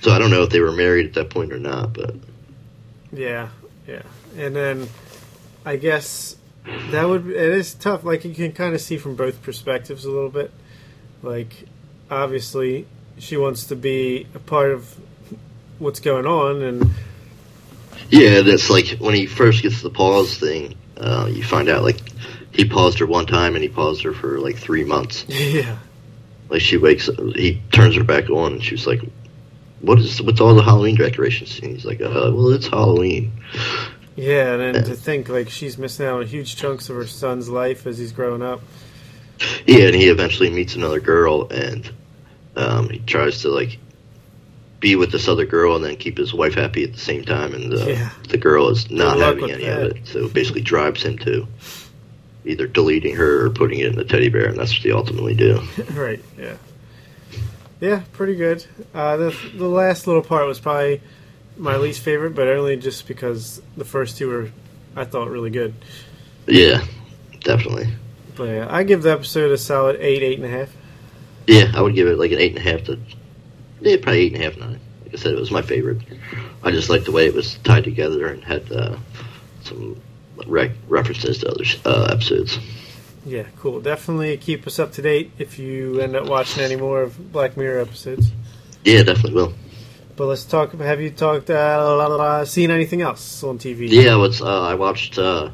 So 0.01 0.11
I 0.11 0.19
don't 0.19 0.29
know 0.29 0.43
if 0.43 0.51
they 0.51 0.59
were 0.59 0.71
married 0.71 1.07
at 1.07 1.13
that 1.13 1.29
point 1.31 1.51
or 1.51 1.57
not, 1.57 1.93
but 1.93 2.15
Yeah, 3.11 3.49
yeah, 3.87 4.03
and 4.37 4.55
then 4.55 4.87
I 5.65 5.77
guess 5.77 6.35
that 6.91 7.07
would 7.07 7.27
it 7.27 7.35
is 7.35 7.73
tough. 7.73 8.03
Like 8.03 8.23
you 8.23 8.35
can 8.35 8.51
kind 8.51 8.75
of 8.75 8.81
see 8.81 8.97
from 8.97 9.15
both 9.15 9.41
perspectives 9.41 10.05
a 10.05 10.11
little 10.11 10.29
bit. 10.29 10.51
Like 11.23 11.65
obviously 12.11 12.85
she 13.17 13.37
wants 13.37 13.65
to 13.67 13.75
be 13.75 14.27
a 14.35 14.39
part 14.39 14.71
of 14.71 14.95
what's 15.79 15.99
going 15.99 16.25
on, 16.25 16.61
and 16.61 16.91
yeah, 18.09 18.41
that's 18.41 18.69
like 18.69 18.97
when 18.99 19.15
he 19.15 19.25
first 19.25 19.63
gets 19.63 19.81
the 19.81 19.89
pause 19.89 20.37
thing. 20.37 20.75
Uh, 20.97 21.29
you 21.31 21.43
find 21.43 21.67
out 21.67 21.83
like 21.83 21.99
he 22.51 22.67
paused 22.67 22.99
her 22.99 23.05
one 23.05 23.25
time, 23.25 23.55
and 23.55 23.63
he 23.63 23.69
paused 23.69 24.03
her 24.03 24.13
for 24.13 24.39
like 24.39 24.57
three 24.57 24.83
months. 24.83 25.25
yeah, 25.29 25.77
Like 26.49 26.61
she 26.61 26.77
wakes, 26.77 27.09
up, 27.09 27.17
he 27.35 27.61
turns 27.71 27.95
her 27.95 28.03
back 28.03 28.29
on, 28.29 28.53
and 28.53 28.63
she's 28.63 28.85
like, 28.85 29.01
"What 29.81 29.99
is 29.99 30.21
what's 30.21 30.39
all 30.41 30.53
the 30.55 30.61
Halloween 30.63 30.95
decorations?" 30.95 31.59
And 31.59 31.71
he's 31.73 31.85
like, 31.85 32.01
uh, 32.01 32.31
"Well, 32.33 32.51
it's 32.51 32.67
Halloween." 32.67 33.31
yeah, 34.15 34.53
and 34.53 34.75
then 34.75 34.83
to 34.85 34.95
think 34.95 35.27
like 35.29 35.49
she's 35.49 35.77
missing 35.77 36.05
out 36.05 36.19
on 36.21 36.27
huge 36.27 36.55
chunks 36.55 36.89
of 36.89 36.95
her 36.95 37.07
son's 37.07 37.49
life 37.49 37.87
as 37.87 37.97
he's 37.97 38.11
growing 38.11 38.41
up. 38.41 38.61
Yeah, 39.65 39.87
and 39.87 39.95
he 39.95 40.07
eventually 40.07 40.49
meets 40.49 40.75
another 40.75 40.99
girl, 40.99 41.47
and 41.49 41.91
um, 42.55 42.89
he 42.89 42.99
tries 42.99 43.41
to 43.41 43.49
like 43.49 43.77
be 44.79 44.95
with 44.95 45.11
this 45.11 45.27
other 45.27 45.45
girl 45.45 45.75
and 45.75 45.83
then 45.83 45.95
keep 45.95 46.17
his 46.17 46.33
wife 46.33 46.53
happy 46.53 46.83
at 46.83 46.93
the 46.93 46.99
same 46.99 47.23
time. 47.23 47.53
And 47.53 47.73
uh, 47.73 47.85
Yeah. 47.87 48.09
the 48.29 48.37
girl 48.37 48.69
is 48.69 48.91
not 48.91 49.17
having 49.17 49.49
any 49.49 49.65
that. 49.65 49.81
of 49.83 49.91
it, 49.97 50.07
so 50.07 50.25
it 50.25 50.33
basically 50.33 50.61
drives 50.61 51.01
him 51.03 51.17
to 51.19 51.47
either 52.45 52.67
deleting 52.67 53.15
her 53.15 53.45
or 53.45 53.49
putting 53.49 53.79
it 53.79 53.87
in 53.87 53.95
the 53.95 54.05
teddy 54.05 54.29
bear, 54.29 54.47
and 54.47 54.57
that's 54.57 54.73
what 54.73 54.83
they 54.83 54.91
ultimately 54.91 55.35
do. 55.35 55.61
right. 55.93 56.23
Yeah. 56.37 56.57
Yeah, 57.81 58.03
pretty 58.13 58.35
good. 58.35 58.65
Uh, 58.93 59.17
the 59.17 59.37
the 59.55 59.67
last 59.67 60.07
little 60.07 60.21
part 60.21 60.47
was 60.47 60.59
probably 60.59 61.01
my 61.57 61.75
least 61.77 62.01
favorite, 62.01 62.35
but 62.35 62.47
only 62.47 62.77
just 62.77 63.07
because 63.07 63.61
the 63.75 63.85
first 63.85 64.17
two 64.17 64.29
were 64.29 64.49
I 64.95 65.03
thought 65.03 65.29
really 65.29 65.49
good. 65.49 65.73
Yeah, 66.47 66.83
definitely. 67.41 67.89
But 68.35 68.43
yeah, 68.45 68.67
I 68.69 68.83
give 68.83 69.03
the 69.03 69.11
episode 69.11 69.51
a 69.51 69.57
solid 69.57 69.97
eight, 69.99 70.23
eight 70.23 70.39
and 70.39 70.45
a 70.45 70.57
half. 70.57 70.75
Yeah, 71.47 71.71
I 71.75 71.81
would 71.81 71.95
give 71.95 72.07
it 72.07 72.17
like 72.17 72.31
an 72.31 72.39
eight 72.39 72.57
and 72.57 72.65
a 72.65 72.71
half 72.71 72.85
to 72.85 72.97
yeah, 73.81 73.97
probably 73.97 74.21
eight 74.21 74.33
and 74.33 74.41
a 74.41 74.45
half, 74.45 74.57
nine. 74.57 74.79
Like 75.03 75.13
I 75.13 75.17
said, 75.17 75.33
it 75.33 75.39
was 75.39 75.51
my 75.51 75.61
favorite. 75.61 76.01
I 76.63 76.71
just 76.71 76.89
liked 76.89 77.05
the 77.05 77.11
way 77.11 77.27
it 77.27 77.33
was 77.33 77.57
tied 77.59 77.83
together 77.83 78.27
and 78.27 78.43
had 78.43 78.71
uh, 78.71 78.97
some 79.63 80.01
references 80.47 81.39
to 81.39 81.49
other 81.49 81.63
uh, 81.85 82.07
episodes. 82.11 82.59
Yeah, 83.25 83.47
cool. 83.57 83.81
Definitely 83.81 84.37
keep 84.37 84.67
us 84.67 84.77
up 84.77 84.93
to 84.93 85.01
date 85.01 85.31
if 85.39 85.57
you 85.57 85.99
end 85.99 86.15
up 86.15 86.27
watching 86.27 86.63
any 86.63 86.75
more 86.75 87.01
of 87.01 87.31
Black 87.31 87.57
Mirror 87.57 87.81
episodes. 87.81 88.31
Yeah, 88.83 89.01
definitely 89.01 89.33
will. 89.33 89.53
But 90.15 90.27
let's 90.27 90.45
talk. 90.45 90.73
Have 90.73 91.01
you 91.01 91.09
talked? 91.09 91.49
Uh, 91.49 91.53
la, 91.53 92.07
la, 92.07 92.15
la, 92.15 92.43
seen 92.45 92.71
anything 92.71 93.01
else 93.01 93.43
on 93.43 93.57
TV? 93.57 93.89
Yeah, 93.89 94.15
what's 94.15 94.41
uh, 94.41 94.61
I 94.61 94.75
watched 94.75 95.17
uh, 95.17 95.49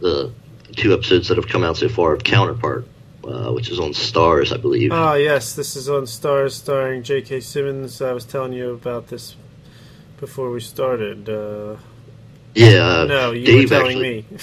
the 0.00 0.32
two 0.74 0.92
episodes 0.92 1.28
that 1.28 1.36
have 1.36 1.48
come 1.48 1.62
out 1.62 1.76
so 1.76 1.88
far 1.88 2.14
of 2.14 2.24
Counterpart, 2.24 2.86
uh, 3.24 3.52
which 3.52 3.70
is 3.70 3.78
on 3.78 3.90
Starz, 3.90 4.52
I 4.52 4.56
believe. 4.56 4.90
Oh 4.92 5.14
yes, 5.14 5.54
this 5.54 5.76
is 5.76 5.88
on 5.88 6.04
Starz, 6.04 6.52
starring 6.52 7.02
J.K. 7.02 7.40
Simmons. 7.40 8.00
I 8.00 8.12
was 8.12 8.24
telling 8.24 8.54
you 8.54 8.70
about 8.70 9.08
this 9.08 9.36
before 10.18 10.50
we 10.50 10.60
started. 10.60 11.28
Yeah, 12.54 13.04
no, 13.08 13.32
you 13.32 13.46
Dave 13.46 13.70
were 13.70 13.76
telling 13.76 13.98
actually, 13.98 14.26
me. 14.30 14.38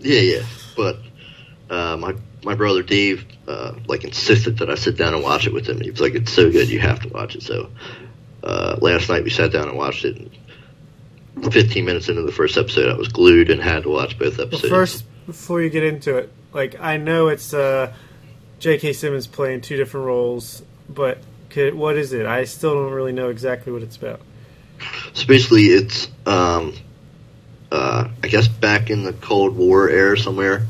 Yeah, 0.00 0.20
yeah, 0.20 0.42
but 0.76 0.98
uh, 1.70 1.96
my 1.96 2.14
my 2.44 2.54
brother 2.54 2.82
Dave 2.82 3.24
uh, 3.46 3.74
like 3.86 4.04
insisted 4.04 4.58
that 4.58 4.70
I 4.70 4.74
sit 4.74 4.96
down 4.96 5.14
and 5.14 5.22
watch 5.22 5.46
it 5.46 5.52
with 5.52 5.66
him. 5.68 5.80
He 5.80 5.90
was 5.90 6.00
like, 6.00 6.14
"It's 6.14 6.32
so 6.32 6.50
good, 6.50 6.68
you 6.68 6.78
have 6.80 7.00
to 7.00 7.08
watch 7.08 7.34
it." 7.34 7.42
So 7.42 7.70
uh, 8.44 8.76
last 8.80 9.08
night 9.08 9.24
we 9.24 9.30
sat 9.30 9.52
down 9.52 9.68
and 9.68 9.76
watched 9.76 10.04
it. 10.04 10.16
And 10.16 11.52
Fifteen 11.52 11.84
minutes 11.84 12.08
into 12.08 12.22
the 12.22 12.32
first 12.32 12.56
episode, 12.58 12.90
I 12.92 12.96
was 12.98 13.08
glued 13.08 13.48
and 13.50 13.62
had 13.62 13.84
to 13.84 13.88
watch 13.90 14.18
both 14.18 14.38
Well, 14.38 14.48
episodes. 14.48 14.68
first, 14.68 15.04
before 15.26 15.62
you 15.62 15.70
get 15.70 15.84
into 15.84 16.16
it, 16.16 16.32
like 16.52 16.80
I 16.80 16.96
know 16.96 17.28
it's 17.28 17.54
uh, 17.54 17.92
J.K. 18.58 18.92
Simmons 18.92 19.28
playing 19.28 19.60
two 19.60 19.76
different 19.76 20.06
roles, 20.06 20.62
but 20.88 21.18
could, 21.50 21.74
what 21.74 21.96
is 21.96 22.12
it? 22.12 22.26
I 22.26 22.42
still 22.44 22.74
don't 22.74 22.92
really 22.92 23.12
know 23.12 23.28
exactly 23.28 23.72
what 23.72 23.82
it's 23.82 23.96
about. 23.96 24.20
So 25.12 25.26
basically, 25.26 25.66
it's 25.66 26.08
um, 26.26 26.74
uh, 27.70 28.08
I 28.22 28.28
guess 28.28 28.48
back 28.48 28.90
in 28.90 29.04
the 29.04 29.12
Cold 29.12 29.56
War 29.56 29.88
era 29.88 30.16
somewhere. 30.16 30.66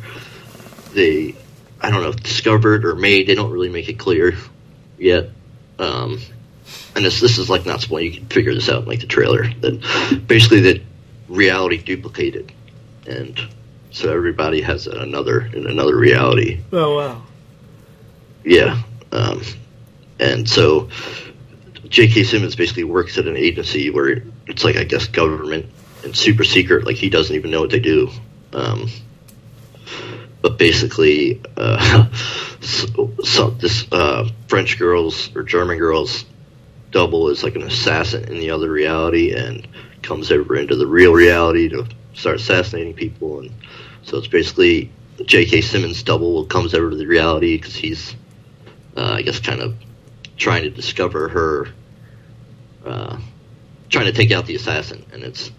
They, 0.92 1.34
I 1.80 1.90
don't 1.90 2.03
know, 2.03 2.12
discovered 2.12 2.84
or 2.84 2.94
made. 2.94 3.26
They 3.26 3.34
don't 3.34 3.51
really 3.51 3.68
make 3.68 3.88
it 3.88 3.99
clear 3.99 4.36
yet. 4.99 5.30
Um, 5.78 6.20
and 6.96 7.05
this 7.05 7.20
this 7.20 7.38
is 7.38 7.49
like 7.49 7.66
not 7.66 7.80
spoiling. 7.80 8.12
You 8.12 8.18
can 8.18 8.26
figure 8.26 8.55
this 8.55 8.68
out 8.68 8.82
in 8.82 8.88
like 8.88 9.01
the 9.01 9.07
trailer. 9.07 9.49
That 9.61 10.24
basically 10.26 10.61
that 10.61 10.82
reality 11.28 11.78
duplicated, 11.78 12.53
and 13.07 13.40
so 13.90 14.12
everybody 14.12 14.61
has 14.62 14.86
another 14.86 15.40
in 15.40 15.66
another 15.66 15.96
reality. 15.96 16.61
Oh 16.72 16.96
wow! 16.96 17.22
Yeah. 18.44 18.82
Um, 19.12 19.42
and 20.18 20.49
so 20.49 20.88
J.K. 21.88 22.24
Simmons 22.24 22.57
basically 22.57 22.84
works 22.84 23.16
at 23.18 23.26
an 23.26 23.36
agency 23.36 23.90
where 23.90 24.22
it's 24.46 24.64
like, 24.64 24.76
I 24.76 24.84
guess, 24.84 25.07
government 25.07 25.66
and 26.05 26.16
super 26.16 26.44
secret. 26.44 26.86
Like, 26.86 26.96
he 26.96 27.11
doesn't 27.11 27.34
even 27.34 27.51
know 27.51 27.61
what 27.61 27.70
they 27.70 27.80
do. 27.80 28.11
Um, 28.53 28.88
but 30.40 30.59
basically, 30.59 31.42
uh, 31.57 32.09
so, 32.61 33.12
so 33.22 33.51
this 33.51 33.90
uh, 33.92 34.28
French 34.49 34.78
girl's 34.78 35.34
or 35.36 35.42
German 35.42 35.78
girl's 35.78 36.24
double 36.90 37.28
is 37.28 37.42
like 37.42 37.57
an 37.57 37.62
assassin 37.62 38.24
in 38.24 38.38
the 38.38 38.51
other 38.51 38.70
reality 38.70 39.34
and 39.34 39.66
comes 40.03 40.32
over 40.32 40.57
into 40.57 40.76
the 40.76 40.86
real 40.86 41.12
reality 41.12 41.68
to 41.68 41.86
start 42.14 42.36
assassinating 42.36 42.94
people. 42.94 43.40
And 43.40 43.53
so 44.03 44.16
it's 44.18 44.26
basically 44.26 44.90
J.K. 45.24 45.61
Simmons' 45.61 46.03
double 46.03 46.46
comes 46.46 46.74
over 46.74 46.90
to 46.90 46.96
the 46.96 47.07
reality 47.07 47.57
because 47.59 47.74
he's 47.74 48.14
uh, 48.99 49.12
I 49.14 49.22
guess, 49.22 49.38
kind 49.38 49.61
of 49.61 49.76
trying 50.36 50.64
to 50.64 50.70
discover 50.70 51.28
her, 51.28 51.68
uh, 52.84 53.18
trying 53.88 54.07
to 54.07 54.12
take 54.12 54.32
out 54.32 54.46
the 54.46 54.57
assassin, 54.57 55.07
and 55.12 55.22
it's 55.22 55.53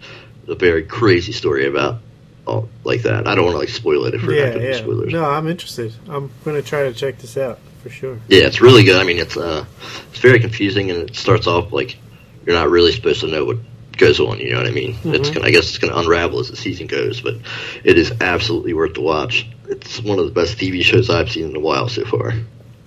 a 0.50 0.56
very 0.56 0.84
crazy 0.84 1.32
story 1.32 1.68
about 1.68 2.00
all 2.46 2.68
like 2.84 3.04
that. 3.04 3.28
I 3.28 3.36
don't 3.36 3.46
want 3.46 3.56
to 3.56 3.60
like 3.60 3.70
spoil 3.70 4.06
it 4.06 4.14
if 4.16 4.22
we're 4.24 4.30
not 4.32 4.36
Yeah, 4.38 4.50
going 4.50 4.62
to 4.62 4.72
yeah. 4.72 4.78
spoilers. 4.78 5.14
No, 5.14 5.26
I'm 5.26 5.48
interested. 5.48 5.94
I'm 6.08 6.32
going 6.44 6.62
to 6.62 6.68
try 6.68 6.84
to 6.84 6.94
check 6.94 7.20
this 7.20 7.38
out 7.38 7.60
for 7.84 7.90
sure. 7.90 8.20
Yeah, 8.28 8.46
it's 8.46 8.62
really 8.62 8.84
good. 8.84 8.96
I 9.00 9.04
mean, 9.04 9.20
it's 9.20 9.38
uh, 9.38 9.66
it's 10.12 10.20
very 10.20 10.40
confusing, 10.40 10.90
and 10.92 11.10
it 11.10 11.16
starts 11.16 11.48
off 11.48 11.72
like 11.72 11.98
you're 12.46 12.56
not 12.56 12.70
really 12.70 12.92
supposed 12.92 13.22
to 13.22 13.28
know 13.28 13.46
what 13.46 13.58
goes 13.98 14.20
on. 14.20 14.40
You 14.40 14.52
know 14.54 14.58
what 14.60 14.68
I 14.68 14.72
mean? 14.72 14.96
It's 15.04 15.30
Mhm. 15.30 15.34
gonna, 15.36 15.48
I 15.48 15.52
guess, 15.52 15.68
it's 15.70 15.78
going 15.78 15.92
to 15.94 16.00
unravel 16.00 16.40
as 16.40 16.50
the 16.50 16.56
season 16.56 16.88
goes, 16.88 17.22
but 17.22 17.36
it 17.84 17.98
is 17.98 18.12
absolutely 18.22 18.74
worth 18.74 18.94
the 18.96 19.02
watch. 19.02 19.46
It's 19.68 20.02
one 20.02 20.18
of 20.20 20.26
the 20.26 20.32
best 20.32 20.58
TV 20.58 20.82
shows 20.84 21.10
I've 21.10 21.30
seen 21.32 21.50
in 21.50 21.56
a 21.56 21.60
while 21.60 21.88
so 21.90 22.06
far. 22.06 22.34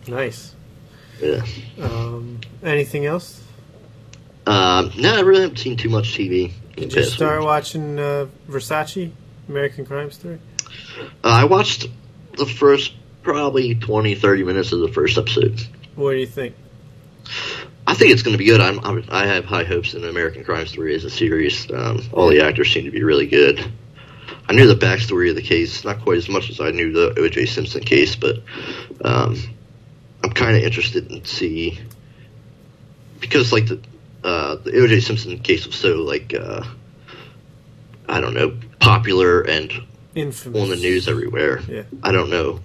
Nice. 0.08 0.54
Yeah. 1.20 1.42
Um, 1.80 2.40
anything 2.64 3.06
else? 3.06 3.40
Um, 4.46 4.90
no, 4.98 5.14
I 5.16 5.20
really 5.20 5.42
haven't 5.42 5.58
seen 5.58 5.76
too 5.76 5.88
much 5.90 6.14
TV. 6.16 6.50
Did 6.76 6.92
you 6.94 7.04
start 7.04 7.42
watching 7.42 7.98
uh, 7.98 8.26
Versace, 8.48 9.12
American 9.48 9.84
Crime 9.84 10.10
Story? 10.10 10.38
Uh, 11.22 11.28
I 11.28 11.44
watched 11.44 11.86
the 12.36 12.46
first 12.46 12.94
probably 13.22 13.74
20, 13.74 14.14
30 14.14 14.44
minutes 14.44 14.72
of 14.72 14.80
the 14.80 14.88
first 14.88 15.18
episode. 15.18 15.60
What 15.94 16.12
do 16.12 16.18
you 16.18 16.26
think? 16.26 16.56
I 17.86 17.94
think 17.94 18.12
it's 18.12 18.22
going 18.22 18.32
to 18.32 18.38
be 18.38 18.46
good. 18.46 18.60
I'm, 18.60 18.78
I'm, 18.84 19.04
I 19.10 19.26
have 19.26 19.44
high 19.44 19.64
hopes 19.64 19.94
in 19.94 20.04
American 20.04 20.44
Crime 20.44 20.66
Story 20.66 20.94
as 20.94 21.04
a 21.04 21.10
series. 21.10 21.70
Um, 21.70 22.02
all 22.12 22.28
the 22.28 22.42
actors 22.42 22.72
seem 22.72 22.84
to 22.84 22.90
be 22.90 23.02
really 23.02 23.26
good. 23.26 23.72
I 24.48 24.54
knew 24.54 24.66
the 24.66 24.74
backstory 24.74 25.30
of 25.30 25.36
the 25.36 25.42
case, 25.42 25.84
not 25.84 26.00
quite 26.00 26.18
as 26.18 26.28
much 26.28 26.50
as 26.50 26.60
I 26.60 26.70
knew 26.70 26.92
the 26.92 27.18
O.J. 27.18 27.46
Simpson 27.46 27.82
case, 27.82 28.16
but 28.16 28.36
um, 29.04 29.36
I'm 30.24 30.30
kind 30.30 30.56
of 30.56 30.62
interested 30.62 31.10
in 31.10 31.24
see 31.24 31.78
because 33.20 33.52
like 33.52 33.66
the 33.66 33.80
uh, 34.24 34.56
the 34.56 34.80
O.J. 34.82 35.00
Simpson 35.00 35.38
case 35.38 35.66
was 35.66 35.74
so 35.76 35.96
like 36.02 36.34
uh, 36.34 36.62
I 38.08 38.20
don't 38.20 38.34
know 38.34 38.56
popular 38.78 39.42
and 39.42 39.72
Infamous. 40.14 40.62
on 40.62 40.68
the 40.68 40.76
news 40.76 41.08
everywhere. 41.08 41.60
Yeah. 41.68 41.84
I 42.02 42.12
don't 42.12 42.30
know 42.30 42.60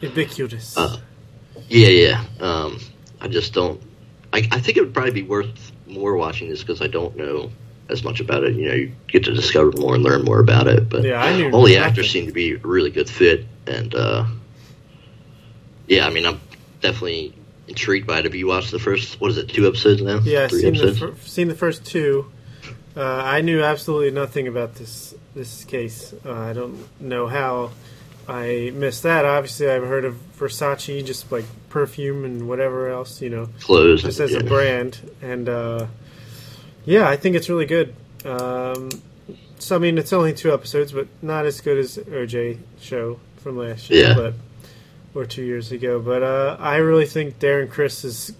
Ubiquitous. 0.00 0.76
Uh, 0.76 0.98
Yeah, 1.68 1.88
yeah. 1.88 2.24
Um, 2.40 2.78
I 3.20 3.28
just 3.28 3.52
don't. 3.52 3.80
I, 4.32 4.38
I 4.50 4.60
think 4.60 4.76
it 4.76 4.80
would 4.82 4.94
probably 4.94 5.12
be 5.12 5.22
worth 5.22 5.72
more 5.86 6.16
watching 6.16 6.48
this 6.48 6.60
because 6.60 6.80
I 6.80 6.86
don't 6.86 7.16
know 7.16 7.50
as 7.88 8.02
much 8.04 8.20
about 8.20 8.44
it. 8.44 8.54
You 8.54 8.68
know, 8.68 8.74
you 8.74 8.92
get 9.08 9.24
to 9.24 9.32
discover 9.34 9.72
more 9.76 9.94
and 9.94 10.04
learn 10.04 10.22
more 10.22 10.40
about 10.40 10.68
it. 10.68 10.88
But 10.88 11.02
Yeah, 11.04 11.20
I 11.20 11.36
knew 11.36 11.50
all 11.50 11.64
the 11.64 11.76
actors 11.76 12.10
seem 12.10 12.26
to 12.26 12.32
be 12.32 12.52
a 12.54 12.58
really 12.58 12.90
good 12.90 13.10
fit, 13.10 13.46
and 13.66 13.94
uh, 13.94 14.24
yeah, 15.86 16.06
I 16.06 16.10
mean, 16.10 16.26
I'm 16.26 16.40
definitely 16.80 17.34
intrigued 17.70 18.06
by 18.06 18.18
it. 18.18 18.24
Have 18.24 18.34
you 18.34 18.46
watched 18.46 18.70
the 18.70 18.78
first? 18.78 19.20
What 19.20 19.30
is 19.30 19.38
it? 19.38 19.48
Two 19.48 19.66
episodes 19.66 20.02
now? 20.02 20.20
yeah, 20.24 20.46
three 20.48 20.60
seen 20.60 20.74
the, 20.74 20.80
episodes. 20.88 20.98
fir- 20.98 21.26
seen 21.26 21.48
the 21.48 21.54
first 21.54 21.84
two. 21.86 22.30
Uh, 22.96 23.02
I 23.04 23.40
knew 23.40 23.62
absolutely 23.62 24.10
nothing 24.10 24.46
about 24.48 24.74
this 24.74 25.14
this 25.34 25.64
case. 25.64 26.12
Uh, 26.26 26.32
I 26.32 26.52
don't 26.52 26.76
know 27.00 27.26
how 27.28 27.70
I 28.28 28.72
missed 28.74 29.04
that. 29.04 29.24
Obviously, 29.24 29.70
I've 29.70 29.84
heard 29.84 30.04
of 30.04 30.16
Versace, 30.38 31.04
just 31.06 31.30
like 31.32 31.44
perfume 31.68 32.24
and 32.24 32.48
whatever 32.48 32.88
else, 32.90 33.22
you 33.22 33.30
know, 33.30 33.48
Clothes. 33.60 34.02
just 34.02 34.18
as 34.20 34.34
a 34.34 34.42
brand. 34.42 34.98
And 35.22 35.48
uh, 35.48 35.86
yeah, 36.84 37.08
I 37.08 37.16
think 37.16 37.36
it's 37.36 37.48
really 37.48 37.66
good. 37.66 37.94
Um, 38.24 38.90
so 39.60 39.76
I 39.76 39.78
mean, 39.78 39.96
it's 39.98 40.12
only 40.12 40.32
two 40.32 40.52
episodes, 40.52 40.90
but 40.92 41.06
not 41.22 41.46
as 41.46 41.60
good 41.60 41.78
as 41.78 41.96
OJ 41.96 42.58
show 42.80 43.20
from 43.36 43.56
last 43.56 43.88
year, 43.88 44.08
Yeah. 44.08 44.14
but 44.14 44.34
or 45.14 45.24
two 45.24 45.42
years 45.42 45.72
ago. 45.72 46.00
But 46.00 46.22
uh, 46.22 46.56
I 46.60 46.76
really 46.76 47.06
think 47.06 47.38
Darren 47.38 47.70
Criss 47.70 48.04
is 48.04 48.32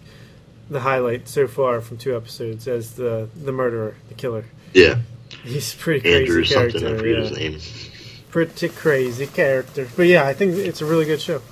the 0.69 0.81
highlight 0.81 1.29
so 1.29 1.47
far 1.49 1.81
from 1.81 1.97
two 1.99 2.17
episodes 2.17 2.69
as 2.69 2.95
the 2.95 3.29
the 3.35 3.53
murderer, 3.53 3.97
the 4.09 4.15
killer. 4.15 4.45
Yeah, 4.73 4.99
He's 5.43 5.75
a 5.75 5.77
pretty 5.79 6.01
crazy 6.01 6.17
Andrew 6.23 6.45
character. 6.45 6.79
something. 6.79 6.95
I 6.95 6.99
forget 6.99 7.17
yeah. 7.17 7.29
his 7.29 7.39
name. 7.39 8.25
Pretty 8.31 8.69
crazy 8.69 9.27
character. 9.27 9.89
But 9.97 10.07
yeah, 10.07 10.25
I 10.25 10.33
think 10.35 10.55
it's 10.57 10.81
a 10.81 10.85
really 10.87 11.05
good 11.05 11.21
show. 11.21 11.43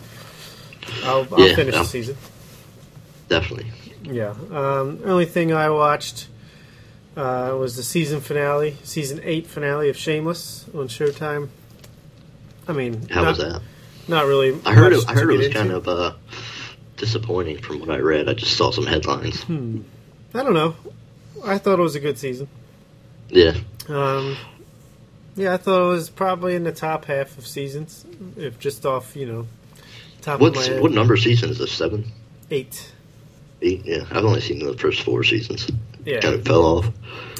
I'll, 1.02 1.26
I'll 1.34 1.48
Yeah, 1.48 1.56
finish 1.56 1.74
the 1.74 1.84
season. 1.84 2.16
Definitely. 3.28 3.72
Yeah. 4.04 4.34
Um, 4.50 5.00
only 5.04 5.26
thing 5.26 5.52
I 5.52 5.68
watched 5.70 6.28
uh, 7.16 7.56
was 7.58 7.74
the 7.76 7.82
season 7.82 8.20
finale, 8.20 8.76
season 8.84 9.20
eight 9.24 9.46
finale 9.48 9.88
of 9.90 9.96
Shameless 9.96 10.66
on 10.72 10.86
Showtime. 10.88 11.48
I 12.68 12.72
mean, 12.72 13.08
How 13.08 13.22
not, 13.24 13.30
was 13.30 13.38
that? 13.38 13.62
Not 14.08 14.26
really. 14.26 14.58
I 14.64 14.72
heard 14.74 14.92
it. 14.92 15.04
I 15.08 15.12
heard 15.14 15.30
it 15.30 15.36
was 15.36 15.46
into. 15.46 15.58
kind 15.58 15.70
of 15.70 15.86
uh, 15.88 16.12
disappointing 16.96 17.58
from 17.58 17.80
what 17.80 17.90
I 17.90 17.98
read. 17.98 18.28
I 18.28 18.34
just 18.34 18.56
saw 18.56 18.70
some 18.70 18.86
headlines. 18.86 19.42
Hmm. 19.42 19.82
I 20.34 20.42
don't 20.42 20.54
know. 20.54 20.74
I 21.44 21.58
thought 21.58 21.78
it 21.78 21.82
was 21.82 21.94
a 21.94 22.00
good 22.00 22.18
season. 22.18 22.48
Yeah. 23.28 23.54
Um, 23.88 24.36
yeah, 25.36 25.54
I 25.54 25.56
thought 25.56 25.82
it 25.82 25.92
was 25.92 26.10
probably 26.10 26.54
in 26.54 26.64
the 26.64 26.72
top 26.72 27.04
half 27.04 27.36
of 27.38 27.46
seasons, 27.46 28.04
if 28.36 28.58
just 28.58 28.84
off, 28.84 29.14
you 29.14 29.26
know, 29.26 29.46
top 30.22 30.40
What's 30.40 30.58
of 30.58 30.66
my 30.66 30.72
head. 30.74 30.82
what 30.82 30.92
number 30.92 31.16
season 31.16 31.50
is 31.50 31.58
this? 31.58 31.70
Seven, 31.72 32.10
Eight. 32.50 32.92
eight? 33.62 33.84
Yeah, 33.84 34.04
I've 34.10 34.24
only 34.24 34.40
seen 34.40 34.58
the 34.64 34.76
first 34.76 35.02
four 35.02 35.22
seasons. 35.22 35.70
Yeah. 36.04 36.20
Kind 36.20 36.34
of 36.34 36.44
fell 36.44 36.64
off. 36.64 36.88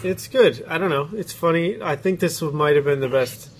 It's 0.05 0.29
good. 0.29 0.65
I 0.69 0.79
don't 0.79 0.91
know. 0.91 1.09
It's 1.15 1.33
funny. 1.33 1.83
I 1.83 1.97
think 1.97 2.21
this 2.21 2.41
might 2.41 2.77
have 2.77 2.85
been 2.85 3.01
the 3.01 3.09
best, 3.09 3.51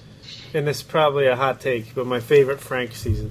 and 0.55 0.67
this 0.67 0.79
is 0.79 0.83
probably 0.83 1.27
a 1.27 1.37
hot 1.37 1.61
take, 1.61 1.95
but 1.95 2.07
my 2.07 2.21
favorite 2.21 2.61
Frank 2.61 2.95
season. 2.95 3.31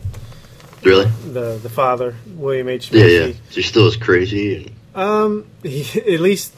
Really? 0.84 1.05
The 1.32 1.59
the 1.61 1.70
father, 1.70 2.15
William 2.28 2.70
H. 2.70 2.91
Yeah, 2.91 3.03
Macy. 3.03 3.15
yeah. 3.32 3.34
She's 3.49 3.65
still 3.65 3.88
as 3.88 3.97
crazy. 3.97 4.55
And, 4.65 4.72
Um, 4.95 5.45
he, 5.63 5.82
at 6.13 6.20
least 6.20 6.53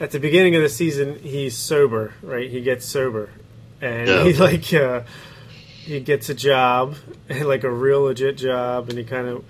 at 0.00 0.10
the 0.10 0.20
beginning 0.20 0.54
of 0.56 0.62
the 0.62 0.68
season, 0.68 1.18
he's 1.20 1.56
sober, 1.56 2.12
right? 2.22 2.50
He 2.50 2.60
gets 2.60 2.84
sober, 2.86 3.30
and 3.80 4.08
Yeah. 4.08 4.24
he 4.24 4.32
like 4.48 4.72
uh, 4.74 5.02
he 5.84 6.00
gets 6.00 6.28
a 6.28 6.34
job, 6.34 6.96
like 7.30 7.64
a 7.64 7.70
real 7.70 8.02
legit 8.02 8.36
job, 8.36 8.88
and 8.90 8.98
he 8.98 9.04
kind 9.04 9.26
of, 9.28 9.44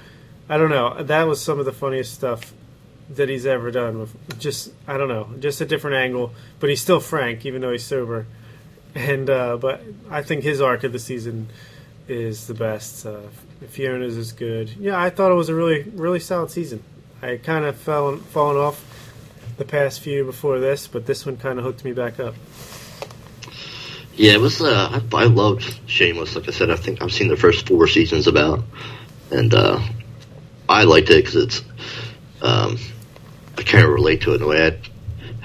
I 0.49 0.57
don't 0.59 0.70
know. 0.70 1.03
That 1.03 1.24
was 1.24 1.40
some 1.40 1.59
of 1.59 1.64
the 1.64 1.72
funniest 1.72 2.14
stuff 2.14 2.53
that 3.11 3.28
he's 3.28 3.47
ever 3.47 3.70
done. 3.70 3.99
With 4.01 4.38
just, 4.38 4.72
I 4.86 4.97
don't 4.99 5.09
know, 5.09 5.28
just 5.40 5.61
a 5.61 5.64
different 5.66 5.97
angle, 5.97 6.32
but 6.61 6.70
he's 6.70 6.80
still 6.80 7.01
Frank, 7.01 7.44
even 7.47 7.61
though 7.61 7.72
he's 7.72 7.84
sober. 7.84 8.26
And 8.97 9.28
uh, 9.28 9.59
but 9.59 9.82
I 10.11 10.22
think 10.22 10.42
his 10.42 10.62
arc 10.62 10.82
of 10.82 10.92
the 10.92 10.99
season 10.99 11.49
is 12.09 12.47
the 12.47 12.55
best. 12.55 13.05
Uh, 13.05 13.20
Fiona's 13.68 14.16
is 14.16 14.32
good. 14.32 14.70
Yeah, 14.70 14.99
I 14.99 15.11
thought 15.11 15.30
it 15.30 15.34
was 15.34 15.51
a 15.51 15.55
really 15.55 15.82
really 15.82 16.18
solid 16.20 16.51
season. 16.51 16.82
I 17.20 17.36
kind 17.36 17.66
of 17.66 17.76
fell 17.76 18.16
fallen 18.16 18.57
off 18.57 18.82
the 19.59 19.64
past 19.66 20.01
few 20.01 20.24
before 20.24 20.61
this, 20.61 20.86
but 20.86 21.05
this 21.05 21.26
one 21.26 21.36
kind 21.36 21.59
of 21.59 21.64
hooked 21.64 21.84
me 21.84 21.92
back 21.92 22.18
up. 22.18 22.34
yeah, 24.14 24.32
it 24.32 24.40
was. 24.40 24.62
Uh, 24.62 25.01
I, 25.12 25.22
I 25.22 25.24
loved 25.24 25.78
Shameless. 25.86 26.34
Like 26.34 26.49
I 26.49 26.53
said, 26.53 26.70
I 26.70 26.76
think 26.76 27.03
I've 27.03 27.12
seen 27.12 27.28
the 27.28 27.36
first 27.36 27.68
four 27.68 27.86
seasons 27.86 28.26
about, 28.26 28.64
and 29.30 29.53
uh, 29.53 29.78
I 30.68 30.84
liked 30.84 31.11
it 31.11 31.24
because 31.24 31.36
it's. 31.36 31.62
Um, 32.40 32.78
I 33.59 33.62
kind 33.62 33.84
of 33.84 33.90
relate 33.90 34.22
to 34.22 34.32
it 34.32 34.36
in 34.36 34.42
a 34.42 34.47
way. 34.47 34.66
I 34.66 34.78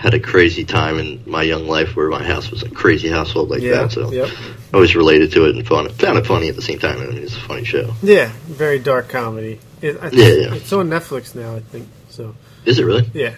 had 0.02 0.16
a 0.16 0.20
crazy 0.20 0.66
time 0.66 0.98
in 0.98 1.22
my 1.28 1.44
young 1.44 1.68
life 1.68 1.96
where 1.96 2.10
my 2.10 2.24
house 2.24 2.50
was 2.50 2.64
a 2.64 2.70
crazy 2.72 3.08
household 3.08 3.52
like 3.52 3.62
yeah, 3.62 3.84
that. 3.84 3.92
So 3.92 4.12
yep, 4.12 4.30
I 4.74 4.76
always 4.76 4.96
related 4.96 5.32
to 5.34 5.46
it 5.46 5.56
and 5.56 5.68
found 5.68 5.86
it, 5.88 5.94
found 5.94 6.18
it 6.18 6.26
funny 6.26 6.50
at 6.50 6.56
the 6.56 6.62
same 6.64 6.80
time. 6.80 7.00
I 7.00 7.06
mean, 7.06 7.20
it's 7.20 7.38
a 7.38 7.40
funny 7.40 7.64
show. 7.64 7.94
yeah, 8.02 8.32
very 8.46 8.80
dark 8.80 9.10
comedy. 9.10 9.60
It, 9.80 9.98
I 9.98 10.10
think 10.10 10.14
Yeah, 10.14 10.28
yeah. 10.28 10.56
It's 10.56 10.74
on 10.74 10.90
Netflix 10.90 11.36
now, 11.36 11.56
I 11.56 11.60
think. 11.60 11.88
So 12.10 12.36
Is 12.66 12.80
it 12.80 12.84
really? 12.84 13.08
yeah, 13.14 13.36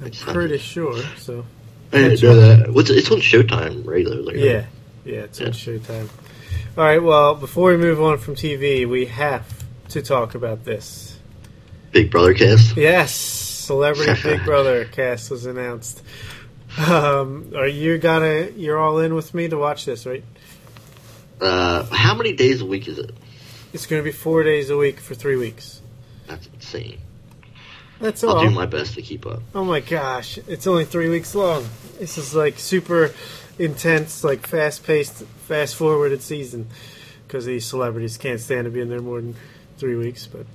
I'm 0.00 0.06
It's 0.06 0.22
pretty 0.22 0.56
sure. 0.56 0.96
So 1.18 1.44
I 1.92 1.96
didn't 1.96 2.22
know 2.22 2.36
that. 2.36 2.72
What's 2.72 2.88
it's 2.88 3.10
on 3.10 3.18
Showtime 3.18 3.86
regularly? 3.86 4.36
right? 4.36 4.44
yeah, 4.44 4.66
yeah, 5.04 5.20
it's 5.24 5.42
on 5.42 5.48
Showtime. 5.48 6.08
All 6.78 6.84
right, 6.84 7.02
well, 7.02 7.34
before 7.34 7.70
we 7.70 7.76
move 7.76 8.00
on 8.00 8.16
from 8.16 8.34
TV, 8.34 8.88
we 8.88 9.04
have 9.06 9.46
to 9.90 10.00
talk 10.00 10.34
about 10.34 10.64
this. 10.64 11.18
Big 11.92 12.10
Brother 12.10 12.32
cast. 12.32 12.78
Yes, 12.78 13.43
Celebrity 13.64 14.20
Big 14.22 14.44
Brother 14.44 14.84
cast 14.84 15.30
was 15.30 15.46
announced. 15.46 16.02
Um, 16.78 17.52
are 17.56 17.68
you 17.68 17.98
gonna? 17.98 18.50
You're 18.56 18.78
all 18.78 18.98
in 18.98 19.14
with 19.14 19.32
me 19.34 19.48
to 19.48 19.56
watch 19.56 19.84
this, 19.84 20.06
right? 20.06 20.24
Uh, 21.40 21.84
how 21.92 22.14
many 22.14 22.32
days 22.32 22.60
a 22.60 22.66
week 22.66 22.88
is 22.88 22.98
it? 22.98 23.12
It's 23.72 23.86
going 23.86 24.00
to 24.00 24.04
be 24.04 24.12
four 24.12 24.44
days 24.44 24.70
a 24.70 24.76
week 24.76 25.00
for 25.00 25.14
three 25.14 25.36
weeks. 25.36 25.82
That's 26.26 26.46
insane. 26.46 26.98
That's 28.00 28.22
all. 28.22 28.38
I'll 28.38 28.44
do 28.44 28.50
my 28.50 28.66
best 28.66 28.94
to 28.94 29.02
keep 29.02 29.26
up. 29.26 29.42
oh 29.54 29.64
my 29.64 29.80
gosh, 29.80 30.38
it's 30.48 30.66
only 30.66 30.84
three 30.84 31.08
weeks 31.08 31.34
long. 31.34 31.66
This 31.98 32.18
is 32.18 32.34
like 32.34 32.58
super 32.58 33.12
intense, 33.58 34.24
like 34.24 34.46
fast 34.46 34.84
paced, 34.84 35.24
fast 35.48 35.76
forwarded 35.76 36.22
season 36.22 36.68
because 37.26 37.46
these 37.46 37.64
celebrities 37.64 38.16
can't 38.16 38.40
stand 38.40 38.64
to 38.64 38.70
be 38.70 38.80
in 38.80 38.88
there 38.88 39.00
more 39.00 39.20
than 39.20 39.34
three 39.78 39.96
weeks. 39.96 40.26
But 40.26 40.46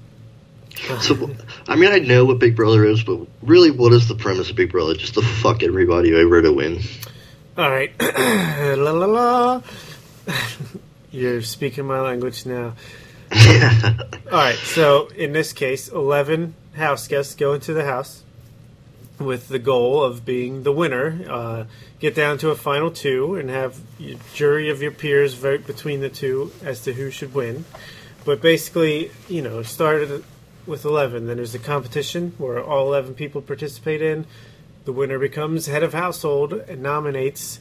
So, 1.01 1.29
I 1.67 1.75
mean, 1.75 1.91
I 1.91 1.99
know 1.99 2.25
what 2.25 2.39
Big 2.39 2.55
Brother 2.55 2.85
is, 2.85 3.03
but 3.03 3.27
really, 3.41 3.71
what 3.71 3.93
is 3.93 4.07
the 4.07 4.15
premise 4.15 4.49
of 4.49 4.55
Big 4.55 4.71
Brother? 4.71 4.93
Just 4.93 5.15
to 5.15 5.21
fuck 5.21 5.61
everybody 5.63 6.13
over 6.15 6.41
to 6.41 6.51
win. 6.51 6.79
all 7.57 7.69
right, 7.69 7.91
la 8.77 8.91
la 8.91 9.05
la. 9.05 9.61
You're 11.11 11.41
speaking 11.41 11.85
my 11.85 11.99
language 12.01 12.45
now. 12.45 12.75
All 13.31 14.31
right, 14.31 14.55
so 14.55 15.07
in 15.09 15.33
this 15.33 15.53
case, 15.53 15.87
11 15.87 16.55
house 16.73 17.07
guests 17.07 17.35
go 17.35 17.53
into 17.53 17.73
the 17.73 17.83
house 17.83 18.23
with 19.19 19.49
the 19.49 19.59
goal 19.59 20.03
of 20.03 20.25
being 20.25 20.63
the 20.63 20.71
winner. 20.71 21.23
Uh, 21.29 21.65
get 21.99 22.15
down 22.15 22.37
to 22.39 22.49
a 22.49 22.55
final 22.55 22.89
two 22.89 23.35
and 23.35 23.49
have 23.49 23.79
your 23.99 24.17
jury 24.33 24.69
of 24.69 24.81
your 24.81 24.91
peers 24.91 25.33
vote 25.33 25.67
between 25.67 25.99
the 25.99 26.09
two 26.09 26.51
as 26.63 26.81
to 26.81 26.93
who 26.93 27.11
should 27.11 27.33
win. 27.33 27.65
But 28.25 28.41
basically, 28.41 29.11
you 29.27 29.41
know, 29.41 29.61
started 29.61 30.23
with 30.69 30.85
11. 30.85 31.27
Then 31.27 31.37
there's 31.37 31.55
a 31.55 31.59
competition 31.59 32.33
where 32.37 32.63
all 32.63 32.87
11 32.87 33.15
people 33.15 33.41
participate 33.41 34.01
in. 34.01 34.25
The 34.85 34.93
winner 34.93 35.19
becomes 35.19 35.65
head 35.67 35.83
of 35.83 35.93
household 35.93 36.53
and 36.53 36.81
nominates 36.81 37.59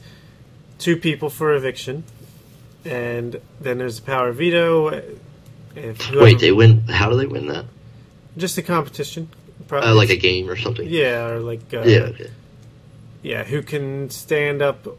two 0.77 0.95
people 0.95 1.29
for 1.29 1.53
eviction. 1.53 2.03
And 2.85 3.41
then 3.59 3.77
there's 3.79 3.99
a 3.99 4.01
power 4.01 4.31
veto. 4.31 5.01
If 5.75 6.01
whoever- 6.01 6.23
Wait, 6.23 6.39
they 6.39 6.51
win. 6.51 6.81
How 6.87 7.09
do 7.09 7.17
they 7.17 7.25
win 7.25 7.47
that? 7.47 7.65
just 8.37 8.57
a 8.57 8.61
competition. 8.61 9.27
Uh, 9.69 9.93
like 9.93 10.09
a 10.09 10.15
game 10.15 10.49
or 10.49 10.55
something. 10.55 10.87
yeah, 10.87 11.27
or 11.27 11.39
like 11.41 11.73
uh, 11.73 11.81
Yeah. 11.81 11.99
Okay. 12.13 12.29
yeah, 13.21 13.43
who 13.43 13.61
can 13.61 14.09
stand 14.09 14.61
up, 14.61 14.87
uh, 14.87 14.93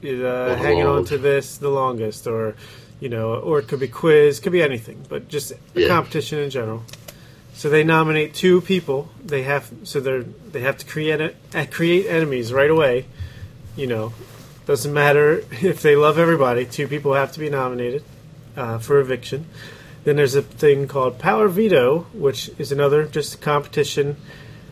the 0.00 0.56
hanging 0.58 0.86
on 0.86 1.04
to 1.06 1.18
this 1.18 1.56
the 1.58 1.68
longest, 1.70 2.26
or 2.26 2.54
you 3.00 3.08
know, 3.08 3.34
or 3.34 3.58
it 3.58 3.66
could 3.68 3.80
be 3.80 3.88
quiz, 3.88 4.38
could 4.38 4.52
be 4.52 4.62
anything, 4.62 5.04
but 5.08 5.28
just 5.28 5.50
a 5.50 5.56
Yeah. 5.74 5.88
competition 5.88 6.38
in 6.38 6.50
general. 6.50 6.84
So 7.54 7.68
they 7.68 7.84
nominate 7.84 8.34
two 8.34 8.60
people. 8.60 9.10
They 9.24 9.42
have 9.42 9.70
so 9.84 10.00
they're 10.00 10.22
they 10.22 10.60
have 10.60 10.78
to 10.78 10.86
create 10.86 11.34
create 11.70 12.06
enemies 12.06 12.52
right 12.52 12.70
away. 12.70 13.06
You 13.76 13.86
know, 13.86 14.12
doesn't 14.66 14.92
matter 14.92 15.38
if 15.50 15.82
they 15.82 15.96
love 15.96 16.18
everybody. 16.18 16.64
Two 16.66 16.88
people 16.88 17.14
have 17.14 17.32
to 17.32 17.40
be 17.40 17.50
nominated 17.50 18.04
uh, 18.56 18.78
for 18.78 19.00
eviction. 19.00 19.46
Then 20.04 20.16
there's 20.16 20.34
a 20.34 20.42
thing 20.42 20.88
called 20.88 21.18
Power 21.18 21.46
Veto, 21.48 22.06
which 22.12 22.50
is 22.58 22.72
another 22.72 23.04
just 23.04 23.40
competition 23.40 24.16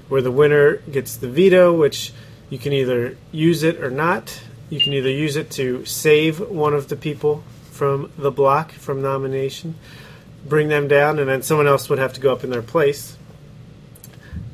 where 0.08 0.20
the 0.20 0.32
winner 0.32 0.78
gets 0.90 1.16
the 1.16 1.28
veto, 1.28 1.72
which 1.72 2.12
you 2.48 2.58
can 2.58 2.72
either 2.72 3.16
use 3.30 3.62
it 3.62 3.80
or 3.80 3.90
not. 3.90 4.42
You 4.68 4.80
can 4.80 4.92
either 4.92 5.10
use 5.10 5.36
it 5.36 5.50
to 5.52 5.84
save 5.84 6.40
one 6.40 6.74
of 6.74 6.88
the 6.88 6.96
people 6.96 7.44
from 7.70 8.12
the 8.18 8.30
block 8.30 8.72
from 8.72 9.00
nomination, 9.00 9.76
bring 10.46 10.68
them 10.68 10.88
down, 10.88 11.18
and 11.18 11.28
then 11.28 11.42
someone 11.42 11.66
else 11.66 11.88
would 11.88 11.98
have 11.98 12.12
to 12.14 12.20
go 12.20 12.32
up 12.32 12.44
in 12.44 12.50
their 12.50 12.62
place. 12.62 13.16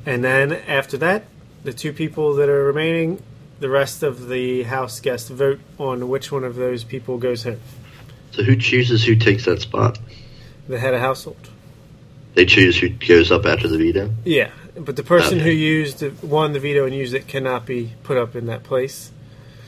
And 0.05 0.23
then 0.23 0.53
after 0.53 0.97
that, 0.99 1.25
the 1.65 1.73
two 1.73 1.93
people 1.93 2.35
that 2.35 2.49
are 2.49 2.65
remaining, 2.65 3.23
the 3.61 3.69
rest 3.69 4.03
of 4.03 4.29
the 4.29 4.65
house 4.65 5.01
guests 5.01 5.29
vote 5.29 5.59
on 5.79 6.09
which 6.09 6.31
one 6.31 6.45
of 6.45 6.55
those 6.57 6.85
people 6.85 7.19
goes 7.19 7.43
home. 7.45 7.61
So 8.33 8.43
who 8.43 8.57
chooses 8.57 9.05
who 9.05 9.17
takes 9.17 9.45
that 9.47 9.61
spot? 9.61 9.99
The 10.69 10.79
head 10.79 10.95
of 10.95 11.01
household. 11.01 11.51
They 12.35 12.45
choose 12.45 12.79
who 12.79 12.91
goes 12.91 13.33
up 13.33 13.47
after 13.47 13.67
the 13.67 13.79
veto. 13.79 14.11
Yeah, 14.25 14.51
but 14.79 14.97
the 14.97 15.03
person 15.03 15.39
who 15.39 15.47
Okay. 15.47 15.55
used 15.57 16.23
won 16.23 16.53
the 16.53 16.61
veto 16.61 16.85
and 16.85 16.95
used 16.95 17.15
it 17.15 17.27
cannot 17.27 17.65
be 17.65 17.93
put 18.03 18.19
up 18.19 18.37
in 18.37 18.47
that 18.47 18.63
place. 18.63 19.11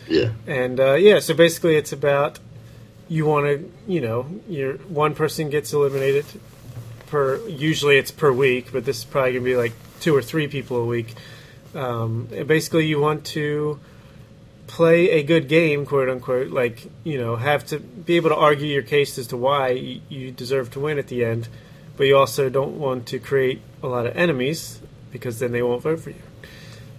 Yeah. 0.06 0.32
And 0.46 0.78
uh, 0.78 0.94
yeah, 0.94 1.18
so 1.20 1.32
basically, 1.34 1.76
it's 1.76 1.92
about 1.92 2.38
you 3.08 3.24
want 3.26 3.46
to, 3.46 3.72
you 3.86 4.00
know, 4.00 4.26
your 4.48 4.74
one 4.74 5.14
person 5.14 5.50
gets 5.50 5.72
eliminated 5.72 6.26
per. 7.06 7.46
Usually, 7.48 7.96
it's 7.96 8.10
per 8.10 8.30
week, 8.32 8.72
but 8.72 8.84
this 8.84 8.98
is 8.98 9.04
probably 9.04 9.32
gonna 9.32 9.44
be 9.44 9.56
like 9.56 9.72
two 10.00 10.14
or 10.14 10.22
three 10.22 10.46
people 10.48 10.76
a 10.76 10.86
week. 10.86 11.14
Um, 11.74 12.28
and 12.32 12.46
basically, 12.46 12.86
you 12.86 13.00
want 13.00 13.24
to 13.26 13.80
play 14.66 15.10
a 15.10 15.22
good 15.22 15.48
game, 15.48 15.86
quote 15.86 16.08
unquote. 16.08 16.50
Like 16.50 16.90
you 17.04 17.18
know, 17.18 17.36
have 17.36 17.66
to 17.66 17.78
be 17.78 18.16
able 18.16 18.30
to 18.30 18.36
argue 18.36 18.66
your 18.66 18.82
case 18.82 19.18
as 19.18 19.26
to 19.28 19.36
why 19.36 19.70
you 19.70 20.30
deserve 20.30 20.70
to 20.72 20.80
win 20.80 20.98
at 20.98 21.08
the 21.08 21.24
end, 21.24 21.48
but 21.96 22.04
you 22.04 22.16
also 22.16 22.48
don't 22.48 22.78
want 22.78 23.06
to 23.06 23.18
create 23.18 23.62
a 23.82 23.86
lot 23.86 24.06
of 24.06 24.16
enemies 24.16 24.80
because 25.10 25.38
then 25.38 25.52
they 25.52 25.62
won't 25.62 25.82
vote 25.82 26.00
for 26.00 26.10
you. 26.10 26.22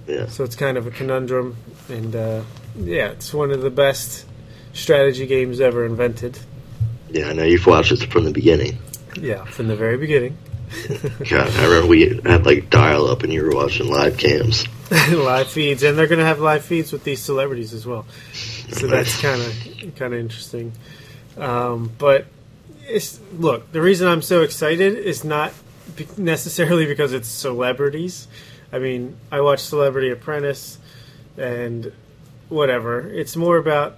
Yeah. 0.07 0.27
So 0.27 0.43
it's 0.43 0.55
kind 0.55 0.75
of 0.77 0.87
a 0.87 0.91
conundrum, 0.91 1.55
and 1.87 2.15
uh, 2.15 2.41
yeah, 2.75 3.09
it's 3.09 3.31
one 3.31 3.51
of 3.51 3.61
the 3.61 3.69
best 3.69 4.25
strategy 4.73 5.25
games 5.25 5.59
ever 5.59 5.85
invented. 5.85 6.39
Yeah. 7.09 7.29
I 7.29 7.33
know 7.33 7.43
you've 7.43 7.65
watched 7.65 7.91
it 7.91 8.11
from 8.11 8.25
the 8.25 8.31
beginning. 8.31 8.77
Yeah, 9.19 9.43
from 9.45 9.67
the 9.67 9.75
very 9.75 9.97
beginning. 9.97 10.37
God, 11.29 11.49
I 11.55 11.65
remember 11.65 11.87
we 11.87 12.19
had 12.23 12.45
like 12.45 12.69
dial 12.69 13.07
up 13.07 13.23
and 13.23 13.33
you 13.33 13.43
were 13.43 13.55
watching 13.55 13.89
live 13.91 14.17
cams. 14.17 14.65
live 15.11 15.49
feeds, 15.49 15.81
and 15.83 15.97
they're 15.97 16.07
going 16.07 16.19
to 16.19 16.25
have 16.25 16.39
live 16.39 16.63
feeds 16.63 16.91
with 16.91 17.03
these 17.03 17.21
celebrities 17.21 17.73
as 17.73 17.85
well. 17.85 18.05
So 18.33 18.87
that's 18.87 19.19
kind 19.19 19.41
of 19.41 19.95
kind 19.95 20.13
of 20.13 20.19
interesting. 20.19 20.73
Um, 21.37 21.91
but 21.97 22.27
it's 22.87 23.19
look, 23.33 23.71
the 23.71 23.81
reason 23.81 24.07
I'm 24.07 24.21
so 24.21 24.41
excited 24.41 24.95
is 24.95 25.23
not 25.23 25.53
necessarily 26.17 26.85
because 26.85 27.13
it's 27.13 27.27
celebrities. 27.27 28.27
I 28.71 28.79
mean, 28.79 29.17
I 29.31 29.41
watch 29.41 29.61
Celebrity 29.61 30.11
Apprentice 30.11 30.77
and 31.37 31.91
whatever. 32.49 33.07
It's 33.09 33.35
more 33.35 33.57
about 33.57 33.97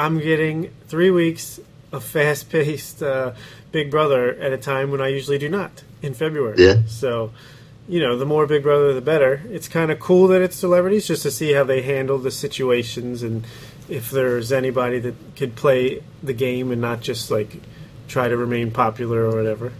I'm 0.00 0.18
getting 0.18 0.70
three 0.88 1.10
weeks 1.10 1.60
of 1.92 2.02
fast-paced 2.02 3.02
uh, 3.02 3.32
Big 3.70 3.90
Brother 3.90 4.30
at 4.34 4.50
a 4.50 4.56
time 4.56 4.90
when 4.90 5.02
I 5.02 5.08
usually 5.08 5.36
do 5.36 5.50
not 5.50 5.82
in 6.00 6.14
February. 6.14 6.56
Yeah. 6.56 6.82
So, 6.86 7.32
you 7.86 8.00
know, 8.00 8.16
the 8.16 8.24
more 8.24 8.46
Big 8.46 8.62
Brother, 8.62 8.94
the 8.94 9.02
better. 9.02 9.42
It's 9.50 9.68
kind 9.68 9.90
of 9.90 10.00
cool 10.00 10.28
that 10.28 10.40
it's 10.40 10.56
celebrities 10.56 11.06
just 11.06 11.22
to 11.24 11.30
see 11.30 11.52
how 11.52 11.64
they 11.64 11.82
handle 11.82 12.16
the 12.16 12.30
situations 12.30 13.22
and 13.22 13.44
if 13.90 14.10
there's 14.10 14.52
anybody 14.52 15.00
that 15.00 15.14
could 15.36 15.54
play 15.54 16.02
the 16.22 16.32
game 16.32 16.70
and 16.70 16.80
not 16.80 17.02
just 17.02 17.30
like 17.30 17.60
try 18.08 18.26
to 18.26 18.36
remain 18.38 18.70
popular 18.70 19.28
or 19.28 19.36
whatever. 19.36 19.70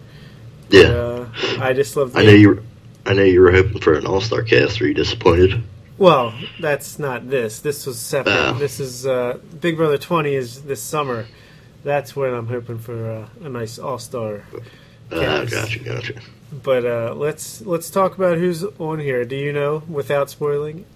Yeah. 0.68 0.82
Uh, 0.82 1.28
I 1.60 1.72
just 1.72 1.96
love. 1.96 2.12
The 2.12 2.20
I 2.20 2.24
know 2.24 2.32
you. 2.32 2.48
Were, 2.50 2.62
I 3.06 3.14
know 3.14 3.22
you 3.22 3.40
were 3.40 3.52
hoping 3.52 3.80
for 3.80 3.94
an 3.94 4.06
all 4.06 4.20
star 4.20 4.42
cast. 4.42 4.80
Were 4.80 4.86
you 4.86 4.94
disappointed? 4.94 5.62
Well, 6.00 6.32
that's 6.58 6.98
not 6.98 7.28
this. 7.28 7.60
This 7.60 7.84
was 7.84 7.98
separate. 7.98 8.32
Oh. 8.34 8.54
This 8.54 8.80
is 8.80 9.06
uh, 9.06 9.38
Big 9.60 9.76
Brother 9.76 9.98
20 9.98 10.34
is 10.34 10.62
this 10.62 10.82
summer. 10.82 11.26
That's 11.84 12.16
when 12.16 12.32
I'm 12.32 12.46
hoping 12.46 12.78
for 12.78 13.10
uh, 13.10 13.28
a 13.44 13.50
nice 13.50 13.78
all 13.78 13.98
star. 13.98 14.44
Uh, 15.12 15.44
gotcha, 15.44 15.78
gotcha. 15.80 16.14
But 16.50 16.86
uh, 16.86 17.14
let's 17.14 17.60
let's 17.60 17.90
talk 17.90 18.16
about 18.16 18.38
who's 18.38 18.64
on 18.78 18.98
here. 18.98 19.26
Do 19.26 19.36
you 19.36 19.52
know 19.52 19.82
without 19.90 20.30
spoiling? 20.30 20.86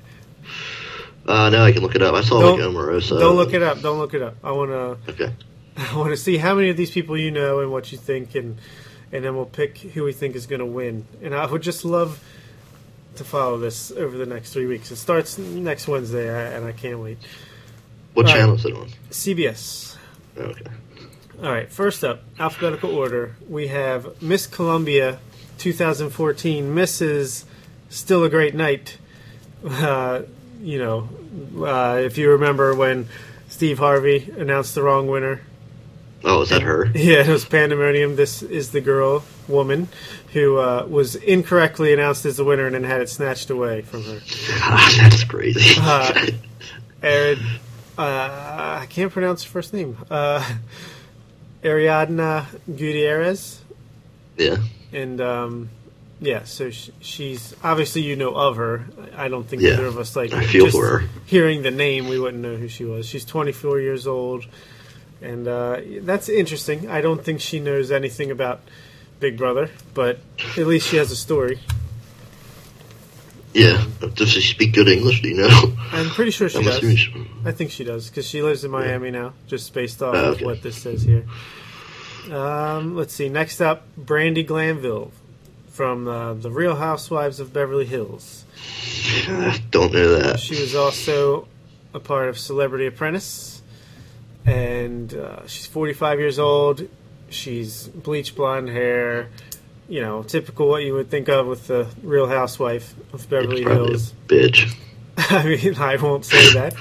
Uh, 1.26 1.50
now 1.50 1.64
I 1.64 1.72
can 1.72 1.82
look 1.82 1.94
it 1.94 2.00
up. 2.02 2.14
I 2.14 2.22
saw 2.22 2.40
Don't- 2.40 2.58
like 2.58 2.68
Omarosa. 2.70 3.20
Don't 3.20 3.36
look 3.36 3.52
it 3.52 3.62
up. 3.62 3.82
Don't 3.82 3.98
look 3.98 4.14
it 4.14 4.22
up. 4.22 4.36
I 4.42 4.52
want 4.52 4.70
to 4.70 5.12
Okay. 5.12 5.34
I 5.76 5.98
want 5.98 6.12
to 6.12 6.16
see 6.16 6.38
how 6.38 6.54
many 6.54 6.70
of 6.70 6.78
these 6.78 6.90
people 6.90 7.18
you 7.18 7.30
know 7.30 7.60
and 7.60 7.70
what 7.70 7.92
you 7.92 7.98
think, 7.98 8.34
and 8.34 8.58
and 9.12 9.22
then 9.22 9.36
we'll 9.36 9.44
pick 9.44 9.76
who 9.76 10.04
we 10.04 10.14
think 10.14 10.34
is 10.34 10.46
going 10.46 10.60
to 10.60 10.66
win. 10.66 11.06
And 11.22 11.34
I 11.34 11.44
would 11.44 11.60
just 11.62 11.84
love 11.84 12.24
to 13.16 13.24
follow 13.24 13.58
this 13.58 13.90
over 13.92 14.16
the 14.16 14.26
next 14.26 14.52
three 14.52 14.66
weeks. 14.66 14.90
It 14.90 14.96
starts 14.96 15.38
next 15.38 15.88
Wednesday, 15.88 16.56
and 16.56 16.64
I 16.64 16.72
can't 16.72 17.00
wait. 17.00 17.18
What 18.14 18.26
channel 18.26 18.54
is 18.54 18.64
it 18.64 18.74
on? 18.74 18.88
CBS. 19.10 19.96
Okay. 20.36 20.66
All 21.42 21.52
right, 21.52 21.70
first 21.70 22.04
up, 22.04 22.22
alphabetical 22.38 22.94
order. 22.94 23.34
We 23.48 23.66
have 23.66 24.22
Miss 24.22 24.46
Colombia 24.46 25.18
2014, 25.58 26.74
Mrs. 26.74 27.44
Still 27.88 28.24
a 28.24 28.28
Great 28.28 28.54
Night. 28.54 28.98
Uh, 29.68 30.22
you 30.60 30.78
know, 30.78 31.08
uh, 31.66 31.98
if 31.98 32.18
you 32.18 32.30
remember 32.30 32.74
when 32.74 33.08
Steve 33.48 33.78
Harvey 33.78 34.32
announced 34.36 34.74
the 34.74 34.82
wrong 34.82 35.06
winner. 35.06 35.40
Oh, 36.24 36.42
is 36.42 36.48
that 36.48 36.62
her? 36.62 36.86
Yeah, 36.94 37.20
it 37.20 37.28
was 37.28 37.44
Pandemonium. 37.44 38.16
This 38.16 38.42
is 38.42 38.70
the 38.70 38.80
girl, 38.80 39.24
woman, 39.46 39.88
who 40.34 40.58
uh, 40.58 40.84
was 40.88 41.14
incorrectly 41.14 41.92
announced 41.94 42.26
as 42.26 42.36
the 42.36 42.44
winner 42.44 42.66
and 42.66 42.74
then 42.74 42.84
had 42.84 43.00
it 43.00 43.08
snatched 43.08 43.48
away 43.50 43.80
from 43.82 44.02
her. 44.02 44.18
God, 44.60 44.92
that's 45.00 45.24
crazy. 45.24 45.74
Uh, 45.80 46.26
Arid, 47.02 47.38
uh, 47.96 48.02
I 48.82 48.86
can't 48.90 49.10
pronounce 49.12 49.44
her 49.44 49.48
first 49.50 49.72
name. 49.72 49.96
Uh, 50.10 50.44
Ariadna 51.62 52.46
Gutierrez. 52.66 53.60
yeah. 54.36 54.56
And 54.92 55.20
um, 55.20 55.70
yeah, 56.20 56.44
so 56.44 56.70
sh- 56.70 56.90
she's 57.00 57.54
obviously 57.64 58.02
you 58.02 58.14
know 58.16 58.34
of 58.34 58.56
her. 58.56 58.86
I 59.16 59.28
don't 59.28 59.46
think 59.48 59.62
Yeah. 59.62 59.72
either 59.72 59.86
of 59.86 59.98
us 59.98 60.14
like 60.14 60.32
I 60.32 60.44
feel 60.44 60.66
just 60.66 60.76
for 60.76 61.00
her. 61.00 61.08
Hearing 61.26 61.62
the 61.62 61.70
name, 61.70 62.08
we 62.08 62.18
wouldn't 62.18 62.42
know 62.42 62.56
who 62.56 62.68
she 62.68 62.84
was. 62.84 63.06
She's 63.06 63.24
24 63.24 63.80
years 63.80 64.06
old, 64.06 64.46
and 65.20 65.48
uh, 65.48 65.80
that's 66.02 66.28
interesting. 66.28 66.88
I 66.88 67.00
don't 67.00 67.24
think 67.24 67.40
she 67.40 67.58
knows 67.60 67.90
anything 67.90 68.30
about 68.30 68.60
Big 69.20 69.36
Brother, 69.38 69.70
but 69.94 70.18
at 70.56 70.66
least 70.66 70.88
she 70.88 70.96
has 70.96 71.10
a 71.10 71.16
story. 71.16 71.60
Yeah. 73.52 73.84
Does 74.14 74.30
she 74.30 74.40
speak 74.40 74.74
good 74.74 74.88
English? 74.88 75.22
Do 75.22 75.28
you 75.28 75.36
know? 75.36 75.72
I'm 75.92 76.08
pretty 76.10 76.32
sure 76.32 76.48
she 76.48 76.58
I'm 76.58 76.64
does. 76.64 76.80
she- 76.98 77.30
I 77.44 77.52
think 77.52 77.70
she 77.70 77.84
does 77.84 78.08
because 78.08 78.26
she 78.26 78.42
lives 78.42 78.64
in 78.64 78.70
Miami 78.70 79.10
now, 79.10 79.32
just 79.46 79.72
based 79.72 80.02
off 80.02 80.14
Oh, 80.16 80.32
of 80.32 80.40
what 80.40 80.62
this 80.62 80.76
says 80.76 81.02
here. 81.02 81.24
Um, 82.32 82.96
let's 82.96 83.12
see. 83.14 83.28
Next 83.28 83.60
up, 83.60 83.84
Brandi 84.00 84.44
Glanville 84.46 85.12
from 85.68 86.08
uh, 86.08 86.34
the 86.34 86.50
Real 86.50 86.76
Housewives 86.76 87.38
of 87.38 87.52
Beverly 87.52 87.84
Hills. 87.86 88.44
I 89.28 89.62
don't 89.70 89.92
know 89.92 90.18
that. 90.18 90.40
She 90.40 90.60
was 90.60 90.74
also 90.74 91.46
a 91.92 92.00
part 92.00 92.28
of 92.28 92.38
Celebrity 92.38 92.86
Apprentice, 92.86 93.62
and 94.46 95.12
uh, 95.14 95.46
she's 95.46 95.66
45 95.66 96.18
years 96.18 96.38
old. 96.38 96.88
She's 97.34 97.88
bleach 97.88 98.34
blonde 98.34 98.68
hair. 98.68 99.28
You 99.88 100.00
know, 100.00 100.22
typical 100.22 100.68
what 100.68 100.82
you 100.82 100.94
would 100.94 101.10
think 101.10 101.28
of 101.28 101.46
with 101.46 101.66
the 101.66 101.86
Real 102.02 102.26
Housewife 102.26 102.94
of 103.12 103.28
Beverly 103.28 103.62
Hills. 103.62 104.14
bitch. 104.26 104.74
I 105.18 105.44
mean, 105.44 105.76
I 105.76 105.96
won't 105.96 106.24
say 106.24 106.54
that, 106.54 106.74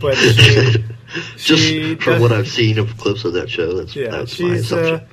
but 0.00 0.14
she, 0.16 0.84
Just 1.36 1.62
she 1.62 1.94
from 1.94 2.14
does- 2.14 2.22
what 2.22 2.32
I've 2.32 2.48
seen 2.48 2.78
of 2.78 2.96
clips 2.98 3.24
of 3.24 3.34
that 3.34 3.48
show, 3.48 3.76
that's, 3.78 3.94
yeah, 3.94 4.10
that's 4.10 4.38
my 4.40 4.48
she's 4.56 4.72
assumption. 4.72 5.08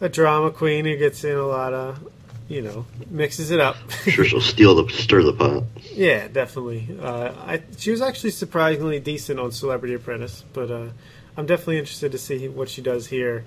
a, 0.00 0.04
a 0.04 0.08
drama 0.10 0.50
queen 0.50 0.84
who 0.84 0.96
gets 0.96 1.24
in 1.24 1.36
a 1.36 1.46
lot 1.46 1.72
of, 1.72 2.06
you 2.48 2.60
know, 2.60 2.84
mixes 3.10 3.50
it 3.50 3.58
up. 3.60 3.76
Sure 4.04 4.24
she'll 4.26 4.40
steal 4.42 4.74
the 4.84 4.92
stir 4.92 5.22
the 5.22 5.32
pot. 5.32 5.64
yeah, 5.94 6.28
definitely. 6.28 6.96
Uh, 7.00 7.32
I 7.46 7.62
she 7.78 7.90
was 7.92 8.02
actually 8.02 8.30
surprisingly 8.30 9.00
decent 9.00 9.40
on 9.40 9.50
Celebrity 9.52 9.94
Apprentice, 9.94 10.44
but 10.52 10.70
uh, 10.70 10.88
I'm 11.36 11.46
definitely 11.46 11.78
interested 11.78 12.12
to 12.12 12.18
see 12.18 12.46
what 12.48 12.68
she 12.68 12.82
does 12.82 13.06
here. 13.06 13.44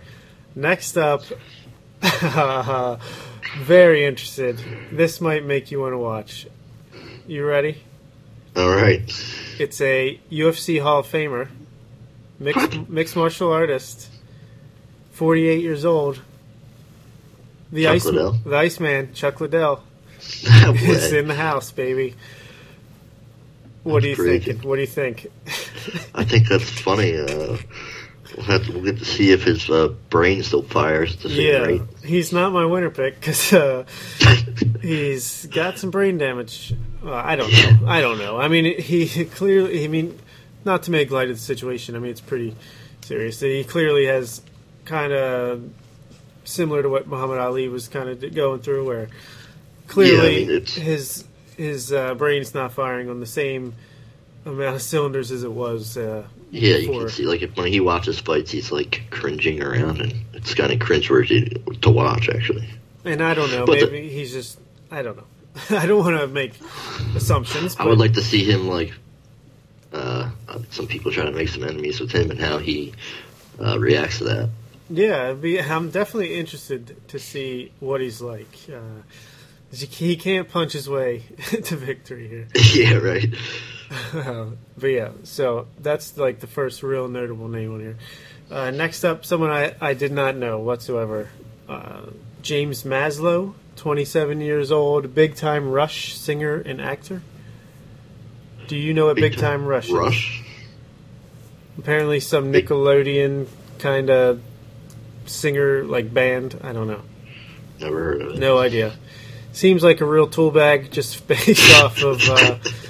Next 0.57 0.97
up, 0.97 1.21
Very 3.59 4.05
interested. 4.05 4.59
This 4.91 5.21
might 5.21 5.45
make 5.45 5.69
you 5.69 5.79
want 5.79 5.93
to 5.93 5.99
watch. 5.99 6.47
You 7.27 7.45
ready? 7.45 7.83
All 8.55 8.69
right. 8.69 9.01
It's 9.59 9.79
a 9.81 10.19
UFC 10.31 10.81
Hall 10.81 10.99
of 11.01 11.07
Famer, 11.07 11.49
mixed, 12.39 12.89
mixed 12.89 13.15
martial 13.15 13.51
artist, 13.51 14.09
48 15.11 15.61
years 15.61 15.85
old. 15.85 16.21
The 17.71 17.83
Chuck 17.83 17.93
ice, 17.95 18.05
Liddell? 18.05 18.31
the 18.43 18.55
Iceman, 18.55 19.13
Chuck 19.13 19.39
Liddell, 19.39 19.83
way. 20.67 21.19
in 21.19 21.27
the 21.27 21.35
house, 21.35 21.71
baby. 21.71 22.15
What 23.83 24.03
are 24.03 24.07
you 24.07 24.15
That's 24.15 24.27
thinking? 24.45 24.67
What 24.67 24.77
do 24.77 24.81
you 24.81 24.87
think? 24.87 25.27
I 26.15 26.23
think 26.23 26.47
that's 26.47 26.69
funny. 26.81 27.15
Uh, 27.15 27.57
we'll, 28.37 28.59
to, 28.59 28.71
we'll 28.71 28.83
get 28.83 28.99
to 28.99 29.05
see 29.05 29.31
if 29.31 29.43
his 29.43 29.69
uh, 29.69 29.89
brain 30.09 30.43
still 30.43 30.61
fires 30.61 31.15
at 31.15 31.21
the 31.21 31.29
same 31.29 31.41
yeah, 31.41 31.57
rate. 31.59 31.81
he's 32.03 32.31
not 32.31 32.51
my 32.51 32.65
winner 32.65 32.89
pick 32.89 33.19
because 33.19 33.53
uh, 33.53 33.85
he's 34.81 35.47
got 35.47 35.79
some 35.79 35.91
brain 35.91 36.17
damage. 36.17 36.73
Uh, 37.03 37.13
I 37.13 37.35
don't 37.35 37.51
know. 37.51 37.87
I 37.87 38.01
don't 38.01 38.19
know. 38.19 38.39
I 38.39 38.47
mean, 38.47 38.79
he 38.79 39.25
clearly. 39.25 39.83
I 39.83 39.87
mean, 39.87 40.17
not 40.65 40.83
to 40.83 40.91
make 40.91 41.11
light 41.11 41.29
of 41.29 41.37
the 41.37 41.41
situation. 41.41 41.95
I 41.95 41.99
mean, 41.99 42.11
it's 42.11 42.21
pretty 42.21 42.55
serious. 43.01 43.39
He 43.39 43.63
clearly 43.63 44.05
has 44.05 44.41
kind 44.85 45.13
of 45.13 45.69
similar 46.43 46.81
to 46.81 46.89
what 46.89 47.07
Muhammad 47.07 47.39
Ali 47.39 47.67
was 47.67 47.87
kind 47.87 48.09
of 48.09 48.33
going 48.33 48.61
through, 48.61 48.85
where 48.85 49.09
clearly 49.87 50.45
mean, 50.45 50.65
his 50.65 51.25
his 51.55 51.91
uh, 51.91 52.13
brain's 52.15 52.53
not 52.53 52.73
firing 52.73 53.09
on 53.09 53.19
the 53.19 53.25
same 53.25 53.73
amount 54.45 54.75
of 54.75 54.81
cylinders 54.81 55.31
as 55.31 55.43
it 55.43 55.51
was. 55.51 55.97
Uh, 55.97 56.27
Yeah, 56.49 56.77
you 56.77 56.91
can 56.91 57.09
see 57.09 57.25
like 57.25 57.41
if, 57.41 57.57
when 57.57 57.67
he 57.67 57.79
watches 57.79 58.19
fights, 58.19 58.51
he's 58.51 58.71
like 58.71 59.03
cringing 59.09 59.61
around, 59.61 60.01
and 60.01 60.13
it's 60.33 60.53
kind 60.53 60.71
of 60.71 60.79
cringeworthy 60.79 61.81
to 61.81 61.89
watch 61.89 62.29
actually. 62.29 62.67
And 63.03 63.21
I 63.21 63.33
don't 63.33 63.51
know. 63.51 63.65
But 63.65 63.79
the- 63.79 63.87
maybe 63.87 64.09
he's 64.09 64.31
just. 64.31 64.59
I 64.89 65.01
don't 65.01 65.17
know. 65.17 65.25
I 65.77 65.85
don't 65.85 65.99
want 65.99 66.19
to 66.19 66.27
make 66.27 66.53
assumptions. 67.15 67.75
I 67.77 67.85
would 67.85 67.97
like 67.97 68.13
to 68.13 68.23
see 68.23 68.43
him 68.49 68.67
like. 68.67 68.93
Uh, 69.91 70.29
uh, 70.49 70.59
some 70.69 70.85
people 70.87 71.11
try 71.11 71.25
to 71.25 71.31
make 71.31 71.47
some 71.47 71.63
enemies 71.63 71.99
with 71.99 72.11
him 72.11 72.29
and 72.29 72.39
how 72.39 72.57
he 72.57 72.93
uh, 73.59 73.79
reacts 73.79 74.17
to 74.17 74.25
that. 74.25 74.49
yeah, 74.89 75.31
be, 75.33 75.61
I'm 75.61 75.89
definitely 75.91 76.35
interested 76.35 77.07
to 77.07 77.19
see 77.19 77.71
what 77.79 78.01
he's 78.01 78.21
like. 78.21 78.53
Uh, 78.71 79.01
he 79.71 80.15
can't 80.17 80.49
punch 80.49 80.73
his 80.73 80.89
way 80.89 81.19
to 81.63 81.75
victory 81.75 82.27
here. 82.27 82.47
yeah, 82.73 82.95
right. 82.95 83.33
but 84.77 84.87
yeah, 84.87 85.11
so 85.23 85.67
that's 85.79 86.17
like 86.17 86.39
the 86.39 86.47
first 86.47 86.83
real 86.83 87.07
notable 87.07 87.47
name 87.47 87.73
on 87.73 87.79
here. 87.79 87.97
Uh, 88.49 88.71
next 88.71 89.03
up, 89.03 89.25
someone 89.25 89.49
I, 89.49 89.75
I 89.81 89.93
did 89.93 90.11
not 90.11 90.35
know 90.35 90.59
whatsoever. 90.59 91.29
Uh, 91.67 92.07
James 92.41 92.83
Maslow, 92.83 93.53
27 93.75 94.41
years 94.41 94.71
old, 94.71 95.13
big 95.13 95.35
time 95.35 95.69
Rush 95.69 96.17
singer 96.17 96.55
and 96.55 96.81
actor. 96.81 97.21
Do 98.67 98.75
you 98.75 98.93
know 98.93 99.05
what 99.05 99.15
Big, 99.15 99.37
Time 99.37 99.65
Rush 99.65 99.87
is? 99.87 99.93
Rush. 99.93 100.43
Apparently, 101.77 102.19
some 102.19 102.51
Big- 102.51 102.67
Nickelodeon 102.67 103.47
kind 103.79 104.09
of 104.09 104.41
singer 105.25 105.85
like 105.85 106.13
band. 106.13 106.59
I 106.61 106.73
don't 106.73 106.87
know. 106.87 107.01
Never 107.79 108.03
heard 108.03 108.21
of 108.21 108.29
it. 108.31 108.39
No 108.39 108.57
idea. 108.57 108.93
Seems 109.53 109.83
like 109.83 110.01
a 110.01 110.05
real 110.05 110.27
tool 110.27 110.51
bag, 110.51 110.91
just 110.91 111.27
based 111.29 111.81
off 111.81 112.03
of. 112.03 112.21
Uh, 112.27 112.57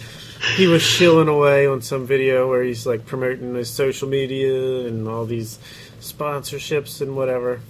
he 0.58 0.68
was 0.68 0.82
shilling 0.82 1.28
away 1.28 1.68
on 1.68 1.82
some 1.82 2.05
video 2.05 2.49
where 2.49 2.64
he's 2.64 2.86
like 2.86 3.05
promoting 3.05 3.55
his 3.55 3.70
social 3.70 4.10
media 4.10 4.88
and 4.88 5.08
all 5.08 5.26
these 5.26 5.60
sponsorships 6.01 6.99
and 7.01 7.16
whatever. 7.16 7.62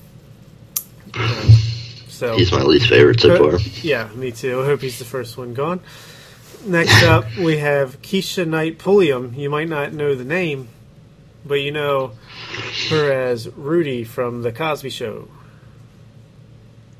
So 2.09 2.35
He's 2.35 2.51
my 2.51 2.61
least 2.63 2.89
favorite 2.89 3.19
so 3.19 3.37
far. 3.51 3.59
yeah, 3.83 4.09
me 4.15 4.31
too. 4.31 4.61
I 4.61 4.65
hope 4.65 4.81
he's 4.81 4.97
the 4.99 5.05
first 5.05 5.37
one 5.37 5.53
gone. 5.53 5.79
Next 6.65 7.03
up, 7.03 7.25
we 7.37 7.57
have 7.57 8.01
Keshia 8.01 8.47
Knight 8.47 8.79
Pulliam. 8.79 9.33
You 9.35 9.49
might 9.49 9.69
not 9.69 9.93
know 9.93 10.15
the 10.15 10.25
name, 10.25 10.67
but 11.45 11.55
you 11.55 11.71
know 11.71 12.13
her 12.89 13.11
as 13.11 13.47
Rudy 13.55 14.03
from 14.03 14.41
The 14.41 14.51
Cosby 14.51 14.89
Show. 14.89 15.27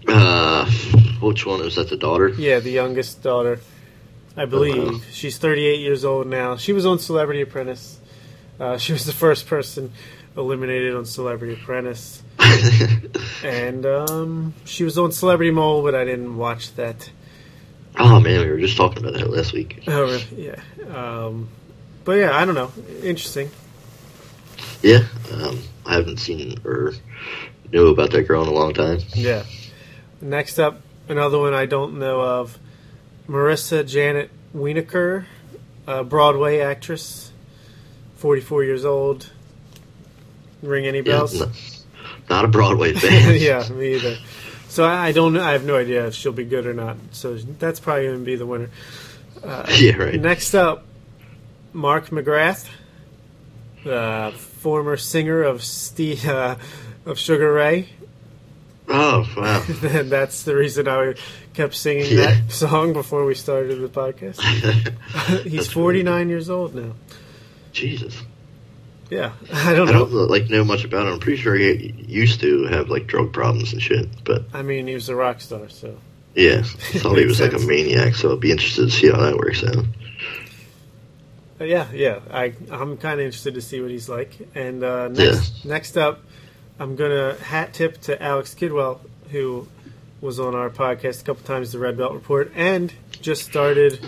Uh, 0.08 0.70
which 1.22 1.46
one 1.46 1.62
is 1.62 1.76
that? 1.76 1.90
The 1.90 1.98
daughter? 1.98 2.30
Yeah, 2.30 2.60
the 2.60 2.72
youngest 2.72 3.22
daughter, 3.24 3.60
I 4.38 4.46
believe. 4.46 4.92
wow. 4.94 5.00
She's 5.12 5.38
38 5.38 5.80
years 5.80 6.06
old 6.06 6.28
now. 6.28 6.56
She 6.58 6.72
was 6.74 6.86
on 6.86 7.00
Celebrity 7.00 7.42
Apprentice. 7.42 8.00
Uh, 8.60 8.78
she 8.78 8.94
was 8.94 9.06
the 9.06 9.14
first 9.14 9.48
person 9.48 9.92
eliminated 10.36 10.96
on 10.96 11.06
Celebrity 11.06 11.54
Apprentice. 11.56 12.22
And 13.44 13.86
um, 13.86 14.54
she 14.66 14.84
was 14.84 14.98
on 14.98 15.12
Celebrity 15.12 15.52
Mole, 15.52 15.84
but 15.84 15.94
I 15.94 16.04
didn't 16.06 16.38
watch 16.38 16.74
that. 16.76 17.10
oh 17.98 18.20
man, 18.20 18.42
we 18.42 18.52
were 18.52 18.58
just 18.60 18.76
talking 18.78 18.98
about 19.00 19.14
that 19.14 19.30
last 19.30 19.54
week. 19.54 19.84
Oh, 19.88 20.02
really? 20.02 20.26
yeah. 20.36 20.60
Um, 20.94 21.50
but 22.04 22.14
yeah, 22.14 22.36
I 22.36 22.46
don't 22.46 22.56
know. 22.56 22.72
Interesting. 23.04 23.52
Yeah, 24.82 25.06
um, 25.34 25.62
I 25.86 25.96
haven't 25.96 26.18
seen 26.18 26.60
or 26.66 26.94
knew 27.72 27.88
about 27.88 28.12
that 28.12 28.24
girl 28.24 28.42
in 28.42 28.50
a 28.50 28.54
long 28.54 28.74
time. 28.74 29.00
Yeah. 29.14 29.44
Next 30.20 30.58
up, 30.60 30.82
another 31.08 31.38
one 31.38 31.54
I 31.54 31.68
don't 31.68 32.00
know 32.00 32.22
of 32.22 32.58
Marissa 33.28 33.84
Jaret 33.84 34.30
Winokur, 34.56 35.26
a 35.86 36.04
Broadway 36.04 36.60
actress, 36.60 37.32
44 38.16 38.64
years 38.64 38.86
old. 38.86 39.30
Ring 40.62 40.86
any 40.88 41.02
bells? 41.02 41.40
n- 41.42 41.52
not 42.30 42.46
a 42.46 42.48
Broadway 42.48 42.94
fan. 42.96 43.36
yeah, 43.40 43.68
me 43.70 43.96
either. 43.96 44.18
So 44.70 44.86
I, 44.86 45.12
don't 45.12 45.34
know. 45.34 45.44
I 45.44 45.52
have 45.54 45.66
no 45.66 45.78
idea 45.78 46.08
if 46.08 46.14
she'll 46.16 46.32
be 46.32 46.44
good 46.46 46.66
or 46.66 46.74
not. 46.74 46.98
So 47.12 47.36
that's 47.36 47.80
probably 47.80 48.06
going 48.06 48.20
to 48.20 48.26
be 48.26 48.36
the 48.36 48.46
winner. 48.46 48.70
yeah, 49.76 49.96
right. 49.98 50.20
Next 50.20 50.54
up, 50.56 50.86
Mark 51.74 52.08
McGrath, 52.10 52.68
uh, 53.86 54.32
former 54.32 54.98
singer 54.98 55.44
of 55.44 55.64
Steve, 55.64 56.26
uh, 56.28 56.56
of 57.06 57.18
Sugar 57.20 57.54
Ray. 57.54 57.90
Oh 58.90 59.28
wow. 59.36 59.66
and 59.84 60.10
that's 60.10 60.44
the 60.44 60.56
reason 60.56 60.88
I 60.88 61.14
kept 61.58 61.74
singing 61.76 62.06
Yeah. 62.18 62.28
that 62.36 62.52
song 62.52 62.94
before 62.94 63.26
we 63.26 63.34
started 63.36 63.80
the 63.82 63.90
podcast. 63.90 64.40
He's 65.44 65.68
49 65.72 66.30
years 66.30 66.50
old 66.50 66.76
now. 66.76 66.94
Jesus. 67.74 68.22
Yeah, 69.10 69.32
I 69.54 69.74
don't 69.74 69.90
I 69.90 69.94
know. 69.94 70.06
don't 70.06 70.30
like 70.30 70.50
know 70.50 70.64
much 70.64 70.84
about 70.84 71.08
him. 71.08 71.14
I'm 71.14 71.20
pretty 71.20 71.42
sure 71.42 71.56
he 71.56 71.94
used 72.08 72.42
to 72.42 72.66
have 72.66 72.90
like 72.90 73.08
drug 73.08 73.34
problems 73.34 73.74
and 73.74 73.82
shit. 73.82 74.08
But 74.24 74.44
I 74.54 74.62
mean, 74.62 74.86
he 74.88 74.94
was 74.94 75.10
a 75.10 75.16
rock 75.16 75.42
star, 75.42 75.70
so 75.70 75.98
yeah, 76.36 76.60
I 76.94 77.00
thought 77.00 77.18
he 77.18 77.26
was 77.26 77.40
like 77.40 77.54
a 77.54 77.60
maniac. 77.60 78.16
So 78.16 78.34
I'd 78.34 78.40
be 78.42 78.52
interested 78.52 78.86
to 78.86 78.92
see 78.92 79.10
how 79.10 79.18
that 79.22 79.36
works 79.38 79.64
out. 79.64 79.86
Uh, 81.60 81.64
yeah, 81.64 81.88
yeah. 81.94 82.20
I 82.30 82.54
I'm 82.70 82.98
kind 82.98 83.20
of 83.20 83.26
interested 83.26 83.54
to 83.56 83.62
see 83.62 83.82
what 83.82 83.90
he's 83.92 84.10
like. 84.10 84.32
And 84.54 84.84
uh, 84.84 85.08
next 85.08 85.64
next 85.66 85.98
up, 85.98 86.20
I'm 86.80 86.96
gonna 86.98 87.36
hat 87.36 87.74
tip 87.74 88.00
to 88.02 88.22
Alex 88.22 88.54
Kidwell, 88.54 89.00
who 89.32 89.68
was 90.22 90.40
on 90.40 90.56
our 90.56 90.70
podcast 90.70 91.22
a 91.22 91.26
couple 91.26 91.44
times, 91.44 91.72
the 91.72 91.80
Red 91.80 91.98
Belt 91.98 92.14
Report, 92.14 92.52
and 92.56 92.94
just 93.12 93.46
started 93.46 94.00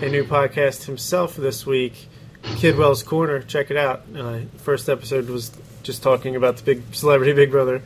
a 0.00 0.08
new 0.08 0.24
podcast 0.24 0.84
himself 0.84 1.36
this 1.36 1.66
week, 1.66 2.08
Kidwell's 2.42 3.02
Corner. 3.02 3.40
Check 3.42 3.70
it 3.70 3.76
out. 3.76 4.04
Uh, 4.16 4.40
first 4.58 4.88
episode 4.88 5.28
was 5.28 5.50
just 5.82 6.02
talking 6.02 6.34
about 6.36 6.56
the 6.56 6.62
big 6.62 6.94
celebrity 6.94 7.32
Big 7.32 7.50
Brother 7.50 7.82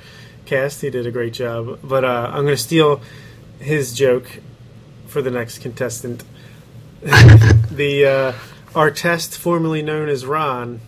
cast. 0.47 0.81
He 0.81 0.91
did 0.91 1.07
a 1.07 1.11
great 1.11 1.33
job. 1.33 1.81
But 1.83 2.05
uh, 2.05 2.31
I'm 2.33 2.45
gonna 2.45 2.57
steal 2.57 3.01
his 3.61 3.93
joke 3.93 4.41
for 5.07 5.23
the 5.23 5.31
next 5.31 5.59
contestant. 5.59 6.25
the 7.03 8.07
uh, 8.07 8.33
our 8.75 8.91
test, 8.91 9.37
formerly 9.37 9.83
known 9.83 10.09
as 10.09 10.25
Ron, 10.27 10.81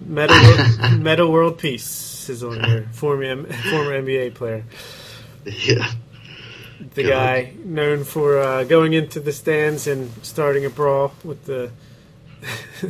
Metta, 0.00 0.96
Metta 0.98 1.26
World 1.26 1.58
Peace 1.58 2.28
is 2.28 2.42
on 2.42 2.62
here. 2.64 2.88
Former 2.92 3.24
M- 3.24 3.46
former 3.46 4.00
NBA 4.02 4.34
player, 4.34 4.64
Yeah. 5.44 5.90
the 6.94 7.02
Good. 7.02 7.08
guy 7.10 7.52
known 7.64 8.04
for 8.04 8.38
uh, 8.38 8.64
going 8.64 8.92
into 8.92 9.20
the 9.20 9.32
stands 9.32 9.86
and 9.86 10.10
starting 10.24 10.64
a 10.64 10.70
brawl 10.70 11.12
with 11.24 11.44
the 11.46 11.70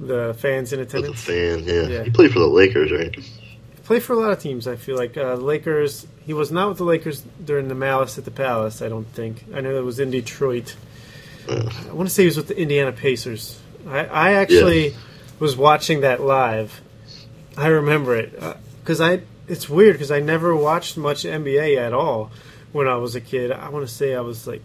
the 0.00 0.34
fans 0.38 0.72
in 0.72 0.80
As 0.80 0.86
a 0.92 0.98
attendance. 0.98 1.20
fan, 1.24 1.64
yeah. 1.64 1.82
Yeah. 1.86 2.02
He 2.04 2.10
played 2.10 2.32
for 2.32 2.40
the 2.40 2.46
Lakers, 2.48 2.90
right? 2.90 3.16
Play 3.84 4.00
for 4.00 4.14
a 4.14 4.16
lot 4.16 4.30
of 4.32 4.40
teams. 4.40 4.66
I 4.66 4.76
feel 4.76 4.96
like 4.96 5.16
uh, 5.16 5.36
the 5.36 5.42
Lakers. 5.44 6.06
He 6.26 6.32
was 6.32 6.50
not 6.50 6.70
with 6.70 6.78
the 6.78 6.84
Lakers 6.84 7.22
during 7.44 7.68
the 7.68 7.74
Malice 7.74 8.16
at 8.16 8.24
the 8.24 8.30
Palace. 8.30 8.80
I 8.80 8.88
don't 8.88 9.04
think. 9.04 9.44
I 9.54 9.60
know 9.60 9.76
it 9.76 9.84
was 9.84 10.00
in 10.00 10.10
Detroit. 10.10 10.74
Uh, 11.48 11.70
I 11.88 11.92
want 11.92 12.08
to 12.08 12.14
say 12.14 12.22
he 12.22 12.26
was 12.26 12.38
with 12.38 12.48
the 12.48 12.58
Indiana 12.58 12.92
Pacers. 12.92 13.60
I, 13.86 14.06
I 14.06 14.32
actually 14.32 14.94
was 15.38 15.54
watching 15.56 16.00
that 16.00 16.22
live. 16.22 16.80
I 17.56 17.66
remember 17.68 18.16
it 18.16 18.40
because 18.80 19.00
I. 19.02 19.20
It's 19.48 19.68
weird 19.68 19.94
because 19.94 20.10
I 20.10 20.20
never 20.20 20.54
watched 20.56 20.96
much 20.96 21.24
NBA 21.24 21.76
at 21.78 21.92
all 21.92 22.30
when 22.72 22.88
I 22.88 22.96
was 22.96 23.14
a 23.14 23.20
kid. 23.20 23.52
I 23.52 23.68
want 23.68 23.86
to 23.86 23.92
say 23.94 24.14
I 24.14 24.20
was 24.20 24.46
like 24.46 24.62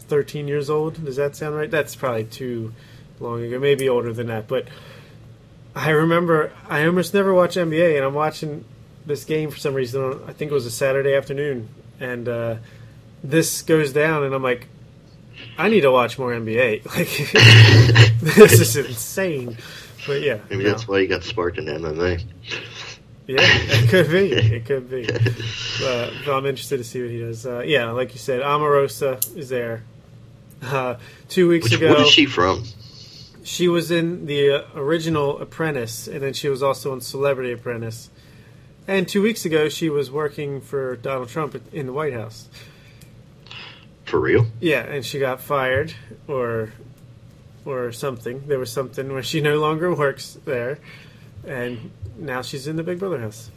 13 0.00 0.48
years 0.48 0.70
old. 0.70 1.04
Does 1.04 1.16
that 1.16 1.36
sound 1.36 1.54
right? 1.56 1.70
That's 1.70 1.94
probably 1.94 2.24
too 2.24 2.72
long 3.20 3.42
ago. 3.44 3.58
Maybe 3.58 3.88
older 3.88 4.12
than 4.12 4.26
that, 4.28 4.48
but 4.48 4.66
I 5.74 5.90
remember 5.90 6.52
I 6.68 6.86
almost 6.86 7.14
never 7.14 7.34
watch 7.34 7.56
NBA, 7.56 7.96
and 7.96 8.04
I'm 8.04 8.14
watching 8.14 8.64
this 9.06 9.24
game 9.24 9.50
for 9.50 9.58
some 9.58 9.74
reason. 9.74 10.02
on- 10.02 10.22
I 10.26 10.32
think 10.32 10.50
it 10.50 10.54
was 10.54 10.66
a 10.66 10.70
Saturday 10.70 11.14
afternoon, 11.14 11.68
and 12.00 12.28
uh, 12.28 12.56
this 13.22 13.62
goes 13.62 13.92
down, 13.92 14.24
and 14.24 14.34
I'm 14.34 14.42
like, 14.42 14.68
I 15.58 15.68
need 15.68 15.82
to 15.82 15.90
watch 15.90 16.18
more 16.18 16.32
NBA. 16.32 16.84
Like 16.96 18.20
this 18.38 18.60
is 18.60 18.76
insane. 18.76 19.56
But 20.06 20.20
yeah, 20.22 20.38
Maybe 20.50 20.64
no. 20.64 20.70
that's 20.70 20.86
why 20.86 20.98
you 21.00 21.08
got 21.08 21.22
sparked 21.24 21.58
in 21.58 21.64
MMA. 21.66 22.22
Yeah, 23.26 23.38
it 23.40 23.88
could 23.88 24.10
be. 24.10 24.32
It 24.32 24.66
could 24.66 24.90
be. 24.90 25.08
Uh, 25.82 26.10
but 26.24 26.36
I'm 26.36 26.46
interested 26.46 26.76
to 26.78 26.84
see 26.84 27.00
what 27.00 27.10
he 27.10 27.20
does. 27.20 27.46
Uh, 27.46 27.60
yeah, 27.60 27.90
like 27.90 28.12
you 28.12 28.18
said, 28.18 28.42
Omarosa 28.42 29.36
is 29.36 29.48
there. 29.48 29.82
Uh, 30.62 30.96
two 31.28 31.48
weeks 31.48 31.64
Which, 31.64 31.74
ago, 31.80 31.90
what 31.90 32.00
is 32.00 32.10
she 32.10 32.26
from? 32.26 32.64
she 33.42 33.68
was 33.68 33.90
in 33.90 34.26
the 34.26 34.50
uh, 34.50 34.64
original 34.74 35.38
Apprentice, 35.40 36.08
and 36.08 36.22
then 36.22 36.32
she 36.32 36.48
was 36.48 36.62
also 36.62 36.92
in 36.92 37.00
Celebrity 37.00 37.52
Apprentice. 37.52 38.10
And 38.86 39.08
two 39.08 39.22
weeks 39.22 39.44
ago, 39.44 39.68
she 39.68 39.88
was 39.88 40.10
working 40.10 40.60
for 40.60 40.96
Donald 40.96 41.28
Trump 41.28 41.60
in 41.72 41.86
the 41.86 41.92
White 41.92 42.12
House. 42.12 42.48
For 44.04 44.20
real? 44.20 44.46
Yeah, 44.60 44.80
and 44.80 45.04
she 45.04 45.18
got 45.18 45.40
fired, 45.40 45.94
or 46.28 46.72
or 47.64 47.92
something. 47.92 48.46
There 48.46 48.58
was 48.58 48.70
something 48.70 49.12
where 49.12 49.22
she 49.22 49.40
no 49.40 49.58
longer 49.58 49.94
works 49.94 50.36
there, 50.44 50.78
and 51.46 51.90
now 52.16 52.42
she's 52.42 52.66
in 52.66 52.76
the 52.76 52.82
Big 52.82 52.98
Brother 52.98 53.20
house. 53.20 53.50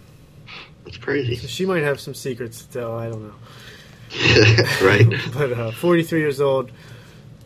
That's 0.86 0.98
crazy. 0.98 1.36
She 1.48 1.66
might 1.66 1.84
have 1.84 2.00
some 2.00 2.14
secrets 2.14 2.64
to 2.66 2.72
tell. 2.72 2.98
I 2.98 3.10
don't 3.10 3.24
know. 3.28 3.36
right? 4.82 5.06
But 5.34 5.52
uh, 5.54 5.72
43 5.72 6.20
years 6.20 6.40
old. 6.42 6.72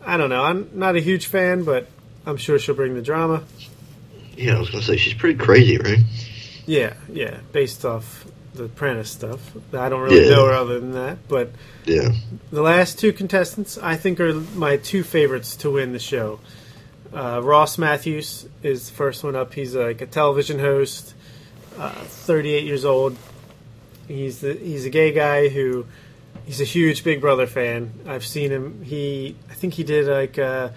I 0.04 0.16
don't 0.16 0.30
know. 0.30 0.42
I'm 0.44 0.68
not 0.74 0.96
a 0.96 1.00
huge 1.00 1.26
fan, 1.26 1.64
but 1.64 1.88
I'm 2.26 2.36
sure 2.36 2.58
she'll 2.58 2.74
bring 2.74 2.94
the 2.94 3.02
drama. 3.02 3.44
Yeah, 4.36 4.56
I 4.56 4.58
was 4.60 4.70
gonna 4.70 4.82
say 4.82 4.96
she's 4.96 5.14
pretty 5.14 5.38
crazy, 5.38 5.78
right? 5.78 5.98
Yeah, 6.66 6.94
yeah. 7.12 7.38
Based 7.52 7.84
off 7.84 8.24
the 8.54 8.64
Apprentice 8.64 9.10
stuff. 9.10 9.40
I 9.72 9.88
don't 9.88 10.02
really 10.02 10.24
Yeah. 10.24 10.30
know 10.36 10.46
her 10.46 10.52
other 10.52 10.78
than 10.80 10.92
that. 10.92 11.18
But 11.28 11.50
Yeah. 11.84 12.12
the 12.50 12.62
last 12.62 12.98
two 12.98 13.12
contestants, 13.12 13.78
I 13.78 13.96
think, 13.96 14.20
are 14.20 14.32
my 14.34 14.76
two 14.76 15.02
favorites 15.02 15.56
to 15.56 15.70
win 15.70 15.92
the 15.92 15.98
show. 15.98 16.38
Uh, 17.14 17.40
Ross 17.42 17.76
Mathews 17.78 18.48
is 18.62 18.88
the 18.88 18.94
first 18.94 19.22
one 19.22 19.36
up. 19.36 19.52
He's 19.52 19.74
like 19.74 20.00
a 20.00 20.06
television 20.06 20.58
host, 20.58 21.14
uh, 21.78 21.90
38 21.90 22.64
years 22.64 22.84
old. 22.84 23.16
He's 24.08 24.40
the, 24.40 24.54
he's 24.54 24.84
a 24.86 24.90
gay 24.90 25.12
guy 25.12 25.48
who 25.48 25.86
he's 26.46 26.60
a 26.60 26.64
huge 26.64 27.04
Big 27.04 27.20
Brother 27.20 27.46
fan. 27.46 27.92
I've 28.06 28.24
seen 28.24 28.50
him. 28.50 28.82
He 28.82 29.36
I 29.50 29.54
think 29.54 29.74
he 29.74 29.84
did 29.84 30.06
like 30.06 30.38
a, 30.38 30.72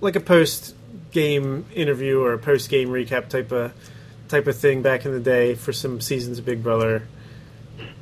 like 0.00 0.16
a 0.16 0.20
post 0.20 0.74
game 1.10 1.66
interview 1.74 2.20
or 2.20 2.32
a 2.32 2.38
post 2.38 2.70
game 2.70 2.88
recap 2.88 3.28
type 3.28 3.50
of 3.52 3.72
type 4.28 4.46
of 4.46 4.56
thing 4.56 4.82
back 4.82 5.04
in 5.04 5.12
the 5.12 5.20
day 5.20 5.54
for 5.56 5.72
some 5.72 6.00
seasons 6.00 6.38
of 6.38 6.44
Big 6.44 6.62
Brother. 6.62 7.08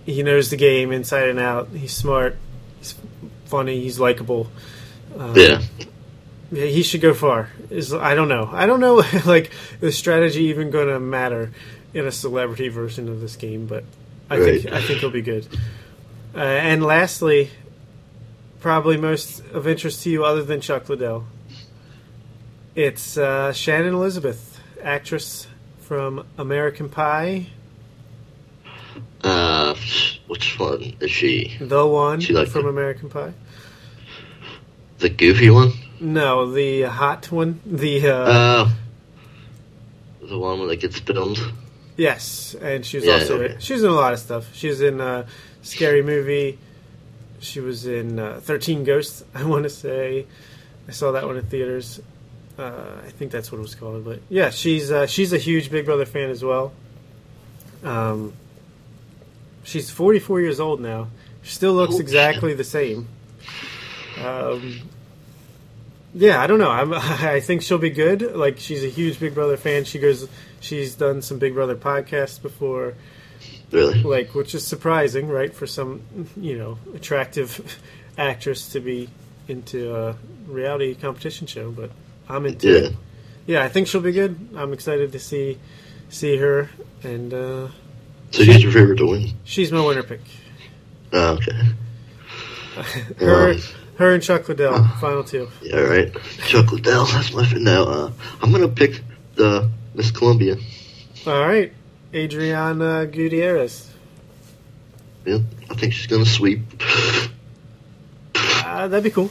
He 0.05 0.23
knows 0.23 0.51
the 0.51 0.57
game 0.57 0.93
inside 0.93 1.29
and 1.29 1.39
out. 1.39 1.69
He's 1.71 1.95
smart. 1.95 2.37
He's 2.79 2.95
funny. 3.47 3.81
He's 3.81 3.99
likable. 3.99 4.49
Um, 5.19 5.35
Yeah. 5.35 5.63
Yeah, 6.51 6.65
he 6.67 6.83
should 6.83 7.01
go 7.01 7.15
far. 7.15 7.51
Is 7.71 7.93
I 7.93 8.15
don't 8.15 8.29
know. 8.29 8.49
I 8.53 8.67
don't 8.67 8.81
know 8.81 9.03
like 9.27 9.51
the 9.81 9.93
strategy 9.93 10.45
even 10.45 10.71
going 10.71 10.89
to 10.89 10.99
matter 11.01 11.53
in 11.95 12.07
a 12.07 12.13
celebrity 12.13 12.69
version 12.69 13.09
of 13.09 13.21
this 13.21 13.37
game, 13.37 13.67
but 13.67 13.85
I 14.31 14.39
think 14.39 14.65
Right. 14.65 14.75
I 14.75 14.83
think 14.83 15.01
he'll 15.01 15.11
be 15.11 15.23
good. 15.23 15.47
Uh, 16.35 16.39
and 16.41 16.85
lastly, 16.85 17.51
probably 18.61 18.97
most 18.97 19.41
of 19.53 19.67
interest 19.67 20.03
to 20.05 20.11
you, 20.11 20.25
other 20.25 20.43
than 20.43 20.61
Chuck 20.61 20.89
Liddell, 20.89 21.25
it's 22.75 23.17
uh, 23.17 23.53
Shannon 23.53 23.95
Elizabeth, 23.95 24.61
actress 24.83 25.47
from 25.81 26.25
American 26.37 26.89
Pie, 26.91 27.47
Uh, 29.25 29.75
which 30.29 30.59
one 30.59 30.95
is 31.01 31.11
she? 31.11 31.57
the 31.61 31.87
one 31.87 32.21
She 32.21 32.33
like 32.35 32.49
from 32.49 32.67
it. 32.67 32.71
American 32.71 33.09
Pie. 33.09 33.33
The 34.99 35.09
goofy 35.09 35.51
one? 35.51 35.73
No, 36.01 36.51
the 36.53 36.83
hot 36.83 37.31
one. 37.33 37.61
The 37.67 38.09
uh, 38.09 38.15
Uh, 38.15 38.71
the 40.23 40.39
one 40.39 40.67
that 40.69 40.77
gets 40.77 40.99
filmed. 41.01 41.39
Yes, 41.97 42.55
and 42.61 42.85
she 42.87 42.99
was 42.99 43.07
Yeah, 43.07 43.15
also 43.15 43.41
okay. 43.43 43.57
she 43.59 43.73
was 43.73 43.83
in 43.83 43.91
a 43.91 43.95
lot 43.95 44.13
of 44.13 44.19
stuff. 44.21 44.55
She 44.55 44.69
was 44.69 44.81
in 44.81 45.01
a 45.01 45.27
Scary 45.63 46.03
Movie. 46.03 46.59
She 47.41 47.61
was 47.61 47.87
in 47.87 48.19
uh, 48.19 48.41
Thirteen 48.43 48.85
Ghosts. 48.85 49.25
I 49.35 49.45
want 49.45 49.65
to 49.65 49.71
say 49.71 50.27
I 50.87 50.93
saw 50.93 51.13
that 51.13 51.27
one 51.27 51.37
in 51.37 51.45
theaters. 51.47 52.01
Uh, 52.59 53.01
I 53.07 53.11
think 53.11 53.31
that's 53.31 53.51
what 53.53 53.59
it 53.59 53.63
was 53.63 53.75
called. 53.75 54.05
But 54.05 54.21
yeah, 54.29 54.51
she's 54.51 54.91
uh, 54.93 55.07
she's 55.07 55.33
a 55.33 55.39
huge 55.39 55.71
Big 55.71 55.85
Brother 55.87 56.07
fan 56.07 56.31
as 56.31 56.43
well. 56.45 56.73
Um, 57.85 58.33
she's 59.63 59.91
44 59.91 60.41
years 60.41 60.59
old 60.61 60.81
now. 60.81 61.09
She 61.43 61.53
still 61.55 61.73
looks 61.75 61.95
Oh, 61.97 62.01
exactly 62.01 62.55
the 62.55 62.65
same. 62.65 63.09
Um, 64.23 64.81
yeah, 66.19 66.41
I 66.43 66.47
don't 66.47 66.59
know. 66.59 66.71
I'm, 66.71 66.93
I 66.95 67.41
think 67.41 67.63
she'll 67.63 67.79
be 67.79 67.91
good. 67.91 68.35
Like 68.37 68.59
she's 68.59 68.83
a 68.85 68.89
huge 68.89 69.19
Big 69.21 69.35
Brother 69.35 69.57
fan. 69.57 69.85
She 69.85 69.99
goes. 69.99 70.29
She's 70.61 70.95
done 70.97 71.23
some 71.23 71.39
Big 71.39 71.55
Brother 71.55 71.77
podcasts 71.77 72.43
before, 72.43 72.95
Really? 73.71 74.03
like 74.03 74.35
which 74.35 74.55
is 74.57 74.67
surprising, 74.67 75.29
right? 75.29 75.55
For 75.55 75.67
some, 75.69 76.03
you 76.37 76.59
know, 76.59 76.79
attractive 76.95 77.79
actress 78.19 78.69
to 78.71 78.81
be 78.81 79.09
into 79.47 79.95
a 79.95 80.17
reality 80.49 80.95
competition 80.97 81.47
show. 81.47 81.71
But 81.71 81.91
I'm 82.29 82.45
into 82.47 82.69
Yeah. 82.69 82.79
it. 82.89 82.97
Yeah, 83.47 83.63
I 83.65 83.69
think 83.69 83.87
she'll 83.87 84.01
be 84.01 84.13
good. 84.13 84.37
I'm 84.57 84.73
excited 84.73 85.13
to 85.13 85.19
see 85.21 85.59
see 86.11 86.37
her, 86.39 86.69
and 87.05 87.33
uh, 87.33 87.69
So 88.33 88.43
she's 88.43 88.63
your 88.63 88.73
favorite 88.73 88.97
to 88.97 89.07
win? 89.07 89.33
she's 89.45 89.71
my 89.71 89.81
winner 89.85 90.03
pick. 90.03 90.21
Oh, 91.13 91.35
okay. 91.35 91.53
Her, 93.21 93.53
Um, 93.53 93.61
her 93.99 94.15
and 94.15 94.23
Chuck 94.23 94.49
Liddell, 94.49 94.85
final 95.01 95.23
two. 95.25 95.49
Yeah, 95.63 95.81
right. 95.81 96.13
Chuck 96.47 96.73
Liddell, 96.73 97.05
that's 97.13 97.33
my 97.33 97.45
friend 97.45 97.65
now. 97.65 97.83
Uh, 97.85 98.13
I'm 98.43 98.51
gonna 98.53 98.69
pick 98.69 99.01
the 99.35 99.69
Miss 99.95 100.11
Colombia. 100.11 100.57
All 101.27 101.41
right, 101.47 101.73
Adriana 102.15 103.07
Gutierrez. 103.07 103.91
Yeah, 105.27 105.39
I 105.71 105.75
think 105.75 105.93
she's 105.93 106.07
gonna 106.07 106.25
sweep. 106.25 106.61
Uh, 108.35 108.89
that'd 108.89 109.05
be 109.05 109.11
cool. 109.11 109.31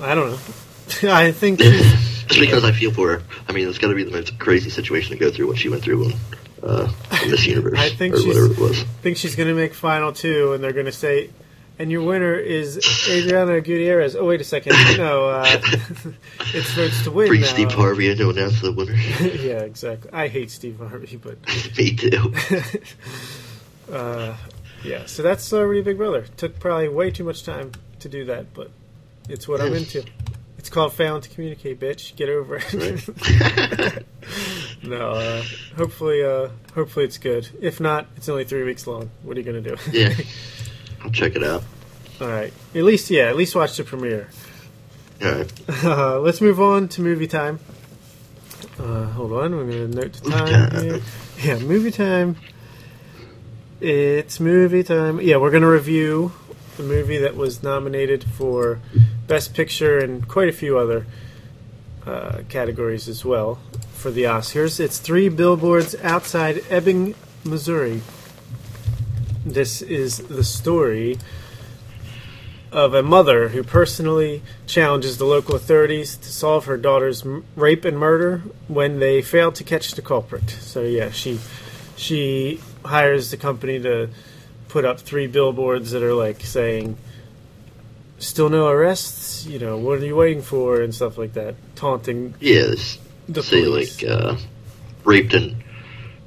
I 0.00 0.14
don't 0.14 0.30
know. 0.30 0.38
I 1.14 1.32
think 1.32 1.58
Just 1.60 2.38
because 2.40 2.64
I 2.64 2.72
feel 2.72 2.92
for 2.92 3.10
her. 3.18 3.22
I 3.48 3.52
mean, 3.52 3.68
it's 3.68 3.78
got 3.78 3.88
to 3.88 3.94
be 3.94 4.04
the 4.04 4.12
most 4.12 4.38
crazy 4.38 4.70
situation 4.70 5.10
to 5.12 5.18
go 5.18 5.30
through 5.30 5.48
what 5.48 5.58
she 5.58 5.68
went 5.68 5.82
through 5.82 6.04
when 6.06 6.14
uh, 6.62 6.92
in 7.24 7.30
this 7.30 7.44
universe 7.46 7.78
I 7.78 7.88
think 7.88 8.14
or 8.14 8.18
she's- 8.18 8.28
whatever 8.28 8.52
it 8.52 8.58
was. 8.58 8.82
think 9.02 9.16
she's 9.16 9.34
going 9.34 9.48
to 9.48 9.54
make 9.54 9.74
final 9.74 10.12
two, 10.12 10.52
and 10.52 10.62
they're 10.62 10.72
going 10.72 10.86
to 10.86 10.92
say, 10.92 11.30
and 11.80 11.90
your 11.90 12.02
winner 12.02 12.34
is 12.34 12.76
Adriana 13.08 13.62
Gutierrez. 13.62 14.14
Oh, 14.14 14.26
wait 14.26 14.42
a 14.42 14.44
second. 14.44 14.74
No, 14.98 15.30
uh, 15.30 15.46
it's 16.52 16.70
votes 16.74 17.02
to 17.04 17.10
win 17.10 17.28
Bring 17.28 17.40
now. 17.40 17.46
Steve 17.46 17.72
Harvey 17.72 18.14
to 18.14 18.28
announce 18.28 18.60
the 18.60 18.70
winner. 18.70 18.92
yeah, 19.20 19.60
exactly. 19.60 20.10
I 20.12 20.28
hate 20.28 20.50
Steve 20.50 20.78
Harvey, 20.78 21.16
but 21.16 21.38
Me 21.78 21.96
too. 21.96 22.34
uh, 23.90 24.36
yeah. 24.84 25.06
So 25.06 25.22
that's 25.22 25.50
already 25.54 25.80
Big 25.80 25.96
Brother. 25.96 26.26
Took 26.36 26.60
probably 26.60 26.90
way 26.90 27.10
too 27.10 27.24
much 27.24 27.44
time 27.44 27.72
to 28.00 28.10
do 28.10 28.26
that, 28.26 28.52
but 28.52 28.70
it's 29.30 29.48
what 29.48 29.62
I'm 29.62 29.72
into. 29.72 30.04
It's 30.58 30.68
called 30.68 30.92
failing 30.92 31.22
to 31.22 31.30
communicate, 31.30 31.80
bitch. 31.80 32.14
Get 32.14 32.28
over 32.28 32.60
it. 32.62 34.04
no, 34.82 35.12
uh, 35.12 35.42
hopefully, 35.78 36.22
uh, 36.22 36.50
hopefully 36.74 37.06
it's 37.06 37.16
good. 37.16 37.48
If 37.62 37.80
not, 37.80 38.06
it's 38.18 38.28
only 38.28 38.44
three 38.44 38.64
weeks 38.64 38.86
long. 38.86 39.10
What 39.22 39.38
are 39.38 39.40
you 39.40 39.46
gonna 39.46 39.62
do? 39.62 39.76
yeah, 39.90 40.12
check 41.12 41.36
it 41.36 41.44
out. 41.44 41.62
All 42.20 42.28
right. 42.28 42.52
At 42.74 42.84
least, 42.84 43.10
yeah. 43.10 43.24
At 43.24 43.36
least 43.36 43.54
watch 43.54 43.76
the 43.76 43.84
premiere. 43.84 44.28
All 45.22 45.32
right. 45.32 45.52
Uh, 45.84 46.20
let's 46.20 46.40
move 46.40 46.60
on 46.60 46.88
to 46.88 47.02
movie 47.02 47.26
time. 47.26 47.60
Uh, 48.78 49.04
hold 49.06 49.32
on, 49.32 49.54
we're 49.54 49.66
going 49.66 49.90
to 49.90 49.96
note 49.96 50.12
the 50.14 50.30
time 50.30 50.70
here. 50.82 51.00
Yeah, 51.42 51.58
movie 51.58 51.90
time. 51.90 52.36
It's 53.80 54.40
movie 54.40 54.82
time. 54.82 55.20
Yeah, 55.20 55.36
we're 55.36 55.50
going 55.50 55.62
to 55.62 55.68
review 55.68 56.32
the 56.76 56.82
movie 56.82 57.18
that 57.18 57.36
was 57.36 57.62
nominated 57.62 58.24
for 58.24 58.80
Best 59.26 59.54
Picture 59.54 59.98
and 59.98 60.26
quite 60.26 60.48
a 60.48 60.52
few 60.52 60.78
other 60.78 61.06
uh, 62.06 62.42
categories 62.48 63.08
as 63.08 63.24
well 63.24 63.58
for 63.92 64.10
the 64.10 64.22
Oscars. 64.24 64.80
It's 64.80 64.98
Three 64.98 65.28
Billboards 65.28 65.94
Outside 66.02 66.62
Ebbing, 66.70 67.14
Missouri. 67.44 68.00
This 69.44 69.80
is 69.82 70.18
the 70.18 70.44
story 70.44 71.18
of 72.72 72.94
a 72.94 73.02
mother 73.02 73.48
who 73.48 73.62
personally 73.64 74.42
challenges 74.66 75.18
the 75.18 75.24
local 75.24 75.56
authorities 75.56 76.16
to 76.16 76.28
solve 76.28 76.66
her 76.66 76.76
daughter's 76.76 77.24
m- 77.26 77.44
rape 77.56 77.84
and 77.84 77.98
murder 77.98 78.42
when 78.68 79.00
they 79.00 79.22
fail 79.22 79.50
to 79.52 79.64
catch 79.64 79.92
the 79.92 80.02
culprit. 80.02 80.48
So 80.50 80.82
yeah, 80.82 81.10
she 81.10 81.40
she 81.96 82.60
hires 82.84 83.30
the 83.30 83.36
company 83.36 83.80
to 83.80 84.10
put 84.68 84.84
up 84.84 85.00
three 85.00 85.26
billboards 85.26 85.90
that 85.90 86.02
are 86.02 86.14
like 86.14 86.42
saying 86.42 86.96
still 88.18 88.48
no 88.50 88.68
arrests, 88.68 89.46
you 89.46 89.58
know, 89.58 89.76
what 89.78 89.98
are 89.98 90.04
you 90.04 90.14
waiting 90.14 90.42
for 90.42 90.80
and 90.82 90.94
stuff 90.94 91.18
like 91.18 91.32
that, 91.32 91.56
taunting 91.74 92.34
this, 92.38 92.98
the 93.28 93.42
say 93.42 93.64
police. 93.64 94.00
like 94.02 94.10
uh, 94.12 94.36
raped 95.04 95.34
and 95.34 95.56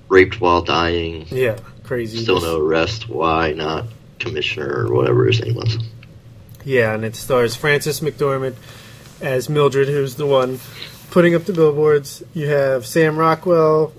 raped 0.09 0.41
while 0.41 0.61
dying. 0.61 1.25
yeah. 1.29 1.57
Crazy. 1.83 2.23
Still 2.23 2.41
no 2.41 2.59
arrest. 2.59 3.09
Why 3.09 3.53
not 3.53 3.85
commissioner 4.19 4.85
or 4.85 4.93
whatever 4.93 5.25
his 5.25 5.41
name 5.41 5.55
was? 5.55 5.77
Yeah, 6.65 6.93
and 6.93 7.03
it 7.03 7.15
stars 7.15 7.55
Frances 7.55 7.99
McDormand 7.99 8.55
as 9.21 9.49
Mildred, 9.49 9.87
who's 9.87 10.15
the 10.15 10.25
one 10.25 10.59
putting 11.11 11.35
up 11.35 11.43
the 11.43 11.53
billboards. 11.53 12.23
You 12.33 12.47
have 12.47 12.85
Sam 12.85 13.17
Rockwell, 13.17 13.93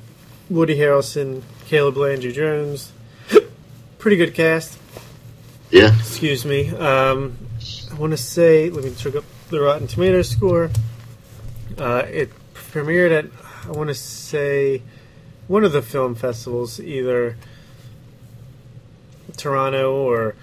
Woody 0.51 0.77
Harrelson, 0.77 1.43
Caleb 1.67 1.97
Landry 1.97 2.33
Jones. 2.33 2.93
Pretty 3.99 4.17
good 4.17 4.35
cast. 4.35 4.79
Yeah. 5.71 5.97
Excuse 5.99 6.45
me. 6.45 6.71
Um, 6.71 7.37
I 7.91 7.95
want 7.95 8.13
to 8.13 8.17
say, 8.17 8.71
let 8.71 8.85
me 8.85 8.95
check 8.95 9.15
up 9.15 9.25
the 9.51 9.61
Rotten 9.61 9.87
Tomatoes 9.87 10.29
score. 10.29 10.71
Uh, 11.79 12.05
it 12.09 12.31
premiered 12.55 13.13
at, 13.13 13.27
I 13.67 13.73
want 13.73 13.89
to 13.89 13.95
say, 13.95 14.83
one 15.49 15.65
of 15.65 15.73
the 15.73 15.83
film 15.83 16.15
festivals, 16.15 16.81
either 16.81 17.37
Toronto 19.37 19.93
or 19.95 20.35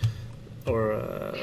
or 0.68 0.94
uh, 0.94 1.38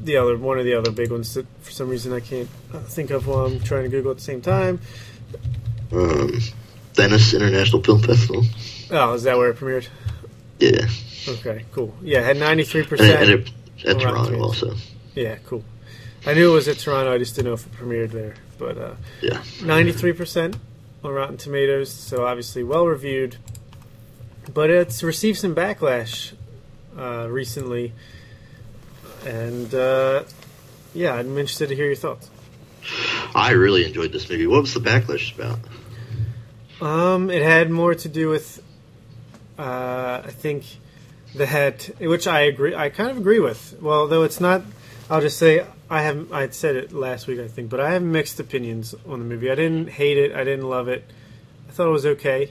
the 0.00 0.16
other 0.16 0.36
one 0.36 0.58
of 0.58 0.64
the 0.64 0.74
other 0.74 0.90
big 0.90 1.10
ones 1.10 1.34
that 1.34 1.46
for 1.62 1.70
some 1.70 1.88
reason 1.88 2.12
I 2.12 2.20
can't 2.20 2.48
think 2.86 3.10
of 3.10 3.26
while 3.26 3.46
I'm 3.46 3.60
trying 3.60 3.84
to 3.84 3.88
Google 3.88 4.10
at 4.10 4.18
the 4.18 4.22
same 4.22 4.40
time. 4.42 4.80
Um, 5.92 6.38
Venice 6.94 7.34
International 7.34 7.82
Film 7.82 8.02
Festival. 8.02 8.44
Oh, 8.90 9.14
is 9.14 9.22
that 9.24 9.36
where 9.36 9.50
it 9.50 9.56
premiered? 9.56 9.88
Yeah. 10.58 10.86
Okay, 11.28 11.64
cool. 11.72 11.94
Yeah, 12.02 12.20
it 12.20 12.24
had 12.24 12.36
ninety 12.38 12.64
three 12.64 12.84
percent. 12.84 13.48
at 13.86 13.98
Toronto 14.00 14.40
also. 14.42 14.74
Yeah, 15.14 15.36
cool. 15.46 15.64
I 16.26 16.34
knew 16.34 16.50
it 16.50 16.54
was 16.54 16.68
at 16.68 16.78
Toronto. 16.78 17.12
I 17.14 17.18
just 17.18 17.34
didn't 17.34 17.48
know 17.48 17.54
if 17.54 17.66
it 17.66 17.72
premiered 17.72 18.10
there. 18.10 18.34
But 18.58 18.76
uh, 18.76 18.94
Yeah. 19.22 19.42
ninety-three 19.62 20.12
percent 20.12 20.56
on 21.02 21.12
Rotten 21.12 21.38
Tomatoes, 21.38 21.90
so 21.90 22.26
obviously 22.26 22.62
well 22.62 22.86
reviewed. 22.86 23.36
But 24.52 24.68
it's 24.70 25.02
received 25.02 25.38
some 25.38 25.54
backlash 25.54 26.32
uh, 27.00 27.26
recently, 27.28 27.92
and 29.24 29.74
uh, 29.74 30.24
yeah, 30.94 31.14
I'm 31.14 31.38
interested 31.38 31.70
to 31.70 31.74
hear 31.74 31.86
your 31.86 31.96
thoughts. 31.96 32.28
I 33.34 33.52
really 33.52 33.84
enjoyed 33.84 34.12
this 34.12 34.28
movie. 34.28 34.46
What 34.46 34.62
was 34.62 34.74
the 34.74 34.80
backlash 34.80 35.34
about? 35.34 35.58
Um, 36.80 37.30
it 37.30 37.42
had 37.42 37.70
more 37.70 37.94
to 37.94 38.08
do 38.08 38.28
with, 38.28 38.62
uh, 39.58 40.22
I 40.24 40.30
think, 40.30 40.64
the 41.34 41.46
head, 41.46 41.94
which 42.00 42.26
I 42.26 42.40
agree. 42.40 42.74
I 42.74 42.88
kind 42.88 43.10
of 43.10 43.18
agree 43.18 43.40
with. 43.40 43.76
Well, 43.80 44.08
though 44.08 44.22
it's 44.22 44.40
not. 44.40 44.62
I'll 45.08 45.20
just 45.20 45.38
say 45.38 45.66
I 45.88 46.02
have. 46.02 46.32
I 46.32 46.48
said 46.50 46.76
it 46.76 46.92
last 46.92 47.26
week, 47.26 47.40
I 47.40 47.48
think, 47.48 47.68
but 47.68 47.80
I 47.80 47.92
have 47.92 48.02
mixed 48.02 48.40
opinions 48.40 48.94
on 49.08 49.18
the 49.18 49.24
movie. 49.24 49.50
I 49.50 49.54
didn't 49.56 49.88
hate 49.90 50.18
it. 50.18 50.32
I 50.32 50.44
didn't 50.44 50.68
love 50.68 50.88
it. 50.88 51.04
I 51.68 51.72
thought 51.72 51.88
it 51.88 51.92
was 51.92 52.06
okay. 52.06 52.50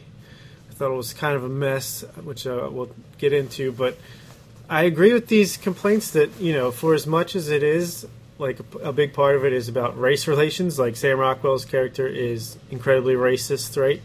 I 0.69 0.73
thought 0.73 0.91
it 0.91 0.97
was 0.97 1.13
kind 1.13 1.35
of 1.35 1.43
a 1.43 1.49
mess, 1.49 2.03
which 2.23 2.45
uh, 2.45 2.69
we'll 2.71 2.89
get 3.17 3.33
into. 3.33 3.71
But 3.71 3.97
I 4.69 4.83
agree 4.83 5.13
with 5.13 5.27
these 5.27 5.57
complaints 5.57 6.11
that 6.11 6.39
you 6.39 6.53
know, 6.53 6.71
for 6.71 6.93
as 6.93 7.07
much 7.07 7.35
as 7.35 7.49
it 7.49 7.63
is 7.63 8.07
like 8.37 8.59
a, 8.59 8.77
a 8.89 8.93
big 8.93 9.13
part 9.13 9.35
of 9.35 9.45
it 9.45 9.51
is 9.51 9.67
about 9.67 9.99
race 9.99 10.27
relations. 10.27 10.79
Like 10.79 10.95
Sam 10.95 11.19
Rockwell's 11.19 11.65
character 11.65 12.07
is 12.07 12.57
incredibly 12.71 13.15
racist, 13.15 13.79
right? 13.79 14.01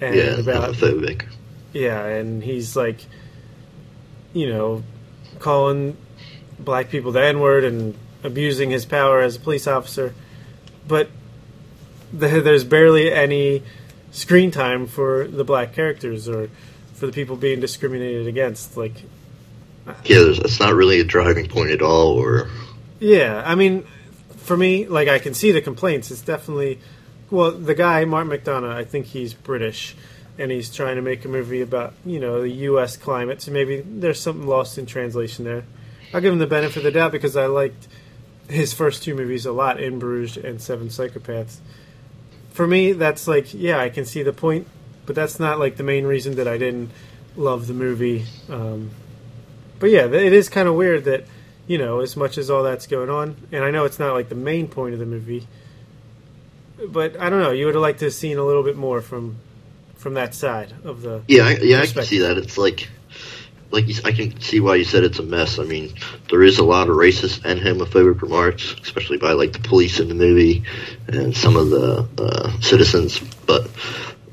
And 0.00 0.16
yeah, 0.16 0.38
about 0.38 0.74
homophobic. 0.74 1.26
yeah, 1.72 2.04
and 2.04 2.42
he's 2.42 2.74
like, 2.74 2.98
you 4.32 4.48
know, 4.48 4.82
calling 5.38 5.96
black 6.58 6.90
people 6.90 7.12
the 7.12 7.22
N 7.22 7.40
word 7.40 7.64
and 7.64 7.94
abusing 8.24 8.70
his 8.70 8.84
power 8.84 9.20
as 9.20 9.36
a 9.36 9.40
police 9.40 9.66
officer. 9.66 10.14
But 10.88 11.08
the, 12.12 12.40
there's 12.40 12.64
barely 12.64 13.12
any 13.12 13.62
screen 14.10 14.50
time 14.50 14.86
for 14.86 15.26
the 15.26 15.44
black 15.44 15.72
characters 15.72 16.28
or 16.28 16.50
for 16.94 17.06
the 17.06 17.12
people 17.12 17.36
being 17.36 17.60
discriminated 17.60 18.26
against. 18.26 18.76
Like, 18.76 19.04
Yeah, 19.86 19.94
it's 20.28 20.60
not 20.60 20.74
really 20.74 21.00
a 21.00 21.04
driving 21.04 21.48
point 21.48 21.70
at 21.70 21.82
all, 21.82 22.12
or 22.12 22.48
yeah, 23.02 23.42
I 23.44 23.56
mean, 23.56 23.84
for 24.36 24.56
me, 24.56 24.86
like, 24.86 25.08
I 25.08 25.18
can 25.18 25.34
see 25.34 25.50
the 25.50 25.60
complaints. 25.60 26.12
It's 26.12 26.20
definitely, 26.20 26.78
well, 27.30 27.50
the 27.50 27.74
guy, 27.74 28.04
Martin 28.04 28.30
McDonagh, 28.30 28.72
I 28.72 28.84
think 28.84 29.06
he's 29.06 29.34
British. 29.34 29.96
And 30.38 30.50
he's 30.50 30.74
trying 30.74 30.96
to 30.96 31.02
make 31.02 31.24
a 31.24 31.28
movie 31.28 31.60
about, 31.60 31.94
you 32.06 32.18
know, 32.18 32.40
the 32.42 32.48
U.S. 32.48 32.96
climate. 32.96 33.42
So 33.42 33.50
maybe 33.52 33.80
there's 33.80 34.20
something 34.20 34.46
lost 34.46 34.78
in 34.78 34.86
translation 34.86 35.44
there. 35.44 35.64
I'll 36.14 36.20
give 36.20 36.32
him 36.32 36.38
the 36.38 36.46
benefit 36.46 36.78
of 36.78 36.82
the 36.84 36.90
doubt 36.90 37.12
because 37.12 37.36
I 37.36 37.46
liked 37.46 37.88
his 38.48 38.72
first 38.72 39.02
two 39.02 39.14
movies 39.14 39.44
a 39.44 39.52
lot, 39.52 39.80
In 39.80 39.98
Bruges 39.98 40.36
and 40.36 40.62
Seven 40.62 40.88
Psychopaths. 40.88 41.58
For 42.52 42.66
me, 42.66 42.92
that's 42.92 43.26
like, 43.26 43.52
yeah, 43.52 43.78
I 43.78 43.90
can 43.90 44.04
see 44.04 44.22
the 44.22 44.32
point, 44.32 44.68
but 45.06 45.16
that's 45.16 45.38
not 45.40 45.58
like 45.58 45.76
the 45.76 45.82
main 45.82 46.04
reason 46.04 46.36
that 46.36 46.48
I 46.48 46.56
didn't 46.56 46.90
love 47.36 47.66
the 47.66 47.74
movie. 47.74 48.24
Um, 48.48 48.90
but 49.82 49.90
yeah, 49.90 50.04
it 50.04 50.32
is 50.32 50.48
kind 50.48 50.68
of 50.68 50.76
weird 50.76 51.06
that, 51.06 51.24
you 51.66 51.76
know, 51.76 51.98
as 51.98 52.16
much 52.16 52.38
as 52.38 52.48
all 52.48 52.62
that's 52.62 52.86
going 52.86 53.10
on, 53.10 53.34
and 53.50 53.64
I 53.64 53.72
know 53.72 53.84
it's 53.84 53.98
not 53.98 54.14
like 54.14 54.28
the 54.28 54.36
main 54.36 54.68
point 54.68 54.94
of 54.94 55.00
the 55.00 55.06
movie, 55.06 55.48
but 56.86 57.18
I 57.18 57.28
don't 57.28 57.40
know, 57.40 57.50
you 57.50 57.66
would 57.66 57.74
have 57.74 57.82
liked 57.82 57.98
to 57.98 58.04
have 58.04 58.14
seen 58.14 58.38
a 58.38 58.44
little 58.44 58.62
bit 58.62 58.76
more 58.76 59.02
from 59.02 59.38
from 59.96 60.14
that 60.14 60.36
side 60.36 60.72
of 60.84 61.02
the. 61.02 61.24
yeah, 61.26 61.46
I, 61.46 61.50
yeah, 61.60 61.80
I 61.80 61.86
can 61.86 62.04
see 62.04 62.20
that. 62.20 62.38
It's 62.38 62.56
like, 62.56 62.90
like 63.72 63.88
you, 63.88 63.96
I 64.04 64.12
can 64.12 64.40
see 64.40 64.60
why 64.60 64.76
you 64.76 64.84
said 64.84 65.02
it's 65.02 65.18
a 65.18 65.24
mess. 65.24 65.58
I 65.58 65.64
mean, 65.64 65.92
there 66.30 66.44
is 66.44 66.60
a 66.60 66.64
lot 66.64 66.88
of 66.88 66.94
racist 66.94 67.44
and 67.44 67.60
homophobic 67.60 68.22
remarks, 68.22 68.76
especially 68.84 69.18
by 69.18 69.32
like 69.32 69.52
the 69.52 69.58
police 69.58 69.98
in 69.98 70.06
the 70.06 70.14
movie 70.14 70.62
and 71.08 71.36
some 71.36 71.56
of 71.56 71.70
the 71.70 72.08
uh, 72.18 72.60
citizens. 72.60 73.18
But 73.46 73.68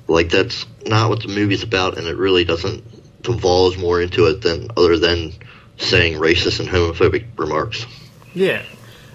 like, 0.08 0.30
that's 0.30 0.68
not 0.86 1.10
what 1.10 1.24
the 1.24 1.30
movie's 1.30 1.64
about, 1.64 1.97
and 1.97 2.06
it 2.06 2.18
really 2.18 2.45
doesn't 2.45 2.84
divulge 3.22 3.78
more 3.78 4.02
into 4.02 4.26
it 4.28 4.42
than 4.42 4.70
other 4.78 4.98
than 4.98 5.34
saying 5.78 6.20
racist 6.20 6.60
and 6.60 6.70
homophobic 6.70 7.26
remarks. 7.38 7.86
Yeah, 8.34 8.64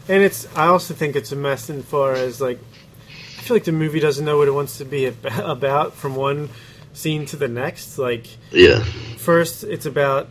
and 0.08 0.22
it's. 0.22 0.46
I 0.56 0.66
also 0.66 0.94
think 0.94 1.16
it's 1.16 1.32
a 1.32 1.36
mess 1.36 1.70
in 1.70 1.82
far 1.82 2.14
as 2.14 2.40
like, 2.40 2.58
I 3.08 3.42
feel 3.42 3.56
like 3.56 3.64
the 3.64 3.72
movie 3.72 4.00
doesn't 4.00 4.24
know 4.24 4.38
what 4.38 4.48
it 4.48 4.52
wants 4.52 4.78
to 4.78 4.84
be 4.84 5.06
about 5.24 5.94
from 5.94 6.16
one 6.16 6.50
scene 6.92 7.26
to 7.26 7.36
the 7.36 7.48
next. 7.48 7.98
Like 7.98 8.26
Yeah, 8.50 8.82
first, 9.18 9.64
it's 9.64 9.86
about 9.86 10.28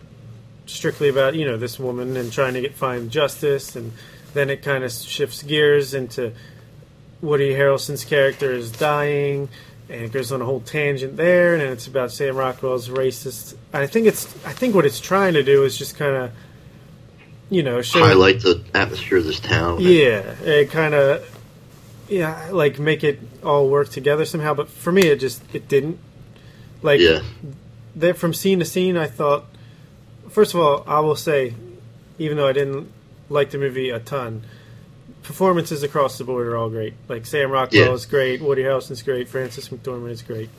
strictly 0.65 1.09
about 1.09 1.35
you 1.35 1.45
know 1.45 1.57
this 1.57 1.79
woman 1.79 2.15
and 2.17 2.31
trying 2.31 2.53
to 2.55 2.61
get 2.61 2.73
find 2.73 3.11
justice, 3.11 3.75
and 3.75 3.93
then 4.33 4.49
it 4.49 4.63
kind 4.63 4.83
of 4.83 4.91
shifts 4.91 5.43
gears 5.43 5.93
into 5.93 6.33
Woody 7.21 7.53
Harrelson's 7.53 8.03
character 8.03 8.51
is 8.51 8.71
dying. 8.71 9.49
And 9.93 10.01
it 10.01 10.11
goes 10.11 10.31
on 10.31 10.41
a 10.41 10.45
whole 10.45 10.59
tangent 10.59 11.17
there, 11.17 11.53
and 11.53 11.61
it's 11.61 11.85
about 11.85 12.11
Sam 12.11 12.35
Rockwell's 12.35 12.89
racist. 12.89 13.55
I 13.71 13.85
think 13.85 14.07
it's. 14.07 14.25
I 14.43 14.51
think 14.51 14.73
what 14.73 14.87
it's 14.87 14.99
trying 14.99 15.33
to 15.35 15.43
do 15.43 15.63
is 15.65 15.77
just 15.77 15.95
kind 15.97 16.15
of, 16.15 16.31
you 17.51 17.61
know, 17.61 17.83
show 17.83 17.99
highlight 17.99 18.41
the 18.41 18.63
atmosphere 18.73 19.19
of 19.19 19.25
this 19.25 19.39
town. 19.39 19.81
yeah, 19.81 20.35
it 20.41 20.71
kind 20.71 20.95
of, 20.95 21.23
yeah, 22.09 22.49
like 22.51 22.79
make 22.79 23.03
it 23.03 23.19
all 23.43 23.69
work 23.69 23.89
together 23.89 24.25
somehow. 24.25 24.55
But 24.55 24.67
for 24.67 24.91
me, 24.91 25.03
it 25.03 25.19
just 25.19 25.43
it 25.53 25.67
didn't. 25.67 25.99
Like, 26.81 26.99
yeah, 26.99 27.21
there 27.95 28.15
from 28.15 28.33
scene 28.33 28.57
to 28.59 28.65
scene, 28.65 28.97
I 28.97 29.05
thought. 29.05 29.45
First 30.27 30.55
of 30.55 30.59
all, 30.59 30.83
I 30.87 31.01
will 31.01 31.15
say, 31.15 31.53
even 32.17 32.37
though 32.37 32.47
I 32.47 32.53
didn't 32.53 32.91
like 33.29 33.51
the 33.51 33.59
movie 33.59 33.91
a 33.91 33.99
ton, 33.99 34.43
performances 35.23 35.83
across 35.83 36.17
the 36.17 36.23
board 36.23 36.47
are 36.47 36.57
all 36.57 36.69
great. 36.69 36.93
Like 37.07 37.25
Sam 37.25 37.49
Rockwell 37.51 37.81
Yeah. 37.87 37.91
is 37.93 38.05
great, 38.05 38.41
Woody 38.41 38.63
Harrelson's 38.63 39.01
great, 39.01 39.27
Frances 39.29 39.69
McDormand 39.69 40.11
is 40.11 40.21
great. 40.21 40.49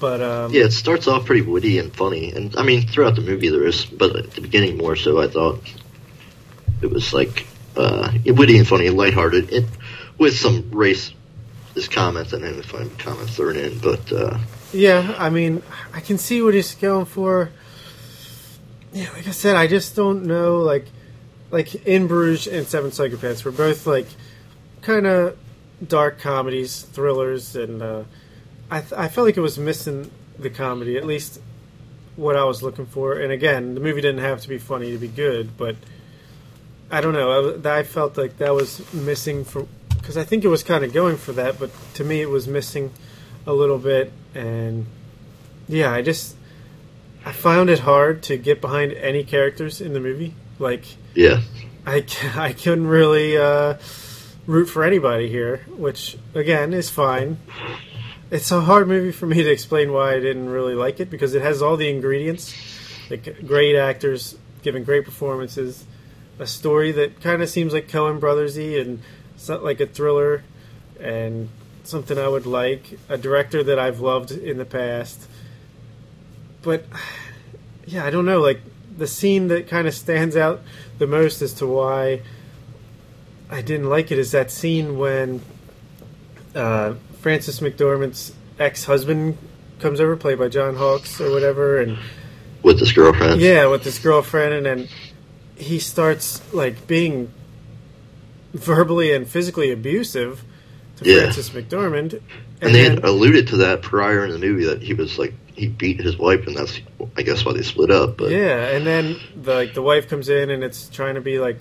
But 0.00 0.20
um, 0.20 0.52
Yeah, 0.52 0.64
it 0.64 0.72
starts 0.72 1.06
off 1.06 1.26
pretty 1.26 1.42
witty 1.42 1.78
and 1.78 1.94
funny, 1.94 2.32
and 2.32 2.54
I 2.56 2.62
mean 2.64 2.86
throughout 2.86 3.14
the 3.14 3.20
movie 3.22 3.48
there 3.48 3.66
is, 3.66 3.84
but 3.84 4.16
at 4.16 4.30
the 4.32 4.40
beginning 4.40 4.76
more 4.76 4.96
so. 4.96 5.20
I 5.20 5.28
thought 5.28 5.60
it 6.80 6.90
was 6.90 7.12
like 7.12 7.46
uh, 7.76 8.12
witty 8.26 8.58
and 8.58 8.66
funny 8.66 8.86
and 8.86 8.96
lighthearted, 8.96 9.52
it, 9.52 9.64
with 10.18 10.36
some 10.36 10.64
racist 10.70 11.12
comments 11.90 12.32
and 12.32 12.42
homophobic 12.44 12.98
comments 12.98 13.36
thrown 13.36 13.56
in. 13.56 13.78
But 13.78 14.12
uh, 14.12 14.38
Yeah, 14.72 15.14
I 15.18 15.30
mean, 15.30 15.62
I 15.94 16.00
can 16.00 16.18
see 16.18 16.42
what 16.42 16.54
he's 16.54 16.74
going 16.74 17.06
for. 17.06 17.50
Yeah, 18.92 19.08
like 19.12 19.26
I 19.26 19.30
said, 19.30 19.56
I 19.56 19.68
just 19.68 19.94
don't 19.96 20.24
know. 20.26 20.58
Like, 20.58 20.86
like 21.52 21.86
In 21.86 22.08
Bruges 22.08 22.48
and 22.48 22.66
Seven 22.66 22.90
Psychopaths 22.90 23.44
were 23.44 23.52
both 23.52 23.86
like 23.86 24.06
kind 24.80 25.06
of 25.06 25.38
dark 25.86 26.18
comedies, 26.18 26.82
thrillers, 26.82 27.54
and 27.54 27.82
uh, 27.82 28.02
I 28.70 28.80
th- 28.80 28.92
I 28.94 29.08
felt 29.08 29.26
like 29.26 29.36
it 29.36 29.42
was 29.42 29.58
missing 29.58 30.10
the 30.38 30.50
comedy, 30.50 30.96
at 30.96 31.06
least 31.06 31.40
what 32.16 32.36
I 32.36 32.44
was 32.44 32.62
looking 32.62 32.86
for. 32.86 33.14
And 33.14 33.30
again, 33.30 33.74
the 33.74 33.80
movie 33.80 34.00
didn't 34.00 34.22
have 34.22 34.40
to 34.40 34.48
be 34.48 34.58
funny 34.58 34.90
to 34.92 34.98
be 34.98 35.08
good, 35.08 35.56
but 35.56 35.76
I 36.90 37.00
don't 37.00 37.12
know. 37.12 37.60
I 37.64 37.82
felt 37.84 38.16
like 38.16 38.38
that 38.38 38.54
was 38.54 38.92
missing 38.92 39.44
from 39.44 39.68
because 39.96 40.16
I 40.16 40.24
think 40.24 40.44
it 40.44 40.48
was 40.48 40.62
kind 40.62 40.84
of 40.84 40.92
going 40.92 41.16
for 41.16 41.32
that, 41.32 41.58
but 41.58 41.70
to 41.94 42.04
me, 42.04 42.20
it 42.22 42.30
was 42.30 42.48
missing 42.48 42.92
a 43.46 43.52
little 43.52 43.78
bit. 43.78 44.12
And 44.34 44.86
yeah, 45.68 45.92
I 45.92 46.02
just 46.02 46.34
I 47.24 47.32
found 47.32 47.70
it 47.70 47.80
hard 47.80 48.22
to 48.24 48.36
get 48.36 48.60
behind 48.60 48.92
any 48.94 49.22
characters 49.22 49.80
in 49.80 49.92
the 49.92 50.00
movie. 50.00 50.34
Like 50.62 50.84
yeah, 51.14 51.40
I, 51.84 52.06
I 52.36 52.52
couldn't 52.52 52.86
really 52.86 53.36
uh, 53.36 53.76
root 54.46 54.66
for 54.66 54.84
anybody 54.84 55.28
here, 55.28 55.58
which 55.68 56.16
again 56.34 56.72
is 56.72 56.88
fine. 56.88 57.38
it's 58.30 58.50
a 58.52 58.60
hard 58.60 58.86
movie 58.88 59.12
for 59.12 59.26
me 59.26 59.42
to 59.42 59.50
explain 59.50 59.92
why 59.92 60.14
I 60.14 60.20
didn't 60.20 60.48
really 60.48 60.74
like 60.74 61.00
it 61.00 61.10
because 61.10 61.34
it 61.34 61.42
has 61.42 61.60
all 61.60 61.76
the 61.76 61.90
ingredients, 61.90 62.54
like 63.10 63.44
great 63.46 63.76
actors 63.76 64.38
giving 64.62 64.84
great 64.84 65.04
performances, 65.04 65.84
a 66.38 66.46
story 66.46 66.92
that 66.92 67.20
kind 67.20 67.42
of 67.42 67.48
seems 67.48 67.72
like 67.72 67.88
Coen 67.88 68.20
Brothersy 68.20 68.80
and 68.80 69.00
like 69.48 69.80
a 69.80 69.86
thriller, 69.86 70.44
and 71.00 71.48
something 71.82 72.16
I 72.16 72.28
would 72.28 72.46
like, 72.46 72.98
a 73.08 73.18
director 73.18 73.64
that 73.64 73.78
I've 73.78 73.98
loved 73.98 74.30
in 74.30 74.58
the 74.58 74.64
past. 74.64 75.20
But 76.62 76.84
yeah, 77.86 78.04
I 78.04 78.10
don't 78.10 78.24
know, 78.24 78.40
like 78.40 78.60
the 78.96 79.06
scene 79.06 79.48
that 79.48 79.68
kind 79.68 79.86
of 79.88 79.94
stands 79.94 80.36
out 80.36 80.60
the 80.98 81.06
most 81.06 81.42
as 81.42 81.52
to 81.54 81.66
why 81.66 82.20
I 83.50 83.62
didn't 83.62 83.88
like 83.88 84.10
it 84.12 84.18
is 84.18 84.32
that 84.32 84.50
scene 84.50 84.98
when 84.98 85.40
uh, 86.54 86.94
Frances 87.20 87.60
McDormand's 87.60 88.34
ex-husband 88.58 89.38
comes 89.80 90.00
over, 90.00 90.16
played 90.16 90.38
by 90.38 90.48
John 90.48 90.76
Hawkes 90.76 91.20
or 91.20 91.30
whatever, 91.30 91.80
and 91.80 91.98
with 92.62 92.78
his 92.78 92.92
girlfriend. 92.92 93.40
yeah, 93.40 93.66
with 93.66 93.82
his 93.84 93.98
girlfriend, 93.98 94.54
and 94.54 94.66
then 94.66 94.88
he 95.56 95.78
starts 95.78 96.40
like 96.54 96.86
being 96.86 97.30
verbally 98.54 99.12
and 99.12 99.26
physically 99.26 99.70
abusive 99.70 100.44
to 100.98 101.04
Yeah. 101.04 101.20
Frances 101.22 101.50
McDormand, 101.50 102.20
And 102.60 102.74
they 102.74 102.82
then- 102.82 102.96
had 102.96 103.04
alluded 103.04 103.48
to 103.48 103.56
that 103.58 103.82
prior 103.82 104.24
in 104.24 104.30
the 104.32 104.38
movie 104.38 104.64
that 104.66 104.82
he 104.82 104.94
was 104.94 105.18
like 105.18 105.34
he 105.54 105.68
beat 105.68 106.00
his 106.00 106.16
wife, 106.16 106.46
and 106.46 106.56
that's 106.56 106.80
I 107.16 107.22
guess 107.22 107.44
why 107.44 107.52
they 107.52 107.62
split 107.62 107.90
up. 107.90 108.16
But 108.16 108.30
Yeah, 108.30 108.68
and 108.68 108.86
then 108.86 109.16
the, 109.40 109.54
like 109.54 109.74
the 109.74 109.82
wife 109.82 110.08
comes 110.08 110.28
in 110.28 110.50
and 110.50 110.62
it's 110.64 110.88
trying 110.88 111.14
to 111.14 111.20
be 111.20 111.38
like 111.38 111.60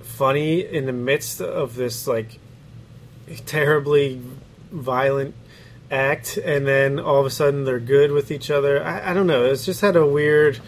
funny 0.00 0.60
in 0.60 0.86
the 0.86 0.92
midst 0.92 1.40
of 1.40 1.74
this 1.74 2.06
like 2.06 2.38
terribly 3.46 4.20
violent 4.70 5.34
act, 5.90 6.36
and 6.38 6.66
then 6.66 6.98
all 6.98 7.20
of 7.20 7.26
a 7.26 7.30
sudden 7.30 7.64
they're 7.64 7.80
good 7.80 8.12
with 8.12 8.30
each 8.30 8.50
other. 8.50 8.82
I, 8.82 9.10
I 9.10 9.14
don't 9.14 9.26
know. 9.26 9.44
It's 9.44 9.64
just 9.64 9.80
had 9.80 9.96
a 9.96 10.06
weird, 10.06 10.60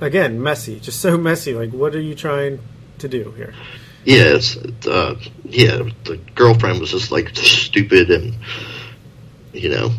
again, 0.00 0.42
messy, 0.42 0.80
just 0.80 1.00
so 1.00 1.16
messy. 1.18 1.54
Like, 1.54 1.70
what 1.70 1.94
are 1.94 2.00
you 2.00 2.14
trying 2.14 2.60
to 2.98 3.08
do 3.08 3.32
here? 3.32 3.54
yeah, 4.04 4.34
it's 4.34 4.56
uh, 4.86 5.16
yeah. 5.44 5.82
The 6.04 6.18
girlfriend 6.34 6.80
was 6.80 6.90
just 6.90 7.12
like 7.12 7.30
stupid, 7.36 8.10
and 8.10 8.36
you 9.52 9.68
know, 9.68 9.90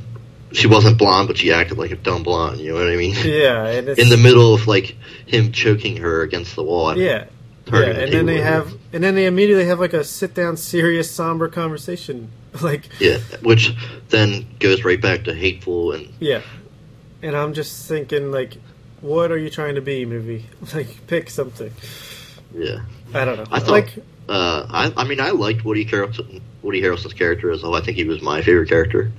she 0.54 0.68
wasn't 0.68 0.98
blonde, 0.98 1.28
but 1.28 1.38
she 1.38 1.52
acted 1.52 1.78
like 1.78 1.92
a 1.92 1.96
dumb 1.96 2.24
blonde. 2.24 2.60
You 2.60 2.74
know 2.74 2.80
what 2.80 2.88
I 2.92 2.96
mean? 2.96 3.16
Yeah, 3.24 3.66
and 3.68 3.90
it's 3.90 4.00
In 4.00 4.10
the 4.10 4.18
middle 4.18 4.54
of 4.54 4.68
like 4.68 4.96
him 5.26 5.52
choking 5.52 5.98
her 5.98 6.22
against 6.22 6.56
the 6.56 6.64
wall. 6.64 6.98
yeah. 6.98 7.26
Yeah, 7.72 7.80
and 7.80 8.12
then 8.12 8.26
they 8.26 8.42
have, 8.42 8.74
and 8.92 9.02
then 9.02 9.16
they 9.16 9.26
immediately 9.26 9.66
have 9.68 9.80
like 9.80 9.94
a 9.94 10.04
sit 10.04 10.34
down, 10.34 10.58
serious, 10.58 11.10
somber 11.12 11.48
conversation. 11.50 12.30
Like, 12.62 12.88
Yeah, 13.00 13.18
which 13.42 13.74
then 14.10 14.46
goes 14.60 14.84
right 14.84 15.02
back 15.02 15.24
to 15.24 15.34
hateful 15.34 15.92
and 15.94 16.14
Yeah. 16.20 16.42
And 17.24 17.36
I'm 17.36 17.54
just 17.54 17.88
thinking, 17.88 18.32
like, 18.32 18.58
what 19.02 19.32
are 19.32 19.38
you 19.40 19.50
trying 19.50 19.74
to 19.76 19.82
be, 19.82 20.06
movie? 20.06 20.46
Like, 20.76 21.08
pick 21.08 21.30
something. 21.32 21.72
yeah. 22.54 22.82
I 23.14 23.26
don't 23.26 23.38
know. 23.38 23.46
I 23.50 23.60
thought. 23.60 23.70
like, 23.70 23.96
uh, 24.30 24.66
I, 24.70 24.94
I 25.02 25.04
mean, 25.06 25.20
I 25.20 25.32
liked 25.32 25.64
Woody 25.66 25.86
Harrelson. 25.86 26.42
Woody 26.62 26.82
Harrelson's 26.82 27.14
character 27.14 27.52
as 27.52 27.62
well. 27.62 27.76
I 27.76 27.82
think 27.82 27.98
he 27.98 28.06
was 28.06 28.22
my 28.22 28.42
favorite 28.42 28.70
character. 28.70 29.12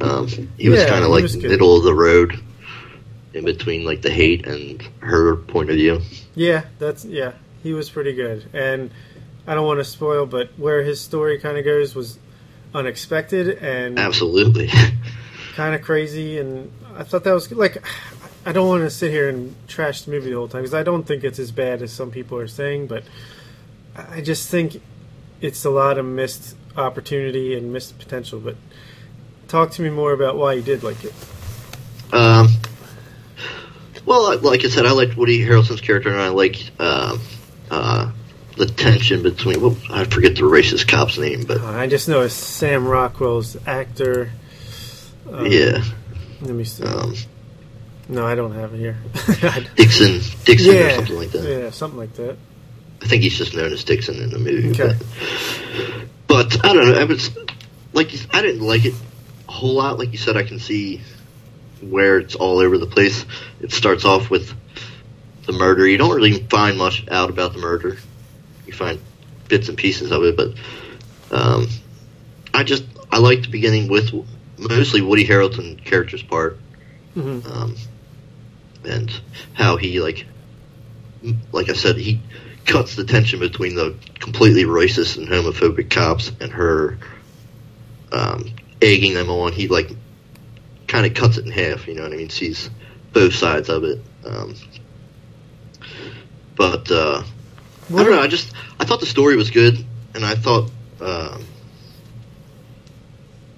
Um, 0.00 0.28
he 0.58 0.68
was 0.68 0.80
Yeah, 0.80 0.88
kind 0.88 1.04
of 1.04 1.10
like 1.10 1.24
middle 1.36 1.76
of 1.76 1.84
the 1.84 1.94
road, 1.94 2.38
in 3.32 3.44
between 3.46 3.84
like 3.84 4.02
the 4.02 4.10
hate 4.10 4.46
and 4.46 4.82
her 5.00 5.36
point 5.36 5.70
of 5.70 5.76
view. 5.76 6.00
yeah, 6.34 6.64
that's, 6.78 7.04
yeah, 7.06 7.32
he 7.62 7.72
was 7.72 7.88
pretty 7.88 8.12
good. 8.12 8.44
And 8.52 8.90
I 9.46 9.54
don't 9.54 9.66
want 9.66 9.80
to 9.80 9.84
spoil, 9.84 10.26
but 10.26 10.50
where 10.58 10.82
his 10.82 11.00
story 11.00 11.38
kind 11.38 11.56
of 11.56 11.64
goes 11.64 11.94
was 11.94 12.18
unexpected 12.74 13.58
and 13.58 13.98
Absolutely. 13.98 14.68
kind 15.54 15.74
of 15.74 15.82
crazy. 15.82 16.38
And 16.38 16.70
I 16.96 17.04
thought 17.04 17.24
that 17.24 17.32
was. 17.32 17.50
Like, 17.52 17.82
I 18.44 18.52
don't 18.52 18.68
want 18.68 18.82
to 18.82 18.90
sit 18.90 19.10
here 19.10 19.28
and 19.28 19.54
trash 19.68 20.02
the 20.02 20.10
movie 20.10 20.30
the 20.30 20.36
whole 20.36 20.48
time 20.48 20.62
because 20.62 20.74
I 20.74 20.82
don't 20.82 21.04
think 21.06 21.24
it's 21.24 21.38
as 21.38 21.52
bad 21.52 21.80
as 21.82 21.92
some 21.92 22.10
people 22.10 22.38
are 22.38 22.48
saying, 22.48 22.86
but 22.88 23.04
I 23.96 24.20
just 24.20 24.48
think 24.48 24.80
it's 25.40 25.64
a 25.64 25.70
lot 25.70 25.98
of 25.98 26.04
missed 26.06 26.56
opportunity 26.76 27.56
and 27.56 27.72
missed 27.72 27.98
potential. 27.98 28.40
But 28.40 28.56
talk 29.48 29.70
to 29.72 29.82
me 29.82 29.90
more 29.90 30.12
about 30.12 30.36
why 30.36 30.54
you 30.54 30.62
did 30.62 30.82
like 30.82 31.04
it. 31.04 31.12
Um, 32.12 32.48
well, 34.04 34.38
like 34.40 34.64
I 34.64 34.68
said, 34.68 34.86
I 34.86 34.92
liked 34.92 35.16
Woody 35.16 35.38
Harrelson's 35.44 35.80
character, 35.80 36.10
and 36.10 36.20
I 36.20 36.28
like 36.28 36.56
um, 36.80 37.20
uh, 37.70 38.10
the 38.56 38.66
tension 38.66 39.22
between. 39.22 39.60
Well, 39.60 39.76
I 39.90 40.04
forget 40.04 40.34
the 40.34 40.42
racist 40.42 40.88
cop's 40.88 41.18
name, 41.18 41.44
but 41.44 41.60
Uh, 41.60 41.66
I 41.70 41.86
just 41.86 42.08
know 42.08 42.22
it's 42.22 42.34
Sam 42.34 42.86
Rockwell's 42.86 43.56
actor. 43.66 44.30
Um, 45.30 45.46
yeah, 45.46 45.82
Let 46.40 46.50
me 46.54 46.64
see. 46.64 46.84
um, 46.84 47.14
no, 48.08 48.26
I 48.26 48.34
don't 48.34 48.52
have 48.54 48.74
it 48.74 48.78
here. 48.78 48.96
Dixon, 49.76 50.20
Dixon, 50.44 50.70
or 50.70 50.78
yeah, 50.78 50.96
something 50.96 51.16
like 51.16 51.30
that. 51.30 51.44
yeah, 51.44 51.70
something 51.70 51.98
like 51.98 52.12
that. 52.14 52.36
I 53.02 53.06
think 53.06 53.22
he's 53.22 53.36
just 53.36 53.54
known 53.54 53.72
as 53.72 53.84
Dixon 53.84 54.22
in 54.22 54.30
the 54.30 54.38
movie. 54.38 54.70
Okay. 54.70 54.96
But, 56.28 56.50
but 56.50 56.64
I 56.64 56.72
don't 56.72 56.88
know. 56.88 56.98
I 56.98 57.04
was 57.04 57.30
like, 57.92 58.10
I 58.32 58.42
didn't 58.42 58.66
like 58.66 58.84
it 58.84 58.94
a 59.48 59.52
whole 59.52 59.74
lot. 59.74 59.98
Like 59.98 60.12
you 60.12 60.18
said, 60.18 60.36
I 60.36 60.44
can 60.44 60.58
see 60.58 61.00
where 61.80 62.18
it's 62.18 62.34
all 62.34 62.58
over 62.58 62.78
the 62.78 62.86
place. 62.86 63.26
It 63.60 63.72
starts 63.72 64.04
off 64.04 64.30
with 64.30 64.54
the 65.46 65.52
murder. 65.52 65.86
You 65.86 65.98
don't 65.98 66.14
really 66.14 66.44
find 66.44 66.78
much 66.78 67.06
out 67.10 67.30
about 67.30 67.52
the 67.52 67.58
murder. 67.58 67.98
You 68.66 68.72
find 68.72 69.00
bits 69.48 69.68
and 69.68 69.76
pieces 69.76 70.12
of 70.12 70.22
it, 70.24 70.36
but 70.36 70.54
um, 71.32 71.66
I 72.54 72.62
just 72.62 72.84
I 73.10 73.18
like 73.18 73.42
the 73.42 73.48
beginning 73.48 73.88
with 73.88 74.12
mostly 74.58 75.00
Woody 75.00 75.26
Harrelson 75.26 75.84
character's 75.84 76.22
part, 76.22 76.58
hmm 77.14 77.40
um, 77.46 77.76
and 78.84 79.10
how 79.54 79.76
he 79.76 80.00
like 80.00 80.26
like 81.52 81.68
I 81.68 81.74
said 81.74 81.96
he 81.96 82.20
cuts 82.66 82.96
the 82.96 83.04
tension 83.04 83.40
between 83.40 83.74
the 83.74 83.96
completely 84.18 84.64
racist 84.64 85.16
and 85.16 85.28
homophobic 85.28 85.90
cops 85.90 86.32
and 86.40 86.52
her 86.52 86.98
um, 88.12 88.50
egging 88.80 89.14
them 89.14 89.30
on. 89.30 89.52
He 89.52 89.68
like 89.68 89.90
kind 90.86 91.06
of 91.06 91.14
cuts 91.14 91.38
it 91.38 91.46
in 91.46 91.50
half. 91.50 91.86
You 91.88 91.94
know 91.94 92.02
what 92.02 92.12
I 92.12 92.16
mean? 92.16 92.30
Sees 92.30 92.70
both 93.12 93.34
sides 93.34 93.68
of 93.68 93.84
it. 93.84 94.00
Um, 94.24 94.54
but 96.56 96.90
uh, 96.90 97.22
I 97.88 98.02
don't 98.02 98.10
know. 98.10 98.20
I 98.20 98.28
just 98.28 98.52
I 98.78 98.84
thought 98.84 99.00
the 99.00 99.06
story 99.06 99.36
was 99.36 99.50
good, 99.50 99.84
and 100.14 100.24
I 100.24 100.34
thought. 100.34 100.70
Um, 101.00 101.44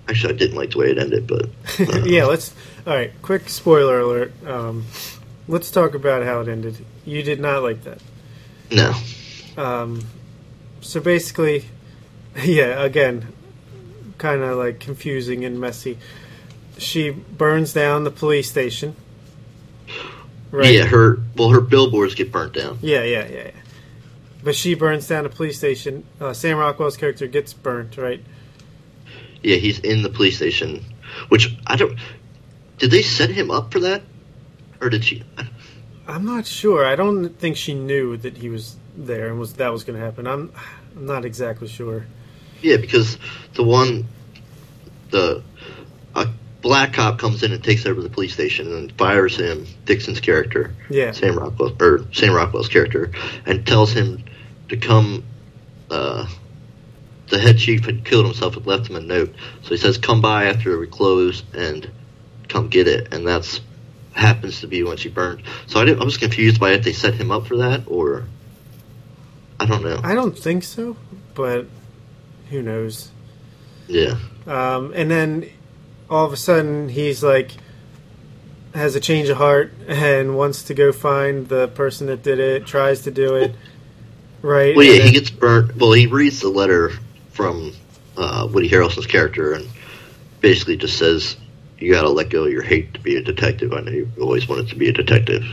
actually, 0.08 0.34
I 0.34 0.36
didn't 0.36 0.56
like 0.56 0.70
the 0.70 0.78
way 0.78 0.90
it 0.90 0.98
ended, 0.98 1.26
but 1.26 1.46
uh, 1.78 2.02
yeah, 2.04 2.24
let's. 2.24 2.54
All 2.86 2.94
right, 2.94 3.12
quick 3.22 3.48
spoiler 3.48 4.00
alert. 4.00 4.32
Um, 4.46 4.86
let's 5.48 5.70
talk 5.70 5.94
about 5.94 6.22
how 6.22 6.40
it 6.40 6.48
ended. 6.48 6.84
You 7.04 7.22
did 7.22 7.40
not 7.40 7.62
like 7.62 7.84
that. 7.84 7.98
No. 8.70 8.94
Um, 9.56 10.04
so 10.80 11.00
basically, 11.00 11.64
yeah, 12.44 12.82
again, 12.82 13.32
kind 14.18 14.42
of 14.42 14.58
like 14.58 14.80
confusing 14.80 15.44
and 15.44 15.60
messy. 15.60 15.98
She 16.78 17.10
burns 17.10 17.72
down 17.72 18.04
the 18.04 18.10
police 18.10 18.50
station. 18.50 18.96
Right. 20.50 20.72
Yeah, 20.72 20.84
her 20.84 21.18
well, 21.36 21.50
her 21.50 21.60
billboards 21.60 22.14
get 22.14 22.30
burnt 22.30 22.52
down. 22.52 22.78
Yeah, 22.80 23.02
yeah, 23.02 23.26
yeah, 23.26 23.44
yeah. 23.46 23.50
But 24.42 24.54
she 24.54 24.74
burns 24.74 25.08
down 25.08 25.26
a 25.26 25.28
police 25.28 25.56
station. 25.56 26.04
Uh, 26.20 26.32
Sam 26.32 26.58
Rockwell's 26.58 26.96
character 26.96 27.26
gets 27.26 27.52
burnt, 27.52 27.96
right? 27.96 28.22
Yeah, 29.42 29.56
he's 29.56 29.78
in 29.80 30.02
the 30.02 30.10
police 30.10 30.36
station, 30.36 30.84
which 31.28 31.56
I 31.66 31.76
don't. 31.76 31.98
Did 32.78 32.90
they 32.90 33.02
set 33.02 33.30
him 33.30 33.50
up 33.50 33.72
for 33.72 33.80
that, 33.80 34.02
or 34.80 34.90
did 34.90 35.04
she? 35.04 35.24
I'm 36.06 36.24
not 36.24 36.46
sure. 36.46 36.84
I 36.84 36.96
don't 36.96 37.28
think 37.30 37.56
she 37.56 37.74
knew 37.74 38.16
that 38.18 38.36
he 38.36 38.48
was 38.48 38.76
there 38.96 39.28
and 39.28 39.38
was 39.38 39.54
that 39.54 39.72
was 39.72 39.84
going 39.84 39.98
to 39.98 40.04
happen. 40.04 40.26
I'm, 40.26 40.52
I'm 40.96 41.06
not 41.06 41.24
exactly 41.24 41.68
sure. 41.68 42.06
Yeah, 42.60 42.76
because 42.76 43.18
the 43.54 43.62
one, 43.62 44.06
the 45.10 45.42
a 46.14 46.28
black 46.62 46.92
cop 46.94 47.18
comes 47.18 47.42
in 47.42 47.52
and 47.52 47.62
takes 47.62 47.86
over 47.86 48.00
the 48.00 48.08
police 48.08 48.32
station 48.32 48.72
and 48.74 48.92
fires 48.92 49.36
him, 49.36 49.66
Dixon's 49.84 50.20
character, 50.20 50.74
Yeah. 50.88 51.12
Sam 51.12 51.38
Rockwell 51.38 51.76
or 51.80 52.04
Sam 52.12 52.32
Rockwell's 52.34 52.68
character, 52.68 53.10
and 53.46 53.66
tells 53.66 53.92
him 53.92 54.24
to 54.68 54.76
come. 54.76 55.24
Uh, 55.90 56.26
the 57.28 57.38
head 57.38 57.58
chief 57.58 57.84
had 57.86 58.04
killed 58.04 58.26
himself 58.26 58.56
and 58.56 58.66
left 58.66 58.88
him 58.88 58.96
a 58.96 59.00
note, 59.00 59.34
so 59.62 59.70
he 59.70 59.76
says, 59.76 59.98
"Come 59.98 60.20
by 60.20 60.44
after 60.46 60.78
we 60.78 60.86
close 60.86 61.42
and 61.54 61.90
come 62.48 62.68
get 62.68 62.86
it." 62.86 63.12
And 63.12 63.26
that's 63.26 63.60
happens 64.14 64.60
to 64.60 64.66
be 64.66 64.82
when 64.82 64.96
she 64.96 65.08
burned. 65.08 65.42
So 65.66 65.80
I, 65.80 65.90
I 65.90 66.04
was 66.04 66.16
confused 66.16 66.60
by 66.60 66.72
if 66.72 66.84
they 66.84 66.92
set 66.92 67.14
him 67.14 67.30
up 67.30 67.46
for 67.46 67.58
that 67.58 67.82
or 67.86 68.24
I 69.60 69.66
don't 69.66 69.82
know. 69.82 70.00
I 70.02 70.14
don't 70.14 70.38
think 70.38 70.64
so, 70.64 70.96
but 71.34 71.66
who 72.50 72.62
knows? 72.62 73.10
Yeah, 73.86 74.16
Um, 74.46 74.92
and 74.94 75.10
then 75.10 75.50
all 76.08 76.24
of 76.24 76.32
a 76.32 76.36
sudden 76.36 76.88
he's 76.88 77.22
like 77.22 77.50
has 78.74 78.94
a 78.94 79.00
change 79.00 79.28
of 79.28 79.36
heart 79.36 79.72
and 79.86 80.36
wants 80.36 80.64
to 80.64 80.74
go 80.74 80.90
find 80.90 81.48
the 81.48 81.68
person 81.68 82.06
that 82.08 82.22
did 82.22 82.40
it, 82.40 82.66
tries 82.66 83.02
to 83.02 83.10
do 83.10 83.36
it. 83.36 83.54
Right? 84.42 84.74
well, 84.74 84.84
yeah, 84.84 84.96
And 84.96 85.04
he 85.04 85.12
gets 85.12 85.30
burnt. 85.30 85.76
Well, 85.76 85.92
he 85.92 86.06
reads 86.06 86.40
the 86.40 86.48
letter 86.48 86.92
from 87.30 87.72
uh, 88.16 88.48
Woody 88.50 88.68
Harrelson's 88.68 89.06
character, 89.06 89.54
and 89.54 89.66
basically 90.40 90.76
just 90.76 90.98
says 90.98 91.36
you 91.78 91.92
got 91.92 92.02
to 92.02 92.08
let 92.10 92.30
go 92.30 92.44
of 92.44 92.52
your 92.52 92.62
hate 92.62 92.94
to 92.94 93.00
be 93.00 93.16
a 93.16 93.22
detective. 93.22 93.72
I 93.72 93.80
know 93.80 93.90
you 93.92 94.10
always 94.20 94.48
wanted 94.48 94.68
to 94.68 94.76
be 94.76 94.88
a 94.88 94.92
detective. 94.92 95.44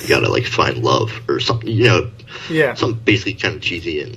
You 0.00 0.08
got 0.08 0.20
to 0.20 0.28
like 0.28 0.44
find 0.44 0.78
love 0.78 1.12
or 1.28 1.40
something, 1.40 1.68
you 1.68 1.84
know, 1.84 2.10
Yeah. 2.50 2.74
Some 2.74 2.94
basically 2.94 3.34
kind 3.34 3.54
of 3.56 3.62
cheesy 3.62 4.00
and. 4.00 4.16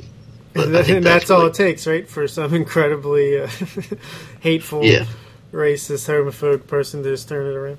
And, 0.55 0.73
think 0.73 0.89
and 0.97 1.05
that's, 1.05 1.29
all 1.29 1.39
really- 1.39 1.51
it 1.51 1.55
takes, 1.55 1.85
right? 1.87 2.07
For 2.07 2.27
some 2.27 2.53
incredibly 2.53 3.39
uh, 3.41 3.47
hateful, 4.39 4.83
Yeah, 4.83 5.05
racist, 5.53 6.07
homophobic 6.09 6.65
person 6.67 7.03
to 7.03 7.09
just 7.11 7.29
turn 7.29 7.45
it 7.45 7.55
around. 7.55 7.77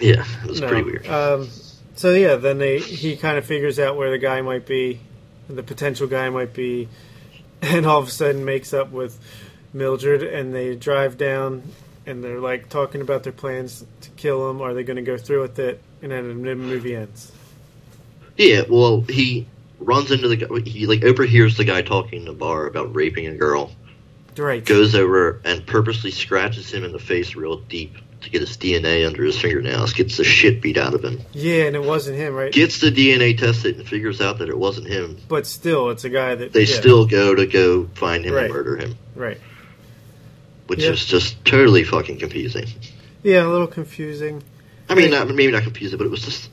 yeah, 0.00 0.24
it 0.42 0.48
was 0.48 0.60
No. 0.60 0.68
pretty 0.68 0.82
weird. 0.84 1.06
Um, 1.06 1.48
so 1.94 2.12
yeah, 2.14 2.36
then 2.36 2.56
they 2.58 2.78
he 2.78 3.16
kind 3.16 3.36
of 3.36 3.44
figures 3.44 3.78
out 3.78 3.96
where 3.96 4.10
the 4.10 4.18
guy 4.18 4.40
might 4.40 4.66
be, 4.66 5.00
the 5.50 5.62
potential 5.62 6.06
guy 6.06 6.30
might 6.30 6.54
be, 6.54 6.88
and 7.62 7.84
all 7.84 8.00
of 8.00 8.08
a 8.08 8.10
sudden 8.10 8.44
makes 8.44 8.72
up 8.72 8.90
with 8.90 9.18
Mildred, 9.74 10.22
and 10.22 10.54
they 10.54 10.74
drive 10.74 11.18
down, 11.18 11.62
and 12.06 12.22
they're 12.22 12.40
like 12.40 12.68
talking 12.68 13.00
about 13.00 13.22
their 13.22 13.32
plans 13.32 13.84
to 14.02 14.10
kill 14.10 14.50
him. 14.50 14.60
Are 14.60 14.74
they 14.74 14.82
going 14.82 14.96
to 14.96 15.02
go 15.02 15.16
through 15.16 15.42
with 15.42 15.58
it? 15.58 15.80
And 16.02 16.10
then 16.12 16.42
the 16.42 16.54
movie 16.54 16.96
ends. 16.96 17.30
Yeah, 18.36 18.62
well, 18.68 19.02
he 19.02 19.46
runs 19.78 20.10
into 20.10 20.28
the 20.28 20.36
guy. 20.36 20.60
He 20.68 20.86
like 20.86 21.04
overhears 21.04 21.56
the 21.56 21.64
guy 21.64 21.82
talking 21.82 22.20
in 22.20 22.24
the 22.24 22.32
bar 22.32 22.66
about 22.66 22.94
raping 22.94 23.26
a 23.26 23.34
girl. 23.36 23.70
Right. 24.36 24.64
Goes 24.64 24.94
over 24.94 25.40
and 25.44 25.66
purposely 25.66 26.10
scratches 26.10 26.72
him 26.72 26.84
in 26.84 26.92
the 26.92 26.98
face 26.98 27.34
real 27.36 27.58
deep 27.58 27.96
to 28.22 28.30
get 28.30 28.40
his 28.40 28.56
DNA 28.56 29.06
under 29.06 29.24
his 29.24 29.38
fingernails. 29.38 29.92
Gets 29.92 30.16
the 30.16 30.24
shit 30.24 30.62
beat 30.62 30.78
out 30.78 30.94
of 30.94 31.04
him. 31.04 31.20
Yeah, 31.32 31.64
and 31.64 31.76
it 31.76 31.82
wasn't 31.82 32.16
him, 32.16 32.32
right? 32.34 32.50
Gets 32.52 32.80
the 32.80 32.90
DNA 32.90 33.36
tested 33.36 33.76
and 33.76 33.86
figures 33.86 34.20
out 34.22 34.38
that 34.38 34.48
it 34.48 34.56
wasn't 34.56 34.86
him. 34.86 35.18
but 35.28 35.46
still, 35.46 35.90
it's 35.90 36.04
a 36.04 36.08
guy 36.08 36.34
that 36.36 36.52
They 36.52 36.60
yeah, 36.64 36.74
still 36.76 37.04
go 37.06 37.34
to 37.34 37.46
go 37.46 37.84
find 37.94 38.24
him 38.24 38.32
Right. 38.34 38.44
and 38.44 38.54
murder 38.54 38.76
him, 38.76 38.96
right. 39.16 39.38
Which 40.66 40.82
Yeah. 40.82 40.90
is 40.90 41.04
just 41.04 41.44
totally 41.44 41.84
fucking 41.84 42.18
confusing. 42.18 42.66
Yeah, 43.22 43.46
a 43.46 43.48
little 43.48 43.66
confusing. 43.66 44.42
I 44.88 44.94
mean, 44.94 45.10
not 45.10 45.28
maybe 45.28 45.52
not 45.52 45.62
confusing, 45.62 45.96
but 45.98 46.06
it 46.06 46.10
was 46.10 46.24
just 46.24 46.50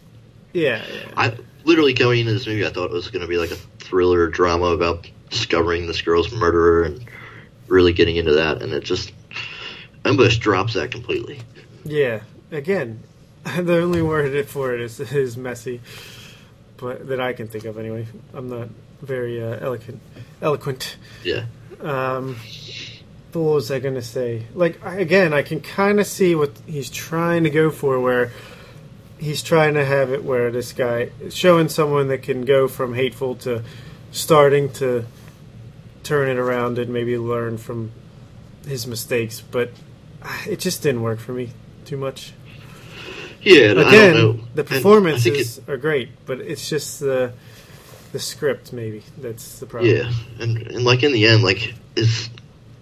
Yeah, 0.53 0.81
yeah. 0.93 1.11
I 1.17 1.33
literally 1.65 1.93
going 1.93 2.19
into 2.21 2.33
this 2.33 2.47
movie, 2.47 2.65
I 2.65 2.69
thought 2.69 2.85
it 2.85 2.91
was 2.91 3.09
going 3.09 3.21
to 3.21 3.27
be 3.27 3.37
like 3.37 3.51
a 3.51 3.55
thriller 3.79 4.27
drama 4.29 4.67
about 4.67 5.09
discovering 5.29 5.87
this 5.87 6.01
girl's 6.01 6.31
murderer 6.31 6.83
and 6.83 7.03
really 7.67 7.93
getting 7.93 8.15
into 8.15 8.33
that, 8.33 8.61
and 8.61 8.73
it 8.73 8.83
just 8.83 9.11
Ambush 10.05 10.37
drops 10.37 10.73
that 10.73 10.91
completely. 10.91 11.39
Yeah. 11.83 12.21
Again, 12.51 13.01
the 13.57 13.77
only 13.79 14.01
word 14.01 14.47
for 14.47 14.73
it 14.73 14.81
is 14.81 14.99
is 14.99 15.37
messy, 15.37 15.81
but 16.77 17.07
that 17.09 17.19
I 17.19 17.33
can 17.33 17.47
think 17.47 17.65
of 17.65 17.77
anyway. 17.77 18.07
I'm 18.33 18.49
not 18.49 18.69
very 19.01 19.41
uh, 19.43 19.57
eloquent. 19.59 20.01
Eloquent. 20.41 20.95
Yeah, 21.23 21.45
Um, 21.81 22.37
what 23.33 23.53
was 23.55 23.71
I 23.71 23.79
going 23.79 23.95
to 23.95 24.01
say? 24.01 24.43
Like 24.53 24.83
I- 24.85 24.97
again, 24.99 25.33
I 25.33 25.41
can 25.43 25.61
kind 25.61 25.99
of 25.99 26.07
see 26.07 26.35
what 26.35 26.51
he's 26.65 26.89
trying 26.89 27.43
to 27.43 27.49
go 27.49 27.69
for, 27.71 27.99
where 27.99 28.31
he's 29.19 29.43
trying 29.43 29.73
to 29.75 29.85
have 29.85 30.11
it 30.11 30.23
where 30.23 30.49
this 30.51 30.71
guy 30.73 31.09
showing 31.29 31.67
someone 31.69 32.07
that 32.07 32.23
can 32.23 32.45
go 32.45 32.67
from 32.67 32.93
hateful 32.93 33.35
to 33.35 33.63
starting 34.11 34.71
to 34.73 35.05
turn 36.03 36.29
it 36.29 36.37
around 36.37 36.79
and 36.79 36.91
maybe 36.91 37.17
learn 37.17 37.57
from 37.57 37.91
his 38.65 38.87
mistakes, 38.87 39.41
but 39.41 39.71
ah, 40.23 40.41
it 40.47 40.59
just 40.59 40.81
didn't 40.81 41.01
work 41.01 41.19
for 41.19 41.33
me 41.33 41.49
too 41.85 41.97
much. 41.97 42.33
yeah. 43.41 43.71
Again, 43.71 44.15
don't 44.15 44.15
know. 44.15 44.31
the 44.33 44.37
And 44.37 44.43
I 44.49 44.53
think 44.63 44.67
performances 44.69 45.57
it- 45.59 45.69
are 45.69 45.77
great, 45.77 46.09
but 46.25 46.39
it's 46.39 46.67
just 46.69 46.99
the 46.99 47.33
the 48.11 48.19
script 48.19 48.73
maybe 48.73 49.03
that's 49.19 49.59
the 49.59 49.67
problem. 49.67 49.93
yeah, 49.95 50.11
and 50.39 50.57
and 50.57 50.83
like 50.83 51.03
in 51.03 51.11
the 51.11 51.27
end, 51.27 51.43
like 51.43 51.73
is. 51.95 52.29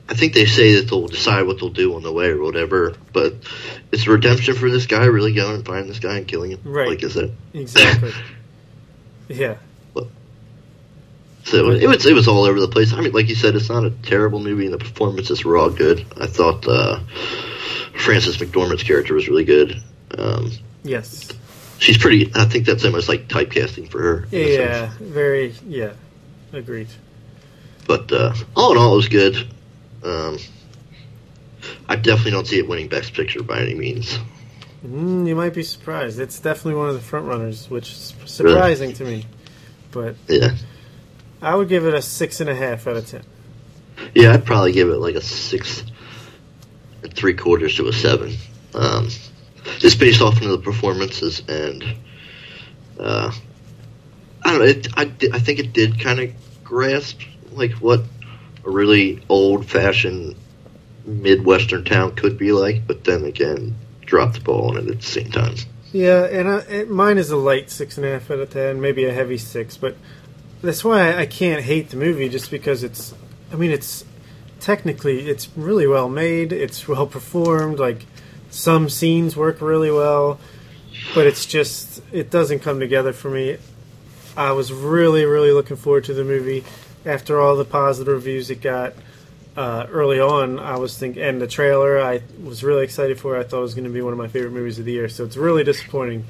I 0.10 0.14
think 0.14 0.34
they 0.34 0.46
say 0.46 0.76
that 0.76 0.90
they'll 0.90 1.08
decide 1.08 1.44
what 1.48 1.60
they'll 1.60 1.70
do 1.70 1.96
on 1.96 2.04
the 2.04 2.12
way 2.14 2.28
or 2.30 2.42
whatever, 2.42 2.96
but 3.14 3.34
it's 3.92 4.08
redemption 4.08 4.56
for 4.56 4.70
this 4.70 4.86
guy 4.86 5.06
really 5.06 5.34
going 5.34 5.56
and 5.56 5.66
finding 5.66 5.88
this 5.88 6.00
guy 6.00 6.18
and 6.18 6.28
killing 6.28 6.52
him? 6.52 6.62
Right. 6.64 6.88
Like, 6.88 7.04
is 7.04 7.16
it? 7.18 7.32
Exactly. 7.54 8.12
yeah. 9.28 9.58
So 11.46 11.72
it 11.72 11.88
was 11.88 12.06
it 12.06 12.14
was 12.14 12.28
all 12.28 12.44
over 12.44 12.60
the 12.60 12.68
place. 12.68 12.92
I 12.92 13.00
mean, 13.00 13.14
like 13.14 13.30
you 13.30 13.36
said, 13.36 13.56
it's 13.56 13.70
not 13.70 13.86
a 13.86 13.90
terrible 13.90 14.42
movie, 14.42 14.66
and 14.66 14.74
the 14.74 14.78
performances 14.80 15.46
were 15.46 15.58
all 15.58 15.70
good. 15.70 16.06
I 16.20 16.26
thought 16.28 16.68
uh, 16.68 17.00
Frances 17.94 18.36
McDormand's 18.38 18.84
character 18.84 19.14
was 19.14 19.28
really 19.30 19.46
good. 19.46 19.82
Um, 20.18 20.52
Yes. 20.84 21.30
she's 21.80 21.98
pretty. 21.98 22.32
I 22.36 22.44
think 22.46 22.66
that's 22.66 22.84
almost 22.84 23.08
like 23.08 23.30
typecasting 23.30 23.90
for 23.90 24.02
her. 24.02 24.28
in 24.32 24.42
a 24.42 24.56
sense. 24.56 25.00
Yeah. 25.00 25.08
Very. 25.08 25.54
Yeah. 25.66 25.94
Agreed. 26.52 26.88
But 27.88 28.12
uh, 28.12 28.34
all 28.56 28.74
in 28.74 28.78
all, 28.78 28.92
it 28.94 28.98
was 28.98 29.08
good. 29.08 29.48
Um, 30.04 30.38
I 31.90 31.96
definitely 31.96 32.32
don't 32.32 32.48
see 32.48 32.60
it 32.60 32.68
winning 32.68 32.88
Best 32.88 33.14
Picture 33.14 33.44
by 33.44 33.60
any 33.62 33.74
means. 33.76 34.20
Mm, 34.86 35.28
you 35.28 35.36
might 35.36 35.54
be 35.54 35.64
surprised. 35.64 36.20
It's 36.20 36.40
definitely 36.40 36.76
one 36.76 36.90
of 36.90 36.96
the 36.96 37.02
front 37.02 37.26
runners, 37.26 37.70
which 37.70 37.92
is 37.92 38.14
surprising 38.26 38.94
to 38.94 39.04
me. 39.04 39.26
But 39.92 40.16
Yeah, 40.28 40.52
I 41.42 41.56
would 41.56 41.68
give 41.70 41.86
it 41.86 41.94
a 41.94 42.02
six 42.02 42.40
and 42.42 42.50
a 42.50 42.56
half 42.56 42.88
out 42.88 42.98
of 42.98 43.08
ten. 43.08 43.24
yeah, 44.14 44.34
I'd 44.34 44.46
probably 44.46 44.72
give 44.72 44.90
it 44.90 44.98
like 44.98 45.16
a 45.16 45.22
six 45.22 45.84
and 47.04 47.14
three 47.14 47.34
quarters 47.34 47.76
to 47.78 47.88
a 47.88 47.94
seven. 47.94 48.36
Um, 48.76 49.10
just 49.80 50.00
based 50.00 50.22
off 50.22 50.40
of 50.42 50.48
the 50.48 50.60
performances 50.60 51.42
and 51.48 51.84
uh, 53.00 53.32
I 54.46 54.50
don't 54.52 54.60
know. 54.60 54.66
It, 54.66 54.88
I 54.96 55.12
I 55.34 55.40
think 55.40 55.60
it 55.60 55.74
did 55.74 56.00
kind 56.00 56.20
of 56.20 56.32
grasp 56.64 57.22
like 57.52 57.72
what 57.74 58.02
a 58.68 58.70
really 58.70 59.24
old 59.30 59.66
fashioned 59.66 60.36
midwestern 61.06 61.86
town 61.86 62.14
could 62.16 62.38
be 62.38 62.52
like, 62.52 62.86
but 62.86 63.06
then 63.06 63.24
again, 63.24 63.76
drop 64.02 64.34
the 64.34 64.42
ball 64.42 64.72
on 64.72 64.78
it 64.78 64.90
at 64.90 64.98
the 64.98 65.06
same 65.06 65.32
time. 65.32 65.56
Yeah, 65.94 66.26
and 66.26 66.50
I, 66.50 66.58
it, 66.60 66.90
mine 66.90 67.18
is 67.18 67.32
a 67.32 67.38
light 67.38 67.70
six 67.70 67.98
and 67.98 68.06
a 68.06 68.12
half 68.12 68.30
out 68.30 68.40
of 68.40 68.50
ten, 68.50 68.82
maybe 68.82 69.06
a 69.06 69.14
heavy 69.14 69.38
six. 69.38 69.78
But 69.78 69.96
that's 70.62 70.84
why 70.84 71.14
I, 71.14 71.22
I 71.22 71.26
can't 71.26 71.64
hate 71.64 71.90
the 71.90 71.98
movie, 71.98 72.28
just 72.28 72.52
because 72.52 72.84
it's. 72.84 73.14
I 73.54 73.56
mean, 73.56 73.72
it's 73.72 74.04
technically 74.60 75.30
it's 75.30 75.48
really 75.56 75.88
well 75.88 76.10
made. 76.10 76.52
It's 76.52 76.88
well 76.90 77.08
performed. 77.18 77.80
Like 77.80 78.06
some 78.50 78.90
scenes 78.90 79.38
work 79.38 79.62
really 79.62 79.92
well, 79.92 80.42
but 81.16 81.26
it's 81.26 81.46
just 81.46 82.02
it 82.12 82.30
doesn't 82.30 82.60
come 82.60 82.82
together 82.82 83.14
for 83.14 83.30
me. 83.32 83.58
I 84.36 84.52
was 84.52 84.74
really, 84.74 85.26
really 85.26 85.52
looking 85.52 85.78
forward 85.78 86.04
to 86.04 86.14
the 86.14 86.26
movie 86.26 86.66
after 87.08 87.40
all 87.40 87.56
the 87.56 87.66
positive 87.66 88.14
reviews 88.14 88.50
it 88.50 88.62
got. 88.62 88.94
Uh, 89.56 89.88
early 89.90 90.20
on, 90.20 90.60
I 90.60 90.78
was 90.78 90.96
thinking, 90.96 91.24
and 91.24 91.42
the 91.42 91.48
trailer 91.48 92.00
I 92.00 92.22
was 92.44 92.64
really 92.64 92.84
excited 92.84 93.20
for. 93.20 93.40
I 93.40 93.44
thought 93.44 93.58
it 93.58 93.62
was 93.62 93.74
going 93.74 93.86
to 93.86 93.90
be 93.90 94.02
one 94.02 94.14
of 94.14 94.20
my 94.20 94.28
favorite 94.28 94.52
movies 94.52 94.78
of 94.78 94.86
the 94.86 94.92
year. 94.92 95.10
So 95.10 95.24
it's 95.24 95.36
really 95.36 95.64
disappointing 95.64 96.26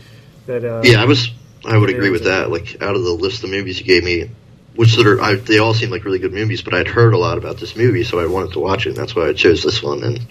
that. 0.46 0.64
Uh, 0.64 0.82
Yeah, 0.86 1.02
I 1.02 1.06
was. 1.06 1.30
I 1.66 1.78
would 1.78 1.90
agree 1.90 2.10
with 2.10 2.24
that. 2.24 2.50
Like 2.50 2.82
out 2.82 2.96
of 2.96 3.04
the 3.04 3.12
list 3.12 3.44
of 3.44 3.50
movies 3.50 3.80
you 3.80 3.86
gave 3.86 4.06
me, 4.06 4.30
which 4.78 4.96
that 4.96 5.06
are 5.06 5.20
I, 5.20 5.36
they 5.36 5.58
all 5.58 5.74
seem 5.74 5.90
like 5.90 6.06
really 6.06 6.20
good 6.20 6.32
movies, 6.32 6.62
but 6.62 6.74
I'd 6.74 6.88
heard 6.88 7.14
a 7.14 7.18
lot 7.18 7.38
about 7.38 7.58
this 7.58 7.76
movie, 7.76 8.06
so 8.06 8.20
I 8.20 8.28
wanted 8.28 8.54
to 8.54 8.60
watch 8.60 8.86
it, 8.86 8.90
and 8.90 8.98
that's 8.98 9.14
why 9.14 9.28
I 9.28 9.34
chose 9.34 9.64
this 9.64 9.84
one. 9.84 10.04
And 10.04 10.28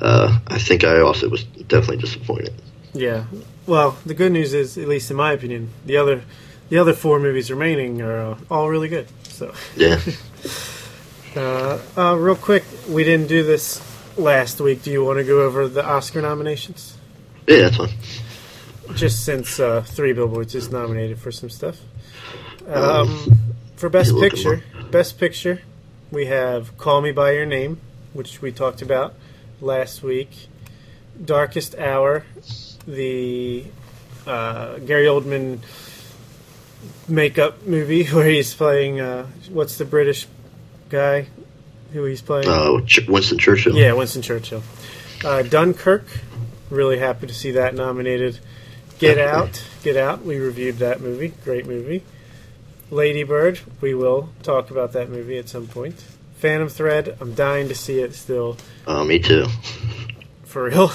uh, 0.00 0.36
I 0.48 0.58
think 0.58 0.82
I 0.82 1.00
also 1.00 1.28
was 1.28 1.44
definitely 1.44 1.98
disappointed. 1.98 2.54
Yeah. 2.92 3.24
Well, 3.66 3.96
the 4.04 4.14
good 4.14 4.32
news 4.32 4.52
is, 4.52 4.76
at 4.78 4.88
least 4.88 5.10
in 5.10 5.16
my 5.16 5.32
opinion, 5.32 5.70
the 5.86 5.98
other 5.98 6.22
the 6.72 6.78
other 6.78 6.94
four 6.94 7.20
movies 7.20 7.50
remaining 7.50 8.00
are 8.00 8.30
uh, 8.32 8.38
all 8.50 8.70
really 8.70 8.88
good. 8.88 9.06
So, 9.24 9.52
Yeah, 9.76 10.00
uh, 11.36 11.78
uh, 11.98 12.16
real 12.16 12.34
quick, 12.34 12.64
we 12.88 13.04
didn't 13.04 13.26
do 13.26 13.42
this 13.42 13.78
last 14.16 14.58
week. 14.58 14.82
Do 14.82 14.90
you 14.90 15.04
want 15.04 15.18
to 15.18 15.24
go 15.24 15.42
over 15.42 15.68
the 15.68 15.84
Oscar 15.84 16.22
nominations? 16.22 16.96
yeah, 17.46 17.68
that's 17.68 17.76
fine. 17.76 18.96
Just 18.96 19.22
since 19.26 19.60
uh, 19.60 19.82
Three 19.82 20.14
Billboards 20.14 20.54
is 20.54 20.70
nominated 20.70 21.18
for 21.18 21.30
some 21.30 21.50
stuff. 21.50 21.76
Um, 22.66 23.38
for 23.76 23.90
Best 23.90 24.08
you 24.12 24.14
look 24.14 24.24
'em 24.24 24.30
Picture, 24.30 24.64
Best 24.90 25.18
Picture, 25.20 25.60
we 26.10 26.24
have 26.24 26.78
Call 26.78 27.02
Me 27.02 27.12
by 27.12 27.32
Your 27.32 27.44
Name, 27.44 27.80
which 28.14 28.40
we 28.40 28.50
talked 28.50 28.80
about 28.80 29.12
last 29.60 30.02
week. 30.02 30.30
Darkest 31.22 31.74
Hour, 31.74 32.24
the 32.86 33.64
uh, 34.26 34.78
Gary 34.78 35.04
Oldman 35.04 35.58
makeup 37.08 37.66
movie 37.66 38.06
where 38.12 38.28
he's 38.28 38.54
playing 38.54 39.00
uh, 39.00 39.26
what's 39.50 39.78
the 39.78 39.84
British 39.84 40.26
guy 40.88 41.26
who 41.92 42.04
he's 42.04 42.22
playing? 42.22 42.48
Uh, 42.48 42.80
Ch- 42.86 43.06
Winston 43.08 43.38
Churchill. 43.38 43.74
Yeah, 43.76 43.92
Winston 43.92 44.22
Churchill. 44.22 44.62
Uh, 45.24 45.42
Dunkirk, 45.42 46.04
really 46.70 46.98
happy 46.98 47.26
to 47.26 47.34
see 47.34 47.52
that 47.52 47.74
nominated. 47.74 48.38
Get 48.98 49.18
Out, 49.18 49.62
Get 49.82 49.96
Out, 49.96 50.24
we 50.24 50.38
reviewed 50.38 50.78
that 50.78 51.00
movie. 51.00 51.32
Great 51.44 51.66
movie. 51.66 52.02
Lady 52.90 53.24
Bird, 53.24 53.58
we 53.80 53.94
will 53.94 54.28
talk 54.42 54.70
about 54.70 54.92
that 54.92 55.10
movie 55.10 55.38
at 55.38 55.48
some 55.48 55.66
point. 55.66 56.02
Phantom 56.36 56.68
Thread, 56.68 57.16
I'm 57.20 57.34
dying 57.34 57.68
to 57.68 57.74
see 57.74 58.00
it 58.00 58.14
still. 58.14 58.56
Uh, 58.86 59.04
me 59.04 59.18
too. 59.18 59.46
For 60.44 60.64
real? 60.64 60.90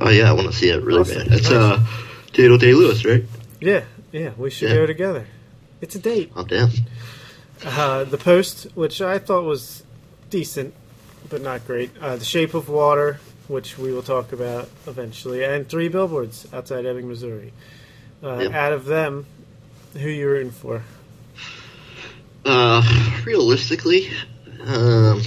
Oh 0.00 0.10
yeah, 0.10 0.28
I 0.28 0.32
want 0.32 0.48
to 0.48 0.52
see 0.52 0.70
it 0.70 0.82
really 0.82 1.00
Awesome. 1.00 1.28
bad. 1.28 1.32
It's 1.38 1.50
uh, 1.50 1.84
Daniel 2.32 2.58
Day 2.58 2.72
Lewis, 2.74 3.04
right? 3.04 3.24
yeah, 3.60 3.84
yeah, 4.12 4.30
we 4.36 4.50
should 4.50 4.70
Yeah. 4.70 4.76
go 4.76 4.86
together. 4.86 5.26
It's 5.80 5.94
a 5.94 5.98
date. 5.98 6.32
I'm 6.36 6.46
down. 6.46 6.70
Uh, 7.64 8.04
the 8.04 8.18
Post, 8.18 8.68
which 8.74 9.00
I 9.00 9.18
thought 9.18 9.44
was 9.44 9.82
decent, 10.30 10.74
but 11.28 11.42
not 11.42 11.66
great. 11.66 11.90
Uh, 12.00 12.16
the 12.16 12.24
Shape 12.24 12.54
of 12.54 12.68
Water, 12.68 13.20
which 13.48 13.78
we 13.78 13.92
will 13.92 14.02
talk 14.02 14.32
about 14.32 14.68
eventually, 14.86 15.44
and 15.44 15.68
Three 15.68 15.88
Billboards 15.88 16.46
outside 16.52 16.84
Ebbing, 16.86 17.08
Missouri. 17.08 17.52
Uh. 18.22 18.50
Out 18.52 18.72
of 18.72 18.84
them, 18.84 19.26
who 19.94 20.08
you 20.08 20.28
rooting 20.28 20.50
for? 20.50 20.82
Uh, 22.44 22.82
realistically, 23.26 24.08
um, 24.64 25.20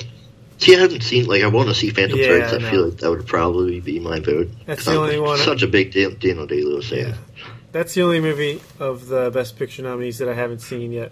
see, 0.57 0.75
I 0.75 0.79
haven't 0.79 1.01
seen 1.03 1.25
like 1.25 1.43
I 1.43 1.47
want 1.47 1.69
to 1.69 1.75
see 1.75 1.89
Phantom 1.89 2.17
Yeah, 2.17 2.25
Threads. 2.27 2.53
I 2.53 2.57
know. 2.57 2.69
feel 2.69 2.85
like 2.89 2.97
that 2.97 3.09
would 3.09 3.27
probably 3.27 3.79
be 3.79 3.99
my 3.99 4.19
vote. 4.19 4.49
That's 4.65 4.85
the 4.85 4.91
I'm 4.91 4.97
only 4.97 5.19
one- 5.19 5.37
Such 5.37 5.61
a 5.61 5.67
big 5.67 5.93
Dan- 5.93 6.17
Daniel 6.19 6.47
Day 6.47 6.63
Lewis 6.63 6.89
fan. 6.89 7.09
Yeah. 7.09 7.15
That's 7.71 7.93
the 7.93 8.01
only 8.01 8.19
movie 8.19 8.61
of 8.79 9.07
the 9.07 9.31
Best 9.31 9.57
Picture 9.57 9.81
nominees 9.83 10.17
that 10.17 10.27
I 10.27 10.33
haven't 10.33 10.59
seen 10.59 10.91
yet. 10.91 11.11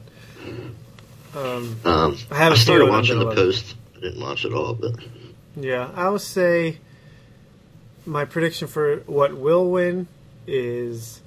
Um, 1.36 1.76
Um, 1.86 2.18
I 2.32 2.36
have 2.38 2.54
a 2.54 2.58
started 2.58 2.90
watching 2.90 3.20
the 3.20 3.34
post. 3.34 3.76
I 3.96 4.00
didn't 4.02 4.22
watch 4.22 4.46
it 4.46 4.54
all, 4.54 4.74
but 4.74 4.96
yeah, 5.56 5.90
I 5.96 6.10
will 6.10 6.20
say 6.20 6.78
my 8.06 8.26
prediction 8.26 8.68
for 8.68 8.98
what 9.06 9.38
will 9.38 9.70
win 9.70 10.08
is 10.48 11.22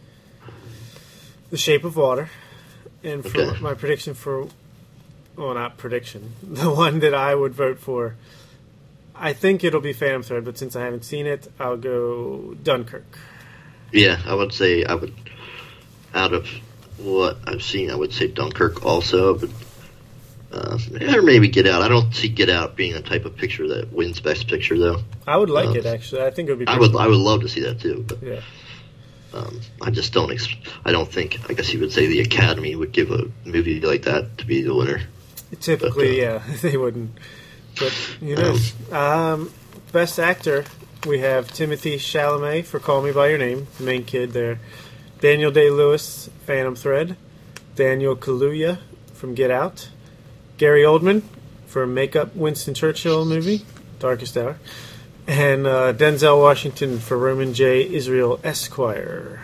The 1.50 1.56
Shape 1.56 1.84
of 1.84 1.96
Water, 1.96 2.28
and 3.04 3.24
for 3.24 3.40
Okay. 3.40 3.60
my 3.60 3.74
prediction 3.74 4.14
for, 4.14 4.48
well, 5.36 5.54
not 5.54 5.76
prediction, 5.78 6.32
the 6.42 6.70
one 6.70 6.98
that 7.00 7.14
I 7.14 7.34
would 7.34 7.54
vote 7.54 7.78
for. 7.78 8.16
I 9.14 9.32
think 9.34 9.62
it'll 9.62 9.80
be 9.80 9.92
Phantom 9.92 10.22
Thread, 10.22 10.44
but 10.44 10.58
since 10.58 10.74
I 10.74 10.80
haven't 10.82 11.04
seen 11.04 11.26
it, 11.26 11.50
I'll 11.60 11.76
go 11.76 12.54
Dunkirk. 12.62 13.18
Yeah, 13.92 14.20
I 14.26 14.34
would 14.34 14.52
say 14.52 14.84
I 14.84 14.94
would. 14.94 15.14
Out 16.14 16.34
of 16.34 16.46
what 16.98 17.38
I've 17.46 17.62
seen, 17.62 17.90
I 17.90 17.94
would 17.94 18.12
say 18.12 18.26
Dunkirk 18.28 18.84
also, 18.84 19.38
but. 19.38 19.50
Uh, 20.52 20.78
or 21.16 21.22
maybe 21.22 21.48
Get 21.48 21.66
Out. 21.66 21.80
I 21.80 21.88
don't 21.88 22.14
see 22.14 22.28
Get 22.28 22.50
Out 22.50 22.76
being 22.76 22.92
a 22.92 23.00
type 23.00 23.24
of 23.24 23.34
picture 23.34 23.66
that 23.68 23.90
wins 23.90 24.20
Best 24.20 24.48
Picture, 24.48 24.78
though. 24.78 24.98
I 25.26 25.38
would 25.38 25.48
like 25.48 25.68
Um, 25.68 25.76
it 25.76 25.86
actually. 25.86 26.22
I 26.24 26.30
think 26.30 26.50
it 26.50 26.52
would 26.52 26.58
be. 26.58 26.68
I 26.68 26.78
would, 26.78 26.94
I 26.94 27.06
would 27.06 27.16
love 27.16 27.40
to 27.40 27.48
see 27.48 27.62
that 27.62 27.80
too. 27.80 28.04
But 28.06 28.22
Yeah. 28.22 28.40
Um, 29.32 29.60
I 29.80 29.90
just 29.90 30.12
don't. 30.12 30.30
Ex- 30.30 30.54
I 30.84 30.92
don't 30.92 31.10
think. 31.10 31.38
I 31.48 31.54
guess 31.54 31.72
you 31.72 31.80
would 31.80 31.90
say 31.92 32.06
the 32.06 32.20
Academy 32.20 32.76
would 32.76 32.92
give 32.92 33.10
a 33.10 33.30
movie 33.46 33.80
like 33.80 34.02
that 34.02 34.36
to 34.38 34.46
be 34.46 34.60
the 34.60 34.74
winner. 34.74 35.00
Typically, 35.60 36.20
But, 36.20 36.26
uh, 36.26 36.40
yeah, 36.50 36.56
they 36.60 36.76
wouldn't. 36.76 37.18
But 37.78 37.94
you 38.20 38.36
know, 38.36 38.56
um, 38.94 39.50
best 39.90 40.18
actor 40.18 40.66
we 41.06 41.18
have 41.20 41.48
Timothée 41.48 41.96
Chalamet 41.96 42.64
for 42.64 42.78
Call 42.78 43.02
Me 43.02 43.12
by 43.12 43.28
Your 43.28 43.38
Name, 43.38 43.66
the 43.78 43.84
main 43.84 44.04
kid 44.04 44.32
there. 44.32 44.58
Daniel 45.20 45.50
Day 45.50 45.70
Lewis, 45.70 46.30
Phantom 46.46 46.74
Thread. 46.74 47.16
Daniel 47.74 48.14
Kaluuya 48.16 48.78
from 49.14 49.34
Get 49.34 49.50
Out. 49.50 49.88
Gary 50.58 50.82
Oldman 50.82 51.22
for 51.66 51.86
Makeup 51.86 52.36
Winston 52.36 52.74
Churchill 52.74 53.24
movie, 53.24 53.64
Darkest 53.98 54.36
Hour. 54.36 54.58
And 55.26 55.66
uh, 55.66 55.92
Denzel 55.92 56.40
Washington 56.40 56.98
for 56.98 57.16
Roman 57.16 57.54
J. 57.54 57.88
Israel 57.88 58.38
Esquire. 58.44 59.40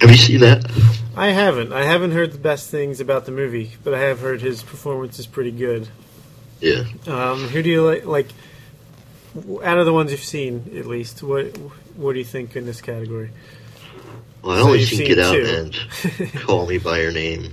Have 0.00 0.10
you 0.10 0.16
seen 0.16 0.40
that? 0.40 0.70
I 1.16 1.28
haven't. 1.28 1.72
I 1.72 1.84
haven't 1.84 2.12
heard 2.12 2.32
the 2.32 2.38
best 2.38 2.70
things 2.70 3.00
about 3.00 3.26
the 3.26 3.32
movie, 3.32 3.72
but 3.84 3.94
I 3.94 4.00
have 4.00 4.20
heard 4.20 4.40
his 4.40 4.62
performance 4.62 5.18
is 5.18 5.26
pretty 5.26 5.52
good. 5.52 5.88
Yeah. 6.60 6.84
Um, 7.06 7.48
who 7.48 7.62
do 7.62 7.70
you 7.70 7.84
like? 7.84 8.04
Like, 8.04 8.28
out 9.62 9.78
of 9.78 9.86
the 9.86 9.92
ones 9.92 10.10
you've 10.10 10.22
seen, 10.22 10.72
at 10.76 10.86
least, 10.86 11.22
what 11.22 11.56
what 11.96 12.12
do 12.12 12.18
you 12.18 12.24
think 12.24 12.56
in 12.56 12.66
this 12.66 12.80
category? 12.80 13.30
Well, 14.42 14.56
I 14.56 14.58
So 14.60 14.66
only 14.66 14.84
seen 14.84 15.06
Get 15.06 15.18
Out 15.18 15.32
two. 15.34 15.44
and 16.12 16.32
Call 16.42 16.66
Me 16.66 16.78
by 16.78 17.00
Your 17.00 17.12
Name, 17.12 17.52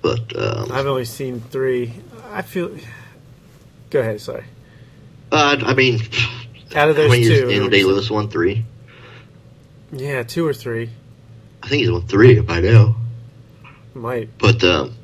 but 0.00 0.34
um, 0.36 0.72
I've 0.72 0.86
only 0.86 1.04
seen 1.04 1.40
three. 1.40 1.92
I 2.30 2.42
feel. 2.42 2.76
Go 3.90 4.00
ahead. 4.00 4.20
Sorry. 4.20 4.44
uh, 5.30 5.56
I 5.64 5.74
mean, 5.74 5.96
Out 6.74 6.88
of 6.88 6.96
how 6.96 7.02
those 7.02 7.10
many 7.10 7.22
years 7.24 7.40
two, 7.42 7.48
Daniel 7.48 7.68
Day 7.68 7.84
Lewis 7.84 8.10
won 8.10 8.28
three. 8.30 8.64
Yeah, 9.92 10.22
two 10.22 10.46
or 10.46 10.54
three 10.54 10.88
I 11.62 11.68
think 11.68 11.80
he's 11.82 11.90
won 11.90 12.06
three 12.06 12.40
by 12.40 12.60
now, 12.60 12.96
might. 13.94 14.30
but 14.38 14.64
um, 14.64 14.94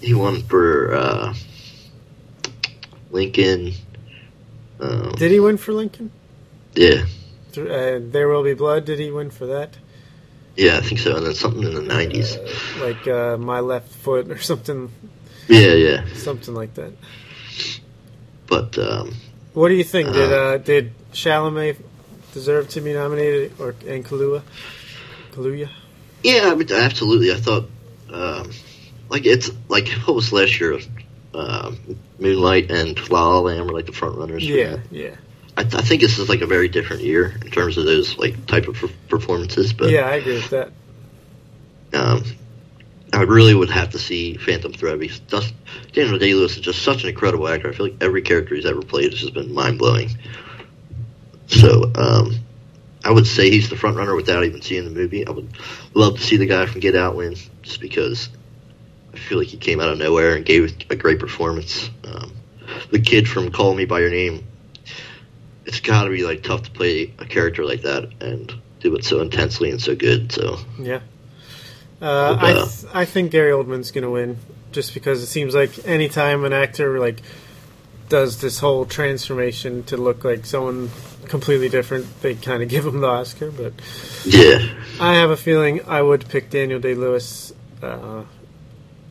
he 0.00 0.14
won 0.14 0.42
for 0.44 0.94
uh, 0.94 1.34
Lincoln. 3.10 3.72
Um, 4.80 5.12
Did 5.16 5.30
he 5.32 5.40
win 5.40 5.56
for 5.56 5.72
Lincoln? 5.72 6.10
yeah, 6.74 7.04
Th- 7.52 7.66
Uh, 7.68 7.98
there 8.12 8.28
will 8.28 8.42
be 8.42 8.54
blood. 8.54 8.84
Did 8.84 8.98
he 8.98 9.10
win 9.10 9.30
for 9.30 9.46
that? 9.46 9.76
yeah, 10.56 10.76
I 10.78 10.80
think 10.80 11.00
so. 11.00 11.16
And 11.16 11.24
then 11.26 11.34
something 11.34 11.62
in 11.62 11.74
the 11.74 11.82
nineties. 11.82 12.36
Uh, 12.36 12.48
like 12.80 13.06
uh, 13.08 13.36
my 13.38 13.60
left 13.60 13.90
foot 13.92 14.30
or 14.30 14.38
something, 14.38 14.90
Yeah, 15.48 15.72
yeah. 15.74 16.04
something 16.14 16.54
like 16.54 16.74
that. 16.74 16.92
But 18.46 18.78
um, 18.78 19.14
What 19.54 19.68
do 19.68 19.74
you 19.74 19.84
think? 19.84 20.12
Did 20.12 20.32
Uh, 20.32 20.36
uh, 20.36 20.56
did 20.58 20.92
Chalamet 21.12 21.76
deserve 22.34 22.68
to 22.70 22.80
be 22.80 22.92
nominated, 22.92 23.52
or 23.58 23.74
and 23.86 24.04
Kaluuya? 24.04 24.42
Kaluuya? 25.32 25.68
Yeah, 26.22 26.50
I 26.52 26.54
mean, 26.54 26.70
absolutely. 26.70 27.32
I 27.32 27.36
thought, 27.36 27.68
um, 28.12 28.50
like 29.08 29.24
it's 29.26 29.50
like 29.68 29.88
what 30.04 30.14
was 30.16 30.32
last 30.32 30.60
year? 30.60 30.78
Um, 31.36 31.98
Moonlight 32.18 32.70
and 32.70 33.10
La 33.10 33.28
La 33.28 33.40
Land 33.40 33.66
were 33.66 33.74
like 33.74 33.86
the 33.86 33.92
front 33.92 34.16
runners. 34.16 34.46
Yeah, 34.46 34.78
yeah, 34.90 35.16
I, 35.56 35.62
I 35.62 35.82
think 35.82 36.00
this 36.00 36.18
is 36.18 36.28
like 36.28 36.40
a 36.40 36.46
very 36.46 36.68
different 36.68 37.02
year 37.02 37.34
in 37.44 37.50
terms 37.50 37.76
of 37.76 37.84
those 37.84 38.16
like 38.16 38.46
type 38.46 38.68
of 38.68 38.76
per- 38.76 38.90
performances. 39.08 39.72
But 39.72 39.90
yeah. 39.90 40.06
I 40.06 40.16
agree 40.16 40.34
with 40.34 40.50
that. 40.50 40.72
um, 41.92 42.24
I 43.12 43.22
really 43.22 43.54
would 43.54 43.70
have 43.70 43.90
to 43.90 43.98
see 43.98 44.36
Phantom 44.36 44.72
Thread. 44.72 44.98
Because 44.98 45.20
just, 45.20 45.54
Daniel 45.92 46.18
Day 46.18 46.34
Lewis 46.34 46.56
is 46.56 46.62
just 46.62 46.82
such 46.82 47.02
an 47.02 47.10
incredible 47.10 47.48
actor. 47.48 47.68
I 47.68 47.72
feel 47.72 47.86
like 47.86 48.02
every 48.02 48.22
character 48.22 48.54
he's 48.54 48.66
ever 48.66 48.82
played 48.82 49.12
has 49.12 49.20
just 49.20 49.34
been 49.34 49.52
mind 49.52 49.78
blowing. 49.78 50.10
So 51.48 51.90
um, 51.94 52.34
I 53.04 53.10
would 53.10 53.26
say 53.26 53.50
he's 53.50 53.68
the 53.68 53.76
front 53.76 53.96
runner 53.96 54.14
without 54.16 54.44
even 54.44 54.62
seeing 54.62 54.84
the 54.84 54.90
movie. 54.90 55.26
I 55.26 55.30
would 55.30 55.48
love 55.94 56.16
to 56.16 56.22
see 56.22 56.36
the 56.36 56.46
guy 56.46 56.66
from 56.66 56.80
Get 56.80 56.96
Out 56.96 57.14
win, 57.14 57.36
just 57.62 57.80
because 57.80 58.28
I 59.16 59.18
feel 59.18 59.38
like 59.38 59.48
he 59.48 59.56
came 59.56 59.80
out 59.80 59.88
of 59.88 59.96
nowhere 59.96 60.36
and 60.36 60.44
gave 60.44 60.76
a 60.90 60.94
great 60.94 61.18
performance. 61.18 61.88
Um, 62.04 62.32
the 62.90 63.00
kid 63.00 63.26
from 63.26 63.50
Call 63.50 63.74
Me 63.74 63.86
by 63.86 64.00
Your 64.00 64.10
Name. 64.10 64.44
It's 65.64 65.80
got 65.80 66.04
to 66.04 66.10
be 66.10 66.22
like 66.22 66.42
tough 66.42 66.64
to 66.64 66.70
play 66.70 67.14
a 67.18 67.24
character 67.24 67.64
like 67.64 67.80
that 67.82 68.10
and 68.20 68.52
do 68.80 68.94
it 68.94 69.04
so 69.04 69.22
intensely 69.22 69.70
and 69.70 69.80
so 69.80 69.96
good. 69.96 70.32
So 70.32 70.58
Yeah. 70.78 71.00
Uh, 72.00 72.34
But, 72.34 72.44
I 72.44 72.52
uh, 72.52 72.66
th- 72.66 72.92
I 72.92 73.04
think 73.06 73.30
Gary 73.32 73.52
Oldman's 73.52 73.90
gonna 73.90 74.10
win, 74.10 74.36
just 74.70 74.92
because 74.92 75.22
it 75.22 75.28
seems 75.28 75.54
like 75.54 75.86
anytime 75.86 76.44
an 76.44 76.52
actor 76.52 77.00
like 77.00 77.22
does 78.10 78.42
this 78.42 78.58
whole 78.58 78.84
transformation 78.84 79.82
to 79.84 79.96
look 79.96 80.24
like 80.24 80.44
someone 80.44 80.90
completely 81.24 81.70
different, 81.70 82.20
they 82.20 82.34
kind 82.34 82.62
of 82.62 82.68
give 82.74 82.84
him 82.84 83.00
the 83.00 83.06
Oscar. 83.06 83.50
But 83.50 83.72
yeah, 84.26 84.58
I 85.00 85.14
have 85.14 85.30
a 85.30 85.38
feeling 85.38 85.80
I 85.88 86.02
would 86.02 86.28
pick 86.28 86.50
Daniel 86.50 86.78
Day 86.78 86.94
Lewis 86.94 87.54
uh, 87.82 88.24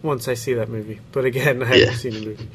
once 0.06 0.28
I 0.28 0.34
see 0.36 0.54
that 0.54 0.70
movie. 0.70 1.00
But 1.12 1.26
again, 1.26 1.62
I 1.64 1.66
haven't 1.66 1.88
Yeah. 1.88 1.94
seen 1.96 2.14
the 2.14 2.26
movie. 2.26 2.50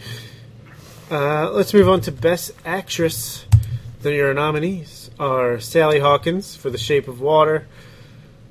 Uh, 1.10 1.50
let's 1.50 1.74
move 1.74 1.88
on 1.88 2.00
to 2.02 2.12
Best 2.12 2.52
Actress. 2.64 3.44
The 4.02 4.12
your 4.14 4.32
nominees 4.32 5.10
are 5.18 5.60
Sally 5.60 5.98
Hawkins 5.98 6.56
for 6.56 6.70
The 6.70 6.78
Shape 6.78 7.06
of 7.08 7.20
Water, 7.20 7.66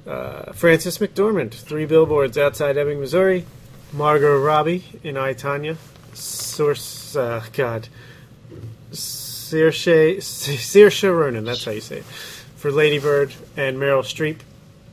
uh, 0.06 0.52
Frances 0.54 0.98
McDormand, 1.00 1.54
Three 1.54 1.86
Billboards 1.86 2.38
Outside 2.38 2.78
Ebbing, 2.78 3.00
Missouri, 3.00 3.46
Margot 3.92 4.38
Robbie 4.40 4.84
in 5.04 5.18
I 5.18 5.34
Tonya, 5.34 5.78
Source, 6.14 7.16
uh, 7.16 7.44
God, 7.54 7.88
Saoirse, 8.92 10.18
Saoirse 10.18 11.18
Ronan, 11.18 11.46
that's 11.46 11.66
how 11.66 11.72
you 11.72 11.82
say 11.82 11.98
it, 12.00 12.06
for 12.56 12.72
Lady 12.72 13.00
Bird, 13.00 13.34
and 13.58 13.78
Meryl 13.78 14.04
Streep 14.04 14.40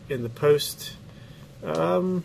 in 0.09 0.23
The 0.23 0.29
Post. 0.29 0.93
Um, 1.65 2.25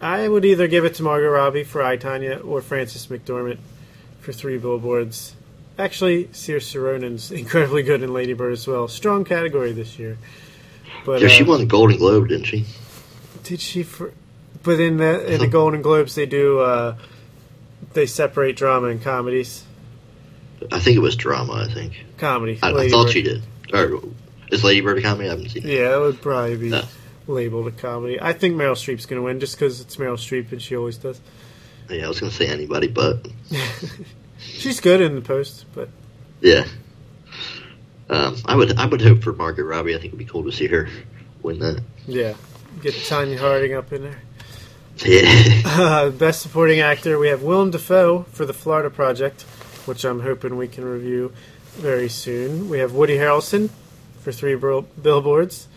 I 0.00 0.26
would 0.28 0.44
either 0.44 0.66
give 0.66 0.84
it 0.84 0.94
to 0.94 1.02
Margot 1.02 1.28
Robbie 1.28 1.64
for 1.64 1.82
I 1.82 1.96
Tonya 1.96 2.44
or 2.44 2.62
Frances 2.62 3.06
McDormand 3.08 3.58
for 4.20 4.32
Three 4.32 4.58
Billboards. 4.58 5.34
Actually, 5.78 6.24
Saoirse 6.26 6.74
Ronan's 6.82 7.30
incredibly 7.32 7.82
good 7.82 8.02
in 8.02 8.12
Lady 8.12 8.32
Bird 8.32 8.52
as 8.52 8.66
well. 8.66 8.88
Strong 8.88 9.24
category 9.24 9.72
this 9.72 9.98
year. 9.98 10.18
But 11.04 11.20
yeah. 11.22 11.28
She 11.28 11.44
uh, 11.44 11.46
won 11.46 11.60
the 11.60 11.66
Golden 11.66 11.98
Globe, 11.98 12.28
didn't 12.28 12.46
she? 12.46 12.66
did 13.44 13.60
she 13.60 13.82
for? 13.82 14.12
But 14.62 14.80
in 14.80 14.98
the 14.98 15.32
in 15.34 15.40
the 15.40 15.46
Golden 15.58 15.82
Globes, 15.82 16.14
they 16.14 16.26
do 16.26 16.60
uh, 16.60 16.96
they 17.94 18.06
separate 18.06 18.56
drama 18.56 18.88
and 18.88 19.02
comedies. 19.02 19.64
I 20.70 20.78
think 20.78 20.96
it 20.96 21.00
was 21.00 21.16
drama. 21.16 21.54
I 21.54 21.72
think. 21.72 22.04
Comedy. 22.18 22.58
I, 22.62 22.72
I 22.72 22.88
thought 22.88 23.06
Bird. 23.06 23.12
she 23.12 23.22
did. 23.22 23.42
Or 23.72 24.00
is 24.50 24.62
Lady 24.62 24.80
Bird 24.82 24.98
a 24.98 25.02
comedy? 25.02 25.28
I 25.28 25.30
haven't 25.32 25.48
seen. 25.50 25.64
it. 25.64 25.78
Yeah, 25.78 25.96
it 25.96 26.00
would 26.00 26.20
probably 26.20 26.56
be. 26.56 26.82
Labeled 27.30 27.68
a 27.68 27.70
comedy. 27.70 28.20
I 28.20 28.32
think 28.32 28.56
Meryl 28.56 28.72
Streep's 28.72 29.06
going 29.06 29.20
to 29.20 29.24
win 29.24 29.40
just 29.40 29.56
because 29.56 29.80
it's 29.80 29.96
Meryl 29.96 30.14
Streep 30.14 30.50
and 30.52 30.60
she 30.60 30.76
always 30.76 30.96
does. 30.96 31.20
Yeah, 31.88 32.04
I 32.04 32.08
was 32.08 32.20
gonna 32.20 32.30
say 32.30 32.46
anybody, 32.46 32.86
but 32.86 33.26
She's 34.38 34.78
good 34.80 35.00
in 35.00 35.16
the 35.16 35.20
post, 35.20 35.66
but 35.74 35.88
yeah. 36.40 36.64
Um, 38.08 38.36
I 38.46 38.54
would 38.56 38.76
I 38.78 38.86
would 38.86 39.02
hope 39.02 39.22
for 39.22 39.32
Margaret 39.32 39.64
Robbie. 39.64 39.94
I 39.94 39.98
think 39.98 40.06
it'd 40.06 40.18
be 40.18 40.24
cool 40.24 40.44
to 40.44 40.52
see 40.52 40.66
her 40.68 40.88
win 41.42 41.58
that. 41.60 41.82
yeah, 42.06 42.34
get 42.80 42.94
Tonya 42.94 43.38
Harding 43.38 43.74
up 43.74 43.92
in 43.92 44.02
there. 44.02 44.18
Yeah. 44.98 45.62
Uh, 45.66 46.10
best 46.10 46.42
supporting 46.42 46.80
actor, 46.80 47.18
we 47.18 47.28
have 47.28 47.42
Willem 47.42 47.70
Dafoe 47.70 48.24
for 48.32 48.44
The 48.44 48.52
Florida 48.52 48.90
Project, 48.90 49.42
which 49.86 50.04
I'm 50.04 50.20
hoping 50.20 50.56
we 50.56 50.68
can 50.68 50.84
review 50.84 51.32
very 51.72 52.08
soon. 52.08 52.68
We 52.68 52.78
have 52.80 52.92
Woody 52.92 53.16
Harrelson 53.16 53.70
for 54.20 54.32
three 54.32 54.56
billboards, 54.56 55.68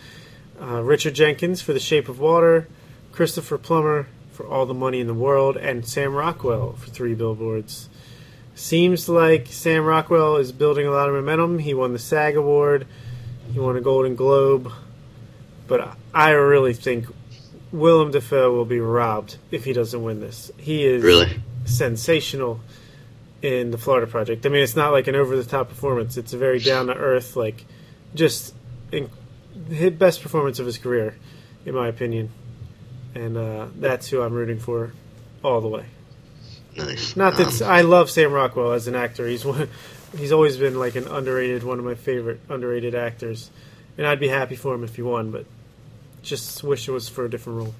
uh, 0.60 0.82
Richard 0.82 1.14
Jenkins 1.14 1.60
for 1.62 1.72
The 1.72 1.80
Shape 1.80 2.08
of 2.08 2.18
Water, 2.20 2.68
Christopher 3.12 3.58
Plummer 3.58 4.06
for 4.32 4.46
All 4.46 4.66
the 4.66 4.74
Money 4.74 5.00
in 5.00 5.06
the 5.06 5.14
World, 5.14 5.56
and 5.56 5.86
Sam 5.86 6.14
Rockwell 6.14 6.72
for 6.72 6.90
three 6.90 7.14
billboards. 7.14 7.88
Seems 8.54 9.08
like 9.08 9.48
Sam 9.48 9.84
Rockwell 9.84 10.36
is 10.36 10.52
building 10.52 10.86
a 10.86 10.90
lot 10.90 11.08
of 11.08 11.14
momentum. 11.14 11.58
He 11.58 11.74
won 11.74 11.92
the 11.92 11.98
SAG 11.98 12.36
Award, 12.36 12.86
he 13.52 13.58
won 13.58 13.76
a 13.76 13.80
Golden 13.80 14.14
Globe, 14.16 14.70
but 15.66 15.96
I 16.12 16.30
really 16.30 16.72
think 16.74 17.06
Willem 17.72 18.10
Dafoe 18.12 18.52
will 18.52 18.64
be 18.64 18.78
robbed 18.80 19.36
if 19.50 19.64
he 19.64 19.72
doesn't 19.72 20.02
win 20.02 20.20
this. 20.20 20.50
He 20.56 20.84
is 20.84 21.02
Really? 21.02 21.40
sensational 21.64 22.60
in 23.42 23.70
the 23.72 23.78
Florida 23.78 24.06
Project. 24.06 24.46
I 24.46 24.48
mean, 24.48 24.62
it's 24.62 24.76
not 24.76 24.92
like 24.92 25.06
an 25.08 25.14
over 25.16 25.36
the 25.36 25.44
top 25.44 25.68
performance. 25.68 26.16
It's 26.16 26.32
a 26.32 26.38
very 26.38 26.58
down 26.60 26.86
to 26.86 26.94
earth, 26.94 27.36
like 27.36 27.64
just 28.14 28.54
in, 28.92 29.10
his 29.68 29.92
best 29.92 30.22
performance 30.22 30.58
of 30.58 30.66
his 30.66 30.78
career, 30.78 31.16
in 31.64 31.74
my 31.74 31.88
opinion. 31.88 32.30
And 33.14 33.36
uh, 33.36 33.68
that's 33.76 34.08
who 34.08 34.22
I'm 34.22 34.32
rooting 34.32 34.58
for 34.58 34.92
all 35.42 35.60
the 35.60 35.68
way. 35.68 35.86
Nice. 36.76 37.14
Not 37.16 37.36
that 37.36 37.62
Um, 37.62 37.70
I 37.70 37.82
love 37.82 38.10
Sam 38.10 38.32
Rockwell 38.32 38.72
as 38.72 38.88
an 38.88 38.94
actor. 38.96 39.26
He's 39.28 39.44
one. 39.44 39.68
He's 40.16 40.32
always 40.32 40.56
been 40.56 40.78
like 40.78 40.96
an 40.96 41.06
underrated, 41.08 41.62
one 41.64 41.78
of 41.78 41.84
my 41.84 41.94
favorite 41.94 42.40
underrated 42.48 42.94
actors, 42.94 43.50
and 43.98 44.06
I'd 44.06 44.20
be 44.20 44.28
happy 44.28 44.56
for 44.56 44.74
him 44.74 44.84
if 44.84 44.96
he 44.96 45.02
won. 45.02 45.30
But 45.30 45.46
just 46.22 46.62
wish 46.64 46.88
it 46.88 46.92
was 46.92 47.08
for 47.08 47.24
a 47.24 47.30
different 47.30 47.58
role. 47.58 47.74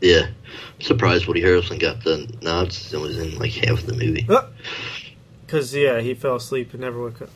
yeah. 0.00 0.26
I'm 0.74 0.80
surprised 0.80 1.26
Woody 1.26 1.42
Harrelson 1.42 1.78
got 1.78 2.02
the 2.02 2.32
nods 2.42 2.92
and 2.92 3.02
was 3.02 3.18
in 3.18 3.38
like 3.38 3.52
half 3.52 3.82
the 3.82 3.92
movie. 3.92 4.26
Because 5.46 5.74
yeah, 5.74 6.00
he 6.00 6.14
fell 6.14 6.36
asleep 6.36 6.72
and 6.72 6.80
never 6.80 7.00
woke 7.00 7.22
up. 7.22 7.30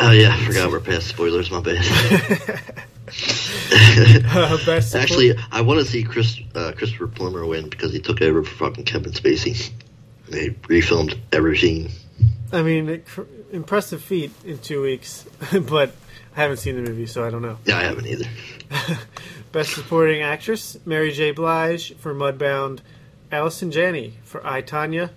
Oh 0.00 0.10
yeah, 0.12 0.34
I 0.34 0.44
forgot 0.46 0.70
we're 0.70 0.80
past 0.80 1.08
spoilers. 1.08 1.50
My 1.50 1.60
bad. 1.60 2.60
Uh, 3.10 4.58
best 4.66 4.90
support- 4.90 5.02
Actually, 5.02 5.34
I 5.50 5.62
want 5.62 5.80
to 5.80 5.84
see 5.86 6.02
Chris 6.04 6.38
uh, 6.54 6.72
Christopher 6.76 7.06
Plummer 7.08 7.44
win 7.46 7.68
because 7.68 7.90
he 7.92 8.00
took 8.00 8.20
over 8.20 8.44
for 8.44 8.54
fucking 8.66 8.84
Kevin 8.84 9.12
Spacey. 9.12 9.70
They 10.28 10.50
refilmed 10.50 11.18
every 11.32 11.56
scene. 11.56 11.90
I 12.52 12.62
mean, 12.62 13.02
impressive 13.50 14.02
feat 14.02 14.30
in 14.44 14.58
two 14.58 14.82
weeks, 14.82 15.24
but 15.62 15.92
I 16.36 16.42
haven't 16.42 16.58
seen 16.58 16.76
the 16.76 16.82
movie, 16.88 17.06
so 17.06 17.24
I 17.24 17.30
don't 17.30 17.42
know. 17.42 17.58
Yeah, 17.64 17.78
I 17.78 17.82
haven't 17.84 18.06
either. 18.06 18.26
Best 19.52 19.72
supporting 19.74 20.20
actress: 20.22 20.76
Mary 20.84 21.10
J. 21.10 21.30
Blige 21.30 21.94
for 21.96 22.14
Mudbound, 22.14 22.80
Allison 23.32 23.70
Janney 23.70 24.14
for 24.22 24.46
I 24.46 24.60
Tonya, 24.62 25.10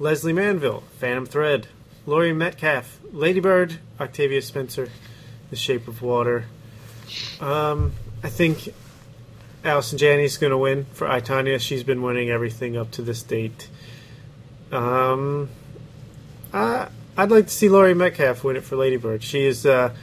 Lesley 0.00 0.32
Manville, 0.32 0.82
Phantom 0.98 1.24
Thread, 1.24 1.68
Laurie 2.04 2.32
Metcalf, 2.32 2.97
Lady 3.12 3.40
Bird, 3.40 3.78
Octavia 4.00 4.42
Spencer, 4.42 4.88
The 5.50 5.56
Shape 5.56 5.88
of 5.88 6.02
Water. 6.02 6.44
Um, 7.40 7.92
I 8.22 8.28
think 8.28 8.68
Allison 9.64 9.98
Janney's 9.98 10.36
going 10.36 10.50
to 10.50 10.58
win 10.58 10.86
for 10.92 11.08
I 11.10 11.20
Tonya. 11.20 11.60
She's 11.60 11.82
been 11.82 12.02
winning 12.02 12.30
everything 12.30 12.76
up 12.76 12.90
to 12.92 13.02
this 13.02 13.22
date. 13.22 13.68
Um, 14.70 15.48
I, 16.52 16.88
I'd 17.16 17.30
like 17.30 17.46
to 17.46 17.52
see 17.52 17.68
Laurie 17.68 17.94
Metcalf 17.94 18.44
win 18.44 18.56
it 18.56 18.64
for 18.64 18.76
Lady 18.76 18.96
Bird. 18.96 19.22
She 19.22 19.44
is. 19.44 19.64
Uh, 19.66 19.94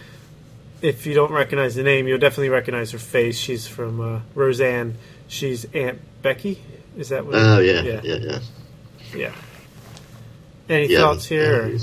if 0.82 1.06
you 1.08 1.14
don't 1.14 1.32
recognize 1.32 1.74
the 1.76 1.84
name, 1.84 2.08
you'll 2.08 2.20
definitely 2.20 2.50
recognize 2.50 2.92
her 2.92 3.00
face. 3.00 3.38
She's 3.38 3.66
from 3.68 4.02
uh, 4.02 4.20
Roseanne. 4.36 4.98
She's 5.28 5.66
Aunt 5.74 6.00
Becky. 6.22 6.62
Is 6.98 7.10
that 7.10 7.26
what? 7.26 7.36
Oh 7.36 7.60
yeah, 7.60 7.82
yeah, 7.82 8.02
yeah, 8.04 8.16
yeah. 8.16 8.40
yeah. 9.14 9.32
Any 10.70 10.88
Yeah, 10.88 11.00
thoughts 11.00 11.26
here? 11.26 11.68
yeah. 11.68 11.78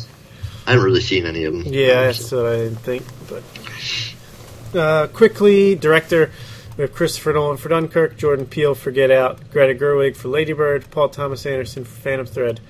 I 0.66 0.72
haven't 0.72 0.84
really 0.84 1.00
seen 1.00 1.26
any 1.26 1.44
of 1.44 1.52
them. 1.52 1.64
Yeah, 1.66 2.04
that's 2.04 2.30
what 2.30 2.46
I 2.46 2.56
didn't 2.56 2.76
think. 2.76 3.04
But 3.28 4.78
uh, 4.78 5.06
quickly, 5.08 5.74
director 5.74 6.30
we 6.76 6.82
have 6.82 6.94
Christopher 6.94 7.34
Nolan 7.34 7.58
for 7.58 7.68
Dunkirk, 7.68 8.16
Jordan 8.16 8.46
Peele 8.46 8.74
for 8.74 8.90
Get 8.90 9.10
Out, 9.10 9.50
Greta 9.50 9.74
Gerwig 9.74 10.16
for 10.16 10.28
Lady 10.28 10.54
Bird, 10.54 10.90
Paul 10.90 11.10
Thomas 11.10 11.44
Anderson 11.44 11.84
for 11.84 12.00
Phantom 12.00 12.26
Thread, 12.26 12.60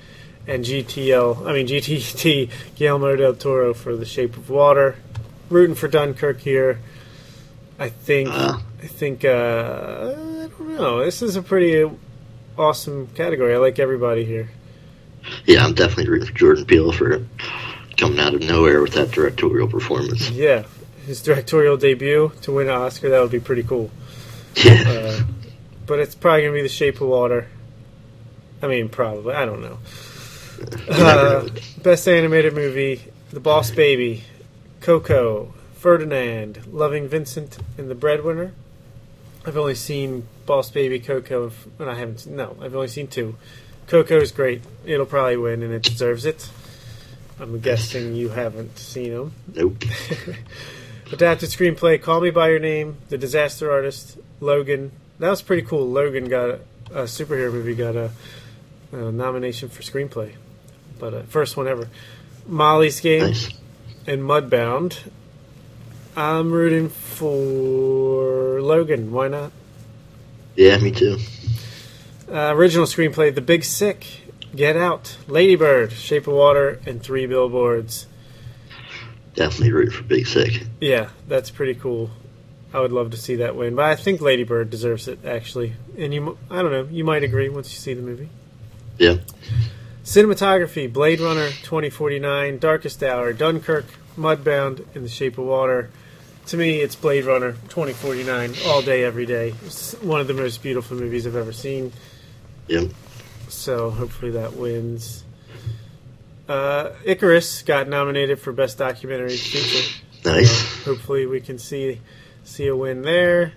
and 0.46 0.64
GTL. 0.64 1.46
I 1.46 1.52
mean 1.52 1.68
GTT 1.68 2.50
Guillermo 2.74 3.14
del 3.14 3.34
Toro 3.34 3.74
for 3.74 3.96
The 3.96 4.06
Shape 4.06 4.36
of 4.36 4.50
Water. 4.50 4.96
Rooting 5.50 5.76
for 5.76 5.86
Dunkirk 5.86 6.40
here. 6.40 6.80
I 7.78 7.90
think. 7.90 8.30
Uh. 8.30 8.58
I 8.82 8.86
think. 8.86 9.24
Uh, 9.24 9.28
I 9.28 10.48
don't 10.48 10.76
know. 10.76 11.04
This 11.04 11.22
is 11.22 11.36
a 11.36 11.42
pretty 11.42 11.88
awesome 12.58 13.08
category. 13.08 13.54
I 13.54 13.58
like 13.58 13.78
everybody 13.78 14.24
here. 14.24 14.50
Yeah, 15.44 15.64
I'm 15.64 15.74
definitely 15.74 16.08
rooting 16.08 16.28
for 16.28 16.34
Jordan 16.34 16.64
Peele 16.64 16.92
for 16.92 17.24
coming 18.02 18.18
out 18.18 18.34
of 18.34 18.40
nowhere 18.42 18.82
with 18.82 18.94
that 18.94 19.12
directorial 19.12 19.68
performance. 19.68 20.28
Yeah, 20.30 20.64
his 21.06 21.22
directorial 21.22 21.76
debut 21.76 22.32
to 22.42 22.52
win 22.52 22.68
an 22.68 22.74
Oscar 22.74 23.10
that 23.10 23.20
would 23.20 23.30
be 23.30 23.40
pretty 23.40 23.62
cool. 23.62 23.90
Yeah, 24.56 24.82
Uh, 24.86 25.22
but 25.86 25.98
it's 26.00 26.14
probably 26.14 26.42
gonna 26.42 26.52
be 26.54 26.62
The 26.62 26.68
Shape 26.68 27.00
of 27.00 27.08
Water. 27.08 27.46
I 28.60 28.66
mean, 28.66 28.88
probably. 28.90 29.34
I 29.34 29.44
don't 29.46 29.62
know. 29.62 29.78
Uh, 30.88 31.48
best 31.82 32.06
animated 32.06 32.54
movie: 32.54 33.00
The 33.30 33.40
Boss 33.40 33.70
Baby, 33.72 34.22
Coco, 34.80 35.52
Ferdinand, 35.74 36.72
Loving 36.72 37.08
Vincent, 37.08 37.58
and 37.78 37.90
The 37.90 37.96
Breadwinner. 37.96 38.52
I've 39.44 39.56
only 39.56 39.74
seen 39.74 40.28
Boss 40.46 40.70
Baby, 40.70 41.00
Coco, 41.00 41.50
and 41.80 41.90
I 41.90 41.94
haven't. 41.94 42.26
No, 42.28 42.56
I've 42.60 42.74
only 42.76 42.86
seen 42.88 43.08
two. 43.08 43.34
Coco 43.88 44.18
is 44.20 44.30
great. 44.30 44.62
It'll 44.84 45.06
probably 45.06 45.36
win, 45.36 45.62
and 45.64 45.72
it 45.72 45.82
deserves 45.82 46.24
it. 46.26 46.48
I'm 47.42 47.58
guessing 47.58 48.14
you 48.14 48.28
haven't 48.28 48.78
seen 48.78 49.12
them. 49.12 49.32
Nope. 49.52 49.82
Adapted 51.12 51.48
screenplay: 51.50 52.00
Call 52.00 52.20
Me 52.20 52.30
by 52.30 52.50
Your 52.50 52.60
Name, 52.60 52.96
The 53.08 53.18
Disaster 53.18 53.70
Artist, 53.72 54.16
Logan. 54.40 54.92
That 55.18 55.28
was 55.28 55.42
pretty 55.42 55.62
cool. 55.62 55.88
Logan 55.90 56.28
got 56.28 56.50
a, 56.50 56.60
a 56.92 57.02
superhero 57.02 57.52
movie 57.52 57.74
got 57.74 57.96
a, 57.96 58.10
a 58.92 59.10
nomination 59.10 59.68
for 59.68 59.82
screenplay, 59.82 60.34
but 61.00 61.14
uh, 61.14 61.22
first 61.24 61.56
one 61.56 61.66
ever. 61.66 61.88
Molly's 62.46 63.00
Game 63.00 63.22
Nice. 63.24 63.50
and 64.06 64.22
Mudbound. 64.22 64.98
I'm 66.16 66.52
rooting 66.52 66.90
for 66.90 68.60
Logan. 68.62 69.10
Why 69.10 69.26
not? 69.28 69.50
Yeah, 70.54 70.78
me 70.78 70.92
too. 70.92 71.18
Uh, 72.30 72.54
original 72.54 72.86
screenplay: 72.86 73.34
The 73.34 73.40
Big 73.40 73.64
Sick, 73.64 74.06
Get 74.54 74.76
Out, 74.76 75.16
Lady 75.28 75.56
Bird, 75.56 75.92
Shape 75.92 76.26
of 76.26 76.34
Water, 76.34 76.80
and 76.86 77.02
Three 77.02 77.26
Billboards. 77.26 78.06
Definitely 79.34 79.72
root 79.72 79.92
for 79.92 80.02
Big 80.02 80.26
Sick. 80.26 80.64
Yeah, 80.80 81.08
that's 81.26 81.50
pretty 81.50 81.74
cool. 81.74 82.10
I 82.74 82.80
would 82.80 82.92
love 82.92 83.10
to 83.10 83.16
see 83.16 83.36
that 83.36 83.56
win, 83.56 83.74
but 83.74 83.84
I 83.84 83.96
think 83.96 84.20
Lady 84.20 84.44
Bird 84.44 84.70
deserves 84.70 85.08
it 85.08 85.24
actually. 85.24 85.74
And 85.96 86.12
you, 86.12 86.38
I 86.50 86.62
don't 86.62 86.70
know, 86.70 86.88
you 86.90 87.04
might 87.04 87.22
agree 87.22 87.48
once 87.48 87.72
you 87.72 87.78
see 87.78 87.94
the 87.94 88.02
movie. 88.02 88.28
Yeah. 88.98 89.16
Cinematography: 90.04 90.92
Blade 90.92 91.20
Runner 91.20 91.48
2049, 91.48 92.58
Darkest 92.58 93.02
Hour, 93.02 93.32
Dunkirk, 93.32 93.86
Mudbound, 94.16 94.84
and 94.94 95.04
The 95.04 95.08
Shape 95.08 95.38
of 95.38 95.44
Water. 95.44 95.90
To 96.46 96.56
me, 96.56 96.80
it's 96.80 96.96
Blade 96.96 97.24
Runner 97.24 97.52
2049 97.52 98.54
all 98.66 98.82
day, 98.82 99.04
every 99.04 99.26
day. 99.26 99.54
It's 99.64 99.94
one 100.02 100.20
of 100.20 100.26
the 100.26 100.34
most 100.34 100.62
beautiful 100.62 100.96
movies 100.96 101.26
I've 101.26 101.36
ever 101.36 101.52
seen. 101.52 101.92
Yep. 102.66 102.90
So 103.62 103.90
hopefully 103.90 104.32
that 104.32 104.54
wins. 104.54 105.22
Uh, 106.48 106.90
Icarus 107.04 107.62
got 107.62 107.88
nominated 107.88 108.40
for 108.40 108.52
Best 108.52 108.76
Documentary 108.76 109.36
Feature. 109.36 110.00
Nice. 110.24 110.50
So 110.50 110.94
hopefully 110.94 111.26
we 111.26 111.40
can 111.40 111.58
see 111.58 112.00
see 112.42 112.66
a 112.66 112.74
win 112.74 113.02
there. 113.02 113.52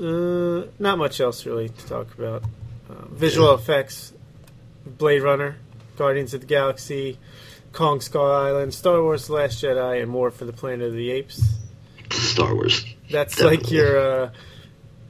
Uh, 0.00 0.68
not 0.78 0.96
much 0.96 1.20
else 1.20 1.44
really 1.44 1.68
to 1.68 1.86
talk 1.86 2.14
about. 2.14 2.42
Uh, 2.88 3.04
visual 3.10 3.54
effects: 3.54 4.14
Blade 4.86 5.20
Runner, 5.20 5.56
Guardians 5.98 6.32
of 6.32 6.40
the 6.40 6.46
Galaxy, 6.46 7.18
Kong 7.74 8.00
Skull 8.00 8.32
Island, 8.32 8.72
Star 8.72 9.02
Wars: 9.02 9.26
The 9.26 9.34
Last 9.34 9.62
Jedi, 9.62 10.02
and 10.02 10.14
War 10.14 10.30
for 10.30 10.46
the 10.46 10.54
Planet 10.54 10.88
of 10.88 10.94
the 10.94 11.10
Apes. 11.10 11.42
Star 12.12 12.54
Wars. 12.54 12.82
That's 13.10 13.42
like 13.42 13.70
your 13.70 13.98
uh, 13.98 14.30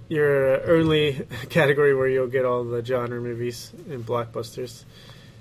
your 0.09 0.70
only 0.70 1.27
category 1.51 1.95
where 1.95 2.09
you'll 2.09 2.27
get 2.28 2.45
all 2.45 2.65
the 2.65 2.85
genre 2.85 3.20
movies 3.20 3.73
and 3.91 4.05
blockbusters. 4.07 4.85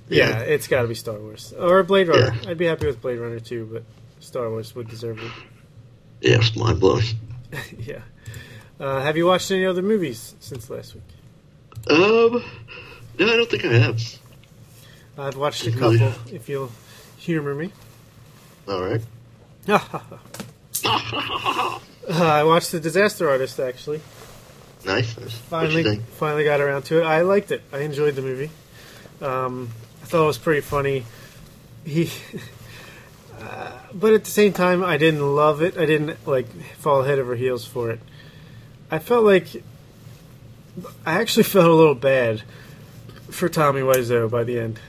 Yeah, 0.10 0.30
Yeah. 0.30 0.40
it's 0.42 0.68
got 0.68 0.82
to 0.84 0.88
be 0.88 0.96
Star 0.96 1.18
Wars 1.20 1.54
or 1.58 1.84
Blade 1.84 2.08
Runner. 2.08 2.36
Yeah. 2.44 2.50
I'd 2.50 2.58
be 2.58 2.66
happy 2.66 2.86
with 2.88 3.02
Blade 3.02 3.20
Runner 3.20 3.40
too, 3.40 3.68
but 3.72 3.84
Star 4.20 4.50
Wars 4.50 4.76
would 4.76 4.88
deserve 4.90 5.20
it. 5.20 5.32
Yeah, 6.22 6.38
it's 6.38 6.56
mind 6.56 6.80
blowing. 6.80 7.04
yeah. 7.80 8.00
Uh, 8.80 9.02
have 9.02 9.16
you 9.18 9.26
watched 9.26 9.50
any 9.52 9.66
other 9.66 9.82
movies 9.82 10.36
since 10.40 10.70
last 10.70 10.96
week? 10.96 11.04
Um, 11.90 12.44
no, 13.20 13.26
I 13.34 13.36
don't 13.38 13.50
think 13.50 13.66
I 13.66 13.74
have. 13.74 14.02
I've 15.18 15.38
watched 15.38 15.66
a 15.68 15.72
Really? 15.72 16.00
couple. 16.00 16.34
If 16.34 16.50
you'll 16.50 16.72
humor 17.18 17.54
me. 17.56 17.72
All 18.68 18.82
right. 18.84 19.02
Uh, 20.88 21.80
I 22.08 22.44
watched 22.44 22.72
The 22.72 22.80
Disaster 22.80 23.28
Artist 23.30 23.60
actually. 23.60 24.00
Nice. 24.86 25.18
nice. 25.18 25.34
Finally, 25.34 26.00
finally 26.18 26.44
got 26.44 26.62
around 26.62 26.84
to 26.84 27.02
it. 27.02 27.04
I 27.04 27.22
liked 27.22 27.52
it. 27.52 27.62
I 27.74 27.80
enjoyed 27.80 28.16
the 28.16 28.22
movie. 28.22 28.52
Um, 29.22 29.70
I 30.02 30.06
thought 30.06 30.24
it 30.24 30.28
was 30.28 30.38
pretty 30.38 30.62
funny. 30.62 31.06
he. 31.86 32.10
Uh, 33.38 33.78
but 33.94 34.14
at 34.14 34.24
the 34.24 34.32
same 34.32 34.54
time, 34.54 34.82
I 34.82 34.98
didn't 34.98 35.36
love 35.36 35.62
it. 35.62 35.78
I 35.78 35.86
didn't 35.86 36.26
like 36.26 36.48
fall 36.78 37.04
head 37.04 37.20
over 37.20 37.36
heels 37.36 37.66
for 37.66 37.92
it. 37.92 38.00
I 38.90 38.98
felt 38.98 39.26
like 39.26 39.62
I 41.06 41.20
actually 41.20 41.44
felt 41.56 41.66
a 41.66 41.74
little 41.74 41.96
bad 41.96 42.44
for 43.30 43.50
Tommy 43.50 43.82
Wiseau 43.82 44.32
by 44.32 44.46
the 44.46 44.58
end. 44.58 44.80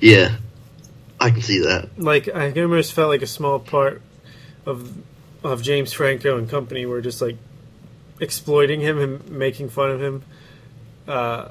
Yeah, 0.00 0.36
I 1.20 1.30
can 1.30 1.42
see 1.42 1.58
that. 1.60 1.90
Like 1.98 2.28
I 2.28 2.52
almost 2.60 2.92
felt 2.92 3.08
like 3.08 3.22
a 3.22 3.26
small 3.26 3.58
part 3.58 4.02
of 4.64 4.96
of 5.42 5.62
James 5.62 5.92
Franco 5.92 6.38
and 6.38 6.48
company 6.48 6.86
were 6.86 7.00
just 7.00 7.20
like 7.20 7.36
exploiting 8.20 8.80
him 8.80 8.98
and 8.98 9.30
making 9.30 9.68
fun 9.68 9.90
of 9.90 10.02
him. 10.02 10.22
Uh, 11.06 11.48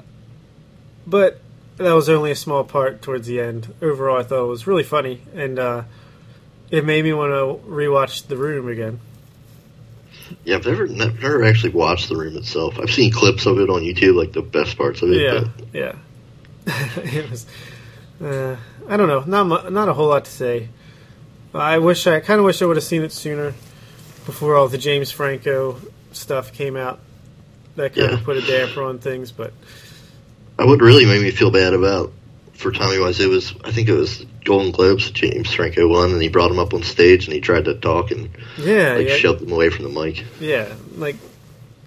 but 1.06 1.40
that 1.76 1.92
was 1.92 2.08
only 2.08 2.30
a 2.30 2.36
small 2.36 2.64
part 2.64 3.02
towards 3.02 3.26
the 3.26 3.40
end. 3.40 3.74
Overall, 3.82 4.18
I 4.18 4.22
thought 4.22 4.44
it 4.44 4.48
was 4.48 4.66
really 4.66 4.82
funny, 4.82 5.22
and 5.34 5.58
uh, 5.58 5.82
it 6.70 6.84
made 6.84 7.04
me 7.04 7.12
want 7.12 7.32
to 7.32 7.68
rewatch 7.68 8.26
The 8.26 8.36
Room 8.36 8.68
again. 8.68 9.00
Yeah, 10.44 10.56
I've 10.56 10.66
never 10.66 10.86
never 10.86 11.44
actually 11.44 11.72
watched 11.72 12.08
The 12.08 12.16
Room 12.16 12.36
itself. 12.36 12.78
I've 12.78 12.90
seen 12.90 13.12
clips 13.12 13.46
of 13.46 13.58
it 13.58 13.68
on 13.68 13.82
YouTube, 13.82 14.14
like 14.14 14.32
the 14.32 14.42
best 14.42 14.78
parts 14.78 15.02
of 15.02 15.10
it. 15.10 15.20
Yeah, 15.20 15.44
but 15.56 15.66
yeah. 15.72 15.94
it 16.96 17.30
was. 17.30 17.46
Uh, 18.20 18.56
I 18.88 18.96
don't 18.96 19.08
know. 19.08 19.24
Not 19.26 19.46
mu- 19.46 19.70
not 19.70 19.88
a 19.88 19.92
whole 19.92 20.08
lot 20.08 20.24
to 20.24 20.30
say. 20.30 20.68
I 21.54 21.78
wish 21.78 22.06
I 22.06 22.20
kind 22.20 22.38
of 22.38 22.46
wish 22.46 22.62
I 22.62 22.66
would 22.66 22.76
have 22.76 22.84
seen 22.84 23.02
it 23.02 23.12
sooner, 23.12 23.52
before 24.24 24.56
all 24.56 24.68
the 24.68 24.78
James 24.78 25.10
Franco 25.10 25.78
stuff 26.16 26.52
came 26.52 26.76
out. 26.76 27.00
That 27.76 27.94
kind 27.94 28.10
Yeah. 28.10 28.18
of 28.18 28.24
put 28.24 28.36
a 28.36 28.42
damper 28.42 28.82
on 28.82 28.98
things, 28.98 29.32
but 29.32 29.52
I 30.58 30.64
what 30.66 30.80
really 30.80 31.06
made 31.06 31.22
me 31.22 31.30
feel 31.30 31.50
bad 31.50 31.72
about 31.72 32.12
for 32.54 32.70
Tommy 32.70 32.96
Wiseau 32.96 33.28
was 33.30 33.54
I 33.64 33.72
think 33.72 33.88
it 33.88 33.94
was 33.94 34.24
Golden 34.44 34.70
Globes 34.72 35.06
that 35.06 35.14
James 35.14 35.52
Franco 35.52 35.88
won, 35.88 36.10
and 36.12 36.20
he 36.22 36.28
brought 36.28 36.50
him 36.50 36.58
up 36.58 36.74
on 36.74 36.82
stage 36.82 37.24
and 37.24 37.32
he 37.34 37.40
tried 37.40 37.64
to 37.64 37.74
talk 37.74 38.10
and 38.10 38.28
yeah, 38.58 38.94
like 38.94 39.08
yeah, 39.08 39.16
shoved 39.16 39.40
him 39.42 39.52
away 39.52 39.70
from 39.70 39.84
the 39.84 39.90
mic. 40.00 40.24
yeah. 40.40 40.72
Like, 40.96 41.16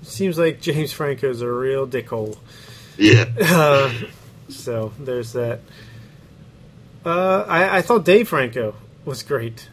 seems 0.02 0.38
like 0.40 0.60
James 0.62 0.92
Franco's 0.92 1.42
a 1.42 1.50
real 1.52 1.88
dickhole. 1.88 2.38
Yeah, 2.98 3.26
Uh, 3.42 3.94
so 4.50 4.92
there's 5.00 5.34
that. 5.34 5.60
Uh, 7.06 7.46
I, 7.48 7.78
I 7.78 7.82
thought 7.82 8.04
Dave 8.06 8.28
Franco 8.30 8.74
was 9.06 9.22
great. 9.22 9.70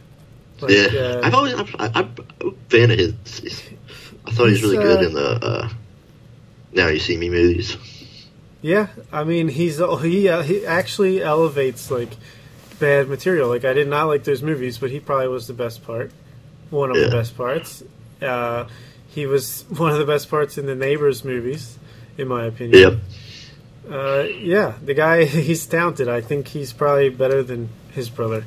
Like, 0.61 0.71
yeah. 0.71 0.99
uh, 0.99 1.21
I've 1.23 1.33
always 1.33 1.53
I'm, 1.53 1.67
I'm 1.79 1.91
I'm 1.95 2.15
a 2.41 2.51
fan 2.69 2.91
of 2.91 2.99
his. 2.99 3.13
He's- 4.25 4.33
I 4.33 4.37
thought 4.37 4.45
he 4.45 4.51
was 4.51 4.61
He's, 4.61 4.71
really 4.71 4.83
good 4.83 4.99
uh, 4.99 5.07
in 5.07 5.13
the 5.13 5.45
uh, 5.45 5.69
Now 6.73 6.87
You 6.87 6.99
See 6.99 7.17
Me 7.17 7.29
movies. 7.29 7.77
Yeah, 8.61 8.87
I 9.11 9.23
mean 9.25 9.49
he's 9.49 9.77
he 10.01 10.29
uh, 10.29 10.41
he 10.41 10.65
actually 10.65 11.21
elevates 11.21 11.91
like 11.91 12.09
bad 12.79 13.09
material. 13.09 13.49
Like 13.49 13.65
I 13.65 13.73
did 13.73 13.87
not 13.89 14.05
like 14.05 14.23
those 14.23 14.41
movies, 14.41 14.77
but 14.77 14.89
he 14.89 14.99
probably 15.01 15.27
was 15.27 15.47
the 15.47 15.53
best 15.53 15.83
part, 15.85 16.11
one 16.69 16.89
of 16.89 16.95
Yeah. 16.95 17.05
the 17.05 17.11
best 17.11 17.35
parts. 17.35 17.83
Uh, 18.21 18.65
he 19.09 19.25
was 19.25 19.65
one 19.77 19.91
of 19.91 19.97
the 19.99 20.05
best 20.05 20.29
parts 20.29 20.57
in 20.57 20.65
the 20.65 20.75
Neighbors 20.75 21.25
movies, 21.25 21.77
in 22.17 22.29
my 22.29 22.45
opinion. 22.45 22.79
Yep. 22.81 22.99
Uh, 23.91 24.23
yeah, 24.39 24.75
the 24.81 24.93
guy 24.93 25.25
he's 25.49 25.65
talented. 25.65 26.07
I 26.07 26.21
think 26.21 26.47
he's 26.47 26.71
probably 26.71 27.09
better 27.09 27.43
than 27.43 27.67
his 27.91 28.09
brother. 28.09 28.45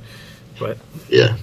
But 0.59 0.78
Yeah. 1.11 1.36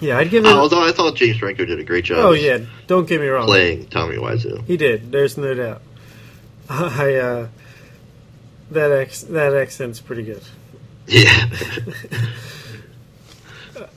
Yeah, 0.00 0.18
I'd 0.18 0.30
give 0.30 0.44
it. 0.44 0.48
Although 0.52 0.86
I 0.86 0.92
thought 0.92 1.16
James 1.16 1.38
Franco 1.38 1.64
did 1.64 1.78
a 1.78 1.84
great 1.84 2.04
job. 2.04 2.18
oh 2.18 2.32
yeah, 2.32 2.58
don't 2.86 3.08
get 3.08 3.20
me 3.20 3.26
wrong. 3.26 3.46
playing 3.46 3.86
Tommy 3.88 4.16
Wiseau. 4.16 4.64
He 4.64 4.76
did. 4.76 5.10
There's 5.12 5.36
no 5.36 5.54
doubt. 5.54 5.82
I 6.70 7.14
uh, 7.14 7.48
that 8.70 8.92
ex 8.92 9.22
that 9.22 9.54
accent's 9.54 10.00
pretty 10.00 10.22
good. 10.22 10.42
Yeah. 11.06 11.48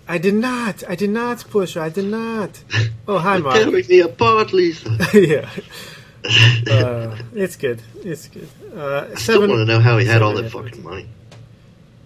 I 0.07 0.17
did 0.17 0.33
not. 0.35 0.83
I 0.87 0.95
did 0.95 1.09
not 1.09 1.45
push. 1.49 1.77
I 1.77 1.89
did 1.89 2.05
not. 2.05 2.63
Oh 3.07 3.17
hi, 3.17 3.37
Mark. 3.37 3.55
Tearing 3.55 3.85
me 3.87 3.99
apart, 4.01 4.53
Lisa. 4.53 4.89
yeah. 5.13 5.49
Uh, 6.69 7.17
it's 7.33 7.55
good. 7.55 7.81
It's 8.03 8.27
good. 8.27 8.47
Uh, 8.75 9.07
I 9.11 9.15
still 9.15 9.39
want 9.39 9.51
to 9.51 9.65
know 9.65 9.79
how 9.79 9.97
he 9.97 10.05
had 10.05 10.21
all 10.21 10.33
that 10.35 10.51
fucking 10.51 10.83
money. 10.83 11.07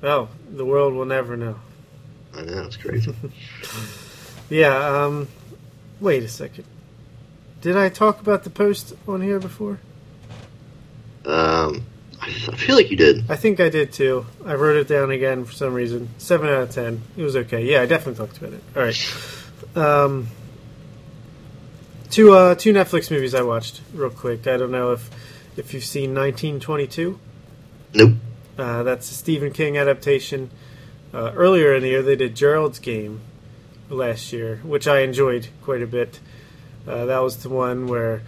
Oh, 0.01 0.29
the 0.49 0.65
world 0.65 0.93
will 0.93 1.05
never 1.05 1.35
know. 1.35 1.59
I 2.35 2.41
know 2.41 2.63
it's 2.63 2.77
crazy. 2.77 3.13
Yeah. 4.47 5.05
Um. 5.05 5.27
Wait 5.99 6.21
a 6.21 6.27
second. 6.27 6.65
Did 7.61 7.75
I 7.75 7.89
talk 7.89 8.21
about 8.21 8.43
the 8.43 8.51
post 8.51 8.93
on 9.07 9.21
here 9.21 9.39
before? 9.39 9.79
um, 11.25 11.83
I, 12.21 12.27
I 12.27 12.55
feel 12.55 12.75
like 12.75 12.91
you 12.91 12.97
did. 12.97 13.25
I 13.29 13.35
think 13.37 13.59
I 13.59 13.69
did 13.69 13.91
too. 13.91 14.27
I 14.45 14.53
wrote 14.53 14.77
it 14.77 14.87
down 14.87 15.09
again 15.09 15.45
for 15.45 15.51
some 15.51 15.73
reason. 15.73 16.09
Seven 16.19 16.47
out 16.47 16.61
of 16.61 16.69
ten. 16.69 17.01
It 17.17 17.23
was 17.23 17.35
okay. 17.35 17.65
Yeah, 17.65 17.81
I 17.81 17.87
definitely 17.87 18.23
talked 18.23 18.37
about 18.37 18.53
it. 18.53 18.63
All 18.75 18.83
right. 18.83 19.75
Um, 19.75 20.27
two 22.11 22.33
uh, 22.33 22.53
two 22.53 22.71
Netflix 22.71 23.09
movies 23.09 23.33
I 23.33 23.41
watched 23.41 23.81
real 23.95 24.11
quick. 24.11 24.45
I 24.45 24.57
don't 24.57 24.71
know 24.71 24.91
if 24.91 25.09
if 25.57 25.73
you've 25.73 25.83
seen 25.85 26.13
1922. 26.13 27.19
Nope. 27.95 28.11
Uh, 28.59 28.83
that's 28.83 29.09
a 29.09 29.13
Stephen 29.15 29.51
King 29.51 29.77
adaptation. 29.77 30.51
Uh, 31.15 31.31
earlier 31.35 31.73
in 31.73 31.81
the 31.81 31.89
year, 31.89 32.01
they 32.01 32.17
did 32.17 32.35
Gerald's 32.35 32.79
Game 32.79 33.21
last 33.89 34.33
year, 34.33 34.57
which 34.63 34.85
I 34.87 34.99
enjoyed 34.99 35.47
quite 35.63 35.81
a 35.81 35.87
bit. 35.87 36.19
Uh, 36.85 37.05
that 37.05 37.19
was 37.19 37.37
the 37.37 37.49
one 37.49 37.87
where, 37.87 38.21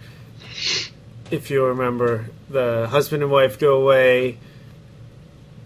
if 1.30 1.50
you 1.50 1.66
remember, 1.66 2.26
the 2.48 2.86
husband 2.90 3.22
and 3.22 3.30
wife 3.30 3.58
go 3.58 3.80
away. 3.82 4.38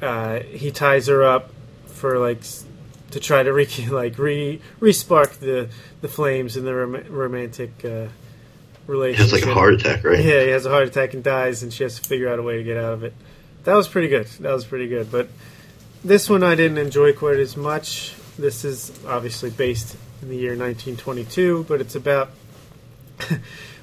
Uh, 0.00 0.40
he 0.40 0.70
ties 0.72 1.06
her 1.06 1.22
up 1.22 1.50
for 1.86 2.18
like 2.18 2.42
to 3.12 3.20
try 3.20 3.42
to 3.42 3.52
re 3.52 3.68
like 3.90 4.18
re 4.18 4.60
re-spark 4.80 5.32
the 5.34 5.68
the 6.00 6.08
flames 6.08 6.56
in 6.56 6.64
the 6.64 6.74
rom- 6.74 7.04
romantic 7.08 7.70
uh, 7.84 8.06
He 8.06 8.08
relationship. 8.88 9.30
has 9.30 9.32
like 9.32 9.46
a 9.50 9.54
heart 9.54 9.74
attack, 9.74 10.02
right? 10.02 10.18
Yeah, 10.24 10.42
he 10.42 10.48
has 10.50 10.66
a 10.66 10.70
heart 10.70 10.88
attack 10.88 11.14
and 11.14 11.22
dies, 11.22 11.62
and 11.62 11.72
she 11.72 11.84
has 11.84 12.00
to 12.00 12.08
figure 12.08 12.28
out 12.28 12.40
a 12.40 12.42
way 12.42 12.56
to 12.56 12.64
get 12.64 12.76
out 12.76 12.94
of 12.94 13.04
it. 13.04 13.14
That 13.62 13.74
was 13.74 13.86
pretty 13.86 14.08
good. 14.08 14.26
That 14.40 14.52
was 14.52 14.64
pretty 14.64 14.88
good. 14.88 15.12
But 15.12 15.28
this 16.04 16.28
one 16.28 16.42
I 16.42 16.54
didn't 16.54 16.78
enjoy 16.78 17.12
quite 17.12 17.38
as 17.38 17.56
much. 17.56 18.14
This 18.38 18.64
is 18.64 18.92
obviously 19.06 19.50
based 19.50 19.96
in 20.20 20.28
the 20.28 20.36
year 20.36 20.56
1922, 20.56 21.66
but 21.68 21.80
it's 21.80 21.94
about 21.94 22.30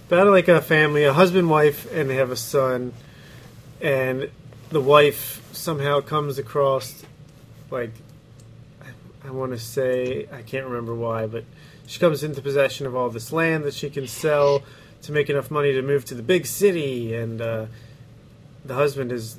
about 0.08 0.28
like 0.28 0.48
a 0.48 0.62
family, 0.62 1.06
a 1.06 1.14
husband, 1.14 1.50
wife, 1.50 1.90
and 1.94 2.10
they 2.10 2.16
have 2.16 2.32
a 2.32 2.36
son. 2.36 2.94
And 3.82 4.30
the 4.70 4.82
wife 4.82 5.42
somehow 5.54 6.02
comes 6.02 6.38
across 6.38 7.04
like 7.72 7.92
I, 9.24 9.32
want 9.32 9.52
to 9.52 9.60
say 9.60 10.28
I 10.32 10.42
can't 10.42 10.66
remember 10.66 10.96
why, 10.96 11.28
but 11.28 11.46
she 11.86 12.00
comes 12.00 12.24
into 12.24 12.42
possession 12.42 12.86
of 12.86 12.96
all 12.96 13.10
this 13.10 13.32
land 13.32 13.64
that 13.64 13.74
she 13.74 13.90
can 13.90 14.08
sell 14.08 14.64
to 15.04 15.12
make 15.12 15.30
enough 15.30 15.50
money 15.50 15.72
to 15.74 15.82
move 15.82 16.04
to 16.06 16.16
the 16.16 16.24
big 16.24 16.46
city, 16.46 17.16
and 17.16 17.42
uh, 17.42 17.66
the 18.66 18.74
husband 18.74 19.12
is 19.12 19.38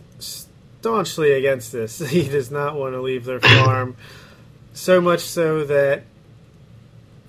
staunchly 0.81 1.32
against 1.32 1.73
this. 1.73 1.98
He 2.11 2.28
does 2.28 2.51
not 2.51 2.74
want 2.74 2.94
to 2.94 3.01
leave 3.01 3.24
their 3.24 3.40
farm, 3.40 3.97
so 4.73 5.01
much 5.01 5.20
so 5.20 5.65
that 5.65 6.05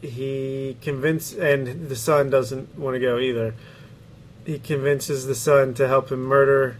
he 0.01 0.77
convinces, 0.81 1.37
and 1.37 1.89
the 1.89 1.95
son 1.95 2.29
doesn't 2.29 2.77
want 2.77 2.95
to 2.95 2.99
go 2.99 3.19
either. 3.19 3.53
He 4.45 4.57
convinces 4.57 5.27
the 5.27 5.35
son 5.35 5.73
to 5.75 5.87
help 5.87 6.11
him 6.11 6.23
murder 6.23 6.77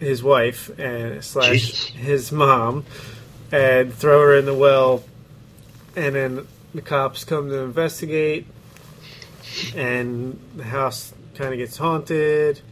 his 0.00 0.22
wife 0.22 0.76
and 0.78 1.22
slash 1.22 1.60
Jesus. 1.60 1.88
his 1.90 2.32
mom, 2.32 2.84
and 3.52 3.94
throw 3.94 4.20
her 4.20 4.36
in 4.36 4.46
the 4.46 4.54
well. 4.54 5.04
And 5.94 6.14
then 6.14 6.46
the 6.74 6.82
cops 6.82 7.24
come 7.24 7.50
to 7.50 7.58
investigate, 7.58 8.46
and 9.76 10.40
the 10.56 10.64
house 10.64 11.12
kind 11.34 11.52
of 11.52 11.58
gets 11.58 11.76
haunted, 11.76 12.62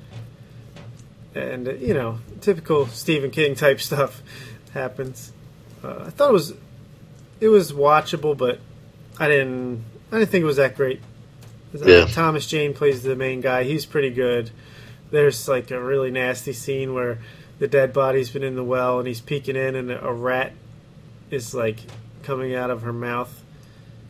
and 1.35 1.69
uh, 1.69 1.75
you 1.75 1.95
know, 1.95 2.19
typical 2.41 2.87
Stephen 2.89 3.31
King 3.31 3.55
type 3.55 3.81
stuff 3.81 4.23
happens. 4.73 5.33
Uh, 5.83 6.05
I 6.07 6.11
thought 6.11 6.31
it 6.31 6.33
was 6.33 6.55
it 7.41 7.49
was 7.49 7.73
watchable, 7.73 8.37
but 8.37 8.61
I 9.19 9.29
didn't 9.29 9.85
I 10.11 10.19
didn't 10.19 10.31
think 10.31 10.43
it 10.43 10.47
was 10.47 10.57
that 10.57 10.77
great. 10.77 11.01
Yeah. 11.73 12.07
Thomas 12.07 12.47
Jane 12.47 12.73
plays 12.73 13.03
the 13.03 13.15
main 13.15 13.41
guy. 13.41 13.65
He's 13.65 13.85
pretty 13.85 14.11
good. 14.11 14.51
There's 15.11 15.49
like 15.49 15.71
a 15.71 15.81
really 15.81 16.11
nasty 16.11 16.53
scene 16.53 16.95
where 16.95 17.19
the 17.59 17.69
dead 17.69 17.93
body's 17.93 18.31
been 18.31 18.43
in 18.43 18.55
the 18.55 18.65
well 18.65 18.99
and 18.99 19.07
he's 19.07 19.21
peeking 19.21 19.57
in, 19.57 19.75
and 19.75 19.91
a 19.91 20.13
rat 20.13 20.53
is 21.31 21.55
like 21.55 21.79
coming 22.23 22.55
out 22.55 22.71
of 22.71 22.83
her 22.83 22.93
mouth. 22.93 23.45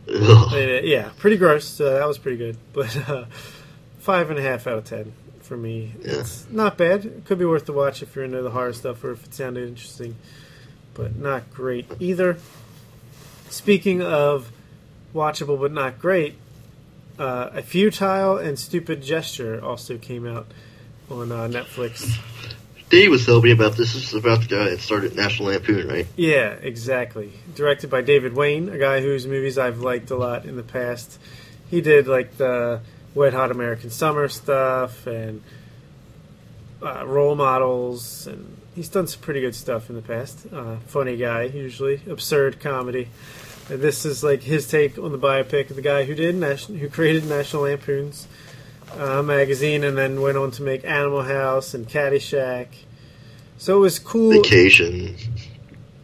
Uh, 0.07 0.49
yeah, 0.83 1.09
pretty 1.17 1.37
gross. 1.37 1.79
Uh, 1.79 1.99
that 1.99 2.07
was 2.07 2.17
pretty 2.17 2.37
good, 2.37 2.57
but 2.73 3.09
uh, 3.09 3.25
five 3.99 4.29
and 4.29 4.39
a 4.39 4.41
half 4.41 4.65
out 4.65 4.77
of 4.77 4.85
ten 4.85 5.13
for 5.49 5.57
me. 5.57 5.91
Yeah. 6.01 6.19
It's 6.19 6.47
not 6.51 6.77
bad. 6.77 7.05
It 7.05 7.25
could 7.25 7.39
be 7.39 7.45
worth 7.45 7.65
the 7.65 7.73
watch 7.73 8.03
if 8.03 8.15
you're 8.15 8.23
into 8.23 8.43
the 8.43 8.51
horror 8.51 8.71
stuff 8.71 9.03
or 9.03 9.11
if 9.11 9.25
it 9.25 9.33
sounded 9.33 9.67
interesting, 9.67 10.15
but 10.93 11.15
not 11.17 11.51
great 11.51 11.87
either. 11.99 12.37
Speaking 13.49 14.03
of 14.03 14.51
watchable 15.13 15.59
but 15.59 15.71
not 15.71 15.97
great, 15.97 16.35
uh, 17.17 17.49
a 17.53 17.63
futile 17.63 18.37
and 18.37 18.59
stupid 18.59 19.01
gesture 19.01 19.59
also 19.61 19.97
came 19.97 20.27
out 20.27 20.45
on 21.09 21.31
uh, 21.31 21.47
Netflix. 21.47 22.15
Dave 22.91 23.09
was 23.09 23.25
telling 23.25 23.43
me 23.43 23.51
about 23.51 23.75
this. 23.75 23.93
This 23.93 24.13
is 24.13 24.13
about 24.13 24.41
the 24.41 24.47
guy 24.47 24.69
that 24.69 24.79
started 24.79 25.15
National 25.15 25.49
Lampoon, 25.49 25.87
right? 25.87 26.07
Yeah, 26.15 26.51
exactly. 26.51 27.33
Directed 27.55 27.89
by 27.89 28.01
David 28.01 28.35
Wain, 28.35 28.69
a 28.69 28.77
guy 28.77 29.01
whose 29.01 29.25
movies 29.25 29.57
I've 29.57 29.79
liked 29.79 30.11
a 30.11 30.15
lot 30.15 30.45
in 30.45 30.55
the 30.55 30.63
past. 30.63 31.19
He 31.69 31.81
did 31.81 32.07
like 32.07 32.37
the 32.37 32.81
Wet 33.15 33.33
Hot 33.33 33.51
American 33.51 33.89
Summer 33.89 34.27
stuff 34.27 35.07
and 35.07 35.41
uh, 36.81 37.05
role 37.05 37.35
models, 37.35 38.27
and 38.27 38.57
he's 38.75 38.89
done 38.89 39.07
some 39.07 39.21
pretty 39.21 39.41
good 39.41 39.55
stuff 39.55 39.89
in 39.89 39.95
the 39.95 40.01
past. 40.01 40.45
Uh, 40.51 40.77
funny 40.87 41.17
guy, 41.17 41.43
usually 41.43 42.01
absurd 42.09 42.59
comedy. 42.59 43.09
And 43.69 43.81
this 43.81 44.05
is 44.05 44.23
like 44.23 44.41
his 44.41 44.67
take 44.67 44.97
on 44.97 45.11
the 45.11 45.19
biopic 45.19 45.69
of 45.69 45.75
the 45.75 45.81
guy 45.81 46.05
who 46.05 46.15
did 46.15 46.35
who 46.35 46.89
created 46.89 47.25
National 47.25 47.63
Lampoon's 47.63 48.27
uh, 48.97 49.21
magazine, 49.21 49.83
and 49.83 49.97
then 49.97 50.21
went 50.21 50.37
on 50.37 50.51
to 50.51 50.63
make 50.63 50.83
Animal 50.85 51.23
House 51.23 51.73
and 51.73 51.87
Caddyshack. 51.87 52.67
So 53.57 53.77
it 53.77 53.79
was 53.81 53.99
cool. 53.99 54.31
Vacation. 54.31 55.15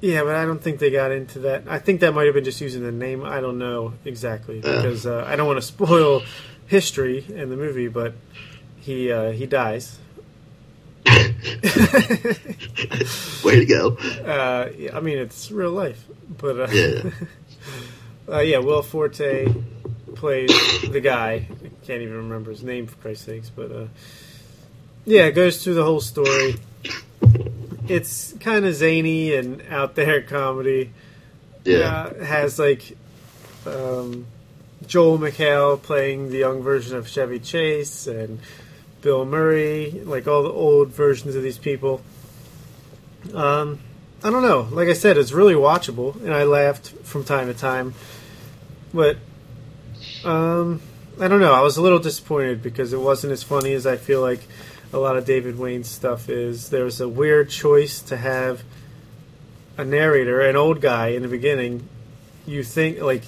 Yeah, 0.02 0.23
but 0.23 0.36
I 0.36 0.45
don't 0.45 0.61
think 0.61 0.80
they 0.80 0.91
got 0.91 1.11
into 1.11 1.40
that. 1.40 1.64
I 1.68 1.80
think 1.80 2.02
that 2.02 2.14
might 2.14 2.26
have 2.26 2.36
been 2.36 2.44
just 2.44 2.61
using 2.61 2.84
the 2.84 2.91
name. 2.91 3.23
I 3.23 3.41
don't 3.41 3.57
know 3.57 3.94
exactly 4.03 4.60
because 4.60 5.07
uh, 5.07 5.26
I 5.27 5.36
don't 5.36 5.48
want 5.48 5.57
to 5.57 5.61
spoil 5.65 6.22
history 6.68 7.26
in 7.28 7.50
the 7.50 7.58
movie. 7.58 7.88
But 7.88 8.14
he 8.78 9.12
uh, 9.12 9.32
he 9.32 9.46
dies. 9.46 10.00
Way 11.06 11.24
to 13.60 13.66
go. 13.68 13.98
Uh, 14.26 14.70
yeah, 14.78 14.98
I 14.98 15.00
mean, 15.00 15.18
it's 15.18 15.52
real 15.52 15.72
life. 15.72 16.04
But 16.38 16.60
uh, 16.60 16.68
Yeah. 16.72 17.10
uh, 18.32 18.40
yeah, 18.40 18.58
Will 18.58 18.82
Forte 18.82 19.48
plays 20.16 20.50
the 20.90 21.00
guy. 21.02 21.48
I 21.52 21.86
can't 21.86 22.02
even 22.02 22.18
remember 22.18 22.52
his 22.52 22.64
name 22.64 22.88
for 22.88 22.96
Christ's 22.98 23.26
sakes. 23.26 23.50
But 23.50 23.72
uh, 23.72 23.86
yeah, 25.06 25.26
it 25.26 25.34
goes 25.34 25.64
through 25.64 25.76
the 25.76 25.84
whole 25.84 26.02
story. 26.02 26.56
It's 27.88 28.34
kind 28.40 28.66
of 28.66 28.74
zany 28.74 29.36
and 29.36 29.62
out 29.70 29.96
there 29.96 30.22
comedy. 30.24 30.92
Yeah. 31.64 32.12
Uh, 32.20 32.24
has 32.24 32.58
like 32.60 32.98
um, 33.68 34.26
Joel 34.88 35.18
McHale 35.20 35.82
playing 35.82 36.30
the 36.30 36.38
young 36.38 36.62
version 36.62 36.98
of 36.98 37.07
Chevy 37.07 37.40
Chase 37.40 38.07
and 38.07 38.40
Bill 39.02 39.26
Murray, 39.26 39.91
like 40.03 40.28
all 40.28 40.44
the 40.44 40.52
old 40.52 40.90
versions 40.90 41.36
of 41.36 41.44
these 41.44 41.57
people. 41.57 42.02
Um, 43.34 43.80
I 44.24 44.30
don't 44.30 44.41
know. 44.41 44.68
Like 44.72 44.88
I 44.88 44.94
said, 44.94 45.18
it's 45.18 45.32
really 45.32 45.53
watchable, 45.53 46.16
and 46.24 46.34
I 46.34 46.44
laughed 46.44 46.90
from 47.03 47.24
time 47.24 47.48
to 47.48 47.53
time. 47.53 47.94
But 48.94 49.18
um, 50.24 50.82
I 51.20 51.28
don't 51.28 51.40
know. 51.40 51.53
I 51.53 51.62
was 51.62 51.78
a 51.78 51.82
little 51.82 51.99
disappointed 51.99 52.64
because 52.64 52.94
it 52.94 52.99
wasn't 52.99 53.34
as 53.34 53.44
funny 53.44 53.74
as 53.74 53.86
I 53.86 53.98
feel 53.98 54.22
like 54.22 54.41
a 54.91 54.98
lot 54.98 55.18
of 55.18 55.26
David 55.26 55.60
Wain's 55.60 55.90
stuff 55.90 56.30
is. 56.30 56.70
There 56.70 56.84
was 56.84 56.99
a 57.02 57.07
weird 57.07 57.49
choice 57.49 58.02
to 58.03 58.18
have 58.18 58.64
a 59.78 59.86
narrator, 59.86 60.41
an 60.41 60.56
old 60.56 60.82
guy 60.82 61.10
in 61.10 61.22
the 61.22 61.28
beginning. 61.28 61.88
You 62.48 62.64
think 62.64 63.02
like 63.02 63.24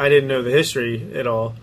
I 0.00 0.08
didn't 0.08 0.28
know 0.28 0.42
the 0.42 0.50
history 0.50 1.10
at 1.14 1.26
all, 1.26 1.54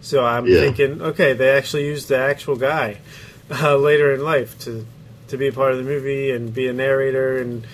so 0.00 0.24
I'm 0.24 0.46
Yeah. 0.46 0.60
thinking, 0.60 1.00
okay, 1.02 1.32
they 1.32 1.50
actually 1.50 1.86
used 1.86 2.08
the 2.08 2.18
actual 2.18 2.56
guy 2.56 2.98
uh, 3.50 3.76
later 3.76 4.12
in 4.14 4.22
life 4.22 4.58
to 4.60 4.84
to 5.28 5.36
be 5.36 5.48
a 5.48 5.52
part 5.52 5.72
of 5.72 5.78
the 5.78 5.84
movie 5.84 6.30
and 6.30 6.54
be 6.54 6.68
a 6.68 6.72
narrator 6.72 7.38
and 7.38 7.66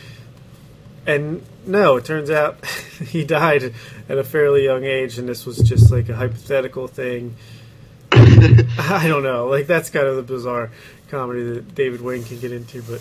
and 1.06 1.42
no, 1.66 1.96
it 1.96 2.04
turns 2.04 2.30
out 2.30 2.64
he 3.14 3.24
died 3.24 3.74
at 4.08 4.18
a 4.18 4.24
fairly 4.24 4.64
young 4.64 4.84
age, 4.84 5.18
and 5.18 5.28
this 5.28 5.44
was 5.44 5.58
just 5.58 5.90
like 5.92 6.08
a 6.08 6.14
hypothetical 6.16 6.86
thing. 6.88 7.34
I 8.12 9.06
don't 9.08 9.22
know. 9.22 9.46
Like 9.48 9.66
that's 9.66 9.90
kind 9.90 10.06
of 10.06 10.16
the 10.16 10.22
bizarre 10.22 10.70
comedy 11.10 11.42
that 11.42 11.74
David 11.74 12.00
Wain 12.00 12.24
can 12.24 12.38
get 12.40 12.52
into, 12.52 12.82
but 12.82 13.00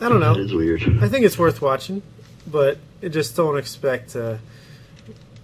I 0.00 0.08
don't 0.08 0.20
know. 0.20 0.34
is 0.36 0.52
weird. 0.54 0.82
I 1.02 1.08
think 1.08 1.24
it's 1.24 1.38
worth 1.38 1.60
watching, 1.62 2.02
but 2.46 2.78
just 3.10 3.34
don't 3.36 3.58
expect 3.58 4.14
uh, 4.16 4.36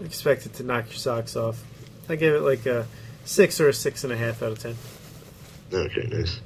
expect 0.04 0.46
it 0.46 0.54
to 0.54 0.62
knock 0.62 0.86
your 0.86 0.94
socks 0.98 1.36
off. 1.36 1.62
I 2.08 2.16
gave 2.16 2.32
it 2.34 2.40
like 2.40 2.66
a 2.66 2.86
six 3.24 3.60
or 3.60 3.68
a 3.68 3.72
six 3.74 4.04
and 4.04 4.12
a 4.12 4.16
half 4.16 4.42
out 4.42 4.52
of 4.52 4.58
ten. 4.58 4.76
Okay, 5.72 6.06
nice. 6.10 6.40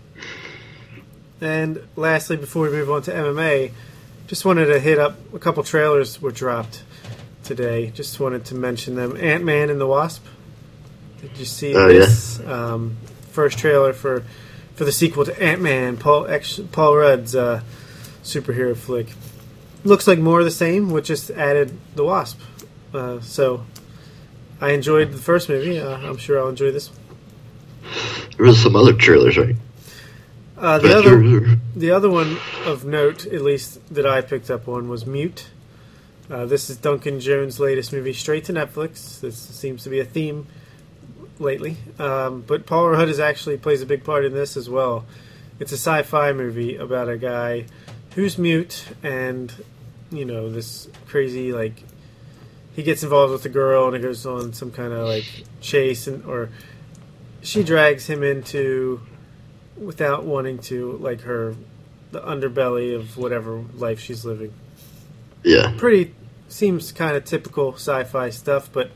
And 1.40 1.86
lastly, 1.96 2.36
before 2.36 2.64
we 2.64 2.70
move 2.70 2.90
on 2.90 3.02
to 3.02 3.12
MMA, 3.12 3.72
just 4.26 4.44
wanted 4.44 4.66
to 4.66 4.80
hit 4.80 4.98
up 4.98 5.16
a 5.34 5.38
couple 5.38 5.62
trailers 5.62 6.20
were 6.20 6.30
dropped 6.30 6.82
today. 7.44 7.90
Just 7.90 8.18
wanted 8.20 8.44
to 8.46 8.54
mention 8.54 8.94
them. 8.94 9.16
Ant 9.16 9.44
Man 9.44 9.70
and 9.70 9.80
the 9.80 9.86
Wasp. 9.86 10.24
Did 11.20 11.36
you 11.36 11.44
see 11.44 11.74
Oh, 11.74 11.88
yeah. 11.88 12.00
this? 12.00 12.40
Um, 12.40 12.96
first 13.32 13.58
trailer 13.58 13.92
for 13.92 14.24
for 14.74 14.84
the 14.84 14.92
sequel 14.92 15.24
to 15.24 15.42
Ant 15.42 15.60
Man, 15.62 15.96
Paul 15.96 16.28
Paul 16.72 16.96
Rudd's 16.96 17.34
uh, 17.34 17.62
superhero 18.22 18.76
flick. 18.76 19.08
Looks 19.84 20.06
like 20.06 20.18
more 20.18 20.38
of 20.40 20.44
the 20.44 20.50
same, 20.50 20.90
with 20.90 21.04
just 21.04 21.30
added 21.30 21.76
the 21.94 22.04
Wasp. 22.04 22.38
Uh, 22.96 23.20
so 23.20 23.64
I 24.60 24.70
enjoyed 24.70 25.12
the 25.12 25.18
first 25.18 25.48
movie. 25.48 25.78
Uh, 25.78 25.96
I'm 25.98 26.16
sure 26.16 26.38
I'll 26.38 26.48
enjoy 26.48 26.70
this. 26.70 26.90
one. 26.90 26.98
There 28.36 28.46
was 28.46 28.62
some 28.62 28.74
other 28.74 28.92
trailers, 28.92 29.36
right? 29.36 29.56
Uh, 30.56 30.78
the 30.78 30.96
other 30.96 31.58
The 31.76 31.90
other 31.90 32.08
one 32.08 32.38
of 32.64 32.84
note, 32.84 33.26
at 33.26 33.42
least 33.42 33.94
that 33.94 34.06
I 34.06 34.22
picked 34.22 34.50
up 34.50 34.68
on, 34.68 34.88
was 34.88 35.04
Mute. 35.06 35.48
Uh, 36.30 36.46
this 36.46 36.70
is 36.70 36.78
Duncan 36.78 37.20
Jones' 37.20 37.60
latest 37.60 37.92
movie, 37.92 38.12
straight 38.12 38.44
to 38.46 38.52
Netflix. 38.52 39.20
This 39.20 39.36
seems 39.36 39.84
to 39.84 39.90
be 39.90 40.00
a 40.00 40.04
theme 40.04 40.46
lately. 41.38 41.76
Um, 41.98 42.42
but 42.46 42.66
Paul 42.66 42.88
Rudd 42.90 43.08
is 43.08 43.20
actually 43.20 43.58
plays 43.58 43.82
a 43.82 43.86
big 43.86 44.04
part 44.04 44.24
in 44.24 44.32
this 44.32 44.56
as 44.56 44.68
well. 44.68 45.04
It's 45.60 45.72
a 45.72 45.76
sci-fi 45.76 46.32
movie 46.32 46.76
about 46.76 47.08
a 47.08 47.18
guy 47.18 47.66
who's 48.14 48.38
mute, 48.38 48.86
and 49.02 49.52
you 50.10 50.24
know 50.24 50.50
this 50.50 50.88
crazy 51.06 51.52
like 51.52 51.82
he 52.76 52.82
gets 52.82 53.02
involved 53.02 53.32
with 53.32 53.44
a 53.46 53.48
girl, 53.48 53.86
and 53.86 53.96
it 53.96 54.00
goes 54.00 54.24
on 54.26 54.52
some 54.52 54.70
kind 54.70 54.92
of 54.92 55.08
like 55.08 55.24
chase, 55.60 56.06
and 56.06 56.24
or 56.26 56.50
she 57.40 57.64
drags 57.64 58.06
him 58.06 58.22
into 58.22 59.00
without 59.76 60.24
wanting 60.24 60.58
to 60.58 60.92
like 60.98 61.22
her 61.22 61.56
the 62.12 62.20
underbelly 62.20 62.94
of 62.94 63.16
whatever 63.16 63.64
life 63.74 63.98
she's 63.98 64.24
living. 64.24 64.52
Yeah. 65.42 65.74
pretty 65.76 66.14
seems 66.48 66.92
kind 66.92 67.16
of 67.16 67.24
typical 67.24 67.74
sci-fi 67.74 68.30
stuff 68.30 68.68
but 68.72 68.90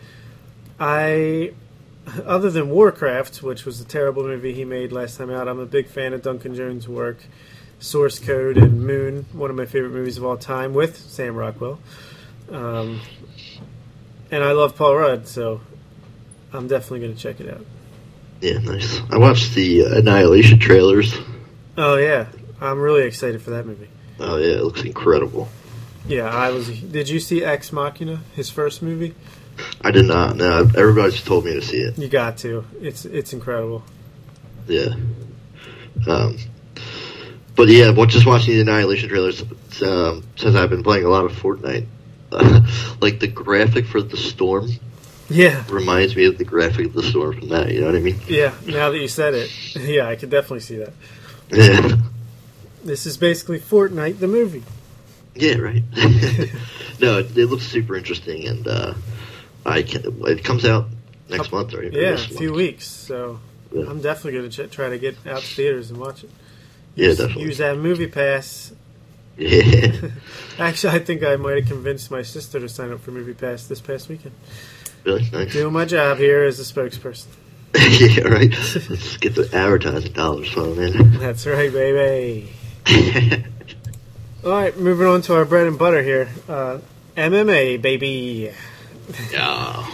i 0.81 1.53
other 2.25 2.51
than 2.51 2.71
warcraft 2.71 3.43
which 3.43 3.65
was 3.65 3.81
a 3.81 3.85
terrible 3.85 4.25
movie 4.25 4.53
he 4.53 4.65
made 4.65 4.91
last 4.91 5.17
time 5.17 5.31
out 5.31 5.49
i'm 5.49 5.61
a 5.61 5.67
big 5.67 5.87
fan 5.87 6.13
of 6.13 6.23
duncan 6.23 6.55
jones 6.55 6.89
work. 6.89 7.19
Source 7.79 8.19
code 8.19 8.59
and 8.59 8.85
moon 8.85 9.27
one 9.33 9.49
of 9.49 9.57
my 9.57 9.65
favorite 9.65 9.93
movies 9.93 10.19
of 10.19 10.25
all 10.25 10.37
time 10.37 10.75
with 10.75 10.97
sam 10.97 11.35
rockwell. 11.35 11.79
Um, 12.51 13.01
and 14.31 14.43
i 14.45 14.53
love 14.53 14.77
paul 14.77 14.95
rudd 14.97 15.27
so 15.27 15.61
i'm 16.53 16.67
definitely 16.69 17.01
going 17.01 17.15
to 17.15 17.21
check 17.21 17.41
it 17.41 17.49
out 17.53 17.65
Yeah, 18.41 18.59
nice. 18.59 19.01
I 19.11 19.19
watched 19.19 19.55
the 19.55 19.83
Annihilation 19.83 20.59
trailers. 20.59 21.15
oh 21.77 21.97
yeah 21.97 22.27
i'm 22.61 22.79
really 22.81 23.03
excited 23.03 23.41
for 23.43 23.51
that 23.51 23.67
movie 23.67 23.89
Oh 24.23 24.37
yeah, 24.37 24.57
it 24.57 24.63
looks 24.65 24.83
incredible. 24.83 25.49
Yeah, 26.07 26.25
I 26.29 26.51
was. 26.51 26.69
Did 26.69 27.09
you 27.09 27.21
see 27.21 27.43
Ex 27.43 27.73
Machina, 27.73 28.21
his 28.37 28.51
first 28.51 28.83
movie? 28.83 29.15
I 29.81 29.91
did 29.93 30.05
not. 30.05 30.37
No, 30.37 30.69
everybody's 30.77 31.23
told 31.25 31.47
me 31.47 31.55
to 31.55 31.63
see 31.63 31.79
it. 31.79 31.97
You 31.97 32.07
got 32.07 32.37
to. 32.39 32.67
It's 32.83 33.07
it's 33.07 33.33
incredible. 33.33 33.83
Yeah. 34.69 34.89
Um, 36.07 36.37
but 37.57 37.69
yeah, 37.69 37.93
but 37.93 38.11
just 38.11 38.27
watching 38.27 38.55
the 38.57 38.61
Annihilation 38.61 39.09
trailers 39.09 39.43
um, 39.83 40.23
since 40.37 40.55
I've 40.55 40.69
been 40.69 40.83
playing 40.83 41.07
a 41.07 41.09
lot 41.09 41.25
of 41.25 41.33
Fortnite. 41.33 41.87
like 43.01 43.21
the 43.21 43.29
graphic 43.29 43.87
for 43.87 44.01
the 44.03 44.17
storm 44.17 44.69
Yeah, 45.29 45.65
reminds 45.69 46.15
me 46.17 46.27
of 46.27 46.39
the 46.39 46.45
graphic 46.45 46.87
of 46.87 46.93
the 46.93 47.03
storm 47.03 47.39
from 47.39 47.49
that. 47.49 47.73
You 47.73 47.81
know 47.81 47.87
what 47.87 47.97
I 47.97 48.01
mean? 48.01 48.21
yeah. 48.29 48.55
Now 48.67 48.91
that 48.91 48.99
you 48.99 49.09
said 49.09 49.35
it, 49.35 49.51
yeah, 49.77 50.07
I 50.09 50.17
could 50.17 50.31
definitely 50.31 50.61
see 50.61 50.77
that. 50.77 50.93
Yeah. 51.51 51.97
This 52.85 53.05
is 53.07 53.17
basically 53.17 53.59
Fortnite, 53.61 54.21
the 54.21 54.29
movie. 54.29 54.63
Yeah, 55.35 55.57
right. 55.59 55.83
no, 57.01 57.19
it, 57.19 57.37
it 57.37 57.47
looks 57.47 57.65
super 57.65 57.97
interesting, 57.97 58.47
and 58.49 58.67
uh, 58.67 58.95
I 59.67 59.83
can, 59.83 60.03
it 60.27 60.43
comes 60.45 60.65
out 60.65 60.87
next 61.29 61.53
month, 61.53 61.73
right? 61.75 61.95
Or 61.95 61.99
Yeah, 61.99 62.11
a 62.15 62.19
few 62.19 62.49
month. 62.49 62.57
weeks. 62.57 62.87
So 62.87 63.39
Yeah. 63.73 63.85
I'm 63.89 64.01
definitely 64.01 64.39
going 64.41 64.51
to 64.51 64.69
ch- 64.69 64.71
try 64.73 64.89
to 64.89 64.99
get 64.99 65.17
out 65.27 65.43
to 65.43 65.47
theaters 65.55 65.91
and 65.91 66.01
watch 66.01 66.25
it. 66.25 66.31
Yeah, 66.97 67.11
definitely. 67.11 67.45
Use 67.45 67.59
that 67.59 67.77
movie 67.77 68.07
pass. 68.09 68.73
Yeah, 69.41 69.93
Actually, 70.59 70.97
I 70.97 70.99
think 70.99 71.23
I 71.25 71.37
might 71.37 71.57
have 71.57 71.67
convinced 71.67 72.11
my 72.11 72.21
sister 72.21 72.61
to 72.61 72.69
sign 72.69 72.93
up 72.93 73.01
for 73.01 73.11
Movie 73.11 73.33
Pass 73.33 73.67
this 73.67 73.81
past 73.81 74.09
weekend. 74.11 74.35
really 75.05 75.29
nice. 75.31 75.53
Doing 75.53 75.73
my 75.73 75.87
job 75.87 76.19
here 76.19 76.45
as 76.45 76.61
a 76.61 76.63
spokesperson. 76.63 77.29
yeah, 77.75 78.25
right. 78.25 78.51
Let's 78.91 79.17
get 79.17 79.35
the 79.35 79.49
advertising 79.53 80.13
dollars 80.13 80.51
flowing 80.53 80.81
in. 80.83 81.19
That's 81.19 81.47
right, 81.47 81.73
baby. 81.73 82.53
All 84.45 84.51
right, 84.51 84.77
moving 84.77 85.07
on 85.07 85.23
to 85.23 85.35
our 85.37 85.45
bread 85.47 85.67
and 85.67 85.79
butter 85.79 86.03
here. 86.03 86.29
Uh, 86.49 86.79
MMA, 87.17 87.81
baby. 87.81 88.53
yeah. 89.33 89.91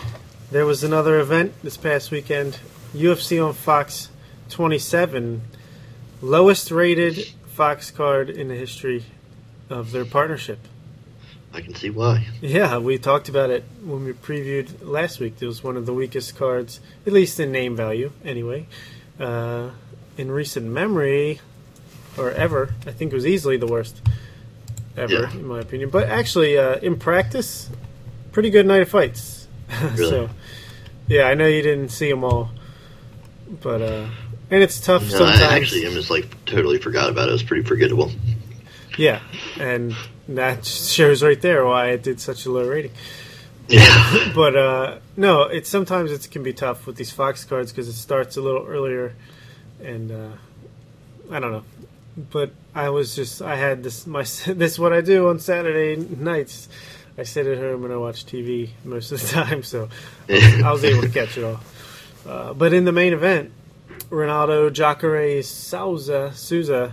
There 0.51 0.66
was 0.66 0.82
another 0.82 1.20
event 1.20 1.52
this 1.62 1.77
past 1.77 2.10
weekend 2.10 2.59
UFC 2.94 3.44
on 3.44 3.52
Fox 3.52 4.09
27. 4.48 5.43
Lowest 6.20 6.70
rated 6.70 7.27
Fox 7.47 7.90
card 7.90 8.31
in 8.31 8.48
the 8.48 8.55
history 8.55 9.05
of 9.70 9.93
their 9.93 10.05
partnership. 10.05 10.59
I 11.52 11.60
can 11.62 11.74
see 11.74 11.88
why. 11.90 12.26
Yeah, 12.43 12.78
we 12.78 12.98
talked 12.98 13.28
about 13.28 13.51
it 13.51 13.64
when 13.82 14.05
we 14.05 14.12
previewed 14.12 14.68
last 14.82 15.20
week. 15.20 15.34
It 15.40 15.47
was 15.47 15.64
one 15.64 15.76
of 15.76 15.86
the 15.86 15.94
weakest 15.94 16.36
cards, 16.36 16.80
at 17.06 17.12
least 17.12 17.40
in 17.40 17.51
name 17.51 17.74
value, 17.76 18.12
anyway. 18.24 18.66
Uh, 19.18 19.70
in 20.18 20.30
recent 20.30 20.66
memory, 20.66 21.40
or 22.18 22.30
ever, 22.30 22.74
I 22.86 22.93
think 22.93 23.12
it 23.12 23.14
was 23.14 23.26
easily 23.26 23.56
the 23.56 23.66
worst 23.66 24.01
ever, 24.97 25.12
Yeah. 25.12 25.32
in 25.32 25.47
my 25.47 25.60
opinion. 25.60 25.88
But 25.90 26.09
actually, 26.09 26.59
uh, 26.59 26.76
in 26.76 26.98
practice, 26.98 27.70
pretty 28.32 28.51
good 28.51 28.66
night 28.66 28.82
of 28.82 28.88
fights. 28.88 29.48
Really? 29.82 30.10
so, 30.10 30.30
yeah, 31.09 31.24
I 31.24 31.34
know 31.34 31.47
you 31.47 31.62
didn't 31.62 31.88
see 31.88 32.09
them 32.10 32.22
all, 32.24 32.51
but 33.62 33.80
uh, 33.82 34.06
and 34.51 34.62
it's 34.62 34.78
tough 34.80 35.02
No, 35.02 35.09
sometimes. 35.18 35.40
I 35.43 35.56
actually, 35.56 35.82
just 35.82 36.10
like 36.10 36.44
totally 36.44 36.78
forgot 36.78 37.09
about 37.10 37.28
it. 37.28 37.30
It 37.30 37.32
was 37.32 37.43
pretty 37.43 37.64
forgettable. 37.64 38.10
Yeah, 38.97 39.20
and 39.59 39.94
that 40.28 40.64
shows 40.64 41.23
right 41.23 41.40
there 41.40 41.64
why 41.64 41.89
it 41.89 42.02
did 42.02 42.20
such 42.20 42.47
a 42.47 42.51
low 42.51 42.66
rating. 42.66 42.93
Yeah. 43.68 44.32
But 44.35 44.56
uh, 44.56 44.98
no, 45.16 45.43
it's 45.43 45.68
sometimes 45.68 46.12
it 46.12 46.31
can 46.31 46.43
be 46.43 46.52
tough 46.52 46.86
with 46.86 46.97
these 46.97 47.10
Fox 47.10 47.44
cards 47.44 47.73
because 47.73 47.89
it 47.89 47.94
starts 47.94 48.36
a 48.36 48.40
little 48.40 48.66
earlier, 48.66 49.14
and 49.82 50.10
uh, 50.10 50.28
I 51.31 51.40
don't 51.40 51.52
know. 51.52 51.64
But 52.31 52.51
I 52.74 52.90
was 52.90 53.16
just 53.16 53.43
I 53.43 53.56
had 53.56 53.82
this 53.82 54.06
my 54.06 54.20
this 54.47 54.73
is 54.73 54.78
what 54.78 54.93
I 54.93 55.01
do 55.01 55.28
on 55.28 55.39
Saturday 55.39 55.97
nights. 55.97 56.68
I 57.18 57.23
sit 57.23 57.47
at 57.47 57.59
home 57.59 57.85
and 57.85 57.93
I 57.93 57.97
watch 57.97 58.27
TV 58.27 58.70
most 58.85 59.10
of 59.10 59.23
the 59.23 59.28
time, 59.44 59.62
so 59.62 59.89
I 60.28 60.70
was 60.70 60.85
able 60.85 61.02
to 61.02 61.09
catch 61.09 61.39
it 61.39 61.44
all. 61.44 61.60
Uh, 62.27 62.52
but 62.52 62.73
in 62.73 62.85
the 62.85 62.93
main 62.93 63.12
event, 63.12 63.52
Ronaldo 64.10 64.73
Jacare 64.73 65.43
Souza 65.43 66.32
Souza 66.35 66.93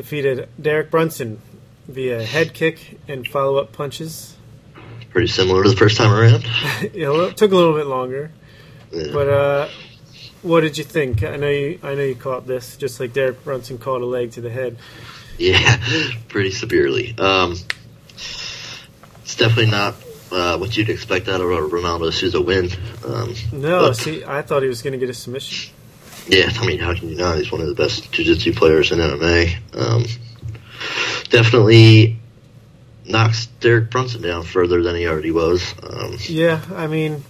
defeated 0.00 0.48
Derek 0.58 0.90
Brunson 0.90 1.42
via 1.86 2.24
head 2.24 2.54
kick 2.54 2.98
and 3.06 3.28
follow 3.28 3.58
up 3.58 3.70
punches. 3.72 4.34
pretty 5.10 5.26
similar 5.26 5.62
to 5.62 5.68
the 5.68 5.76
first 5.76 5.98
time 5.98 6.10
around. 6.10 6.42
it 6.80 7.36
took 7.36 7.52
a 7.52 7.54
little 7.54 7.74
bit 7.74 7.86
longer. 7.86 8.32
Yeah. 8.90 9.12
But 9.12 9.28
uh, 9.28 9.68
what 10.40 10.62
did 10.62 10.78
you 10.78 10.84
think? 10.84 11.22
I 11.22 11.36
know 11.36 11.50
you. 11.50 11.78
I 11.82 11.94
know 11.94 12.02
you 12.02 12.14
caught 12.14 12.46
this, 12.46 12.78
just 12.78 12.98
like 12.98 13.12
Derek 13.12 13.44
Brunson 13.44 13.76
caught 13.76 14.00
a 14.00 14.06
leg 14.06 14.32
to 14.32 14.40
the 14.40 14.48
head. 14.48 14.78
Yeah, 15.36 15.76
pretty 16.28 16.50
severely. 16.50 17.14
Um, 17.18 17.56
it's 18.14 19.36
definitely 19.36 19.70
not 19.70 19.96
uh, 20.32 20.56
what 20.56 20.74
you'd 20.78 20.88
expect 20.88 21.28
out 21.28 21.42
of 21.42 21.50
a 21.50 21.56
Ronaldo 21.56 22.10
Souza 22.10 22.40
win. 22.40 22.70
Um, 23.06 23.34
No, 23.52 23.92
see, 23.92 24.24
I 24.24 24.40
thought 24.40 24.62
he 24.62 24.68
was 24.68 24.80
going 24.80 24.92
to 24.94 24.98
get 24.98 25.10
a 25.10 25.14
submission. 25.14 25.74
Yeah, 26.30 26.48
I 26.54 26.66
mean, 26.66 26.78
how 26.78 26.94
can 26.94 27.08
you 27.08 27.16
not? 27.16 27.38
He's 27.38 27.50
one 27.50 27.60
of 27.60 27.66
the 27.66 27.74
best 27.74 28.10
jiu-jitsu 28.12 28.54
players 28.54 28.92
in 28.92 28.98
MMA. 28.98 29.56
Um, 29.74 30.04
definitely 31.28 32.18
knocks 33.04 33.46
Derek 33.60 33.90
Brunson 33.90 34.22
down 34.22 34.44
further 34.44 34.82
than 34.82 34.94
he 34.94 35.06
already 35.06 35.32
was. 35.32 35.74
Um, 35.82 36.16
Yeah, 36.28 36.60
I 36.74 36.86
mean, 36.86 37.24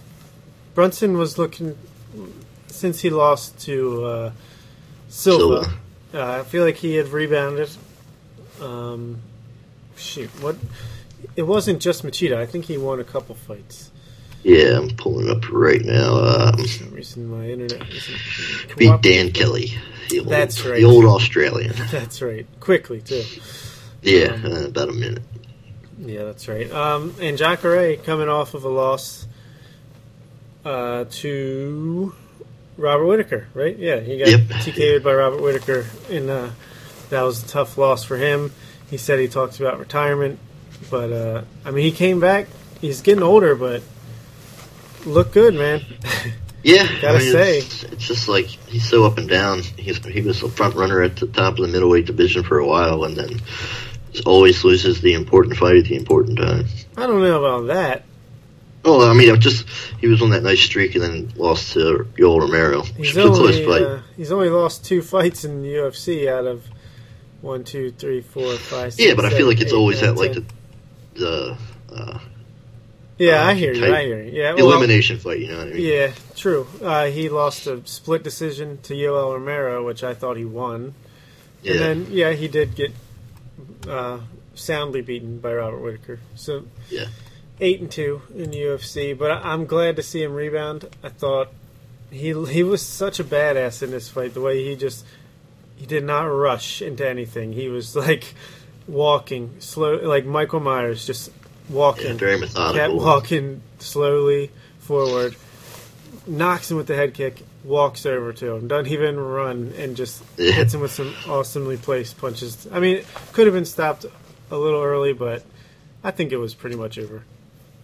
Brunson 0.74 1.16
was 1.16 1.38
looking 1.38 1.76
since 2.66 3.00
he 3.00 3.10
lost 3.10 3.58
to 3.60 4.04
uh, 4.04 4.32
Silva. 5.08 5.64
Silva. 5.64 5.74
Uh, 6.12 6.40
I 6.40 6.42
feel 6.44 6.64
like 6.64 6.76
he 6.76 6.96
had 6.96 7.08
rebounded. 7.08 7.70
Um, 8.60 9.20
shoot, 9.96 10.28
what? 10.42 10.56
It 11.36 11.44
wasn't 11.44 11.80
just 11.80 12.04
Machida. 12.04 12.36
I 12.36 12.46
think 12.46 12.66
he 12.66 12.76
won 12.76 13.00
a 13.00 13.04
couple 13.04 13.34
fights. 13.34 13.89
Yeah, 14.42 14.76
I'm 14.78 14.90
pulling 14.96 15.30
up 15.30 15.50
right 15.50 15.82
now. 15.82 16.16
Um, 16.16 16.56
For 16.58 16.66
some 16.68 16.90
reason, 16.92 17.26
my 17.28 17.46
internet 17.48 17.88
isn't 17.90 18.76
beat. 18.76 19.02
Dan 19.02 19.32
Kelly. 19.32 19.74
The 20.08 20.20
old, 20.20 20.28
That's 20.28 20.64
right. 20.64 20.80
The 20.80 20.84
old 20.86 21.04
Australian. 21.04 21.72
That's 21.90 22.20
right. 22.22 22.46
Quickly 22.60 23.00
too. 23.00 23.22
Yeah, 24.02 24.32
Um, 24.32 24.44
uh, 24.52 24.64
about 24.66 24.88
a 24.88 24.92
minute. 24.92 25.22
Yeah, 26.02 26.24
that's 26.24 26.48
right. 26.48 26.72
Um, 26.72 27.14
and 27.20 27.36
Jacare 27.36 27.96
coming 27.98 28.30
off 28.30 28.54
of 28.54 28.64
a 28.64 28.70
loss 28.70 29.26
uh, 30.64 31.04
to 31.10 32.14
Robert 32.78 33.04
Whitaker, 33.04 33.48
right? 33.52 33.76
Yeah, 33.78 34.00
he 34.00 34.18
got 34.18 34.28
Yep. 34.28 34.40
TK'd 34.62 35.04
by 35.04 35.12
Robert 35.12 35.42
Whitaker, 35.42 35.84
and 36.10 36.30
uh, 36.30 36.50
that 37.10 37.20
was 37.22 37.44
a 37.44 37.46
tough 37.48 37.76
loss 37.76 38.02
for 38.02 38.16
him. 38.16 38.52
He 38.88 38.96
said 38.96 39.18
he 39.18 39.28
talked 39.28 39.60
about 39.60 39.78
retirement, 39.78 40.38
but 40.90 41.12
uh, 41.12 41.42
I 41.66 41.70
mean, 41.70 41.84
he 41.84 41.92
came 41.92 42.18
back. 42.18 42.46
He's 42.80 43.02
getting 43.02 43.22
older, 43.22 43.54
but 43.54 43.82
look 45.06 45.32
good, 45.32 45.54
man. 45.54 45.82
Yeah, 46.62 46.86
Gotta 47.00 47.16
I 47.16 47.18
mean, 47.20 47.32
say. 47.32 47.58
it's, 47.58 47.82
it's 47.84 48.06
just 48.06 48.28
like 48.28 48.46
he's 48.46 48.88
so 48.88 49.04
up 49.04 49.18
and 49.18 49.28
down. 49.28 49.60
He's 49.60 50.04
he 50.04 50.20
was 50.20 50.42
a 50.42 50.48
front 50.48 50.74
runner 50.74 51.02
at 51.02 51.16
the 51.16 51.26
top 51.26 51.58
of 51.58 51.66
the 51.66 51.68
middleweight 51.68 52.06
division 52.06 52.42
for 52.42 52.58
a 52.58 52.66
while, 52.66 53.04
and 53.04 53.16
then 53.16 53.40
always 54.26 54.64
loses 54.64 55.00
the 55.00 55.14
important 55.14 55.56
fight 55.56 55.76
at 55.76 55.84
the 55.84 55.96
important 55.96 56.38
time. 56.38 56.66
I 56.96 57.06
don't 57.06 57.22
know 57.22 57.42
about 57.44 57.66
that. 57.68 58.04
Oh, 58.84 59.08
I 59.08 59.12
mean, 59.14 59.30
I 59.30 59.36
just 59.36 59.66
he 60.00 60.06
was 60.08 60.22
on 60.22 60.30
that 60.30 60.42
nice 60.42 60.60
streak 60.60 60.94
and 60.94 61.04
then 61.04 61.32
lost 61.36 61.74
to 61.74 62.06
Yoel 62.16 62.40
Romero, 62.40 62.80
which 62.82 63.08
He's 63.12 63.16
was 63.16 63.16
a 63.16 63.28
close 63.28 63.38
only 63.56 63.66
fight. 63.66 63.82
uh, 63.82 64.00
he's 64.16 64.32
only 64.32 64.48
lost 64.48 64.84
two 64.84 65.02
fights 65.02 65.44
in 65.44 65.62
the 65.62 65.68
UFC 65.68 66.28
out 66.28 66.46
of 66.46 66.64
one, 67.42 67.62
two, 67.64 67.90
three, 67.92 68.20
four, 68.22 68.54
five. 68.56 68.94
yeah, 68.98 69.08
six, 69.08 69.14
but 69.16 69.24
I 69.26 69.30
feel 69.30 69.46
like 69.46 69.60
it's 69.60 69.72
eight, 69.72 69.76
always 69.76 70.00
nine, 70.02 70.10
at 70.10 70.16
like 70.16 70.32
ten. 70.32 70.46
the 71.14 71.56
the, 71.88 71.94
uh, 71.94 72.18
Yeah, 73.20 73.42
uh, 73.42 73.48
I 73.48 73.54
hear 73.54 73.74
you. 73.74 73.94
I 73.94 74.02
hear 74.04 74.22
you. 74.22 74.32
Yeah, 74.32 74.54
well, 74.54 74.72
elimination 74.72 75.18
fight. 75.18 75.40
You 75.40 75.48
know 75.48 75.58
what 75.58 75.66
I 75.68 75.70
mean? 75.72 75.82
Yeah, 75.82 76.12
true. 76.36 76.66
Uh, 76.82 77.06
he 77.06 77.28
lost 77.28 77.66
a 77.66 77.86
split 77.86 78.22
decision 78.22 78.78
to 78.84 78.94
Yoel 78.94 79.34
Romero, 79.34 79.84
which 79.84 80.02
I 80.02 80.14
thought 80.14 80.36
he 80.38 80.44
won. 80.46 80.94
Yeah. 81.62 81.72
And 81.72 81.80
then, 81.80 82.06
yeah, 82.10 82.32
he 82.32 82.48
did 82.48 82.74
get 82.74 82.92
uh, 83.86 84.20
soundly 84.54 85.02
beaten 85.02 85.38
by 85.38 85.52
Robert 85.52 85.80
Whitaker. 85.80 86.20
So, 86.34 86.64
Yeah. 86.88 87.08
eight 87.60 87.80
and 87.80 87.90
two 87.90 88.22
in 88.34 88.52
UFC. 88.52 89.12
But 89.16 89.30
I'm 89.32 89.66
glad 89.66 89.96
to 89.96 90.02
see 90.02 90.22
him 90.22 90.32
rebound. 90.32 90.88
I 91.02 91.10
thought 91.10 91.48
he 92.10 92.28
he 92.46 92.62
was 92.62 92.80
such 92.84 93.20
a 93.20 93.24
badass 93.24 93.82
in 93.82 93.90
this 93.90 94.08
fight. 94.08 94.32
The 94.34 94.40
way 94.40 94.64
he 94.64 94.76
just 94.76 95.04
he 95.76 95.84
did 95.86 96.04
not 96.04 96.22
rush 96.24 96.80
into 96.82 97.06
anything. 97.06 97.52
He 97.52 97.68
was 97.68 97.94
like 97.94 98.34
walking 98.88 99.56
slow, 99.58 99.96
like 99.96 100.24
Michael 100.24 100.60
Myers, 100.60 101.06
just 101.06 101.30
walking 101.70 102.06
yeah, 102.06 102.12
very 102.14 102.38
kept 102.38 102.54
methodical. 102.56 102.98
walking 102.98 103.62
slowly 103.78 104.50
forward, 104.80 105.36
knocks 106.26 106.70
him 106.70 106.76
with 106.76 106.86
the 106.86 106.96
head 106.96 107.14
kick, 107.14 107.42
walks 107.64 108.06
over 108.06 108.32
to 108.32 108.54
him, 108.54 108.68
doesn't 108.68 108.92
even 108.92 109.18
run, 109.18 109.72
and 109.78 109.96
just 109.96 110.22
Yeah. 110.36 110.52
hits 110.52 110.74
him 110.74 110.80
with 110.80 110.92
some 110.92 111.14
awesomely 111.28 111.76
placed 111.76 112.18
punches. 112.18 112.66
I 112.72 112.80
mean, 112.80 112.96
it 112.98 113.06
could 113.32 113.46
have 113.46 113.54
been 113.54 113.64
stopped 113.64 114.06
a 114.50 114.56
little 114.58 114.82
early, 114.82 115.12
but 115.12 115.42
I 116.02 116.10
think 116.10 116.32
it 116.32 116.36
was 116.38 116.54
pretty 116.54 116.76
much 116.76 116.98
over. 116.98 117.22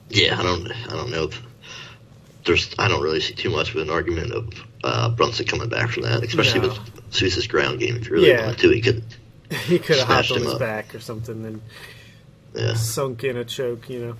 Yeah, 0.08 0.38
I 0.38 0.42
don't, 0.42 0.70
I 0.70 0.90
don't 0.96 1.10
know. 1.10 1.24
If 1.24 1.42
there's, 2.44 2.74
I 2.78 2.88
don't 2.88 3.02
really 3.02 3.20
see 3.20 3.34
too 3.34 3.50
much 3.50 3.70
of 3.74 3.80
an 3.80 3.90
argument 3.90 4.32
of 4.32 4.48
uh, 4.84 5.08
Brunson 5.10 5.46
coming 5.46 5.68
back 5.68 5.90
from 5.90 6.04
that, 6.04 6.22
especially 6.22 6.60
No. 6.60 6.68
with 6.68 6.78
Souza's 7.12 7.46
ground 7.48 7.80
game. 7.80 7.96
If 7.96 8.06
you 8.06 8.12
really 8.12 8.28
Yeah. 8.30 8.46
wanted 8.46 8.58
to, 8.60 8.70
he 8.70 8.80
could. 8.80 9.02
He 9.66 9.78
could 9.78 9.98
have 9.98 10.08
hopped 10.08 10.32
on 10.32 10.38
his 10.42 10.54
up. 10.54 10.58
back 10.58 10.92
or 10.94 10.98
something 11.00 11.44
and 11.46 11.60
Yeah, 12.56 12.74
sunk 12.74 13.24
in 13.24 13.36
a 13.36 13.44
choke, 13.44 13.88
you 13.90 13.98
know. 14.00 14.16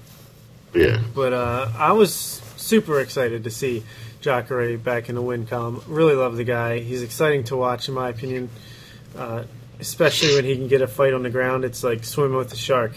yeah, 0.74 1.00
But 1.14 1.32
uh, 1.32 1.70
I 1.76 1.92
was 1.92 2.12
super 2.56 3.00
excited 3.00 3.44
to 3.44 3.50
see 3.50 3.82
Jacare 4.20 4.76
back 4.78 5.08
in 5.08 5.14
the 5.14 5.22
win 5.22 5.46
column. 5.46 5.82
Really 5.86 6.14
love 6.14 6.36
the 6.36 6.44
guy. 6.44 6.80
He's 6.80 7.02
exciting 7.02 7.44
to 7.44 7.56
watch, 7.56 7.88
in 7.88 7.94
my 7.94 8.08
opinion. 8.10 8.50
Uh, 9.16 9.44
especially 9.80 10.34
when 10.34 10.44
he 10.44 10.54
can 10.56 10.68
get 10.68 10.82
a 10.82 10.86
fight 10.86 11.12
on 11.14 11.22
the 11.22 11.30
ground. 11.30 11.64
It's 11.64 11.82
like 11.84 12.04
swimming 12.04 12.36
with 12.36 12.52
a 12.52 12.56
shark. 12.56 12.92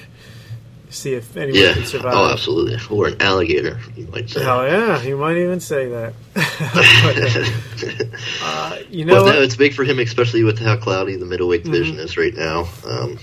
See 0.91 1.13
if 1.13 1.37
anyone 1.37 1.61
yeah. 1.61 1.73
can 1.73 1.85
survive. 1.85 2.13
Oh, 2.15 2.31
absolutely. 2.31 2.75
Or 2.89 3.07
an 3.07 3.21
alligator, 3.21 3.79
you 3.95 4.07
might 4.07 4.27
say. 4.29 4.43
Oh 4.43 4.65
yeah, 4.65 5.01
you 5.03 5.17
might 5.17 5.37
even 5.37 5.59
say 5.59 5.87
that. 5.89 6.13
But, 7.79 8.43
uh, 8.43 8.77
you 8.89 9.05
know, 9.05 9.23
well, 9.23 9.33
no, 9.33 9.41
it's 9.41 9.55
big 9.55 9.73
for 9.73 9.83
him, 9.83 9.99
especially 9.99 10.43
with 10.43 10.57
how 10.59 10.77
cloudy 10.77 11.15
the 11.15 11.25
middleweight 11.25 11.63
Mm-hmm. 11.63 11.71
division 11.71 11.99
is 11.99 12.17
right 12.17 12.33
now. 12.35 12.67
Um, 12.85 13.19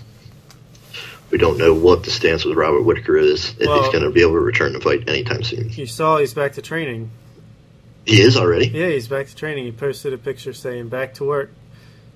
we 1.37 1.41
don't 1.41 1.59
know 1.59 1.75
what 1.75 2.03
the 2.03 2.11
stance 2.11 2.47
with 2.47 2.57
Robert 2.57 2.81
Whitaker 2.81 3.15
is. 3.15 3.55
If 3.61 3.69
Well- 3.69 3.83
he's 3.83 3.93
going 3.93 4.05
to 4.05 4.11
be 4.11 4.23
able 4.23 4.33
to 4.33 4.41
return 4.41 4.73
the 4.73 4.81
fight 4.81 5.07
anytime 5.07 5.43
soon. 5.43 5.69
you 5.71 5.85
saw 5.85 6.17
he's 6.17 6.33
back 6.33 6.55
to 6.55 6.63
training. 6.63 7.11
He 8.07 8.23
is 8.23 8.39
already. 8.39 8.69
Yeah, 8.69 8.89
he's 8.89 9.07
back 9.07 9.27
to 9.27 9.37
training. 9.37 9.65
He 9.67 9.73
posted 9.73 10.15
a 10.15 10.19
picture 10.19 10.55
saying 10.55 10.89
back 10.89 11.13
to 11.15 11.25
work. 11.25 11.51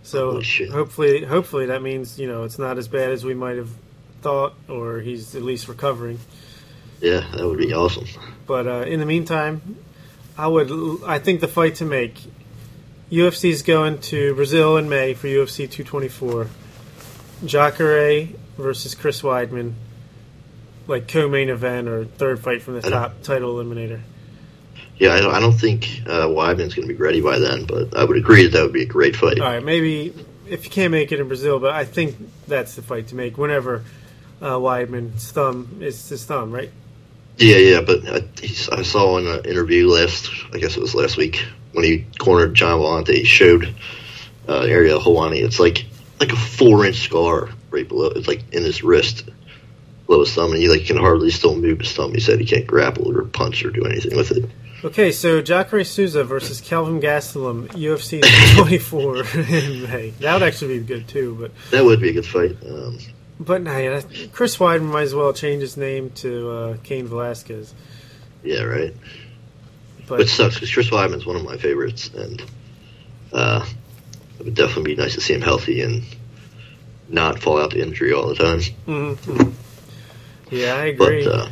So 0.03 0.41
hopefully, 0.73 1.25
hopefully 1.25 1.67
that 1.67 1.83
means 1.83 2.19
you 2.19 2.27
know 2.29 2.45
it's 2.45 2.59
not 2.59 2.79
as 2.79 2.89
bad 2.89 3.11
as 3.11 3.23
we 3.23 3.35
might 3.35 3.59
have 3.59 3.69
thought, 4.23 4.55
or 4.71 5.01
he's 5.01 5.35
at 5.35 5.43
least 5.43 5.69
recovering. 5.69 6.19
Yeah, 7.03 7.23
that 7.37 7.47
would 7.47 7.59
be 7.59 7.75
awesome. 7.75 8.07
But 8.47 8.67
uh, 8.67 8.85
in 8.87 9.01
the 9.01 9.07
meantime, 9.07 9.61
I 10.39 10.47
would. 10.47 10.71
I 11.05 11.19
think 11.19 11.41
the 11.43 11.49
fight 11.49 11.75
to 11.77 11.85
make. 11.85 12.15
UFC 13.13 13.51
is 13.51 13.61
going 13.61 13.99
to 14.13 14.35
Brazil 14.35 14.79
in 14.79 14.89
May 14.89 15.13
for 15.13 15.27
UFC 15.27 15.69
224. 15.71 16.47
Jacare 17.45 18.29
versus 18.61 18.95
Chris 18.95 19.23
Weidman, 19.23 19.75
like 20.87 21.09
co-main 21.09 21.49
event 21.49 21.89
or 21.89 22.05
third 22.05 22.41
fight 22.41 22.63
from 22.63 22.81
the 22.81 22.83
top 22.83 23.23
title 23.23 23.55
eliminator. 23.55 24.01
Yeah, 24.99 25.15
I 25.15 25.21
don't, 25.21 25.35
I 25.35 25.41
don't 25.41 25.55
think 25.55 26.03
uh, 26.07 26.27
Weidman's 26.27 26.75
going 26.75 26.87
to 26.87 26.95
be 26.95 27.01
ready 27.01 27.21
by 27.23 27.39
then, 27.39 27.65
but 27.65 27.97
I 27.97 28.05
would 28.05 28.19
agree 28.19 28.43
that 28.45 28.53
that 28.53 28.63
would 28.63 28.73
be 28.73 28.83
a 28.83 28.87
great 28.87 29.17
fight. 29.17 29.41
All 29.41 29.47
right, 29.47 29.65
maybe 29.65 30.13
if 30.47 30.65
you 30.65 30.71
can't 30.71 30.91
make 30.91 31.11
it 31.11 31.21
in 31.21 31.29
Brazil, 31.29 31.59
but 31.59 31.73
I 31.73 31.85
think 31.85 32.17
that's 32.47 32.75
the 32.75 32.83
fight 32.83 33.09
to 33.09 33.15
make. 33.15 33.39
Whenever 33.39 33.85
uh, 34.43 34.57
Weidman's 34.57 35.31
thumb 35.33 35.79
is 35.81 36.09
his 36.09 36.25
thumb, 36.25 36.53
right? 36.53 36.71
Yeah, 37.39 37.57
yeah, 37.57 37.81
but 37.81 38.07
I, 38.07 38.23
I 38.73 38.83
saw 38.83 39.17
in 39.17 39.27
an 39.27 39.47
interview 39.47 39.89
last, 39.89 40.31
I 40.53 40.59
guess 40.59 40.77
it 40.77 40.81
was 40.81 40.95
last 40.95 41.17
week, 41.17 41.43
when 41.73 41.85
he 41.85 42.05
cornered 42.19 42.55
Gian 42.55 42.79
Villante, 42.79 43.15
he 43.15 43.25
showed 43.25 43.75
uh, 44.49 44.63
Ariel 44.63 45.01
Helwani. 45.01 45.43
It's 45.43 45.59
like 45.59 45.87
like 46.19 46.33
a 46.33 46.37
four 46.37 46.85
inch 46.85 46.97
scar 46.97 47.49
right 47.71 47.87
below. 47.89 48.09
It's 48.09 48.29
like 48.29 48.43
in 48.53 48.63
his 48.65 48.83
wrist, 48.83 49.29
below 50.07 50.21
his 50.21 50.35
thumb, 50.35 50.53
and 50.53 50.61
he 50.61 50.69
like 50.69 50.85
can 50.85 50.97
hardly 50.97 51.31
still 51.31 51.57
move 51.57 51.81
his 51.81 51.93
thumb. 51.93 52.13
He 52.13 52.21
said 52.21 52.41
he 52.41 52.47
can't 52.47 52.67
grapple 52.67 53.17
or 53.17 53.25
punch 53.25 53.65
or 53.65 53.71
do 53.71 53.85
anything 53.85 54.17
with 54.17 54.31
it. 54.33 54.49
Okay, 54.83 55.13
so 55.13 55.43
Jacare 55.43 55.85
Souza 55.85 56.25
versus 56.25 56.61
Kelvin 56.61 57.01
Gastelum, 57.03 57.69
UFC 57.69 58.23
24 58.57 59.17
in 59.53 59.83
May. 59.83 60.11
That 60.21 60.33
would 60.33 60.43
actually 60.43 60.79
be 60.79 60.85
good 60.87 61.07
too, 61.07 61.37
but 61.39 61.53
That 61.71 61.85
would 61.85 62.01
be 62.01 62.09
a 62.09 62.13
good 62.15 62.25
fight. 62.27 62.57
Um, 62.67 62.99
but 63.39 63.63
nah, 63.63 63.77
yeah, 63.77 64.01
Chris 64.33 64.57
Weidman 64.57 64.91
might 64.91 65.03
as 65.03 65.15
well 65.15 65.35
change 65.35 65.61
his 65.61 65.77
name 65.77 66.11
to 66.17 66.51
uh, 66.51 66.77
Cain 66.83 67.07
Velasquez. 67.07 67.75
yeah, 68.43 68.63
right. 68.63 68.95
But 70.09 70.21
Which 70.21 70.31
sucks 70.35 70.55
because 70.55 70.73
Chris 70.73 70.89
Weidman's 70.91 71.27
one 71.27 71.37
of 71.37 71.45
my 71.45 71.57
favorites, 71.59 72.09
and 72.15 72.43
uh, 73.35 73.65
it 74.39 74.45
would 74.45 74.55
definitely 74.55 74.95
be 74.95 75.01
nice 75.03 75.15
to 75.15 75.21
see 75.21 75.35
him 75.35 75.43
healthy 75.43 75.83
and 75.83 76.03
not 77.11 77.39
fall 77.41 77.61
out 77.61 77.73
to 77.73 77.81
injury 77.81 78.13
all 78.13 78.29
the 78.29 78.35
time. 78.35 78.61
Mhm, 78.87 79.17
mhm. 79.17 79.53
yeah, 80.51 80.75
I 80.77 80.85
agree. 80.87 81.25
But 81.25 81.33
uh, 81.35 81.49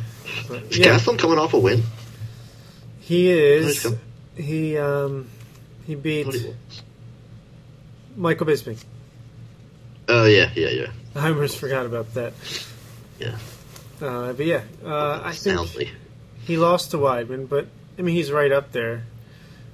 But, 0.47 0.63
is 0.63 0.77
yeah, 0.77 0.97
coming 1.17 1.37
off 1.39 1.53
a 1.53 1.59
win? 1.59 1.83
he 2.99 3.29
is. 3.31 3.85
He 4.35 4.77
um 4.77 5.27
he 5.85 5.95
beat 5.95 6.27
Michael 8.15 8.47
Bisping. 8.47 8.81
Oh 10.07 10.25
yeah, 10.25 10.49
yeah, 10.55 10.69
yeah, 10.69 10.87
I 11.15 11.29
almost 11.29 11.57
forgot 11.57 11.85
about 11.85 12.13
that. 12.13 12.33
yeah. 13.19 13.37
Uh, 14.01 14.31
but 14.33 14.45
yeah, 14.45 14.61
uh, 14.83 15.21
I 15.23 15.33
think 15.33 15.57
Soundly. 15.57 15.91
he 16.45 16.57
lost 16.57 16.91
to 16.91 16.97
Weidman, 16.97 17.49
but 17.49 17.67
I 17.97 18.01
mean 18.01 18.15
he's 18.15 18.31
right 18.31 18.51
up 18.51 18.71
there. 18.71 19.03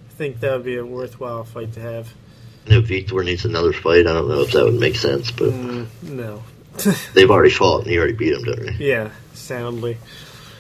I 0.10 0.14
think 0.14 0.40
that 0.40 0.52
would 0.52 0.66
be 0.66 0.78
a 0.78 0.86
worthwhile 0.86 1.44
fight 1.44 1.74
to 1.74 1.80
have. 1.82 2.14
I 2.66 2.70
know 2.72 2.82
Victor 2.82 3.24
needs 3.24 3.46
another 3.46 3.74
fight. 3.74 4.08
I 4.08 4.14
don't 4.14 4.28
know 4.28 4.42
if 4.42 4.52
that 4.54 4.64
would 4.66 4.80
make 4.80 4.96
sense, 4.96 5.32
but 5.32 5.50
Mm, 5.52 5.88
no. 6.04 6.44
they've 7.14 7.30
already 7.30 7.52
fought 7.52 7.82
and 7.84 7.90
he 7.92 7.98
already 7.98 8.14
beat 8.14 8.34
him, 8.34 8.44
don't 8.44 8.60
they? 8.66 8.86
yeah, 8.86 9.12
soundly. 9.34 9.98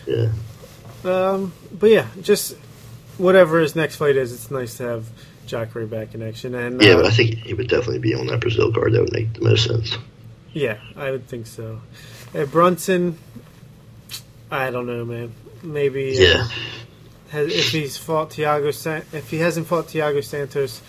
Yeah. 0.06 0.32
Um, 1.04 1.54
but 1.72 1.90
yeah, 1.90 2.08
just 2.22 2.56
whatever 3.18 3.60
his 3.60 3.76
next 3.76 3.96
fight 3.98 4.16
is, 4.18 4.34
it's 4.34 4.50
nice 4.52 4.78
to 4.78 4.84
have 4.84 5.06
Jacare 5.48 5.86
back 5.86 6.14
in 6.16 6.22
action. 6.22 6.56
And 6.56 6.82
Yeah, 6.82 6.94
uh, 6.94 6.96
but 6.98 7.06
I 7.06 7.12
think 7.12 7.36
he 7.40 7.54
would 7.54 7.68
definitely 7.68 8.00
be 8.00 8.14
on 8.16 8.28
that 8.28 8.40
Brazil 8.42 8.72
card. 8.74 8.94
That 8.94 9.02
would 9.02 9.14
make 9.14 9.34
the 9.34 9.42
most 9.42 9.66
sense. 9.66 9.98
yeah, 10.54 10.78
I 10.96 11.12
would 11.12 11.28
think 11.28 11.48
so. 11.48 11.82
Uh, 12.34 12.46
Brunson, 12.46 13.18
I 14.52 14.70
don't 14.72 14.86
know, 14.88 15.06
man. 15.06 15.34
Maybe 15.64 16.18
uh, 16.18 16.22
Yeah. 16.22 16.48
has, 17.30 17.54
if 17.54 17.70
he's 17.72 17.98
fought 17.98 18.30
Thiago, 18.32 18.74
San- 18.74 19.06
if 19.12 19.30
he 19.32 19.38
hasn't 19.40 19.68
fought 19.68 19.88
Thiago 19.88 20.24
Santos 20.24 20.82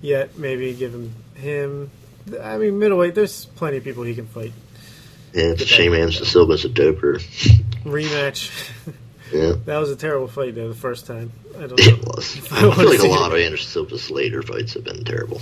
yet, 0.00 0.38
maybe 0.38 0.72
give 0.74 0.92
him 0.94 1.14
him. 1.34 1.90
I 2.40 2.58
mean, 2.58 2.78
middleweight. 2.78 3.14
There's 3.14 3.46
plenty 3.46 3.78
of 3.78 3.84
people 3.84 4.02
he 4.04 4.14
can 4.14 4.26
fight. 4.26 4.52
Yeah, 5.32 5.44
it's 5.52 5.62
a 5.62 5.66
shame. 5.66 5.94
Anderson 5.94 6.26
Silva's 6.26 6.64
a 6.64 6.68
doper. 6.68 7.20
Rematch. 7.84 8.50
Yeah, 9.32 9.52
that 9.64 9.78
was 9.78 9.92
a 9.92 9.96
terrible 9.96 10.26
fight 10.26 10.56
though. 10.56 10.66
The 10.68 10.74
first 10.74 11.06
time. 11.06 11.30
I 11.56 11.68
don't 11.68 11.78
it 11.78 12.02
know. 12.02 12.12
was. 12.16 12.36
I 12.52 12.68
I 12.68 12.74
feel 12.74 12.90
like 12.90 12.98
a 12.98 13.06
lot 13.06 13.30
it. 13.30 13.34
of 13.38 13.40
Anderson 13.46 13.68
Silva's 13.68 14.10
later 14.10 14.42
fights 14.42 14.74
have 14.74 14.82
been 14.82 15.04
terrible. 15.04 15.40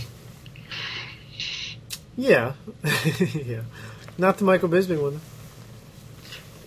Yeah, 2.17 2.53
yeah. 3.35 3.63
Not 4.19 4.37
the 4.37 4.45
Michael 4.45 4.69
Bisping 4.69 5.01
one. 5.01 5.21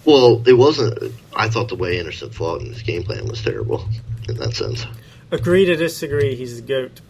Well, 0.03 0.41
it 0.47 0.53
wasn't. 0.53 1.13
I 1.35 1.49
thought 1.49 1.69
the 1.69 1.76
way 1.76 1.99
Anderson 1.99 2.31
fought 2.31 2.61
and 2.61 2.69
his 2.73 2.81
game 2.81 3.03
plan 3.03 3.27
was 3.27 3.43
terrible 3.43 3.85
in 4.27 4.38
that 4.38 4.55
sense. 4.55 4.85
Agree 5.30 5.65
to 5.65 5.76
disagree. 5.76 6.35
He's 6.35 6.55
the 6.59 6.68
goat. 6.68 7.01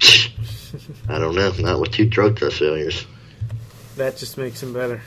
I 1.08 1.18
don't 1.18 1.34
know. 1.34 1.52
Not 1.58 1.80
with 1.80 1.92
two 1.92 2.06
drug 2.06 2.38
test 2.38 2.58
failures. 2.58 3.06
That 3.96 4.16
just 4.16 4.38
makes 4.38 4.62
him 4.62 4.72
better. 4.72 5.00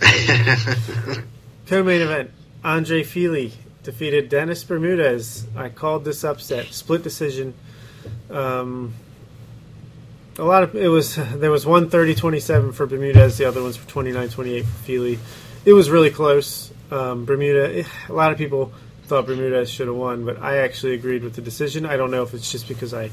Co-main 1.66 2.00
event: 2.00 2.30
Andre 2.64 3.02
Fili 3.02 3.52
defeated 3.82 4.28
Dennis 4.28 4.64
Bermudez. 4.64 5.46
I 5.56 5.68
called 5.68 6.04
this 6.04 6.24
upset, 6.24 6.66
split 6.66 7.02
decision. 7.02 7.54
Um, 8.30 8.94
a 10.38 10.44
lot 10.44 10.62
of 10.62 10.74
it 10.74 10.88
was 10.88 11.16
there 11.34 11.50
was 11.50 11.66
one 11.66 11.88
30-27 11.88 12.74
for 12.74 12.86
Bermudez, 12.86 13.38
the 13.38 13.44
other 13.44 13.62
ones 13.62 13.76
for 13.76 13.88
29-28 13.88 14.64
for 14.64 14.66
Fili. 14.84 15.18
It 15.64 15.72
was 15.72 15.90
really 15.90 16.10
close. 16.10 16.72
Um, 16.90 17.24
Bermuda, 17.24 17.84
a 18.08 18.12
lot 18.12 18.32
of 18.32 18.38
people 18.38 18.72
thought 19.04 19.26
Bermudez 19.26 19.70
should 19.70 19.86
have 19.86 19.96
won, 19.96 20.24
but 20.24 20.40
I 20.42 20.58
actually 20.58 20.94
agreed 20.94 21.22
with 21.22 21.34
the 21.34 21.42
decision. 21.42 21.86
I 21.86 21.96
don't 21.96 22.10
know 22.10 22.22
if 22.22 22.34
it's 22.34 22.50
just 22.50 22.68
because 22.68 22.92
I 22.92 23.10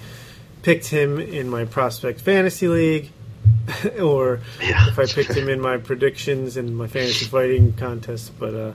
picked 0.63 0.87
him 0.87 1.19
in 1.19 1.49
my 1.49 1.65
prospect 1.65 2.21
fantasy 2.21 2.67
league, 2.67 3.11
or 3.99 4.39
Yeah. 4.61 4.87
if 4.89 4.99
I 4.99 5.05
picked 5.05 5.33
him 5.33 5.49
in 5.49 5.59
my 5.61 5.77
predictions 5.77 6.57
in 6.57 6.73
my 6.75 6.87
fantasy 6.87 7.25
fighting 7.25 7.73
contest. 7.73 8.37
But 8.39 8.53
uh, 8.53 8.71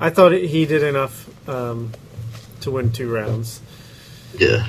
I 0.00 0.10
thought 0.10 0.32
he 0.32 0.66
did 0.66 0.82
enough 0.82 1.28
um, 1.48 1.92
to 2.60 2.70
win 2.70 2.92
two 2.92 3.12
rounds. 3.12 3.60
yeah. 4.38 4.66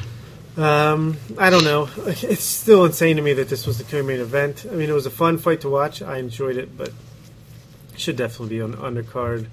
Um, 0.55 1.18
I 1.39 1.49
don't 1.49 1.64
know. 1.64 1.89
It's 2.05 2.43
still 2.43 2.85
insane 2.85 3.15
to 3.15 3.23
me 3.23 3.34
that 3.34 3.49
this 3.49 3.65
was 3.65 3.80
the 3.80 3.84
co-main 3.84 4.19
event. 4.19 4.68
I 4.72 4.76
mean, 4.76 4.88
it 4.88 4.93
was 4.93 5.07
a 5.07 5.10
fun 5.11 5.39
fight 5.39 5.61
to 5.61 5.69
watch. 5.69 6.03
I 6.03 6.18
enjoyed 6.18 6.57
it, 6.57 6.77
but 6.77 6.89
it 6.89 7.99
should 7.99 8.18
definitely 8.18 8.57
be 8.57 8.61
on 8.61 8.73
undercard. 8.73 9.47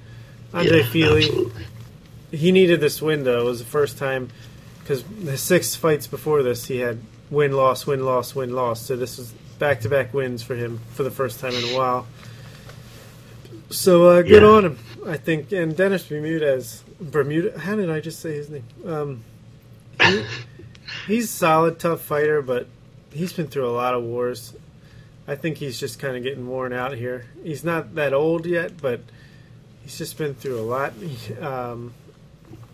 Andre 0.53 0.81
yeah, 0.81 0.87
Fili, 0.91 1.25
absolutely. 1.25 1.65
he 2.33 2.53
needed 2.53 2.81
this 2.83 3.01
win 3.01 3.25
though. 3.25 3.41
It 3.41 3.45
was 3.45 3.61
the 3.61 3.65
first 3.65 3.97
time 3.97 4.29
because 4.91 5.05
the 5.05 5.39
six 5.39 5.77
fights 5.77 6.09
before 6.09 6.43
this, 6.43 6.67
he 6.67 6.79
had 6.79 6.99
win 7.31 7.53
loss, 7.53 7.87
win 7.87 8.05
loss, 8.05 8.35
win 8.35 8.53
loss. 8.53 8.81
So 8.81 8.97
this 8.97 9.19
was 9.19 9.31
back 9.61 9.83
to 9.83 9.89
back 9.89 10.13
wins 10.13 10.43
for 10.43 10.57
him 10.57 10.81
for 10.95 11.05
the 11.05 11.13
first 11.13 11.39
time 11.39 11.55
in 11.55 11.63
a 11.63 11.77
while. 11.79 12.09
So 13.71 14.07
uh, 14.07 14.23
good 14.23 14.43
Yeah. 14.43 14.49
on 14.49 14.65
him, 14.65 14.79
I 15.07 15.17
think. 15.17 15.53
And 15.53 15.77
Dennis 15.77 16.09
Bermudez, 16.09 16.83
Bermuda. 17.01 17.57
How 17.57 17.77
did 17.77 17.89
I 17.89 18.01
just 18.01 18.19
say 18.19 18.35
his 18.35 18.51
name? 18.51 18.65
Um, 18.85 19.23
he, 20.03 20.25
he's 21.07 21.25
a 21.27 21.29
solid, 21.29 21.79
tough 21.79 22.01
fighter, 22.01 22.43
but 22.43 22.67
he's 23.13 23.33
been 23.33 23.47
through 23.47 23.69
a 23.69 23.71
lot 23.71 23.95
of 23.95 24.03
wars. 24.03 24.55
I 25.29 25.37
think 25.37 25.59
he's 25.59 25.79
just 25.79 26.01
kind 26.01 26.17
of 26.17 26.25
getting 26.25 26.49
worn 26.49 26.73
out 26.73 26.95
here. 26.97 27.27
He's 27.45 27.63
not 27.63 27.95
that 27.95 28.13
old 28.13 28.45
yet, 28.45 28.83
but 28.83 29.03
he's 29.85 29.97
just 29.97 30.19
been 30.19 30.35
through 30.35 30.59
a 30.59 30.63
lot. 30.67 30.95
He- 30.95 31.35
Um, 31.37 31.95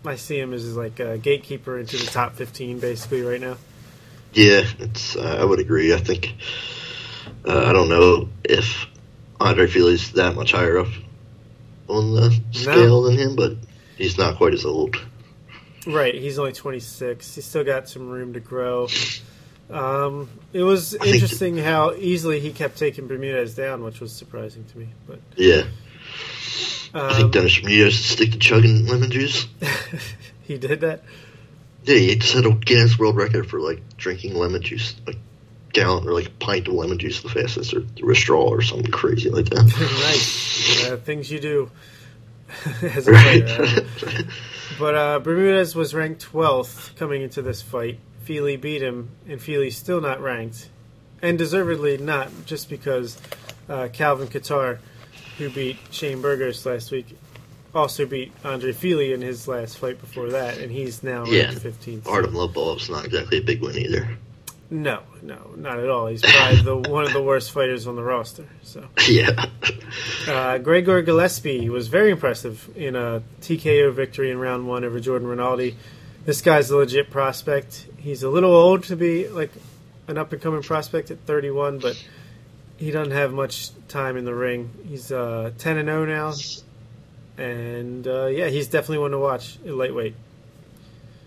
I 0.07 0.15
see 0.15 0.39
him 0.39 0.53
as 0.53 0.75
like 0.75 0.99
a 0.99 1.17
gatekeeper 1.17 1.77
into 1.77 1.97
the 1.97 2.05
top 2.05 2.35
15 2.35 2.79
basically 2.79 3.21
right 3.21 3.41
now. 3.41 3.57
Yeah, 4.33 4.63
it's. 4.79 5.15
Uh, 5.15 5.37
I 5.39 5.43
would 5.43 5.59
agree. 5.59 5.93
I 5.93 5.97
think. 5.97 6.35
Uh, 7.45 7.65
I 7.65 7.73
don't 7.73 7.89
know 7.89 8.29
if 8.43 8.85
Andre 9.39 9.67
Fili's 9.67 10.11
that 10.13 10.35
much 10.35 10.51
higher 10.51 10.79
up 10.79 10.87
on 11.87 12.13
the 12.15 12.39
scale 12.51 13.03
than 13.03 13.17
him, 13.17 13.35
but 13.35 13.57
he's 13.97 14.17
not 14.17 14.37
quite 14.37 14.53
as 14.53 14.65
old. 14.65 14.95
Right, 15.85 16.15
he's 16.15 16.37
only 16.37 16.51
26. 16.51 17.35
He's 17.35 17.45
still 17.45 17.63
got 17.63 17.87
some 17.87 18.09
room 18.09 18.33
to 18.33 18.41
grow. 18.41 18.87
Um, 19.69 20.29
it 20.53 20.63
was 20.63 20.93
interesting 20.95 21.57
how 21.57 21.93
easily 21.93 22.39
he 22.39 22.51
kept 22.51 22.77
taking 22.77 23.07
Bermudez 23.07 23.55
down, 23.55 23.83
which 23.83 23.99
was 24.01 24.11
surprising 24.11 24.65
to 24.65 24.77
me. 24.77 24.89
But 25.05 25.19
Yeah, 25.35 25.63
I 26.93 27.13
think 27.13 27.25
um, 27.25 27.31
Dennis 27.31 27.59
Ramirez 27.59 27.99
stick 27.99 28.31
to 28.31 28.39
chugging 28.39 28.85
lemon 28.85 29.11
juice. 29.11 29.47
he 30.43 30.57
did 30.57 30.81
that. 30.81 31.03
Yeah, 31.83 31.97
he 31.97 32.15
just 32.15 32.33
had 32.33 32.45
a 32.45 32.51
Guinness 32.51 32.99
World 32.99 33.15
Record 33.15 33.49
for 33.49 33.59
like 33.59 33.81
drinking 33.97 34.35
lemon 34.35 34.61
juice, 34.61 34.95
like 35.05 35.17
gallon 35.73 36.07
or 36.07 36.13
like 36.13 36.27
a 36.27 36.31
pint 36.31 36.67
of 36.67 36.73
lemon 36.73 36.97
juice 36.97 37.21
the 37.21 37.29
fastest, 37.29 37.73
or 37.73 37.81
through 37.81 38.11
a 38.11 38.15
straw 38.15 38.43
or 38.43 38.61
something 38.61 38.91
crazy 38.91 39.29
like 39.29 39.45
that. 39.45 40.83
right, 40.87 40.91
uh, 40.91 40.97
things 40.97 41.31
you 41.31 41.39
do 41.39 41.71
as 42.81 43.07
a 43.07 43.11
right. 43.11 43.49
fighter. 43.49 44.27
But 44.79 44.95
uh, 44.95 45.19
Bermudez 45.19 45.75
was 45.75 45.93
ranked 45.93 46.31
12th 46.31 46.95
coming 46.97 47.21
into 47.21 47.41
this 47.41 47.61
fight. 47.61 47.99
Fili 48.23 48.57
beat 48.57 48.81
him, 48.81 49.09
and 49.27 49.41
Fili's 49.41 49.77
still 49.77 50.01
not 50.01 50.21
ranked, 50.21 50.69
and 51.21 51.37
deservedly 51.37 51.97
not, 51.97 52.29
just 52.45 52.69
because 52.69 53.17
uh, 53.69 53.87
Calvin 53.93 54.27
Kattar, 54.27 54.79
who 55.37 55.49
beat 55.49 55.77
Shane 55.91 56.21
Burgos 56.21 56.65
last 56.65 56.91
week, 56.91 57.17
also 57.75 58.05
beat 58.05 58.31
Andre 58.43 58.71
Fili 58.71 59.13
in 59.13 59.21
his 59.21 59.47
last 59.47 59.77
fight 59.77 59.99
before 59.99 60.29
that, 60.29 60.57
and 60.57 60.71
he's 60.71 61.03
now 61.03 61.25
Yeah. 61.25 61.45
ranked 61.45 61.61
15th. 61.61 62.07
Art 62.07 62.25
of 62.25 62.33
Love 62.33 62.53
Ball's 62.53 62.89
not 62.89 63.05
exactly 63.05 63.37
a 63.37 63.41
big 63.41 63.61
win 63.61 63.77
either. 63.77 64.07
No, 64.69 64.99
no, 65.21 65.51
not 65.55 65.79
at 65.79 65.87
all. 65.89 66.07
He's 66.07 66.21
probably 66.21 66.61
the 66.61 66.75
one 66.75 67.05
of 67.05 67.13
the 67.13 67.21
worst 67.21 67.51
fighters 67.51 67.87
on 67.87 67.95
the 67.95 68.03
roster. 68.03 68.45
So. 68.63 68.83
yeah. 69.07 69.45
Uh, 70.27 70.57
Gregor 70.57 71.01
Gillespie 71.01 71.69
was 71.69 71.87
very 71.87 72.11
impressive 72.11 72.67
in 72.75 72.95
a 72.95 73.23
TKO 73.41 73.93
victory 73.93 74.29
in 74.29 74.39
round 74.39 74.67
one 74.67 74.83
over 74.83 74.99
Jordan 74.99 75.27
Rinaldi. 75.29 75.77
This 76.25 76.41
guy's 76.41 76.69
a 76.69 76.75
legit 76.77 77.09
prospect. 77.09 77.85
He's 77.97 78.23
a 78.23 78.29
little 78.29 78.53
old 78.53 78.83
to 78.85 78.97
be 78.97 79.29
like 79.29 79.51
an 80.09 80.17
up 80.17 80.33
and 80.33 80.41
coming 80.41 80.61
prospect 80.63 81.11
at 81.11 81.19
31, 81.21 81.79
but 81.79 81.95
he 82.77 82.91
doesn't 82.91 83.13
have 83.13 83.33
much 83.33 83.69
time 83.87 84.17
in 84.17 84.25
the 84.25 84.33
ring. 84.35 84.69
He's 84.87 85.11
uh, 85.11 85.51
10 85.57 85.77
and 85.77 85.87
0 85.87 86.05
now, 86.05 86.33
and 87.37 88.07
uh, 88.07 88.25
yeah, 88.27 88.47
he's 88.47 88.67
definitely 88.67 88.99
one 88.99 89.11
to 89.11 89.19
watch 89.19 89.57
at 89.65 89.73
lightweight. 89.73 90.15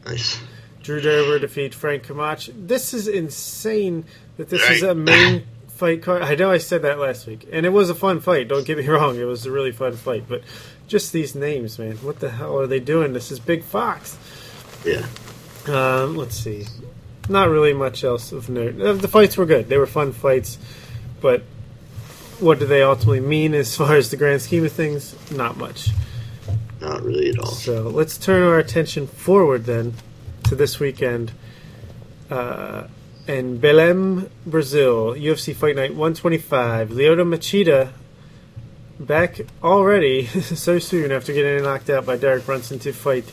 Nice. 0.06 0.40
Drew 0.82 1.00
Dober 1.00 1.38
defeat 1.38 1.74
Frank 1.74 2.04
Camacho. 2.04 2.52
This 2.56 2.94
is 2.94 3.06
insane 3.06 4.04
that 4.38 4.48
this 4.48 4.68
is 4.70 4.82
a 4.82 4.94
main 4.94 5.44
fight 5.68 6.02
card. 6.02 6.22
I 6.22 6.34
know 6.34 6.50
I 6.50 6.58
said 6.58 6.82
that 6.82 6.98
last 6.98 7.26
week, 7.26 7.46
and 7.52 7.66
it 7.66 7.70
was 7.70 7.90
a 7.90 7.94
fun 7.94 8.20
fight. 8.20 8.48
Don't 8.48 8.66
get 8.66 8.78
me 8.78 8.86
wrong; 8.88 9.16
it 9.16 9.24
was 9.24 9.44
a 9.44 9.50
really 9.50 9.72
fun 9.72 9.92
fight. 9.94 10.24
But 10.28 10.42
just 10.88 11.12
these 11.12 11.34
names, 11.34 11.78
man, 11.78 11.96
what 11.98 12.20
the 12.20 12.30
hell 12.30 12.58
are 12.58 12.66
they 12.66 12.80
doing? 12.80 13.12
This 13.12 13.30
is 13.30 13.38
Big 13.38 13.62
Fox. 13.62 14.16
Yeah. 14.84 15.04
Um, 15.68 16.16
let's 16.16 16.36
see. 16.36 16.64
Not 17.28 17.50
really 17.50 17.74
much 17.74 18.02
else 18.02 18.32
of 18.32 18.48
note. 18.48 18.80
Uh, 18.80 18.94
The 18.94 19.06
fights 19.06 19.36
were 19.36 19.46
good. 19.46 19.68
They 19.68 19.76
were 19.78 19.86
fun 19.86 20.12
fights, 20.12 20.58
but 21.20 21.42
what 22.38 22.58
do 22.58 22.66
they 22.66 22.82
ultimately 22.82 23.20
mean 23.20 23.54
as 23.54 23.76
far 23.76 23.96
as 23.96 24.10
the 24.10 24.16
grand 24.16 24.42
scheme 24.42 24.64
of 24.64 24.72
things? 24.72 25.14
Not 25.30 25.56
much. 25.56 25.90
Not 26.80 27.02
really 27.02 27.28
at 27.30 27.38
all. 27.38 27.46
So 27.46 27.82
let's 27.82 28.16
turn 28.16 28.42
our 28.42 28.58
attention 28.58 29.06
forward 29.06 29.66
then 29.66 29.94
to 30.44 30.54
this 30.54 30.80
weekend. 30.80 31.32
Uh, 32.30 32.86
in 33.26 33.60
Belém, 33.60 34.28
Brazil, 34.46 35.14
UFC 35.14 35.54
Fight 35.54 35.76
Night 35.76 35.90
125. 35.90 36.90
Lyoto 36.90 37.24
Machida 37.24 37.92
back 38.98 39.40
already 39.62 40.26
so 40.40 40.78
soon 40.78 41.12
after 41.12 41.32
getting 41.32 41.62
knocked 41.62 41.90
out 41.90 42.06
by 42.06 42.16
Derek 42.16 42.44
Brunson 42.44 42.78
to 42.80 42.92
fight 42.92 43.30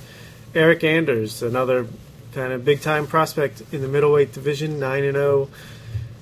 Eric 0.55 0.83
Anders, 0.83 1.41
another 1.41 1.87
kind 2.33 2.53
of 2.53 2.63
big 2.63 2.81
time 2.81 3.07
prospect 3.07 3.61
in 3.71 3.81
the 3.81 3.87
middleweight 3.87 4.33
division, 4.33 4.79
9 4.79 5.03
and 5.03 5.15
0, 5.15 5.49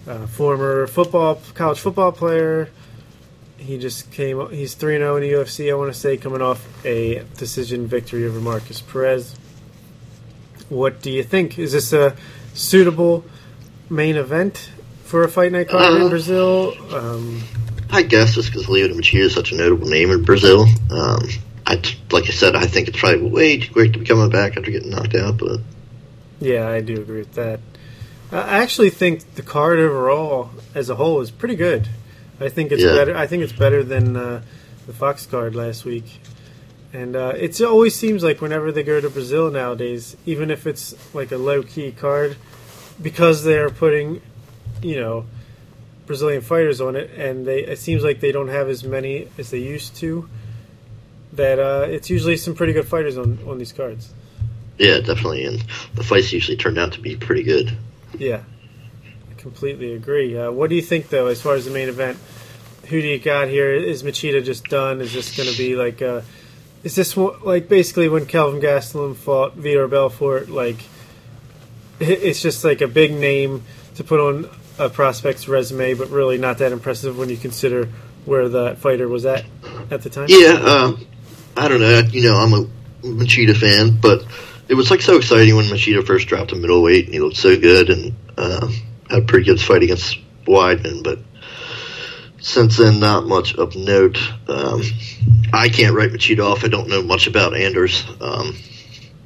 uh, 0.07 0.27
former 0.27 0.88
football 0.88 1.41
college 1.53 1.80
football 1.80 2.11
player. 2.11 2.69
He 3.57 3.77
just 3.77 4.11
came. 4.11 4.49
He's 4.52 4.73
three 4.76 4.98
zero 4.98 5.15
in 5.15 5.23
the 5.23 5.32
UFC. 5.32 5.72
I 5.72 5.73
want 5.76 5.91
to 5.94 5.99
say 5.99 6.18
coming 6.18 6.41
off 6.41 6.68
a 6.86 7.23
decision 7.38 7.88
victory 7.88 8.26
over 8.26 8.40
Marcus 8.40 8.82
Perez. 8.82 9.36
What 10.69 11.02
do 11.02 11.11
you 11.11 11.23
think? 11.23 11.57
Is 11.60 11.72
this 11.72 11.94
a 11.94 12.15
suitable 12.53 13.23
main 13.90 14.15
event 14.18 14.69
for 15.03 15.23
a 15.23 15.27
fight 15.30 15.52
night 15.52 15.69
card 15.69 15.94
in 15.95 16.02
Uh, 16.03 16.10
Brazil? 16.10 16.73
Um, 16.94 17.41
I 17.91 18.02
guess 18.02 18.36
just 18.36 18.52
because 18.52 18.68
Leo 18.68 18.88
Machida 18.90 19.22
is 19.26 19.34
such 19.34 19.52
a 19.52 19.56
notable 19.56 19.88
name 19.88 20.11
in 20.11 20.23
Brazil. 20.23 20.65
Um, 20.91 21.30
I, 21.68 21.82
like 22.11 22.26
I 22.26 22.32
said, 22.32 22.56
I 22.56 22.65
think 22.65 22.88
it's 22.88 22.99
probably 22.99 23.30
way 23.30 23.57
too 23.60 23.72
quick 23.72 23.94
to 23.94 23.99
be 23.99 24.06
coming 24.06 24.30
back 24.30 24.57
after 24.57 24.69
getting 24.72 24.90
knocked 24.91 25.15
out. 25.15 25.38
But 25.38 25.60
yeah, 26.40 26.68
I 26.68 26.82
do 26.82 26.99
agree 27.02 27.19
with 27.19 27.34
that. 27.34 27.60
I 28.31 28.57
actually 28.60 28.89
think 28.89 29.35
the 29.35 29.41
card 29.41 29.80
overall, 29.80 30.49
as 30.73 30.89
a 30.89 30.95
whole, 30.95 31.22
is 31.22 31.31
pretty 31.31 31.56
good. 31.56 31.88
I 32.39 32.49
think 32.49 32.72
it's 32.72 32.84
Yeah. 32.84 32.93
better. 32.93 33.15
I 33.15 33.27
think 33.27 33.43
it's 33.43 33.53
better 33.53 33.84
than 33.84 34.15
uh, 34.18 34.41
the 34.88 34.93
Fox 34.93 35.26
card 35.26 35.56
last 35.56 35.85
week. 35.85 36.06
And 36.91 37.15
uh, 37.15 37.34
it 37.35 37.60
always 37.61 37.93
seems 37.95 38.23
like 38.23 38.41
whenever 38.41 38.72
they 38.72 38.84
go 38.84 38.99
to 39.02 39.10
Brazil 39.10 39.52
nowadays, 39.52 40.15
even 40.26 40.49
if 40.49 40.65
it's 40.65 40.95
like 41.14 41.31
a 41.31 41.38
low 41.38 41.61
key 41.64 41.91
card, 41.91 42.35
because 43.02 43.43
they're 43.43 43.69
putting, 43.69 44.22
you 44.81 44.95
know, 44.99 45.26
Brazilian 46.06 46.41
fighters 46.41 46.80
on 46.81 46.95
it, 46.95 47.10
and 47.18 47.45
they 47.45 47.60
it 47.64 47.80
seems 47.80 48.03
like 48.03 48.19
they 48.22 48.31
don't 48.31 48.47
have 48.47 48.69
as 48.69 48.84
many 48.84 49.27
as 49.38 49.49
they 49.52 49.57
used 49.60 49.95
to. 49.97 50.30
That 51.34 51.60
uh, 51.60 51.88
it's 51.89 52.10
usually 52.10 52.38
some 52.38 52.56
pretty 52.56 52.72
good 52.73 52.88
fighters 52.88 53.18
on 53.18 53.39
on 53.47 53.57
these 53.57 53.73
cards. 53.73 54.14
yeah, 54.77 54.99
definitely. 54.99 55.45
And 55.45 55.64
the 55.95 56.03
fights 56.03 56.31
usually 56.31 56.57
turned 56.57 56.77
out 56.77 56.93
to 56.93 57.02
be 57.02 57.15
pretty 57.18 57.43
good. 57.43 57.76
Yeah, 58.20 58.42
I 59.32 59.34
completely 59.36 59.94
agree. 59.94 60.38
Uh, 60.38 60.52
what 60.52 60.70
do 60.70 60.76
you 60.76 60.82
think, 60.82 61.10
though, 61.10 61.28
as 61.28 61.42
far 61.42 61.56
as 61.56 61.66
the 61.66 61.72
main 61.72 61.90
event? 61.90 62.18
Who 62.90 63.02
do 63.02 63.08
you 63.08 63.20
got 63.20 63.48
here? 63.48 63.74
Is 63.74 64.04
Machida 64.04 64.44
just 64.44 64.66
done? 64.66 65.02
Is 65.02 65.14
this 65.14 65.36
going 65.36 65.50
to 65.50 65.58
be 65.58 65.76
like, 65.76 66.02
uh, 66.02 66.22
is 66.84 66.96
this 66.96 67.18
like 67.18 67.68
basically 67.68 68.10
when 68.10 68.28
Kelvin 68.28 68.62
Gastelum 68.62 69.16
fought 69.16 69.58
Vitor 69.58 69.90
Belfort? 69.90 70.50
Like, 70.50 70.78
it's 72.00 72.42
just 72.42 72.64
like 72.64 72.82
a 72.82 72.88
big 72.88 73.12
name 73.12 73.64
to 73.96 74.04
put 74.04 74.20
on 74.20 74.50
a 74.78 74.90
prospect's 74.90 75.48
resume, 75.48 75.96
but 75.96 76.10
really 76.10 76.38
not 76.38 76.60
that 76.60 76.72
impressive 76.72 77.18
when 77.18 77.30
you 77.30 77.38
consider 77.38 77.90
where 78.26 78.50
that 78.50 78.78
fighter 78.78 79.08
was 79.08 79.26
at 79.26 79.46
at 79.90 80.02
the 80.02 80.10
time. 80.10 80.28
Yeah, 80.30 80.60
uh, 80.62 80.98
I 81.58 81.68
don't 81.68 81.80
know. 81.80 82.02
You 82.12 82.24
know, 82.24 82.36
I'm 82.36 82.54
a 82.54 82.68
Machida 83.02 83.56
fan, 83.56 83.98
but 84.00 84.26
it 84.68 84.76
was 84.76 84.90
like 84.92 85.02
so 85.02 85.18
exciting 85.18 85.56
when 85.56 85.66
Machida 85.66 86.06
first 86.06 86.28
dropped 86.28 86.50
to 86.50 86.56
middleweight, 86.56 87.06
and 87.06 87.14
he 87.14 87.20
looked 87.20 87.38
so 87.38 87.60
good 87.60 87.90
and 87.90 88.16
uh, 88.38 88.68
had 89.10 89.24
a 89.24 89.26
pretty 89.26 89.46
good 89.46 89.62
fight 89.62 89.84
against 89.84 90.18
Weidman. 90.46 91.04
But 91.04 91.20
since 92.40 92.78
then, 92.78 93.00
not 93.00 93.26
much 93.26 93.56
of 93.56 93.76
note. 93.76 94.18
Um, 94.48 94.82
I 95.54 95.70
can't 95.70 95.96
write 95.96 96.12
Machida 96.12 96.44
off. 96.44 96.64
I 96.64 96.68
don't 96.68 96.90
know 96.90 97.02
much 97.02 97.28
about 97.28 97.56
Anders. 97.56 98.04
Um, 98.22 98.56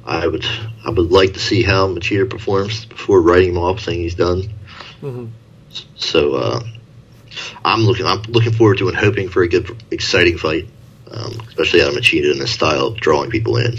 I 0.04 0.26
would 0.26 0.44
I 0.84 0.90
would 0.90 1.10
like 1.10 1.34
to 1.34 1.40
see 1.40 1.62
how 1.62 1.86
Machida 1.88 2.28
performs 2.28 2.84
before 2.84 3.20
writing 3.20 3.50
him 3.50 3.58
off, 3.58 3.80
saying 3.80 4.00
he's 4.00 4.14
done. 4.14 4.42
Mhm. 5.02 5.30
So 5.96 6.34
uh, 6.34 6.60
I'm 7.64 7.80
looking 7.80 8.06
I'm 8.06 8.22
looking 8.22 8.52
forward 8.52 8.78
to 8.78 8.88
and 8.88 8.96
hoping 8.96 9.28
for 9.28 9.42
a 9.42 9.48
good, 9.48 9.70
exciting 9.90 10.38
fight, 10.38 10.68
um, 11.10 11.40
especially 11.48 11.82
out 11.82 11.88
of 11.88 11.94
Machida 11.94 12.30
and 12.32 12.40
his 12.40 12.50
style 12.50 12.88
of 12.88 12.96
drawing 13.00 13.30
people 13.30 13.56
in. 13.56 13.76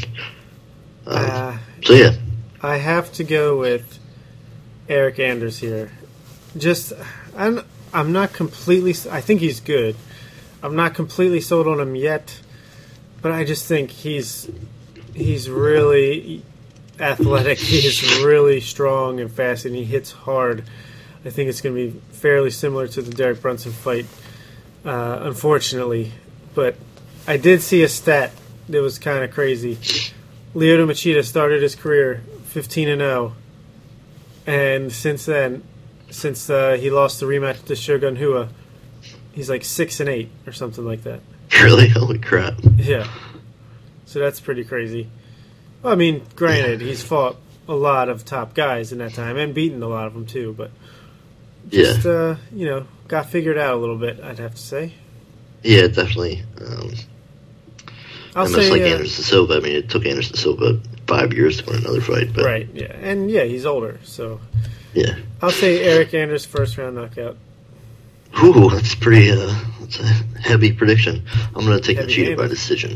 Um, 1.07 1.15
Uh, 1.17 1.57
so 1.83 1.93
yeah, 1.93 2.13
I 2.61 2.77
have 2.77 3.11
to 3.13 3.23
go 3.23 3.57
with 3.57 3.99
Eric 4.87 5.19
Anders 5.19 5.59
here. 5.59 5.91
Just, 6.57 6.93
I'm, 7.35 7.61
I'm 7.93 8.11
not 8.11 8.33
completely. 8.33 8.91
I 9.11 9.21
think 9.21 9.41
he's 9.41 9.59
good. 9.59 9.95
I'm 10.63 10.75
not 10.75 10.93
completely 10.93 11.41
sold 11.41 11.67
on 11.67 11.79
him 11.79 11.95
yet, 11.95 12.39
but 13.21 13.31
I 13.31 13.43
just 13.45 13.65
think 13.67 13.89
he's 13.89 14.49
he's 15.15 15.49
really 15.49 16.43
athletic. 16.99 17.57
He's 17.71 18.03
really 18.23 18.61
strong 18.61 19.19
and 19.19 19.31
fast, 19.31 19.65
and 19.65 19.75
he 19.75 19.83
hits 19.83 20.11
hard. 20.11 20.63
I 21.25 21.29
think 21.31 21.49
it's 21.49 21.61
going 21.61 21.75
to 21.75 21.91
be 21.91 21.99
fairly 22.11 22.51
similar 22.51 22.87
to 22.89 23.01
the 23.01 23.11
Derek 23.11 23.41
Brunson 23.41 23.71
fight, 23.71 24.05
uh, 24.85 25.19
unfortunately. 25.21 26.11
But 26.53 26.75
I 27.27 27.37
did 27.37 27.61
see 27.61 27.81
a 27.81 27.87
stat 27.87 28.31
that 28.69 28.81
was 28.81 28.99
kind 28.99 29.23
of 29.23 29.31
crazy. 29.31 29.79
Lyoto 30.53 30.85
Machida 30.85 31.23
started 31.23 31.61
his 31.61 31.75
career 31.75 32.21
15 32.45 32.89
and 32.89 33.01
0, 33.01 33.33
and 34.45 34.91
since 34.91 35.25
then, 35.25 35.63
since 36.09 36.49
uh, 36.49 36.73
he 36.79 36.89
lost 36.89 37.19
the 37.19 37.25
rematch 37.25 37.63
to 37.65 37.75
Shogun 37.75 38.15
Rua, 38.15 38.49
he's 39.31 39.49
like 39.49 39.63
six 39.63 39.99
and 39.99 40.09
eight 40.09 40.29
or 40.45 40.51
something 40.51 40.85
like 40.85 41.03
that. 41.03 41.21
really, 41.61 41.87
holy 41.87 42.19
crap! 42.19 42.55
Yeah, 42.75 43.07
so 44.05 44.19
that's 44.19 44.39
pretty 44.39 44.63
crazy. 44.63 45.09
Well, 45.81 45.93
I 45.93 45.95
mean, 45.95 46.23
granted, 46.35 46.81
he's 46.81 47.01
fought 47.03 47.37
a 47.67 47.73
lot 47.75 48.09
of 48.09 48.25
top 48.25 48.53
guys 48.53 48.91
in 48.91 48.97
that 48.97 49.13
time 49.13 49.37
and 49.37 49.53
beaten 49.53 49.81
a 49.81 49.87
lot 49.87 50.05
of 50.07 50.13
them 50.13 50.25
too, 50.25 50.53
but 50.57 50.71
Yeah, 51.69 51.83
just 51.83 52.05
uh, 52.05 52.35
you 52.51 52.65
know, 52.65 52.85
got 53.07 53.29
figured 53.29 53.57
out 53.57 53.75
a 53.75 53.77
little 53.77 53.97
bit. 53.97 54.19
I'd 54.21 54.39
have 54.39 54.55
to 54.55 54.61
say. 54.61 54.93
yeah, 55.63 55.87
definitely. 55.87 56.43
Um, 56.59 56.91
I'll 58.35 58.45
and 58.45 58.53
say 58.55 58.69
like 58.71 58.81
uh, 58.81 58.85
Anderson 58.85 59.23
Silva. 59.23 59.55
I 59.55 59.59
mean, 59.59 59.75
it 59.75 59.89
took 59.89 60.05
Anderson 60.05 60.35
Silva 60.35 60.79
five 61.07 61.33
years 61.33 61.57
to 61.61 61.65
win 61.69 61.79
another 61.79 62.01
fight, 62.01 62.33
but 62.33 62.45
right, 62.45 62.69
yeah, 62.73 62.85
and 63.01 63.29
yeah, 63.29 63.43
he's 63.43 63.65
older, 63.65 63.99
so 64.03 64.39
yeah. 64.93 65.15
I'll 65.41 65.51
say 65.51 65.83
Eric 65.83 66.13
Anders 66.13 66.45
first 66.45 66.77
round 66.77 66.95
knockout. 66.95 67.37
Ooh, 68.43 68.69
that's 68.69 68.95
pretty. 68.95 69.29
Uh, 69.31 69.53
that's 69.81 69.99
a 69.99 70.05
heavy 70.39 70.71
prediction. 70.71 71.25
I'm 71.55 71.65
going 71.65 71.77
to 71.79 71.85
take 71.85 71.97
Heavy 71.97 72.13
Machida 72.27 72.37
by 72.37 72.47
decision, 72.47 72.95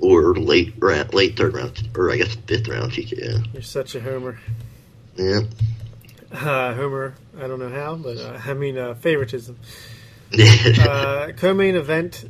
or 0.00 0.34
late 0.34 0.74
round, 0.78 1.14
late 1.14 1.36
third 1.36 1.54
round, 1.54 1.88
or 1.96 2.10
I 2.10 2.18
guess 2.18 2.34
fifth 2.46 2.68
round 2.68 2.92
TKO. 2.92 3.52
You're 3.54 3.62
such 3.62 3.94
a 3.94 4.00
homer. 4.02 4.38
Yeah, 5.16 5.40
Uh, 6.30 6.74
Homer, 6.74 7.14
I 7.40 7.46
don't 7.46 7.58
know 7.58 7.70
how, 7.70 7.94
but 7.94 8.18
uh, 8.18 8.38
I 8.44 8.52
mean 8.52 8.76
uh, 8.76 8.92
favoritism. 8.94 9.58
yeah. 10.30 10.52
Uh, 10.86 11.32
co-main 11.32 11.74
event, 11.76 12.28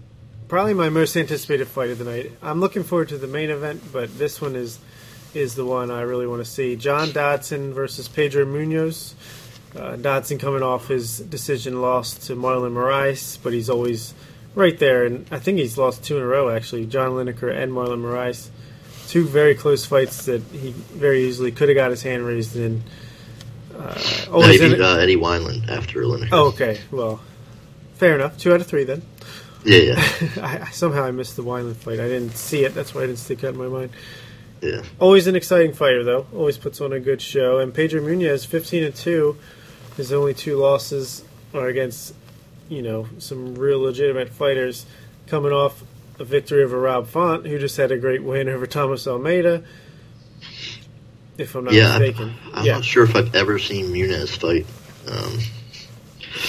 probably 0.48 0.74
my 0.74 0.88
most 0.88 1.16
anticipated 1.16 1.66
fight 1.66 1.90
of 1.90 1.98
the 1.98 2.04
night. 2.04 2.32
I'm 2.42 2.60
looking 2.60 2.82
forward 2.84 3.08
to 3.10 3.18
the 3.18 3.26
main 3.26 3.50
event, 3.50 3.82
but 3.92 4.16
this 4.18 4.40
one 4.40 4.56
is 4.56 4.78
is 5.34 5.54
the 5.54 5.64
one 5.66 5.90
I 5.90 6.00
really 6.00 6.26
want 6.26 6.44
to 6.44 6.50
see. 6.50 6.76
John 6.76 7.12
Dodson 7.12 7.74
versus 7.74 8.08
Pedro 8.08 8.46
Munhoz. 8.46 9.12
Uh, 9.76 9.96
Dodson 9.96 10.38
coming 10.38 10.62
off 10.62 10.88
his 10.88 11.18
decision 11.18 11.82
loss 11.82 12.14
to 12.28 12.34
Marlon 12.34 12.72
Moraes, 12.72 13.38
but 13.42 13.52
he's 13.52 13.68
always 13.68 14.14
right 14.54 14.78
there, 14.78 15.04
and 15.04 15.26
I 15.30 15.38
think 15.38 15.58
he's 15.58 15.76
lost 15.76 16.02
two 16.02 16.16
in 16.16 16.22
a 16.22 16.26
row 16.26 16.48
actually. 16.48 16.86
John 16.86 17.10
Lineker 17.12 17.54
and 17.54 17.72
Marlon 17.72 18.00
Moraes, 18.00 18.48
two 19.08 19.26
very 19.26 19.54
close 19.54 19.84
fights 19.84 20.24
that 20.26 20.42
he 20.44 20.70
very 20.70 21.24
easily 21.24 21.52
could 21.52 21.68
have 21.68 21.76
got 21.76 21.90
his 21.90 22.02
hand 22.02 22.24
raised 22.24 22.56
in. 22.56 22.82
Uh, 23.74 23.78
no, 23.78 23.90
he 23.92 24.30
always 24.30 24.60
in 24.60 24.70
beat 24.72 24.80
uh, 24.80 24.96
Eddie 24.96 25.16
Wineland 25.16 25.68
after 25.68 26.02
Lineker. 26.02 26.28
Oh, 26.32 26.46
okay. 26.48 26.80
Well, 26.90 27.20
fair 27.94 28.14
enough. 28.14 28.38
Two 28.38 28.54
out 28.54 28.62
of 28.62 28.66
three 28.66 28.84
then. 28.84 29.02
Yeah, 29.66 29.78
yeah, 29.94 30.08
I, 30.42 30.58
I- 30.66 30.70
somehow 30.70 31.04
I 31.04 31.10
missed 31.10 31.36
the 31.36 31.42
Wineland 31.42 31.76
fight. 31.76 31.98
I 32.00 32.08
didn't 32.08 32.36
see 32.36 32.64
it. 32.64 32.74
That's 32.74 32.94
why 32.94 33.02
it 33.02 33.08
didn't 33.08 33.18
stick 33.18 33.42
out 33.44 33.54
in 33.54 33.58
my 33.58 33.66
mind. 33.68 33.90
yeah. 34.62 34.82
Always 35.00 35.26
an 35.26 35.34
exciting 35.36 35.72
fighter, 35.72 36.04
though. 36.04 36.26
Always 36.32 36.56
puts 36.56 36.80
on 36.80 36.92
a 36.92 37.00
good 37.00 37.20
show. 37.20 37.58
And 37.58 37.74
Pedro 37.74 38.00
Munhoz, 38.00 38.46
fifteen 38.46 38.84
and 38.84 38.94
two. 38.94 39.36
His 39.96 40.12
only 40.12 40.34
two 40.34 40.56
losses 40.56 41.24
are 41.54 41.66
against, 41.68 42.14
you 42.68 42.82
know, 42.82 43.08
some 43.18 43.54
real 43.56 43.80
legitimate 43.80 44.28
fighters 44.28 44.86
coming 45.26 45.52
off 45.52 45.82
a 46.18 46.24
victory 46.24 46.62
over 46.62 46.78
Rob 46.78 47.06
Font, 47.08 47.46
who 47.46 47.58
just 47.58 47.76
had 47.76 47.90
a 47.90 47.98
great 47.98 48.22
win 48.22 48.48
over 48.48 48.66
Thomas 48.66 49.06
Almeida. 49.06 49.64
If 51.38 51.54
I'm 51.54 51.64
not 51.64 51.74
yeah, 51.74 51.98
mistaken. 51.98 52.34
I'm 52.54 52.64
yeah. 52.64 52.72
not 52.74 52.84
sure 52.84 53.04
if 53.04 53.14
I've 53.14 53.34
ever 53.34 53.58
seen 53.58 53.86
Munhoz 53.86 54.36
fight. 54.36 54.66
Um, 55.10 55.38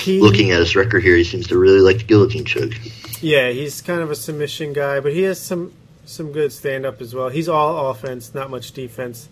He- 0.04 0.22
looking 0.22 0.52
at 0.52 0.60
his 0.60 0.76
record 0.76 1.04
here, 1.04 1.16
he 1.18 1.24
seems 1.26 1.48
to 1.48 1.58
really 1.58 1.80
like 1.82 1.98
the 2.00 2.04
guillotine 2.06 2.46
choke. 2.46 2.74
Yeah, 3.22 3.50
he's 3.50 3.82
kind 3.82 4.02
of 4.02 4.12
a 4.12 4.16
submission 4.16 4.74
guy, 4.74 5.00
but 5.00 5.14
he 5.14 5.24
has 5.24 5.40
some 5.40 5.74
some 6.06 6.32
good 6.32 6.52
stand 6.54 6.86
up 6.86 7.02
as 7.02 7.14
well. 7.14 7.30
He's 7.30 7.50
all 7.50 7.90
offense, 7.90 8.34
not 8.34 8.50
much 8.50 8.72
defense, 8.72 9.28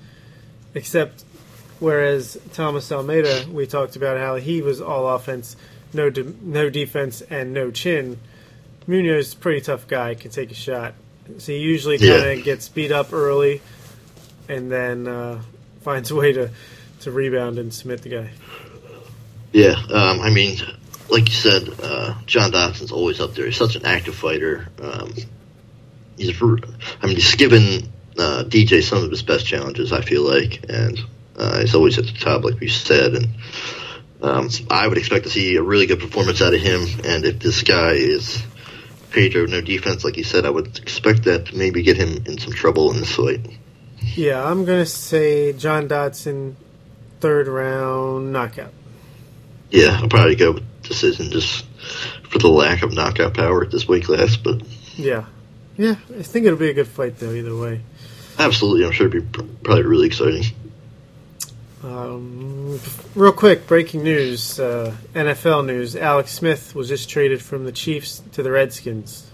except 0.74 1.24
whereas 1.80 2.38
Thomas 2.54 2.92
Almeida, 2.92 3.46
we 3.50 3.66
talked 3.66 3.96
about 3.96 4.18
how 4.18 4.36
he 4.36 4.62
was 4.62 4.82
all 4.82 5.08
offense, 5.08 5.56
no 5.94 6.10
de- 6.10 6.36
no 6.42 6.70
defense, 6.70 7.22
and 7.22 7.54
no 7.54 7.72
chin. 7.72 8.20
Munhoz, 8.88 9.18
is 9.18 9.34
a 9.34 9.38
pretty 9.38 9.62
tough 9.62 9.88
guy, 9.88 10.14
can 10.16 10.32
take 10.32 10.52
a 10.52 10.56
shot. 10.56 10.94
So 11.40 11.54
he 11.54 11.60
usually 11.60 11.98
kind 11.98 12.40
of 12.40 12.44
gets 12.44 12.70
beat 12.70 12.92
up 12.92 13.14
early, 13.14 13.62
and 14.48 14.72
then 14.72 15.08
uh, 15.08 15.42
finds 15.82 16.12
a 16.12 16.16
way 16.16 16.34
to 16.34 16.50
to 17.02 17.12
rebound 17.12 17.60
and 17.60 17.74
submit 17.74 18.02
the 18.02 18.10
guy. 18.10 18.30
Yeah, 19.54 19.76
um, 19.94 20.20
I 20.20 20.30
mean, 20.32 20.58
like 21.10 21.28
you 21.28 21.36
said, 21.36 21.70
uh, 21.82 22.16
John 22.26 22.52
Dodson's 22.52 22.92
always 22.92 23.20
up 23.20 23.34
there. 23.36 23.46
He's 23.46 23.58
such 23.58 23.76
an 23.76 23.86
active 23.86 24.16
fighter. 24.16 24.68
Um, 24.82 25.14
he's, 26.18 26.42
I 26.42 27.06
mean, 27.06 27.16
he's 27.16 27.36
given 27.36 27.92
uh, 28.18 28.44
DJ 28.48 28.84
some 28.84 29.04
of 29.04 29.12
his 29.12 29.22
best 29.22 29.46
challenges. 29.46 29.92
I 29.92 30.02
feel 30.02 30.24
like, 30.24 30.66
and 30.70 31.00
uh, 31.38 31.60
he's 31.60 31.76
always 31.76 31.98
at 31.98 32.06
the 32.06 32.14
top, 32.14 32.44
like 32.44 32.60
we 32.60 32.70
said. 32.70 33.14
And 33.14 33.28
um, 34.22 34.50
I 34.70 34.88
would 34.88 34.98
expect 34.98 35.26
to 35.26 35.30
see 35.30 35.56
a 35.56 35.62
really 35.62 35.86
good 35.86 36.00
performance 36.00 36.42
out 36.42 36.54
of 36.54 36.62
him. 36.62 36.82
And 37.04 37.26
if 37.26 37.40
this 37.40 37.64
guy 37.64 37.92
is 37.92 38.42
Pedro, 39.12 39.46
no 39.46 39.62
defense, 39.62 40.04
like 40.04 40.18
you 40.18 40.24
said, 40.24 40.46
I 40.46 40.50
would 40.50 40.78
expect 40.80 41.24
that 41.24 41.48
to 41.48 41.58
maybe 41.58 41.84
get 41.84 41.98
him 41.98 42.24
in 42.26 42.38
some 42.38 42.54
trouble 42.54 42.92
in 42.92 42.98
this 42.98 43.16
fight. 43.16 43.42
Yeah, 44.16 44.44
I'm 44.44 44.66
gonna 44.66 44.86
say 44.86 45.54
John 45.54 45.88
Dodson, 45.88 46.58
third 47.20 47.48
round 47.48 48.32
knockout. 48.32 48.72
Yeah, 49.72 50.00
I'll 50.02 50.10
probably 50.10 50.36
go 50.36 50.52
with 50.54 50.75
decision 50.88 51.32
just 51.32 51.66
for 52.30 52.40
the 52.40 52.48
lack 52.50 52.82
of 52.84 52.94
knockout 52.94 53.34
power 53.34 53.64
at 53.64 53.72
this 53.72 53.88
weight 53.88 54.06
class, 54.06 54.36
but. 54.38 54.62
Yeah, 54.96 55.26
yeah. 55.78 55.96
I 56.18 56.24
think 56.24 56.46
it'll 56.46 56.58
be 56.60 56.70
a 56.70 56.74
good 56.74 56.88
fight 56.88 57.18
though. 57.20 57.32
Either 57.34 57.56
way. 57.56 57.82
Absolutely, 58.40 58.86
I'm 58.86 58.92
sure 58.92 59.08
it'd 59.08 59.34
be 59.34 59.44
probably 59.64 59.84
really 59.84 60.08
exciting. 60.08 60.44
Um, 61.84 62.80
real 63.14 63.32
quick, 63.32 63.68
breaking 63.68 64.04
news: 64.04 64.60
uh, 64.60 64.96
NFL 65.14 65.66
news. 65.66 65.96
Alex 65.96 66.32
Smith 66.32 66.74
was 66.74 66.88
just 66.90 67.10
traded 67.10 67.42
from 67.42 67.66
the 67.66 67.72
Chiefs 67.72 68.24
to 68.32 68.42
the 68.42 68.52
Redskins 68.52 69.30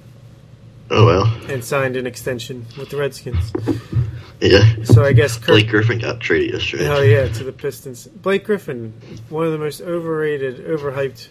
Oh 0.90 1.06
well, 1.06 1.34
and 1.50 1.64
signed 1.64 1.96
an 1.96 2.06
extension 2.06 2.66
with 2.78 2.90
the 2.90 2.98
Redskins. 2.98 3.54
yeah. 4.42 4.84
So 4.84 5.06
I 5.06 5.14
guess 5.14 5.38
Kirk. 5.38 5.48
Blake 5.48 5.70
Griffin 5.70 6.00
got 6.00 6.20
traded 6.20 6.54
yesterday. 6.54 6.90
Oh 6.90 7.02
yeah, 7.02 7.30
to 7.30 7.44
the 7.46 7.54
Pistons. 7.54 8.08
Blake 8.08 8.44
Griffin, 8.44 8.94
one 9.30 9.46
of 9.46 9.54
the 9.54 9.58
most 9.58 9.80
overrated, 9.80 10.66
overhyped 10.66 11.30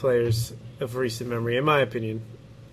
players 0.00 0.52
of 0.80 0.96
recent 0.96 1.30
memory, 1.30 1.56
in 1.56 1.64
my 1.64 1.80
opinion. 1.80 2.22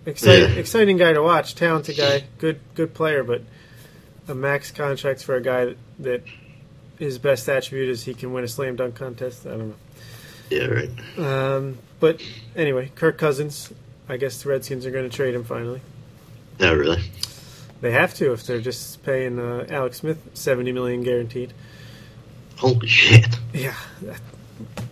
Exciting, 0.05 0.49
Yeah. 0.53 0.59
exciting 0.59 0.97
guy 0.97 1.13
to 1.13 1.21
watch, 1.21 1.53
talented 1.55 1.97
guy, 1.97 2.23
good, 2.39 2.59
good 2.75 2.93
player, 2.93 3.23
but 3.23 3.41
a 4.27 4.33
max 4.33 4.71
contract 4.71 5.23
for 5.23 5.35
a 5.35 5.41
guy 5.41 5.65
that, 5.65 5.77
that 5.99 6.23
his 6.97 7.17
best 7.19 7.47
attribute 7.49 7.89
is 7.89 8.03
he 8.05 8.13
can 8.13 8.31
win 8.33 8.43
a 8.43 8.47
slam 8.47 8.75
dunk 8.77 8.95
contest. 8.95 9.45
I 9.45 9.49
don't 9.51 9.69
know. 9.69 9.75
Yeah, 10.49 10.65
right. 10.67 10.89
Um, 11.19 11.77
but 11.99 12.21
anyway, 12.55 12.91
Kirk 12.95 13.17
Cousins. 13.17 13.71
I 14.09 14.15
guess 14.15 14.41
the 14.41 14.49
Redskins 14.49 14.85
are 14.85 14.91
going 14.91 15.09
to 15.09 15.13
trade 15.13 15.35
him 15.35 15.43
finally. 15.43 15.81
No, 16.61 16.73
really. 16.73 17.03
They 17.81 17.91
have 17.91 18.13
to 18.15 18.31
if 18.31 18.45
they're 18.47 18.61
just 18.61 19.03
paying 19.03 19.37
uh, 19.37 19.65
Alex 19.69 19.97
Smith 19.97 20.17
seventy 20.33 20.71
million 20.71 21.03
guaranteed. 21.03 21.51
Holy 22.55 22.87
shit. 22.87 23.27
Yeah, 23.53 23.75
that- 24.03 24.21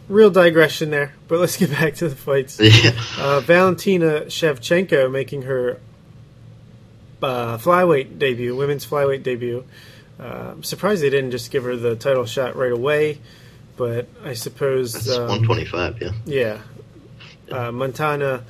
real 0.08 0.30
digression 0.30 0.90
there. 0.92 1.14
But 1.28 1.40
let's 1.40 1.58
get 1.58 1.72
back 1.72 1.96
to 1.96 2.10
the 2.10 2.16
fights. 2.16 2.60
Yeah. 2.60 2.92
Uh, 3.18 3.40
Valentina 3.42 4.22
Shevchenko 4.22 5.12
making 5.12 5.44
her 5.44 5.80
uh, 7.22 7.58
flyweight 7.58 8.20
debut, 8.20 8.56
women's 8.56 8.86
flyweight 8.86 9.24
debut. 9.24 9.66
Uh, 10.20 10.54
I'm 10.54 10.64
surprised 10.64 11.02
they 11.02 11.10
didn't 11.10 11.32
just 11.32 11.52
give 11.52 11.64
her 11.64 11.76
the 11.76 11.96
title 11.96 12.26
shot 12.26 12.56
right 12.56 12.72
away, 12.72 13.20
but 13.76 14.08
I 14.24 14.34
suppose 14.34 14.94
That's 14.94 15.10
um, 15.10 15.28
125. 15.28 16.02
Yeah. 16.02 16.12
yeah, 16.26 17.58
uh, 17.58 17.72
Montana 17.72 18.44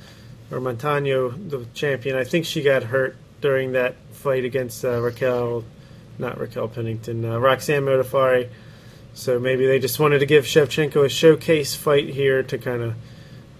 or 0.50 0.60
Montano, 0.60 1.30
the 1.30 1.66
champion. 1.74 2.16
I 2.16 2.24
think 2.24 2.44
she 2.46 2.62
got 2.62 2.84
hurt 2.84 3.16
during 3.40 3.72
that 3.72 3.96
fight 4.12 4.44
against 4.44 4.84
uh, 4.84 5.00
Raquel, 5.00 5.64
not 6.18 6.38
Raquel 6.38 6.68
Pennington, 6.68 7.24
uh, 7.24 7.38
Roxanne 7.38 7.82
Modafferi. 7.82 8.48
So 9.16 9.38
maybe 9.40 9.66
they 9.66 9.78
just 9.78 9.98
wanted 9.98 10.18
to 10.18 10.26
give 10.26 10.44
Shevchenko 10.44 11.06
a 11.06 11.08
showcase 11.08 11.74
fight 11.74 12.10
here 12.10 12.42
to 12.42 12.58
kind 12.58 12.82
of, 12.82 12.94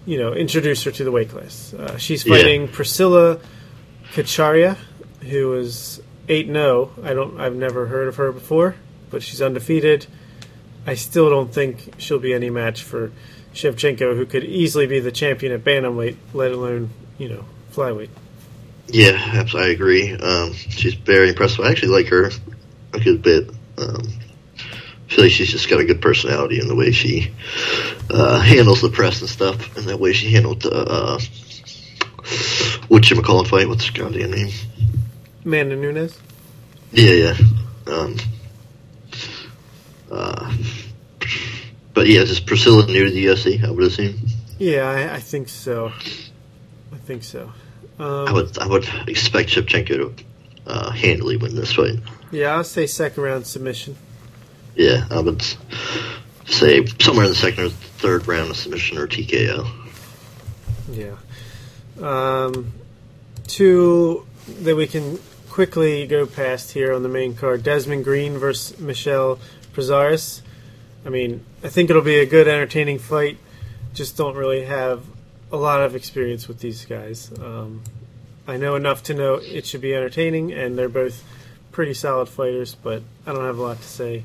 you 0.05 0.19
know, 0.19 0.31
introduce 0.33 0.83
her 0.83 0.91
to 0.91 1.03
the 1.03 1.11
weight 1.11 1.29
class. 1.29 1.73
Uh, 1.73 1.97
she's 1.97 2.23
Yeah. 2.25 2.35
fighting 2.35 2.67
Priscila 2.67 3.39
Cachoeira, 4.13 4.77
who 5.23 5.53
is 5.55 5.99
eight 6.29 6.45
zero. 6.45 6.91
I 7.03 7.13
don't. 7.15 7.39
I've 7.39 7.55
never 7.55 7.87
heard 7.87 8.07
of 8.07 8.17
her 8.17 8.31
before, 8.31 8.75
but 9.09 9.23
she's 9.23 9.41
undefeated. 9.41 10.05
I 10.85 10.93
still 10.93 11.29
don't 11.29 11.51
think 11.51 11.93
she'll 11.97 12.19
be 12.19 12.33
any 12.35 12.51
match 12.51 12.83
for 12.83 13.11
Shevchenko, 13.55 14.15
who 14.15 14.25
could 14.27 14.43
easily 14.43 14.85
be 14.85 14.99
the 14.99 15.11
champion 15.11 15.51
at 15.51 15.63
bantamweight, 15.63 16.17
let 16.35 16.51
alone 16.51 16.91
you 17.17 17.29
know 17.29 17.45
flyweight. 17.73 18.09
Yeah, 18.89 19.19
abs- 19.33 19.55
I 19.55 19.69
agree. 19.69 20.13
Um, 20.13 20.53
she's 20.53 20.93
very 20.93 21.29
impressive. 21.29 21.65
I 21.65 21.71
actually 21.71 21.89
like 21.89 22.07
her 22.09 22.29
a 22.93 22.99
good 22.99 23.21
bit. 23.23 23.49
Um, 23.79 24.07
I 25.07 25.13
feel 25.13 25.23
like 25.23 25.31
she's 25.31 25.49
just 25.49 25.69
got 25.69 25.79
a 25.79 25.85
good 25.85 26.01
personality 26.01 26.59
in 26.59 26.67
the 26.67 26.75
way 26.75 26.91
she 26.91 27.31
uh, 28.09 28.39
handles 28.41 28.81
the 28.81 28.89
press 28.89 29.21
and 29.21 29.29
stuff, 29.29 29.77
and 29.77 29.87
that 29.87 29.99
way 29.99 30.11
she 30.11 30.31
handled 30.31 30.63
the 30.63 30.71
uh, 30.71 31.19
what 32.89 33.09
you 33.09 33.21
call 33.21 33.45
fight. 33.45 33.69
What's 33.69 33.85
her 33.85 33.93
goddamn 33.93 34.31
name? 34.31 34.49
Amanda 35.45 35.77
Nunes. 35.77 36.19
Yeah, 36.91 37.11
yeah. 37.11 37.37
Um, 37.87 38.17
uh, 40.11 40.53
but 41.93 42.07
yeah, 42.07 42.21
is 42.21 42.41
Priscila 42.41 42.87
new 42.87 43.05
to 43.05 43.11
the 43.11 43.25
UFC? 43.25 43.63
I 43.63 43.71
would 43.71 43.83
assume. 43.85 44.15
Yeah, 44.59 44.89
I, 44.89 45.15
I 45.15 45.19
think 45.19 45.47
so. 45.47 45.87
I 46.91 46.97
think 46.97 47.23
so. 47.23 47.53
Um, 47.97 48.27
I 48.27 48.33
would. 48.33 48.57
I 48.57 48.67
would 48.67 48.87
expect 49.07 49.49
Shevchenko 49.49 49.87
to 49.87 50.13
uh, 50.65 50.91
handily 50.91 51.37
win 51.37 51.55
this 51.55 51.73
fight. 51.73 51.99
yeah, 52.31 52.55
I'll 52.55 52.63
say 52.65 52.87
second 52.87 53.23
round 53.23 53.47
submission. 53.47 53.95
Yeah, 54.77 55.07
I 55.09 55.19
would 55.19 55.41
say 56.45 56.85
somewhere 57.01 57.25
in 57.25 57.31
the 57.31 57.35
second 57.35 57.63
or 57.63 57.69
third 57.69 58.27
round 58.27 58.51
of 58.51 58.57
submission 58.57 58.99
or 58.99 59.07
TKO. 59.07 59.67
Yeah. 60.91 61.15
Um, 61.99 62.71
two 63.47 64.27
that 64.61 64.75
we 64.75 64.85
can 64.85 65.19
quickly 65.49 66.05
go 66.05 66.27
past 66.27 66.73
here 66.73 66.93
on 66.93 67.01
the 67.01 67.09
main 67.09 67.35
card: 67.35 67.63
Desmond 67.63 68.03
Green 68.03 68.37
versus 68.37 68.79
Michel 68.79 69.39
Prazeres. 69.73 70.41
I 71.03 71.09
mean, 71.09 71.43
I 71.63 71.69
think 71.69 71.89
it'll 71.89 72.03
be 72.03 72.19
a 72.19 72.27
good, 72.27 72.47
entertaining 72.47 72.99
fight. 72.99 73.39
Just 73.95 74.15
don't 74.15 74.35
really 74.35 74.65
have 74.65 75.03
a 75.51 75.57
lot 75.57 75.81
of 75.81 75.95
experience 75.95 76.47
with 76.47 76.59
these 76.59 76.85
guys. 76.85 77.31
Um, 77.39 77.81
I 78.47 78.57
know 78.57 78.75
enough 78.75 79.01
to 79.03 79.15
know 79.15 79.35
it 79.35 79.65
should 79.65 79.81
be 79.81 79.95
entertaining, 79.95 80.53
and 80.53 80.77
they're 80.77 80.87
both 80.87 81.23
pretty 81.71 81.95
solid 81.95 82.29
fighters, 82.29 82.75
but 82.75 83.01
I 83.25 83.33
don't 83.33 83.45
have 83.45 83.57
a 83.57 83.61
lot 83.63 83.77
to 83.77 83.87
say. 83.87 84.23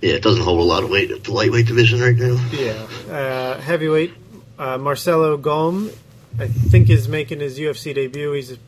Yeah, 0.00 0.14
it 0.14 0.22
doesn't 0.22 0.42
hold 0.42 0.60
a 0.60 0.64
lot 0.64 0.84
of 0.84 0.90
weight 0.90 1.10
at 1.10 1.24
the 1.24 1.32
lightweight 1.32 1.66
division 1.66 2.00
right 2.00 2.16
now. 2.16 2.38
Yeah. 2.52 2.86
Uh, 3.10 3.60
heavyweight, 3.60 4.12
uh, 4.58 4.78
Marcelo 4.78 5.36
Golm, 5.36 5.90
I 6.38 6.46
think, 6.46 6.90
is 6.90 7.08
making 7.08 7.40
his 7.40 7.58
UFC 7.58 7.94
debut. 7.94 8.32
He's 8.32 8.52
a 8.52 8.58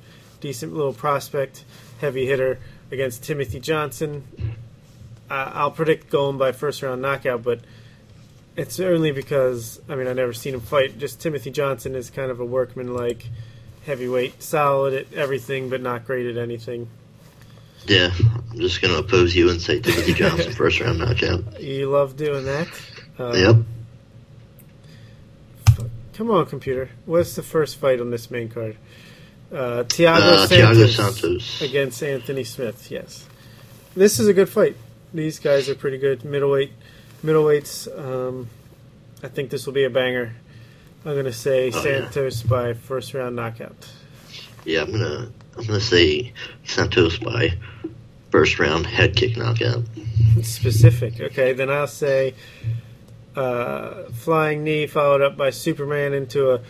decent 0.40 0.74
little 0.74 0.92
prospect, 0.92 1.64
heavy 2.00 2.26
hitter 2.26 2.58
against 2.90 3.24
Timothy 3.24 3.60
Johnson. 3.60 4.24
Uh, 5.28 5.50
I'll 5.54 5.70
predict 5.70 6.10
Golm 6.10 6.38
by 6.38 6.52
first 6.52 6.82
round 6.82 7.02
knockout, 7.02 7.42
but 7.42 7.60
it's 8.56 8.80
only 8.80 9.12
because, 9.12 9.80
I 9.88 9.96
mean, 9.96 10.06
I've 10.06 10.16
never 10.16 10.32
seen 10.32 10.54
him 10.54 10.60
fight. 10.60 10.98
Just 10.98 11.20
Timothy 11.20 11.50
Johnson 11.50 11.94
is 11.94 12.10
kind 12.10 12.30
of 12.30 12.40
a 12.40 12.44
workman 12.44 12.94
like 12.94 13.28
heavyweight, 13.84 14.42
solid 14.42 14.94
at 14.94 15.12
everything, 15.12 15.68
but 15.68 15.80
not 15.80 16.06
great 16.06 16.26
at 16.26 16.36
anything. 16.36 16.88
Yeah, 17.86 18.10
I'm 18.50 18.58
just 18.58 18.82
gonna 18.82 18.98
oppose 18.98 19.34
you 19.34 19.48
and 19.50 19.60
say 19.60 19.80
Timothy 19.80 20.12
Johnson 20.20 20.52
first 20.52 20.80
round 20.80 20.98
knockout. 20.98 21.60
You 21.60 21.90
love 21.90 22.16
doing 22.16 22.44
that. 22.46 22.68
Uh, 23.18 23.32
Yep. 23.34 23.56
Come 26.14 26.30
on, 26.30 26.46
computer. 26.46 26.88
What's 27.04 27.34
the 27.36 27.42
first 27.42 27.76
fight 27.76 28.00
on 28.00 28.10
this 28.10 28.30
main 28.30 28.48
card? 28.48 28.76
Uh, 29.52 29.84
Thiago, 29.84 30.20
Uh, 30.20 30.46
Santos 30.46 30.96
Santos. 30.96 31.62
against 31.62 32.02
Anthony 32.02 32.42
Smith. 32.44 32.90
Yes, 32.90 33.26
this 33.94 34.18
is 34.18 34.26
a 34.26 34.32
good 34.32 34.48
fight. 34.48 34.76
These 35.12 35.38
guys 35.38 35.68
are 35.68 35.74
pretty 35.74 35.98
good. 35.98 36.24
Middleweight, 36.24 36.72
middleweights. 37.24 37.86
Um, 37.98 38.48
I 39.22 39.28
think 39.28 39.50
this 39.50 39.66
will 39.66 39.72
be 39.74 39.84
a 39.84 39.90
banger. 39.90 40.34
I'm 41.04 41.12
going 41.12 41.24
to 41.26 41.32
say 41.32 41.70
Oh, 41.72 41.76
yeah. 41.76 41.82
Santos 41.82 42.42
by 42.42 42.74
first 42.74 43.14
round 43.14 43.36
knockout. 43.36 43.88
Yeah, 44.64 44.82
I'm 44.82 44.90
gonna 44.90 45.30
I'm 45.56 45.66
gonna 45.66 45.80
say 45.80 46.32
Santos 46.64 47.18
by 47.18 47.54
first 48.30 48.58
round 48.58 48.86
head 48.86 49.16
kick 49.16 49.36
knockout. 49.36 49.84
Specific. 50.42 51.20
Okay, 51.20 51.52
then 51.52 51.70
I'll 51.70 51.86
say 51.86 52.34
uh, 53.34 54.04
flying 54.12 54.64
knee 54.64 54.86
followed 54.86 55.22
up 55.22 55.36
by 55.36 55.50
Superman 55.50 56.14
into 56.14 56.52
a 56.52 56.60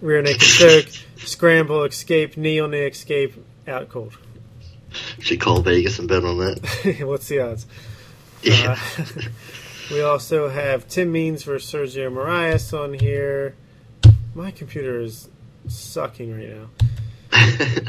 rear 0.00 0.22
naked 0.22 0.40
choke, 0.42 0.88
scramble, 1.16 1.84
escape, 1.84 2.36
knee 2.36 2.60
on 2.60 2.70
the 2.70 2.86
escape, 2.86 3.34
out 3.66 3.88
cold. 3.88 4.16
Should 5.20 5.40
call 5.40 5.60
Vegas 5.60 5.98
and 5.98 6.08
bet 6.08 6.24
on 6.24 6.38
that. 6.38 7.00
What's 7.06 7.28
the 7.28 7.40
odds? 7.40 7.66
Yeah. 8.42 8.78
Uh, 8.98 9.04
we 9.90 10.02
also 10.02 10.48
have 10.48 10.88
Tim 10.88 11.10
Means 11.10 11.42
versus 11.42 11.72
Sergio 11.72 12.12
Moraes 12.12 12.78
on 12.78 12.94
here. 12.94 13.56
My 14.34 14.50
computer 14.50 15.00
is 15.00 15.28
sucking 15.66 16.36
right 16.36 16.50
now. 16.50 16.68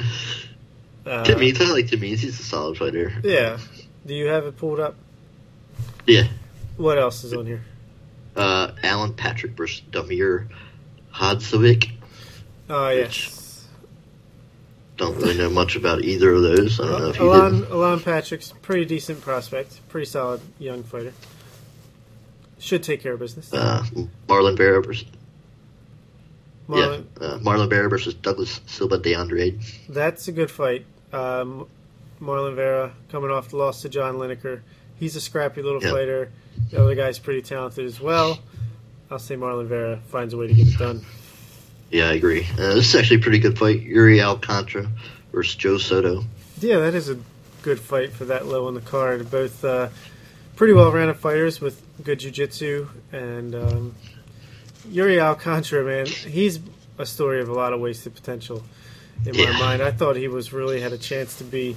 Uh, 1.06 1.24
I 1.28 1.34
like. 1.72 1.90
He's 1.92 2.24
a 2.24 2.44
solid 2.44 2.80
fighter. 2.80 3.14
Yeah. 3.24 3.60
Do 4.08 4.16
you 4.16 4.26
have 4.26 4.48
it 4.48 4.58
pulled 4.58 4.80
up? 4.80 4.96
Yeah. 6.08 6.24
What 6.78 6.98
else 6.98 7.24
is 7.24 7.32
on 7.34 7.46
here? 7.46 7.64
Uh, 8.36 8.72
Alan 8.82 9.14
Patrick 9.14 9.52
versus 9.52 9.84
Damir 9.92 10.48
Hadzovic. 11.14 11.92
Oh, 12.70 12.90
yes. 12.90 13.68
Don't 14.98 15.16
really 15.18 15.38
know 15.38 15.50
much 15.50 15.76
about 15.76 16.04
either 16.04 16.34
of 16.34 16.42
those. 16.42 16.80
I 16.80 16.88
don't 16.88 17.02
know 17.02 17.10
if 17.10 17.20
you 17.20 17.26
Alon, 17.32 17.60
did. 17.62 17.70
Alon 17.70 18.00
Patrick's 18.00 18.54
pretty 18.64 18.86
decent 18.86 19.22
prospect. 19.22 19.88
Pretty 19.90 20.06
solid 20.06 20.42
young 20.58 20.84
fighter. 20.84 21.14
Should 22.58 22.82
take 22.82 23.04
care 23.04 23.14
of 23.14 23.20
business. 23.20 23.54
Uh, 23.54 23.86
Marlon 24.28 24.58
Vera 24.58 24.82
versus 24.82 25.06
Marlon, 26.68 27.06
yeah, 27.22 27.28
uh, 27.28 27.38
Marlon 27.40 27.70
Vera 27.70 27.90
versus 27.90 28.14
Douglas 28.16 28.60
Silva 28.66 28.98
de 28.98 29.14
Andrade. 29.14 29.60
That's 29.90 30.28
a 30.28 30.32
good 30.32 30.50
fight. 30.50 30.86
Um, 31.14 31.68
Marlon 32.22 32.56
Vera 32.56 32.92
coming 33.12 33.30
off 33.32 33.50
the 33.50 33.58
loss 33.58 33.82
to 33.84 33.90
John 33.90 34.16
Lineker. 34.16 34.62
He's 35.00 35.16
a 35.16 35.22
scrappy 35.22 35.62
little 35.62 35.84
Yeah. 35.84 35.92
fighter. 35.92 36.32
The 36.72 36.82
other 36.82 36.96
guy's 36.96 37.20
pretty 37.20 37.42
talented 37.42 37.86
as 37.86 38.00
well. 38.00 38.40
I'll 39.12 39.20
say 39.20 39.36
Marlon 39.36 39.68
Vera 39.68 40.00
finds 40.08 40.34
a 40.34 40.38
way 40.38 40.48
to 40.48 40.54
get 40.54 40.68
it 40.68 40.78
done. 40.80 41.06
Yeah, 41.92 42.10
I 42.10 42.14
agree. 42.14 42.48
Uh, 42.54 42.74
this 42.76 42.90
is 42.90 42.96
actually 42.96 43.18
a 43.18 43.20
pretty 43.20 43.40
good 43.40 43.58
fight. 43.60 43.82
Yuri 43.82 44.20
Alcantara 44.22 44.88
versus 45.32 45.56
Joe 45.56 45.78
Soto. 45.78 46.24
Yeah, 46.60 46.80
that 46.80 46.96
is 46.96 47.10
a 47.10 47.18
good 47.62 47.80
fight 47.80 48.12
for 48.12 48.26
that 48.26 48.48
low 48.48 48.68
on 48.68 48.74
the 48.74 48.82
card. 48.82 49.30
Both 49.30 49.64
uh, 49.64 49.90
pretty 50.56 50.74
well 50.74 50.92
rounded 50.92 51.18
fighters 51.18 51.62
with 51.62 51.82
good 52.04 52.20
jiu-jitsu. 52.20 52.88
And 53.12 53.54
um, 53.54 53.96
Yuri 54.90 55.20
Alcantara, 55.20 55.84
man, 55.84 56.06
he's 56.06 56.60
a 56.98 57.06
story 57.06 57.42
of 57.42 57.50
a 57.50 57.54
lot 57.54 57.74
of 57.74 57.80
wasted 57.80 58.14
potential 58.16 58.64
in 59.26 59.36
my 59.38 59.52
mind. 59.60 59.82
I 59.82 59.92
thought 59.92 60.16
he 60.16 60.28
was 60.28 60.54
really 60.54 60.82
had 60.82 60.94
a 60.94 60.98
chance 60.98 61.38
to 61.38 61.44
be 61.44 61.76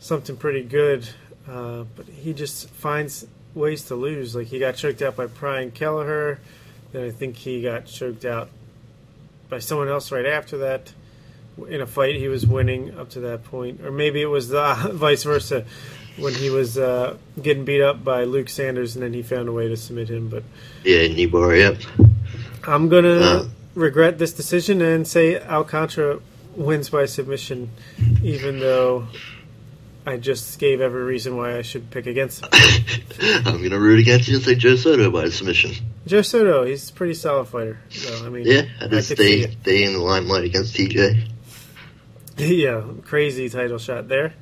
something 0.00 0.36
pretty 0.36 0.62
good, 0.62 1.08
uh, 1.48 1.84
but 1.96 2.06
he 2.06 2.32
just 2.32 2.68
finds 2.70 3.26
ways 3.54 3.84
to 3.84 3.94
lose. 3.94 4.34
Like 4.34 4.48
he 4.48 4.58
got 4.58 4.76
choked 4.76 5.02
out 5.02 5.16
by 5.16 5.26
Brian 5.26 5.70
Kelleher, 5.70 6.38
then 6.92 7.04
I 7.04 7.10
think 7.10 7.36
he 7.36 7.62
got 7.62 7.86
choked 7.86 8.24
out 8.24 8.48
by 9.48 9.58
someone 9.58 9.88
else 9.88 10.10
right 10.10 10.26
after 10.26 10.58
that 10.58 10.92
in 11.68 11.80
a 11.80 11.86
fight 11.86 12.16
he 12.16 12.28
was 12.28 12.46
winning 12.46 12.98
up 12.98 13.10
to 13.10 13.20
that 13.20 13.44
point, 13.44 13.80
or 13.82 13.90
maybe 13.90 14.20
it 14.20 14.26
was 14.26 14.48
the 14.48 14.74
vice 14.92 15.22
versa 15.22 15.64
when 16.16 16.34
he 16.34 16.50
was 16.50 16.78
uh, 16.78 17.16
getting 17.40 17.64
beat 17.64 17.82
up 17.82 18.04
by 18.04 18.24
Luke 18.24 18.48
Sanders, 18.48 18.94
and 18.96 19.02
then 19.02 19.12
he 19.12 19.22
found 19.22 19.48
a 19.48 19.52
way 19.52 19.68
to 19.68 19.76
submit 19.76 20.08
him. 20.08 20.28
But 20.28 20.44
Yeah, 20.84 21.06
Nibor, 21.08 21.58
yep. 21.58 22.10
I'm 22.66 22.88
gonna 22.88 23.48
regret 23.74 24.18
this 24.18 24.32
decision 24.32 24.80
and 24.80 25.06
say 25.06 25.40
Alcantara 25.40 26.20
wins 26.56 26.90
by 26.90 27.06
submission, 27.06 27.70
even 28.22 28.60
though 28.60 29.08
I 30.06 30.18
just 30.18 30.58
gave 30.58 30.80
every 30.80 31.02
reason 31.02 31.36
why 31.36 31.56
I 31.56 31.62
should 31.62 31.90
pick 31.90 32.06
against 32.06 32.44
him. 32.44 32.50
I'm 33.46 33.62
gonna 33.62 33.78
root 33.78 33.98
against 34.00 34.28
you 34.28 34.36
and 34.36 34.44
say 34.44 34.54
Joe 34.54 34.76
Soto 34.76 35.10
by 35.10 35.28
submission. 35.30 35.72
Joe 36.06 36.22
Soto, 36.22 36.64
he's 36.64 36.90
a 36.90 36.92
pretty 36.92 37.14
solid 37.14 37.46
fighter. 37.46 37.78
So 37.90 38.26
I 38.26 38.28
mean, 38.28 38.46
Yeah, 38.46 38.62
I 38.80 38.84
I 38.84 38.88
just 38.88 39.08
see 39.08 39.14
stay 39.14 39.50
stay 39.62 39.84
in 39.84 39.94
the 39.94 40.00
limelight 40.00 40.44
against 40.44 40.74
TJ. 40.76 41.28
yeah, 42.36 42.82
crazy 43.02 43.48
title 43.48 43.78
shot 43.78 44.08
there. 44.08 44.34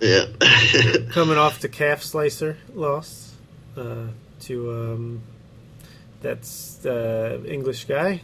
Yeah. 0.00 0.26
coming 1.10 1.38
off 1.38 1.60
the 1.60 1.68
calf 1.68 2.02
slicer 2.02 2.56
loss 2.74 3.34
uh, 3.76 4.06
to 4.42 4.72
um, 4.72 5.22
that's 6.20 6.76
the 6.76 7.42
English 7.46 7.84
guy. 7.84 8.22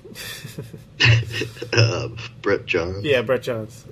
uh, 1.73 2.09
Brett 2.43 2.66
Johns. 2.66 3.05
yeah, 3.05 3.23
Brett 3.23 3.43
Johns. 3.43 3.85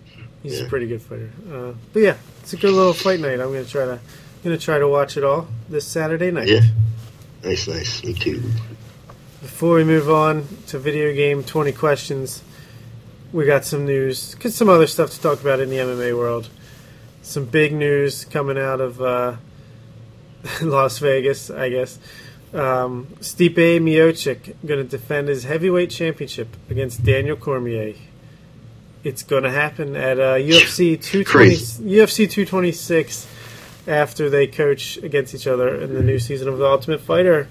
He's 0.43 0.61
a 0.61 0.67
pretty 0.67 0.89
good 0.89 1.03
fighter. 1.03 1.31
Uh, 1.51 1.73
but 1.93 2.03
yeah, 2.03 2.17
it's 2.41 2.53
a 2.53 2.57
good 2.57 2.73
little 2.73 2.93
fight 2.93 3.21
night. 3.21 3.41
I'm 3.41 3.53
gonna 3.53 3.65
try 3.65 3.85
to 3.85 4.01
gonna 4.43 4.59
try 4.59 4.79
to 4.79 4.89
watch 4.89 5.17
it 5.17 5.23
all 5.23 5.47
this 5.69 5.87
Saturday 5.87 6.31
night. 6.31 6.49
Yeah. 6.49 6.63
Nice, 7.45 7.69
nice. 7.69 8.05
Me 8.05 8.15
too. 8.15 8.43
Before 9.41 9.75
we 9.75 9.85
move 9.85 10.09
on 10.11 10.47
to 10.69 10.79
video 10.79 11.13
game 11.13 11.43
20 11.43 11.73
questions, 11.73 12.43
we 13.33 13.45
got 13.45 13.65
some 13.65 13.85
news, 13.85 14.35
get 14.37 14.53
some 14.53 14.69
other 14.69 14.87
stuff 14.87 15.11
to 15.11 15.21
talk 15.21 15.41
about 15.41 15.59
in 15.59 15.69
the 15.69 15.77
MMA 15.77 16.17
world. 16.17 16.49
Some 17.23 17.45
big 17.47 17.73
news 17.73 18.25
coming 18.25 18.59
out 18.59 18.81
of 18.81 19.01
uh, 19.01 19.37
Las 20.63 20.99
Vegas, 20.99 21.51
I 21.51 21.69
guess. 21.71 21.99
Um, 22.55 23.07
Stipe 23.21 23.55
Miocic 23.81 24.55
going 24.67 24.83
to 24.83 24.85
defend 24.85 25.29
his 25.29 25.45
heavyweight 25.45 25.91
championship 25.91 26.49
against 26.69 27.03
Daniel 27.03 27.37
Cormier. 27.37 27.95
It's 29.05 29.23
going 29.23 29.45
to 29.45 29.51
happen 29.51 29.97
at 29.97 30.21
uh, 30.21 30.35
UFC 30.35 31.01
220, 31.03 31.55
UFC 31.91 32.31
226 32.31 33.27
after 33.89 34.29
they 34.31 34.47
coach 34.47 34.97
against 34.99 35.35
each 35.35 35.47
other 35.47 35.75
in 35.81 35.95
the 35.95 36.03
new 36.03 36.19
season 36.19 36.47
of 36.49 36.59
The 36.59 36.67
Ultimate 36.67 37.01
Fighter. 37.01 37.49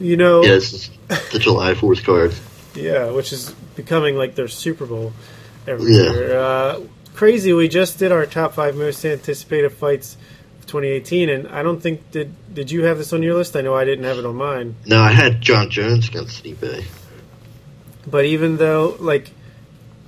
You 0.00 0.16
know, 0.16 0.42
Yeah, 0.42 0.54
this 0.54 0.72
is 0.72 0.90
the 1.30 1.38
July 1.38 1.74
4th 1.74 2.02
card. 2.04 2.34
yeah, 2.74 3.10
which 3.10 3.32
is 3.32 3.50
becoming 3.76 4.16
like 4.16 4.34
their 4.34 4.48
Super 4.48 4.86
Bowl 4.86 5.12
every 5.68 5.92
Yeah. 5.92 6.12
year. 6.12 6.38
Uh, 6.38 6.80
crazy. 7.14 7.52
We 7.52 7.68
just 7.68 7.98
did 7.98 8.10
our 8.10 8.26
top 8.26 8.54
five 8.54 8.74
most 8.74 9.04
anticipated 9.04 9.70
fights 9.70 10.16
2018, 10.66 11.28
and 11.28 11.48
I 11.48 11.62
don't 11.62 11.80
think 11.80 12.10
did 12.10 12.32
did 12.52 12.70
you 12.70 12.84
have 12.84 12.98
this 12.98 13.12
on 13.12 13.22
your 13.22 13.34
list? 13.34 13.56
I 13.56 13.60
know 13.60 13.74
I 13.74 13.84
didn't 13.84 14.04
have 14.04 14.18
it 14.18 14.26
on 14.26 14.36
mine. 14.36 14.76
No, 14.86 15.00
I 15.00 15.10
had 15.12 15.40
Jon 15.40 15.70
Jones 15.70 16.08
against 16.08 16.42
Stipe. 16.42 16.84
But 18.06 18.24
even 18.26 18.56
though, 18.58 18.96
like, 19.00 19.30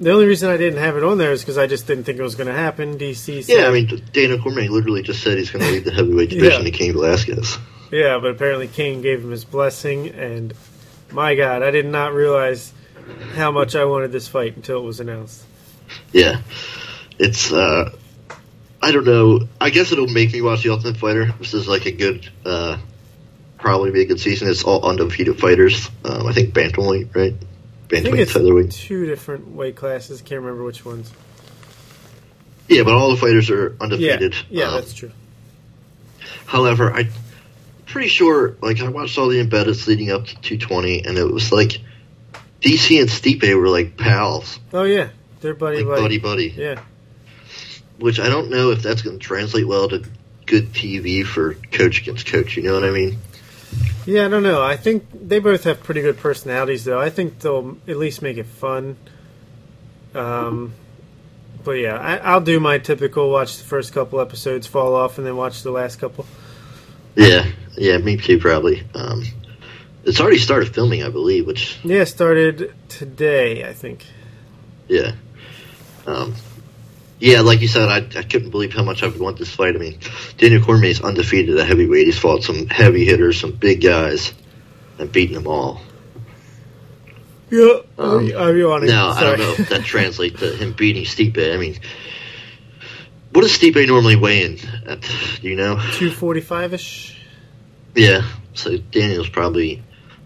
the 0.00 0.10
only 0.12 0.26
reason 0.26 0.50
I 0.50 0.56
didn't 0.58 0.80
have 0.80 0.96
it 0.96 1.02
on 1.02 1.16
there 1.18 1.32
is 1.32 1.40
because 1.40 1.56
I 1.56 1.66
just 1.66 1.86
didn't 1.86 2.04
think 2.04 2.18
it 2.18 2.22
was 2.22 2.34
going 2.34 2.48
to 2.48 2.52
happen. 2.52 2.98
DC, 2.98 3.42
said, 3.44 3.56
Yeah, 3.58 3.66
I 3.68 3.70
mean, 3.72 4.02
Dana 4.12 4.38
Cormier 4.38 4.68
literally 4.70 5.02
just 5.02 5.22
said 5.22 5.38
he's 5.38 5.50
going 5.50 5.64
to 5.64 5.70
leave 5.72 5.84
the 5.84 5.92
heavyweight 5.92 6.28
division 6.30 6.60
Yeah. 6.64 6.70
to 6.70 6.70
King 6.70 6.92
Velasquez. 6.92 7.56
yeah, 7.90 8.18
but 8.20 8.32
apparently 8.32 8.68
King 8.68 9.00
gave 9.00 9.22
him 9.24 9.30
his 9.30 9.46
blessing, 9.46 10.08
and 10.08 10.52
my 11.10 11.34
God, 11.34 11.62
I 11.62 11.70
did 11.70 11.86
not 11.86 12.12
realize 12.12 12.74
how 13.34 13.50
much 13.50 13.74
I 13.74 13.84
wanted 13.86 14.12
this 14.12 14.28
fight 14.28 14.56
until 14.56 14.78
it 14.80 14.84
was 14.84 15.00
announced. 15.00 15.42
Yeah. 16.12 16.40
It's, 17.18 17.50
uh, 17.50 17.90
I 18.86 18.92
don't 18.92 19.04
know. 19.04 19.48
I 19.60 19.70
guess 19.70 19.90
it'll 19.92 20.06
make 20.06 20.32
me 20.32 20.40
watch 20.42 20.62
The 20.62 20.70
Ultimate 20.70 20.96
Fighter. 20.96 21.32
This 21.38 21.54
is 21.54 21.66
like 21.66 21.86
a 21.86 21.90
good, 21.92 22.28
uh, 22.44 22.78
probably 23.58 23.90
be 23.90 24.02
a 24.02 24.06
good 24.06 24.20
season. 24.20 24.48
It's 24.48 24.62
all 24.64 24.88
undefeated 24.88 25.38
fighters. 25.40 25.90
Um, 26.04 26.26
I 26.26 26.32
think 26.32 26.54
Bantamweight, 26.54 27.14
right? 27.14 27.34
I 27.34 27.88
think 27.88 28.06
Bantamweight, 28.06 28.18
it's 28.18 28.32
featherweight. 28.32 28.70
two 28.70 29.06
different 29.06 29.48
weight 29.48 29.74
classes. 29.76 30.20
Can't 30.22 30.40
remember 30.40 30.62
which 30.64 30.84
ones. 30.84 31.12
Yeah, 32.68 32.82
but 32.84 32.94
all 32.94 33.10
the 33.10 33.16
fighters 33.16 33.50
are 33.50 33.70
Yeah, 33.70 33.76
undefeated. 33.84 34.34
yeah, 34.50 34.64
Um, 34.68 34.74
that's 34.74 34.94
true. 34.94 35.10
However, 36.46 36.92
I 36.94 37.08
pretty 37.86 38.08
sure 38.08 38.56
like 38.60 38.80
I 38.80 38.88
watched 38.88 39.18
all 39.18 39.28
the 39.28 39.44
embeddeds 39.44 39.86
leading 39.86 40.10
up 40.10 40.26
to 40.26 40.34
220, 40.40 41.04
and 41.06 41.18
it 41.18 41.24
was 41.24 41.50
like 41.52 41.80
DC 42.62 43.00
and 43.00 43.08
Stipe 43.08 43.52
were 43.56 43.68
like 43.68 43.96
pals, 43.96 44.58
Oh 44.72 44.84
yeah, 44.84 45.08
they're 45.40 45.54
buddy 45.54 45.78
like 45.78 45.86
buddy. 45.86 46.18
buddy 46.18 46.18
buddy. 46.18 46.54
Yeah, 46.56 46.80
Which 47.98 48.20
I 48.20 48.28
don't 48.28 48.50
know 48.50 48.70
if 48.72 48.82
that's 48.82 49.02
going 49.02 49.18
to 49.18 49.24
translate 49.24 49.66
well 49.66 49.88
to 49.88 50.04
good 50.44 50.72
TV 50.72 51.24
for 51.24 51.54
coach 51.72 52.00
against 52.02 52.26
coach. 52.26 52.56
You 52.56 52.62
know 52.62 52.74
what 52.74 52.84
I 52.84 52.90
mean? 52.90 53.18
yeah. 54.06 54.26
I 54.26 54.28
don't 54.28 54.42
know. 54.42 54.62
I 54.62 54.76
think 54.76 55.06
they 55.12 55.38
both 55.38 55.64
have 55.64 55.82
pretty 55.82 56.02
good 56.02 56.18
personalities, 56.18 56.84
though. 56.84 57.00
I 57.00 57.10
think 57.10 57.38
they'll 57.40 57.76
at 57.88 57.96
least 57.96 58.20
make 58.22 58.36
it 58.36 58.46
fun. 58.46 58.96
Um, 60.14 60.72
but 61.64 61.72
yeah, 61.72 61.96
I, 61.96 62.16
I'll 62.18 62.40
do 62.40 62.60
my 62.60 62.78
typical: 62.78 63.30
watch 63.30 63.58
the 63.58 63.64
first 63.64 63.92
couple 63.92 64.20
episodes, 64.20 64.66
fall 64.66 64.94
off, 64.94 65.18
and 65.18 65.26
then 65.26 65.36
watch 65.36 65.62
the 65.62 65.70
last 65.70 65.96
couple. 65.96 66.26
Yeah, 67.16 67.50
yeah, 67.76 67.98
me 67.98 68.16
too. 68.18 68.38
Probably. 68.38 68.82
Um, 68.94 69.24
it's 70.04 70.20
already 70.20 70.38
started 70.38 70.72
filming, 70.72 71.02
I 71.02 71.08
believe. 71.08 71.46
Which 71.46 71.78
Yeah, 71.82 72.04
started 72.04 72.72
today, 72.88 73.68
I 73.68 73.72
think. 73.72 74.04
yeah, 74.88 75.12
um, 76.06 76.34
yeah. 77.18 77.40
Like 77.40 77.60
you 77.60 77.68
said, 77.68 77.88
I, 77.88 77.98
I 78.18 78.22
couldn't 78.22 78.50
believe 78.50 78.72
how 78.72 78.82
much 78.82 79.02
I 79.02 79.06
would 79.08 79.20
want 79.20 79.38
this 79.38 79.54
fight. 79.54 79.74
I 79.74 79.78
mean, 79.78 79.98
Daniel 80.38 80.62
Cormier 80.64 80.90
is 80.90 81.00
undefeated 81.00 81.58
at 81.58 81.66
heavyweight. 81.66 82.06
He's 82.06 82.18
fought 82.18 82.42
some 82.42 82.66
heavy 82.66 83.04
hitters, 83.04 83.40
some 83.40 83.52
big 83.52 83.82
guys, 83.82 84.32
and 84.98 85.10
beaten 85.10 85.34
them 85.34 85.46
all. 85.46 85.80
Yeah, 87.50 87.76
Um, 87.96 88.30
I'm 88.36 88.56
yawning. 88.58 88.88
Now, 88.88 89.10
I 89.10 89.20
Sorry. 89.20 89.36
don't 89.36 89.46
know 89.46 89.54
if 89.62 89.68
that 89.68 89.84
translates 89.84 90.40
to 90.40 90.56
him 90.56 90.72
beating 90.72 91.04
Stipe. 91.04 91.54
I 91.54 91.56
mean, 91.58 91.78
what 93.32 93.42
does 93.42 93.52
Stipe 93.56 93.86
normally 93.86 94.16
weigh 94.16 94.42
in 94.44 94.58
at? 94.86 95.02
Do 95.02 95.48
you 95.48 95.54
know? 95.54 95.74
245 95.76 96.74
ish. 96.74 97.16
Yeah. 97.94 98.22
So 98.54 98.78
Daniel's 98.78 99.28
probably, 99.28 99.82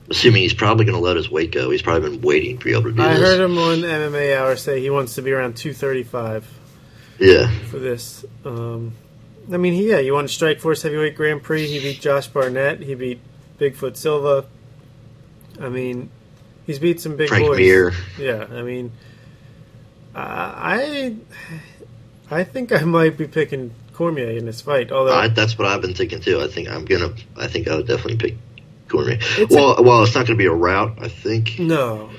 assuming 0.09 0.43
he's 0.43 0.55
probably 0.55 0.87
going 0.87 0.97
to 0.97 1.03
let 1.05 1.17
his 1.19 1.31
weight 1.31 1.53
go. 1.53 1.71
He's 1.71 1.83
probably 1.83 2.09
been 2.09 2.23
waiting 2.23 2.57
to 2.59 2.65
be 2.65 2.73
able 2.73 2.85
to 2.85 2.93
do 2.93 3.03
I 3.03 3.15
this. 3.15 3.19
I 3.19 3.23
heard 3.23 3.41
him 3.41 3.59
on 3.59 3.79
MMA 3.81 4.37
Hour 4.39 4.57
say 4.57 4.81
he 4.81 4.89
wants 4.89 5.17
to 5.17 5.23
be 5.23 5.33
around 5.33 5.57
235 5.59 6.47
Yeah. 7.21 7.51
for 7.67 7.79
this. 7.79 8.25
Um, 8.45 8.95
I 9.53 9.57
mean, 9.57 9.75
he, 9.75 9.91
yeah, 9.91 10.01
he 10.01 10.11
won 10.11 10.29
Strike 10.29 10.61
Force 10.61 10.83
Heavyweight 10.83 11.17
Grand 11.17 11.43
Prix. 11.43 11.67
He 11.67 11.79
beat 11.79 12.01
Josh 12.01 12.29
Barnett. 12.29 12.81
He 12.81 12.95
beat 12.95 13.21
Bigfoot 13.59 13.97
Silva. 13.97 14.47
I 15.61 15.69
mean, 15.69 16.11
he's 16.67 16.79
beat 16.79 17.01
some 17.01 17.17
big 17.17 17.29
Frank 17.29 17.47
boys. 17.47 17.59
Mir. 17.59 17.93
Yeah, 18.19 18.47
I 18.51 18.63
mean, 18.63 18.93
uh, 20.15 20.19
I, 20.19 21.17
I 22.31 22.45
think 22.45 22.73
I 22.73 22.83
might 22.85 23.19
be 23.19 23.27
picking 23.27 23.73
Cormier 23.93 24.31
in 24.31 24.47
this 24.47 24.61
fight. 24.61 24.91
Although 24.93 25.15
I, 25.15 25.29
that's 25.29 25.59
what 25.59 25.69
I've 25.69 25.83
been 25.83 25.95
thinking 25.95 26.21
too. 26.21 26.41
I 26.41 26.49
think 26.49 26.69
I'm 26.69 26.85
gonna. 26.85 27.13
I 27.37 27.47
think 27.47 27.69
I 27.69 27.77
would 27.77 27.87
definitely 27.87 28.17
pick 28.17 28.37
Cormier. 28.89 29.19
Well, 29.51 29.83
well, 29.83 30.03
it's 30.03 30.15
not 30.15 30.27
going 30.27 30.39
to 30.39 30.43
be 30.43 30.47
a 30.47 30.53
route. 30.53 30.97
I 31.01 31.09
think. 31.09 31.59
no, 31.59 32.11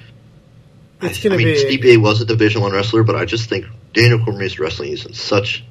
it's 1.01 1.19
I, 1.19 1.29
going 1.29 1.41
I 1.41 1.43
mean, 1.43 1.55
be. 1.55 1.77
Stipe 1.77 2.01
was 2.01 2.21
a 2.21 2.25
Division 2.25 2.61
One 2.61 2.71
wrestler, 2.71 3.03
but 3.03 3.15
I 3.15 3.25
just 3.25 3.49
think 3.49 3.65
Daniel 3.93 4.23
Cormier's 4.23 4.59
wrestling 4.59 4.91
is 4.93 5.05
in 5.05 5.13
such 5.13 5.63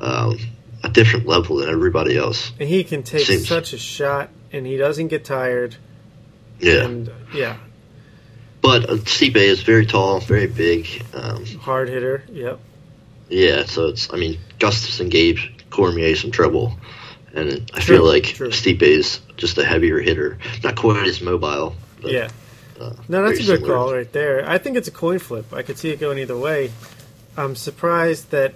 um, 0.00 0.38
a 0.82 0.88
different 0.90 1.26
level 1.26 1.56
than 1.56 1.68
everybody 1.68 2.16
else. 2.16 2.52
and 2.58 2.68
he 2.68 2.84
can 2.84 3.02
take 3.02 3.26
Seems- 3.26 3.48
such 3.48 3.72
a 3.72 3.78
shot, 3.78 4.30
and 4.52 4.66
he 4.66 4.76
doesn't 4.76 5.08
get 5.08 5.24
tired. 5.24 5.76
Yeah, 6.60 6.84
And 6.84 7.10
yeah, 7.34 7.56
but 8.62 8.88
uh, 8.88 8.94
Stipe 8.96 9.34
is 9.36 9.62
very 9.62 9.86
tall, 9.86 10.20
very 10.20 10.46
big. 10.46 10.86
Um, 11.12 11.44
hard 11.44 11.88
hitter. 11.88 12.22
Yep. 12.30 12.60
yeah, 13.28 13.64
so 13.64 13.86
it's. 13.88 14.12
I 14.12 14.16
mean, 14.16 14.38
Gustafsson 14.60 15.10
gave 15.10 15.40
Cormier 15.70 16.14
some 16.14 16.30
trouble, 16.30 16.74
and 17.34 17.68
I 17.74 17.80
True, 17.80 17.96
feel 17.96 18.06
like 18.06 18.22
true. 18.24 18.48
Stipe 18.50 18.82
is 18.82 19.20
just 19.36 19.58
a 19.58 19.64
heavier 19.64 19.98
hitter, 19.98 20.38
not 20.62 20.76
quite 20.76 21.06
as 21.08 21.20
mobile. 21.20 21.74
But, 22.00 22.12
yeah. 22.12 22.30
uh, 22.80 22.92
No, 23.08 23.24
that's 23.24 23.40
a 23.40 23.42
good 23.42 23.58
similar. 23.60 23.74
call 23.74 23.92
right 23.92 24.12
there. 24.12 24.48
I 24.48 24.58
think 24.58 24.76
it's 24.76 24.88
a 24.88 24.92
coin 24.92 25.18
flip. 25.18 25.52
I 25.52 25.62
could 25.62 25.76
see 25.76 25.90
it 25.90 25.98
going 25.98 26.18
either 26.20 26.38
way. 26.38 26.70
I'm 27.36 27.56
surprised 27.56 28.30
that 28.30 28.54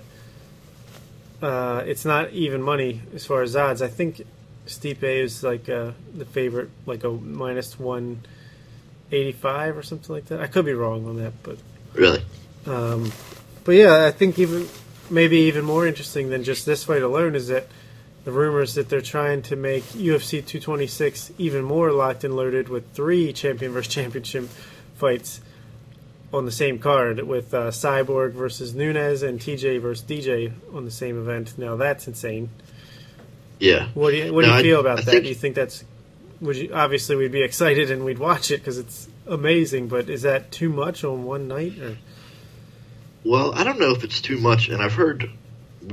uh, 1.43 1.83
it's 1.87 2.05
not 2.05 2.33
even 2.33 2.63
money 2.63 3.03
as 3.15 3.25
far 3.27 3.43
as 3.43 3.55
odds. 3.57 3.83
I 3.83 3.89
think 3.89 4.23
Stipe 4.67 5.03
is 5.03 5.43
like 5.43 5.69
uh, 5.69 5.93
the 6.15 6.25
favorite, 6.25 6.71
like 6.87 7.05
a 7.05 7.11
minus 7.11 7.79
one 7.79 8.21
eighty 9.11 9.33
five 9.33 9.77
or 9.77 9.83
something 9.83 10.15
like 10.15 10.27
that. 10.27 10.41
I 10.41 10.47
could 10.47 10.65
be 10.65 10.75
wrong 10.75 11.07
on 11.07 11.17
that, 11.23 11.33
but 11.43 11.59
Really? 11.95 12.23
um, 12.67 13.11
but 13.65 13.73
yeah, 13.73 14.05
I 14.07 14.11
think 14.11 14.39
even 14.39 14.69
maybe 15.11 15.39
even 15.39 15.65
more 15.65 15.87
interesting 15.87 16.29
than 16.31 16.45
just 16.45 16.67
this 16.67 16.85
fight 16.85 17.03
alone 17.03 17.35
is 17.35 17.49
that 17.49 17.67
the 18.25 18.33
rumors 18.33 18.75
that 18.75 18.91
they're 18.91 19.01
trying 19.01 19.41
to 19.43 19.57
make 19.57 19.83
UFC 19.85 20.45
226 20.45 21.33
even 21.39 21.65
more 21.65 21.93
locked 21.93 22.25
and 22.25 22.37
loaded 22.37 22.69
with 22.69 22.93
three 22.93 23.33
champion 23.33 23.73
versus 23.73 23.93
championship 23.95 24.49
fights 24.97 25.41
on 26.33 26.45
the 26.45 26.53
same 26.53 26.79
card 26.79 27.21
with 27.27 27.55
uh, 27.55 27.69
Cyborg 27.71 28.33
versus 28.33 28.75
Nunes 28.75 29.23
and 29.23 29.41
TJ 29.41 29.81
versus 29.81 30.05
DJ 30.07 30.53
on 30.75 30.85
the 30.85 30.91
same 30.91 31.19
event. 31.19 31.57
Now 31.59 31.77
that's 31.77 32.07
insane. 32.07 32.51
Yeah. 33.59 33.89
What 33.95 34.11
do 34.11 34.19
you 34.19 34.33
what 34.35 34.43
do 34.43 34.49
No, 34.49 34.55
you 34.55 34.59
I- 34.61 34.63
feel 34.63 34.81
about 34.81 34.99
I 34.99 35.03
that? 35.03 35.11
think- 35.11 35.23
do 35.25 35.29
you 35.31 35.35
think 35.35 35.55
that's 35.55 35.85
would 36.41 36.57
you 36.57 36.71
obviously 36.73 37.17
we'd 37.17 37.33
be 37.33 37.43
excited 37.43 37.91
and 37.91 38.05
we'd 38.05 38.19
watch 38.19 38.51
it 38.51 38.59
because 38.59 38.79
it's 38.79 39.09
amazing, 39.27 39.89
but 39.89 40.09
is 40.09 40.23
that 40.23 40.53
too 40.53 40.69
much 40.69 41.03
on 41.03 41.25
one 41.25 41.49
night 41.49 41.79
or 41.81 41.97
Well, 43.25 43.53
I 43.55 43.65
don't 43.65 43.81
know 43.81 43.91
if 43.91 44.05
it's 44.05 44.21
too 44.21 44.39
much, 44.39 44.69
and 44.69 44.81
I've 44.81 44.93
heard 44.95 45.29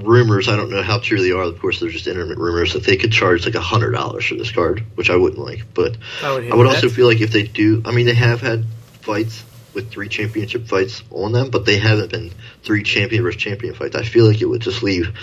rumors. 0.02 0.48
I 0.48 0.56
don't 0.56 0.70
know 0.70 0.84
how 0.84 1.00
true 1.00 1.20
they 1.22 1.32
are. 1.32 1.42
Of 1.44 1.60
course, 1.60 1.80
they're 1.80 1.90
just 1.90 2.06
internet 2.08 2.38
rumors 2.38 2.74
that 2.74 2.84
they 2.84 2.96
could 2.98 3.12
charge 3.12 3.46
like 3.46 3.56
a 3.56 3.60
hundred 3.62 3.92
dollars 3.94 4.26
for 4.26 4.36
this 4.36 4.52
card, 4.52 4.84
which 4.96 5.10
I 5.10 5.16
wouldn't 5.16 5.42
like. 5.44 5.64
But 5.74 5.98
I 6.22 6.32
would, 6.34 6.52
I 6.52 6.56
would 6.56 6.68
also 6.68 6.90
feel 6.90 7.08
like 7.08 7.22
if 7.22 7.32
they 7.32 7.44
do, 7.44 7.82
I 7.86 7.92
mean, 7.92 8.06
they 8.06 8.14
have 8.14 8.42
had 8.42 8.66
fights 9.02 9.44
with 9.76 9.92
three 9.92 10.10
championship 10.10 10.68
fights 10.68 11.04
on 11.12 11.34
them, 11.34 11.52
but 11.52 11.66
they 11.66 11.78
haven't 11.78 12.12
been 12.12 12.32
three 12.64 12.84
champion 12.84 13.24
versus 13.24 13.42
champion 13.42 13.76
fights. 13.76 13.96
I 13.96 14.04
feel 14.04 14.26
like 14.26 14.42
it 14.42 14.46
would 14.46 14.62
just 14.62 14.82
leave 14.82 15.14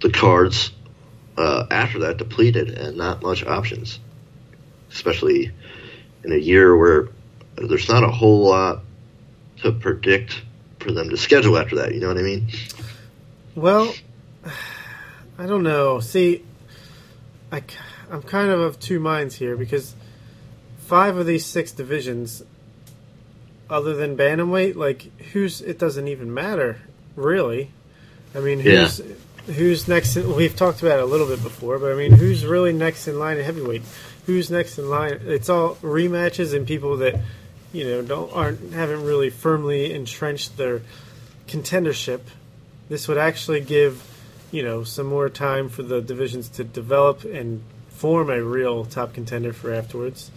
the 0.00 0.10
cards 0.10 0.70
uh, 1.36 1.66
after 1.70 2.00
that 2.00 2.16
depleted 2.16 2.70
and 2.70 2.96
not 2.96 3.22
much 3.22 3.44
options, 3.44 3.98
especially 4.90 5.50
in 6.22 6.32
a 6.32 6.36
year 6.36 6.76
where 6.76 7.08
there's 7.56 7.88
not 7.88 8.04
a 8.04 8.10
whole 8.10 8.48
lot 8.48 8.82
to 9.58 9.72
predict 9.72 10.40
for 10.78 10.92
them 10.92 11.10
to 11.10 11.16
schedule 11.16 11.58
after 11.58 11.76
that. 11.76 11.94
You 11.94 12.00
know 12.00 12.08
what 12.08 12.18
I 12.18 12.22
mean? 12.22 12.48
Well, 13.54 13.94
I 15.38 15.46
don't 15.46 15.62
know. 15.62 16.00
See, 16.00 16.44
I, 17.50 17.62
am 18.10 18.22
kind 18.22 18.50
of 18.50 18.60
of 18.60 18.78
two 18.78 19.00
minds 19.00 19.36
here 19.36 19.56
because 19.56 19.94
five 20.78 21.16
of 21.16 21.26
these 21.26 21.46
six 21.46 21.72
divisions, 21.72 22.42
other 23.74 23.92
than 23.94 24.16
bantamweight, 24.16 24.76
like 24.76 25.02
who's 25.32 25.60
it 25.60 25.78
doesn't 25.78 26.06
even 26.06 26.32
matter 26.32 26.78
really. 27.16 27.72
I 28.34 28.38
mean, 28.38 28.60
who's 28.60 29.02
who's 29.46 29.88
next? 29.88 30.16
In, 30.16 30.34
we've 30.36 30.54
talked 30.54 30.80
about 30.80 31.00
it 31.00 31.02
a 31.02 31.06
little 31.06 31.26
bit 31.26 31.42
before, 31.42 31.78
but 31.80 31.92
I 31.92 31.96
mean, 31.96 32.12
who's 32.12 32.46
really 32.46 32.72
next 32.72 33.08
in 33.08 33.18
line 33.18 33.36
at 33.38 33.44
heavyweight? 33.44 33.82
Who's 34.26 34.48
next 34.48 34.78
in 34.78 34.88
line? 34.88 35.20
It's 35.24 35.48
all 35.48 35.74
rematches 35.76 36.54
and 36.54 36.66
people 36.66 36.98
that 36.98 37.20
you 37.72 37.84
know 37.84 38.02
don't 38.02 38.32
aren't 38.32 38.72
haven't 38.72 39.04
really 39.04 39.30
firmly 39.30 39.92
entrenched 39.92 40.56
their 40.56 40.82
contendership. 41.48 42.20
This 42.88 43.08
would 43.08 43.18
actually 43.18 43.60
give 43.60 44.02
you 44.52 44.62
know 44.62 44.84
some 44.84 45.06
more 45.06 45.28
time 45.28 45.68
for 45.68 45.82
the 45.82 46.00
divisions 46.00 46.48
to 46.50 46.64
develop 46.64 47.24
and 47.24 47.62
form 47.88 48.30
a 48.30 48.40
real 48.40 48.84
top 48.84 49.14
contender 49.14 49.52
for 49.52 49.72
afterwards. 49.72 50.30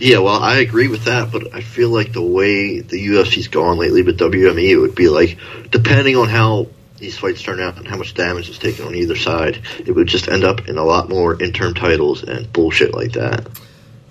Yeah, 0.00 0.20
well, 0.20 0.42
I 0.42 0.60
agree 0.60 0.88
with 0.88 1.04
that, 1.04 1.30
but 1.30 1.54
I 1.54 1.60
feel 1.60 1.90
like 1.90 2.14
the 2.14 2.22
way 2.22 2.80
the 2.80 3.08
UFC's 3.08 3.48
gone 3.48 3.76
lately 3.76 4.02
with 4.02 4.18
WME, 4.18 4.70
it 4.70 4.78
would 4.78 4.94
be 4.94 5.10
like, 5.10 5.36
depending 5.70 6.16
on 6.16 6.26
how 6.26 6.68
these 6.96 7.18
fights 7.18 7.42
turn 7.42 7.60
out 7.60 7.76
and 7.76 7.86
how 7.86 7.98
much 7.98 8.14
damage 8.14 8.48
is 8.48 8.58
taken 8.58 8.86
on 8.86 8.94
either 8.94 9.14
side, 9.14 9.62
it 9.78 9.92
would 9.92 10.06
just 10.06 10.28
end 10.28 10.42
up 10.42 10.68
in 10.68 10.78
a 10.78 10.82
lot 10.82 11.10
more 11.10 11.40
interim 11.42 11.74
titles 11.74 12.22
and 12.22 12.50
bullshit 12.50 12.94
like 12.94 13.12
that. 13.12 13.46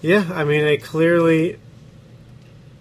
Yeah, 0.02 0.30
I 0.32 0.44
mean 0.44 0.64
they 0.64 0.78
clearly 0.78 1.58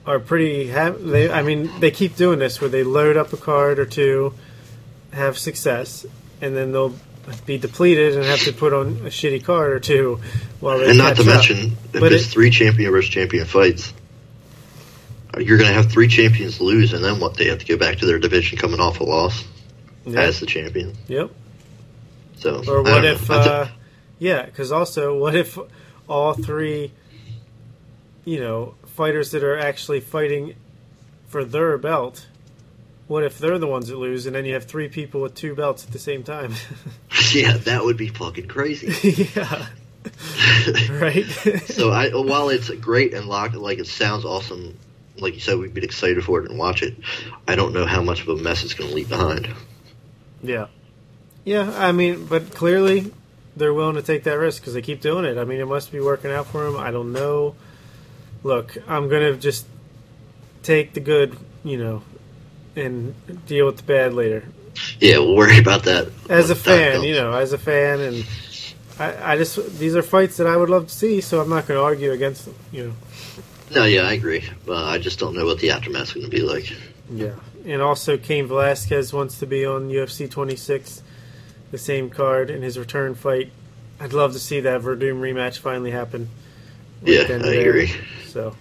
are 0.06 0.18
pretty. 0.18 0.70
They, 0.70 1.30
I 1.30 1.43
mean, 1.43 1.70
they 1.80 1.90
keep 1.90 2.14
doing 2.14 2.39
this 2.39 2.60
where 2.60 2.70
they 2.70 2.82
load 2.82 3.16
up 3.16 3.32
a 3.32 3.36
card 3.36 3.78
or 3.78 3.86
two, 3.86 4.35
have 5.12 5.39
success, 5.39 6.05
and 6.40 6.55
then 6.55 6.72
they'll 6.72 6.94
be 7.46 7.59
depleted 7.59 8.14
and 8.16 8.24
have 8.24 8.40
to 8.40 8.52
put 8.52 8.72
on 8.72 8.86
a 9.06 9.10
shitty 9.10 9.44
card 9.44 9.72
or 9.72 9.80
two 9.80 10.20
while 10.60 10.80
and 10.80 10.98
not 10.98 11.16
to 11.16 11.22
up. 11.22 11.26
mention, 11.26 11.76
if 11.92 12.00
But 12.00 12.12
it's 12.12 12.24
it- 12.26 12.30
three 12.30 12.50
champion 12.50 12.90
versus 12.90 13.10
champion 13.10 13.44
fights, 13.46 13.92
you're 15.38 15.59
going 15.59 15.68
to 15.68 15.74
have 15.74 15.90
three 15.90 16.09
champions 16.09 16.60
lose, 16.60 16.92
and 16.92 17.05
then 17.05 17.20
what? 17.20 17.34
They 17.36 17.46
have 17.48 17.59
to 17.59 17.66
go 17.66 17.76
back 17.76 17.98
to 17.98 18.06
their 18.06 18.18
division 18.18 18.59
coming 18.59 18.80
off 18.80 19.00
a 19.00 19.05
loss 19.05 19.44
Yeah. 20.06 20.20
as 20.22 20.40
the 20.40 20.46
champion. 20.46 20.94
Yep. 21.06 21.30
So, 22.38 22.62
Or 22.66 22.82
what 22.82 23.05
if? 23.05 23.30
Uh, 23.30 23.66
yeah, 24.18 24.44
because 24.46 24.72
also, 24.72 25.16
what 25.18 25.34
if 25.36 25.59
all 26.09 26.34
three, 26.34 26.92
you 28.24 28.40
know, 28.40 28.74
fighters 28.96 29.30
that 29.32 29.44
are 29.44 29.56
actually 29.59 30.00
fighting 30.00 30.55
for 31.28 31.44
their 31.44 31.76
belt? 31.78 32.26
What 33.09 33.24
if 33.24 33.39
they're 33.39 33.59
the 33.59 33.66
ones 33.66 33.89
that 33.89 33.97
lose, 33.97 34.26
and 34.26 34.36
then 34.36 34.44
you 34.44 34.52
have 34.52 34.64
three 34.64 34.89
people 34.89 35.22
with 35.22 35.35
two 35.35 35.55
belts 35.55 35.85
at 35.85 35.93
the 35.93 35.98
same 35.98 36.22
time? 36.22 36.55
yeah, 37.32 37.56
that 37.56 37.82
would 37.82 37.97
be 37.97 38.09
fucking 38.09 38.48
crazy. 38.48 38.89
yeah. 39.35 39.66
right. 40.90 41.24
so 41.66 41.90
I, 41.90 42.10
while 42.10 42.51
it's 42.51 42.70
great 42.70 43.14
and 43.14 43.26
locked, 43.26 43.55
like 43.55 43.78
it 43.78 43.86
sounds 43.86 44.24
awesome, 44.24 44.78
like 45.18 45.35
you 45.35 45.40
said, 45.40 45.59
we'd 45.59 45.74
be 45.74 45.82
excited 45.82 46.22
for 46.22 46.43
it 46.43 46.51
and 46.51 46.59
watch 46.59 46.82
it. 46.82 46.97
I 47.48 47.56
don't 47.56 47.72
know 47.72 47.86
how 47.86 48.02
much 48.02 48.20
of 48.20 48.28
a 48.28 48.36
mess 48.36 48.62
it's 48.62 48.74
going 48.74 48.90
to 48.90 48.94
leave 48.97 49.09
behind. 49.09 49.48
yeah. 50.43 50.66
Yeah. 51.44 51.72
I 51.78 51.93
mean, 51.93 52.26
but 52.26 52.55
clearly 52.55 53.10
they're 53.56 53.74
willing 53.74 53.97
to 53.97 54.02
take 54.02 54.24
that 54.24 54.39
risk 54.39 54.60
because 54.60 54.74
they 54.74 54.82
keep 54.82 55.01
doing 55.01 55.24
it. 55.24 55.39
I 55.39 55.44
mean, 55.44 55.60
it 55.60 55.66
must 55.66 55.90
be 55.90 56.01
working 56.01 56.30
out 56.30 56.47
for 56.47 56.64
them. 56.64 56.76
I 56.76 56.90
don't 56.90 57.12
know. 57.12 57.55
Look, 58.43 58.76
I'm 58.86 59.09
gonna 59.09 59.35
just 59.36 59.66
take 60.62 60.94
the 60.94 61.01
good, 61.01 61.36
you 61.64 61.76
know, 61.76 62.02
and 62.78 63.46
deal 63.46 63.66
with 63.66 63.78
the 63.78 63.82
bad 63.82 64.14
later. 64.14 64.44
Yeah, 65.00 65.18
we'll 65.18 65.36
worry 65.36 65.59
about 65.59 65.84
that 65.84 66.09
As 66.28 66.50
a 66.50 66.55
fan, 66.55 67.02
you 67.02 67.14
know, 67.14 67.32
as 67.32 67.52
a 67.52 67.59
fan, 67.59 68.00
and 68.00 68.26
I, 68.98 69.32
I 69.32 69.36
just 69.36 69.78
these 69.78 69.96
are 69.96 70.02
fights 70.02 70.36
that 70.38 70.46
I 70.46 70.56
would 70.56 70.70
love 70.70 70.88
to 70.88 70.94
see, 70.94 71.20
so 71.20 71.40
I'm 71.40 71.48
not 71.48 71.66
going 71.66 71.78
to 71.78 71.84
argue 71.84 72.12
against 72.12 72.44
them. 72.44 72.55
You 72.72 72.84
know. 72.84 72.92
No, 73.74 73.84
yeah, 73.84 74.02
I 74.02 74.12
agree. 74.14 74.44
Uh, 74.66 74.84
I 74.84 74.98
just 74.98 75.18
don't 75.18 75.34
know 75.34 75.44
what 75.44 75.59
the 75.59 75.70
aftermath's 75.70 76.12
going 76.12 76.24
to 76.24 76.30
be 76.30 76.42
like. 76.42 76.72
Yeah, 77.10 77.34
and 77.64 77.82
also 77.82 78.16
Cain 78.16 78.46
Velasquez 78.46 79.12
wants 79.12 79.38
to 79.40 79.46
be 79.46 79.64
on 79.64 79.90
UFC 79.90 80.30
26, 80.30 81.02
the 81.70 81.78
same 81.78 82.10
card 82.10 82.50
in 82.50 82.62
his 82.62 82.78
return 82.78 83.14
fight. 83.14 83.50
I'd 84.00 84.12
love 84.12 84.32
to 84.32 84.38
see 84.38 84.60
that 84.60 84.82
Werdum 84.82 85.20
rematch 85.20 85.59
finally 85.59 85.90
happen. 85.90 86.28
right 87.02 87.28
Yeah, 87.28 87.40
I 87.42 87.55
agree. 87.55 87.92
So, 88.26 88.55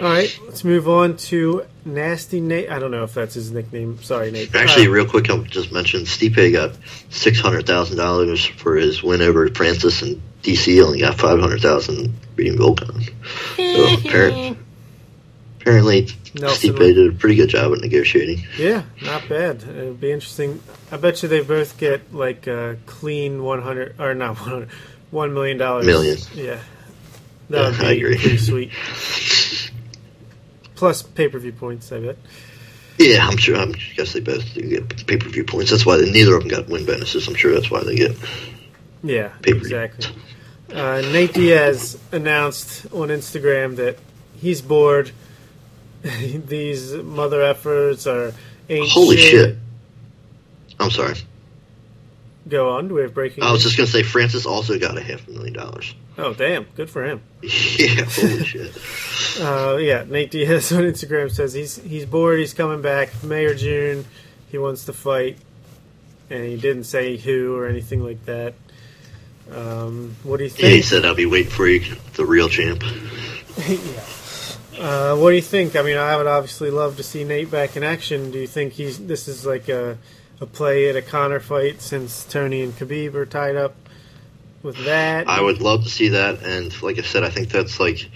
All 0.00 0.08
right, 0.08 0.38
let's 0.46 0.62
move 0.64 0.88
on 0.88 1.16
to 1.16 1.64
Nasty 1.84 2.40
Nate. 2.40 2.70
I 2.70 2.78
don't 2.78 2.90
know 2.90 3.02
if 3.04 3.14
that's 3.14 3.34
his 3.34 3.50
nickname. 3.50 4.00
Sorry, 4.02 4.30
Nate. 4.30 4.54
Actually, 4.54 4.86
Uh, 4.86 4.90
real 4.90 5.06
quick, 5.06 5.28
I'll 5.30 5.42
just 5.42 5.72
mention 5.72 6.02
Stipe 6.02 6.52
got 6.52 6.76
six 7.10 7.40
hundred 7.40 7.66
thousand 7.66 7.96
dollars 7.96 8.44
for 8.44 8.76
his 8.76 9.02
win 9.02 9.22
over 9.22 9.48
Francis, 9.48 10.02
and 10.02 10.20
DC 10.42 10.82
only 10.84 11.00
got 11.00 11.18
five 11.18 11.40
hundred 11.40 11.60
thousand 11.60 12.12
beating 12.36 12.58
Volkan. 12.58 13.02
So 13.56 13.94
apparently, 14.08 14.56
apparently 15.60 16.08
Nelson 16.34 16.74
Stipe 16.74 16.78
did 16.94 17.14
a 17.14 17.16
pretty 17.16 17.34
good 17.34 17.48
job 17.48 17.72
at 17.72 17.80
negotiating. 17.80 18.44
yeah, 18.56 18.84
not 19.02 19.28
bad. 19.28 19.62
It'll 19.64 19.94
be 19.94 20.12
interesting. 20.12 20.62
I 20.92 20.96
bet 20.96 21.22
you 21.22 21.28
they 21.28 21.40
both 21.40 21.76
get 21.78 22.14
like 22.14 22.46
a 22.46 22.76
clean 22.86 23.42
one 23.42 23.62
hundred 23.62 23.98
or 23.98 24.14
not 24.14 24.38
one 24.38 24.48
hundred, 24.48 24.68
one 25.10 25.34
million 25.34 25.58
dollars. 25.58 25.86
Million. 25.86 26.18
Yeah, 26.34 26.60
that 27.50 27.64
would 27.66 27.74
Yeah, 27.74 27.80
be 27.80 27.86
I 27.86 27.90
agree. 27.92 28.18
pretty 28.18 28.36
sweet. 28.38 28.70
Plus 30.78 31.02
pay 31.02 31.28
per 31.28 31.40
view 31.40 31.50
points, 31.50 31.90
I 31.90 31.98
bet. 31.98 32.16
Yeah, 32.98 33.26
I'm 33.26 33.36
sure. 33.36 33.56
I'm, 33.56 33.70
I 33.74 33.94
guess 33.96 34.12
they 34.12 34.20
both 34.20 34.44
get 34.54 35.06
pay 35.08 35.16
per 35.16 35.28
view 35.28 35.42
points. 35.42 35.72
That's 35.72 35.84
why 35.84 35.96
they, 35.96 36.08
neither 36.08 36.36
of 36.36 36.42
them 36.42 36.48
got 36.50 36.68
win 36.68 36.86
bonuses. 36.86 37.26
I'm 37.26 37.34
sure 37.34 37.52
that's 37.52 37.68
why 37.68 37.82
they 37.82 37.96
get. 37.96 38.16
Yeah, 39.02 39.28
Pay-per-view. 39.42 39.76
exactly. 39.76 40.14
Uh, 40.72 41.00
Nate 41.12 41.32
Diaz 41.32 41.98
announced 42.12 42.86
on 42.92 43.08
Instagram 43.08 43.74
that 43.76 43.98
he's 44.36 44.62
bored. 44.62 45.10
These 46.02 46.94
mother 46.94 47.42
efforts 47.42 48.06
are 48.06 48.32
Holy 48.70 49.16
shit! 49.16 49.56
I'm 50.78 50.90
sorry. 50.92 51.14
Go 52.48 52.70
on. 52.70 52.86
Do 52.86 52.94
we 52.94 53.02
have 53.02 53.14
breaking? 53.14 53.42
I 53.42 53.50
was 53.50 53.64
news? 53.64 53.74
just 53.74 53.76
gonna 53.76 53.86
say 53.88 54.04
Francis 54.04 54.46
also 54.46 54.78
got 54.78 54.96
a 54.96 55.02
half 55.02 55.26
a 55.26 55.30
million 55.32 55.54
dollars. 55.54 55.92
Oh, 56.18 56.34
damn! 56.34 56.64
Good 56.74 56.90
for 56.90 57.04
him. 57.04 57.22
yeah, 57.42 58.02
holy 58.02 58.44
shit. 58.44 58.76
Uh, 59.40 59.76
yeah, 59.76 60.04
Nate 60.04 60.32
Diaz 60.32 60.72
on 60.72 60.82
Instagram 60.82 61.30
says 61.30 61.52
he's 61.52 61.76
he's 61.76 62.06
bored. 62.06 62.40
He's 62.40 62.54
coming 62.54 62.82
back 62.82 63.22
May 63.22 63.44
or 63.44 63.54
June. 63.54 64.04
He 64.50 64.58
wants 64.58 64.86
to 64.86 64.92
fight, 64.92 65.38
and 66.28 66.44
he 66.44 66.56
didn't 66.56 66.84
say 66.84 67.16
who 67.16 67.54
or 67.54 67.68
anything 67.68 68.02
like 68.02 68.24
that. 68.24 68.54
Um, 69.52 70.16
what 70.24 70.38
do 70.38 70.44
you 70.44 70.50
Yeah, 70.56 70.70
he 70.70 70.82
said 70.82 71.04
I'll 71.04 71.14
be 71.14 71.24
waiting 71.24 71.52
for 71.52 71.68
you, 71.68 71.96
the 72.14 72.26
real 72.26 72.48
champ. 72.48 72.82
yeah. 73.68 74.02
Uh, 74.76 75.16
what 75.16 75.30
do 75.30 75.36
you 75.36 75.42
think? 75.42 75.76
I 75.76 75.82
mean, 75.82 75.96
I 75.96 76.16
would 76.16 76.26
obviously 76.26 76.70
love 76.70 76.96
to 76.96 77.02
see 77.04 77.22
Nate 77.22 77.50
back 77.50 77.76
in 77.76 77.84
action. 77.84 78.32
Do 78.32 78.38
you 78.38 78.48
think 78.48 78.72
he's 78.72 78.98
this 78.98 79.28
is 79.28 79.46
like 79.46 79.68
a 79.68 79.98
a 80.40 80.46
play 80.46 80.88
at 80.88 80.96
a 80.96 81.02
Conor 81.02 81.40
fight 81.40 81.80
since 81.80 82.24
Tony 82.24 82.62
and 82.62 82.72
Khabib 82.72 83.14
are 83.14 83.26
tied 83.26 83.54
up 83.54 83.74
with 84.62 84.84
that? 84.84 85.28
I 85.28 85.40
would 85.40 85.60
love 85.60 85.84
to 85.84 85.90
see 85.90 86.10
that, 86.10 86.42
and 86.42 86.82
like 86.82 86.98
I 86.98 87.02
said, 87.02 87.24
I 87.24 87.30
think 87.30 87.50
that's 87.50 87.78
like 87.80 88.08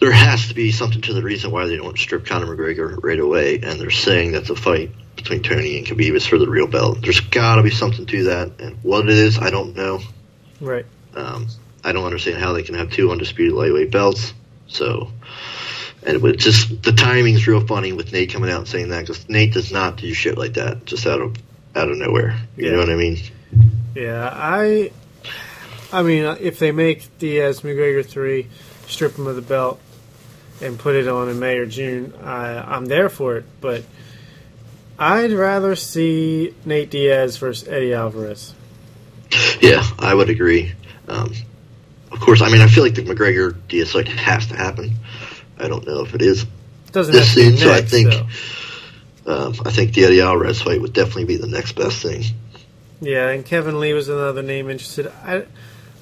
there 0.00 0.12
has 0.12 0.48
to 0.48 0.54
be 0.54 0.72
something 0.72 1.00
to 1.02 1.12
the 1.12 1.22
reason 1.22 1.50
why 1.50 1.66
they 1.66 1.76
don't 1.76 1.98
strip 1.98 2.26
Conor 2.26 2.46
McGregor 2.56 3.02
right 3.02 3.20
away, 3.20 3.60
and 3.62 3.80
they're 3.80 3.90
saying 3.90 4.32
that 4.32 4.46
the 4.46 4.56
fight 4.56 4.90
between 5.16 5.42
Tony 5.42 5.78
and 5.78 5.86
Khabib 5.86 6.14
is 6.14 6.26
for 6.26 6.38
the 6.38 6.48
real 6.48 6.66
belt. 6.66 6.98
There's 7.02 7.20
got 7.20 7.56
to 7.56 7.62
be 7.62 7.70
something 7.70 8.06
to 8.06 8.24
that, 8.24 8.60
and 8.60 8.76
what 8.82 9.04
it 9.04 9.10
is, 9.10 9.38
I 9.38 9.50
don't 9.50 9.76
know. 9.76 10.00
Right. 10.60 10.86
Um, 11.14 11.46
I 11.84 11.92
don't 11.92 12.04
understand 12.04 12.38
how 12.38 12.52
they 12.52 12.62
can 12.62 12.74
have 12.76 12.90
two 12.90 13.10
undisputed 13.10 13.52
lightweight 13.52 13.90
belts. 13.90 14.32
So, 14.66 15.10
and 16.02 16.16
it 16.16 16.22
would 16.22 16.38
just 16.38 16.82
the 16.82 16.92
timing's 16.92 17.46
real 17.46 17.64
funny 17.66 17.92
with 17.92 18.12
Nate 18.12 18.32
coming 18.32 18.50
out 18.50 18.60
and 18.60 18.68
saying 18.68 18.88
that 18.88 19.00
because 19.00 19.28
Nate 19.28 19.52
does 19.52 19.70
not 19.70 19.96
do 19.96 20.12
shit 20.14 20.38
like 20.38 20.54
that 20.54 20.84
just 20.86 21.06
out 21.06 21.20
of 21.20 21.36
out 21.76 21.90
of 21.90 21.98
nowhere. 21.98 22.38
You 22.56 22.66
Yeah. 22.66 22.72
know 22.72 22.78
what 22.78 22.90
I 22.90 22.94
mean? 22.96 23.18
Yeah, 23.94 24.30
I. 24.32 24.90
I 25.92 26.02
mean, 26.02 26.24
uh, 26.24 26.36
if 26.40 26.58
they 26.58 26.72
make 26.72 27.18
Diaz 27.18 27.60
McGregor 27.60 28.04
three, 28.04 28.48
strip 28.86 29.16
him 29.16 29.26
of 29.26 29.36
the 29.36 29.42
belt, 29.42 29.80
and 30.60 30.78
put 30.78 30.94
it 30.94 31.08
on 31.08 31.28
in 31.28 31.38
May 31.38 31.58
or 31.58 31.66
June, 31.66 32.14
I, 32.22 32.58
I'm 32.58 32.86
there 32.86 33.08
for 33.08 33.36
it. 33.36 33.44
But 33.60 33.84
I'd 34.98 35.32
rather 35.32 35.76
see 35.76 36.54
Nate 36.64 36.90
Diaz 36.90 37.36
versus 37.36 37.68
Eddie 37.68 37.94
Alvarez. 37.94 38.54
Yeah, 39.60 39.82
I 39.98 40.14
would 40.14 40.30
agree. 40.30 40.72
Um, 41.08 41.32
of 42.10 42.20
course, 42.20 42.42
I 42.42 42.50
mean 42.50 42.60
I 42.60 42.68
feel 42.68 42.84
like 42.84 42.94
the 42.94 43.02
McGregor 43.02 43.56
Diaz 43.68 43.92
fight 43.92 44.08
has 44.08 44.46
to 44.48 44.56
happen. 44.56 44.96
I 45.58 45.68
don't 45.68 45.86
know 45.86 46.02
if 46.04 46.14
it 46.14 46.22
is. 46.22 46.46
Doesn't 46.92 47.12
This 47.12 47.28
have 47.28 47.34
to 47.34 47.50
be 47.50 47.56
soon, 47.56 47.58
so 47.58 47.72
I 47.72 47.82
think-. 47.82 48.14
Um, 49.24 49.54
I 49.64 49.70
think 49.70 49.94
the 49.94 50.04
Eddie 50.04 50.20
Alvarez 50.20 50.60
fight 50.60 50.80
would 50.80 50.92
definitely 50.92 51.26
be 51.26 51.36
the 51.36 51.46
next 51.46 51.72
best 51.72 52.02
thing. 52.02 52.24
Yeah, 53.00 53.28
and 53.28 53.44
Kevin 53.44 53.78
Lee 53.78 53.92
was 53.92 54.08
another 54.08 54.42
name 54.42 54.68
interested. 54.68 55.12
I, 55.24 55.44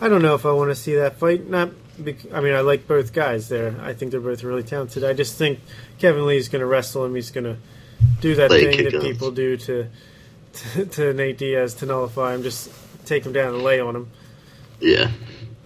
I 0.00 0.08
don't 0.08 0.22
know 0.22 0.34
if 0.34 0.46
I 0.46 0.52
want 0.52 0.70
to 0.70 0.74
see 0.74 0.94
that 0.94 1.18
fight. 1.18 1.48
Not, 1.48 1.70
bec- 1.98 2.32
I 2.32 2.40
mean, 2.40 2.54
I 2.54 2.60
like 2.60 2.86
both 2.88 3.12
guys 3.12 3.48
there. 3.48 3.74
I 3.82 3.92
think 3.92 4.10
they're 4.12 4.20
both 4.20 4.42
really 4.42 4.62
talented. 4.62 5.04
I 5.04 5.12
just 5.12 5.36
think 5.36 5.60
Kevin 5.98 6.26
Lee's 6.26 6.48
going 6.48 6.60
to 6.60 6.66
wrestle 6.66 7.04
him. 7.04 7.14
He's 7.14 7.30
going 7.30 7.44
to 7.44 7.56
do 8.20 8.34
that 8.36 8.50
Lay 8.50 8.64
thing 8.74 8.84
that 8.84 8.92
guns. 8.92 9.04
people 9.04 9.30
do 9.30 9.56
to, 9.58 9.86
to 10.52 10.86
to 10.86 11.12
Nate 11.12 11.36
Diaz 11.38 11.74
to 11.76 11.86
nullify 11.86 12.34
him. 12.34 12.42
Just 12.42 12.70
take 13.04 13.24
him 13.26 13.32
down 13.32 13.54
and 13.54 13.62
lay 13.62 13.78
on 13.80 13.94
him. 13.94 14.08
Yeah, 14.80 15.10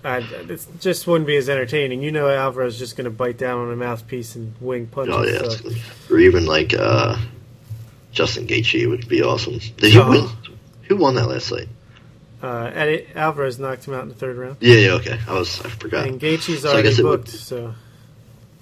I, 0.02 0.18
it 0.18 0.66
just 0.80 1.06
wouldn't 1.06 1.28
be 1.28 1.36
as 1.36 1.48
entertaining. 1.48 2.02
You 2.02 2.10
know, 2.10 2.28
Alvarez 2.28 2.74
is 2.74 2.78
just 2.80 2.96
going 2.96 3.04
to 3.04 3.10
bite 3.10 3.38
down 3.38 3.60
on 3.60 3.72
a 3.72 3.76
mouthpiece 3.76 4.34
and 4.34 4.52
wing 4.60 4.88
punches. 4.88 5.14
oh 5.14 5.24
yeah, 5.24 5.48
so- 5.48 6.14
or 6.14 6.18
even 6.18 6.44
like 6.46 6.74
uh, 6.76 7.16
Justin 8.10 8.48
Gaethje 8.48 8.88
would 8.90 9.08
be 9.08 9.22
awesome. 9.22 9.58
Did 9.76 9.92
he 9.92 9.98
win? 10.00 10.28
Who 10.88 10.96
won 10.96 11.14
that 11.14 11.28
last 11.28 11.50
fight? 11.50 11.68
Uh, 12.44 12.70
Eddie, 12.74 13.06
Alvarez 13.14 13.58
knocked 13.58 13.86
him 13.88 13.94
out 13.94 14.02
in 14.02 14.08
the 14.10 14.14
third 14.14 14.36
round, 14.36 14.56
Yeah, 14.60 14.74
yeah, 14.76 14.90
okay. 14.94 15.18
I 15.26 15.32
was 15.32 15.60
I 15.64 15.68
forgot. 15.70 16.06
and 16.06 16.20
Gaethje's 16.20 16.60
So 16.62 16.72
already 16.72 16.88
it 16.90 16.96
would- 16.98 17.20
booked. 17.24 17.28
So 17.30 17.74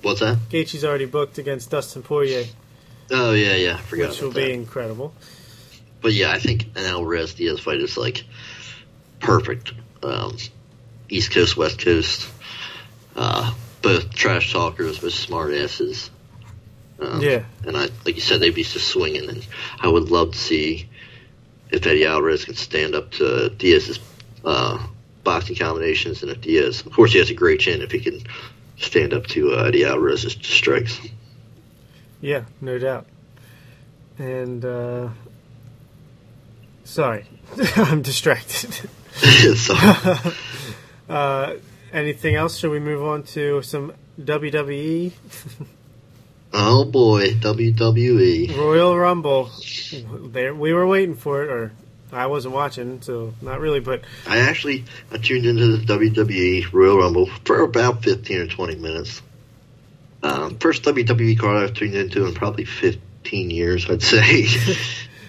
What's 0.03 0.21
that? 0.21 0.39
Gaethje's 0.51 0.85
already 0.85 1.07
booked 1.07 1.39
against 1.39 1.71
Dustin 1.71 2.03
Poirier. 2.03 2.45
Oh 3.11 3.33
yeah, 3.33 3.55
yeah, 3.57 3.75
I 3.75 3.81
forgot. 3.81 4.11
which 4.11 4.21
will 4.23 4.31
that. 4.31 4.47
be 4.47 4.53
incredible. 4.53 5.15
But 6.01 6.13
yeah, 6.13 6.31
I 6.31 6.39
think 6.39 6.67
an 6.77 6.85
Alvarez 6.85 7.35
Diaz 7.35 7.59
fight 7.61 7.81
is 7.81 7.97
like 7.97 8.25
perfect. 9.21 9.73
Um, 10.03 10.37
East 11.09 11.33
Coast, 11.33 11.57
West 11.57 11.81
Coast, 11.81 12.29
uh, 13.17 13.53
both 13.83 14.15
trash 14.15 14.53
talkers, 14.53 14.99
both 15.01 15.13
smart 15.13 15.53
asses. 15.55 16.11
Um, 17.01 17.21
Yeah. 17.21 17.45
and 17.67 17.77
I 17.77 17.89
like 18.05 18.15
you 18.15 18.21
said, 18.21 18.39
they'd 18.41 18.55
be 18.55 18.63
just 18.65 18.87
swinging, 18.89 19.29
and 19.29 19.47
I 19.81 19.89
would 19.89 20.11
love 20.11 20.33
to 20.33 20.39
see 20.39 20.89
if 21.73 21.86
Eddie 21.86 22.07
Alvarez 22.07 22.44
can 22.44 22.55
stand 22.55 22.94
up 22.94 23.11
to 23.12 23.51
Diaz's 23.51 23.99
uh, 24.44 24.78
boxing 25.24 25.57
combinations, 25.57 26.23
and 26.23 26.31
if 26.31 26.40
Diaz, 26.40 26.85
of 26.85 26.93
course, 26.93 27.12
he 27.12 27.19
has 27.19 27.31
a 27.31 27.35
great 27.35 27.61
chin. 27.61 27.82
If 27.82 27.90
he 27.90 28.01
can 28.01 28.20
stand 28.77 29.12
up 29.12 29.27
to 29.28 29.55
uh, 29.55 29.65
Eddie 29.65 29.85
Alvarez's 29.85 30.36
strikes. 30.43 31.01
Yeah, 32.20 32.44
no 32.61 32.78
doubt. 32.78 33.07
And 34.19 34.65
uh, 34.65 35.09
sorry, 36.85 37.24
I'm 37.77 38.03
distracted. 38.03 38.73
so, 39.57 39.74
uh, 41.09 41.55
anything 41.93 42.36
else? 42.36 42.59
Should 42.59 42.70
we 42.70 42.81
move 42.81 43.03
on 43.03 43.24
to 43.24 43.62
some? 43.62 43.93
WWE 44.20 45.12
oh 46.53 46.85
boy, 46.85 47.31
WWE. 47.35 48.57
Royal 48.57 48.97
Rumble? 48.97 49.51
There, 50.31 50.55
we 50.55 50.73
were 50.73 50.87
waiting 50.87 51.15
for 51.15 51.43
it, 51.43 51.51
or 51.51 51.73
I 52.12 52.27
wasn't 52.27 52.55
watching, 52.55 53.01
so 53.03 53.35
not 53.41 53.61
really. 53.61 53.81
But 53.81 54.03
I 54.27 54.41
actually 54.41 54.85
I 55.11 55.19
tuned 55.19 55.47
into 55.47 55.77
the 55.77 55.85
WWE 55.85 56.73
Royal 56.73 56.99
Rumble 56.99 57.27
for 57.45 57.62
about 57.62 58.03
fifteen 58.03 58.41
or 58.41 58.47
twenty 58.47 58.77
minutes. 58.77 59.23
Um, 60.23 60.59
first 60.59 60.85
WWE 60.85 61.39
card 61.39 61.65
I've 61.65 61.74
tuned 61.74 61.95
into 61.95 62.27
in 62.27 62.35
probably 62.35 62.65
fifteen 62.65 63.51
years, 63.51 63.89
I'd 63.89 64.03
say. 64.03 64.47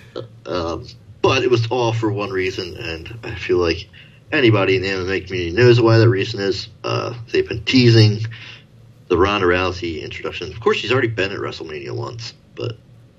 um, 0.45 0.85
but 1.21 1.43
it 1.43 1.49
was 1.49 1.67
all 1.71 1.93
for 1.93 2.11
one 2.11 2.31
reason, 2.31 2.75
and 2.77 3.19
I 3.23 3.35
feel 3.35 3.57
like 3.57 3.87
anybody 4.31 4.75
in 4.75 4.81
the 4.81 4.89
MMA 4.89 5.25
community 5.25 5.51
knows 5.51 5.79
why 5.79 5.99
that 5.99 6.09
reason 6.09 6.41
is. 6.41 6.67
Uh, 6.83 7.13
they've 7.31 7.47
been 7.47 7.63
teasing 7.63 8.19
the 9.13 9.19
Ronda 9.19 9.45
Rousey 9.45 10.01
introduction. 10.01 10.51
Of 10.51 10.59
course, 10.59 10.77
she's 10.77 10.91
already 10.91 11.07
been 11.07 11.31
at 11.31 11.37
WrestleMania 11.37 11.95
once, 11.95 12.33
but 12.55 12.77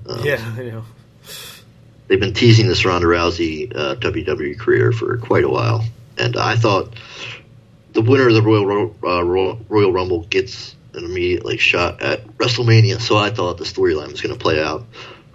um, 0.08 0.24
yeah, 0.24 0.44
I 0.58 0.62
know. 0.64 0.84
they've 2.08 2.18
been 2.18 2.34
teasing 2.34 2.66
this 2.66 2.84
Ronda 2.84 3.06
Rousey 3.06 3.72
uh, 3.72 3.94
WWE 3.94 4.58
career 4.58 4.90
for 4.90 5.16
quite 5.18 5.44
a 5.44 5.48
while, 5.48 5.84
and 6.18 6.36
I 6.36 6.56
thought 6.56 6.96
the 7.92 8.00
winner 8.00 8.26
of 8.26 8.34
the 8.34 8.42
Royal 8.42 8.92
uh, 9.04 9.22
Royal 9.22 9.92
Rumble 9.92 10.24
gets 10.24 10.74
an 10.94 11.04
immediate 11.04 11.44
like 11.44 11.60
shot 11.60 12.02
at 12.02 12.26
WrestleMania. 12.38 13.00
So 13.00 13.16
I 13.16 13.30
thought 13.30 13.58
the 13.58 13.64
storyline 13.64 14.10
was 14.10 14.20
going 14.20 14.34
to 14.34 14.40
play 14.40 14.60
out. 14.60 14.84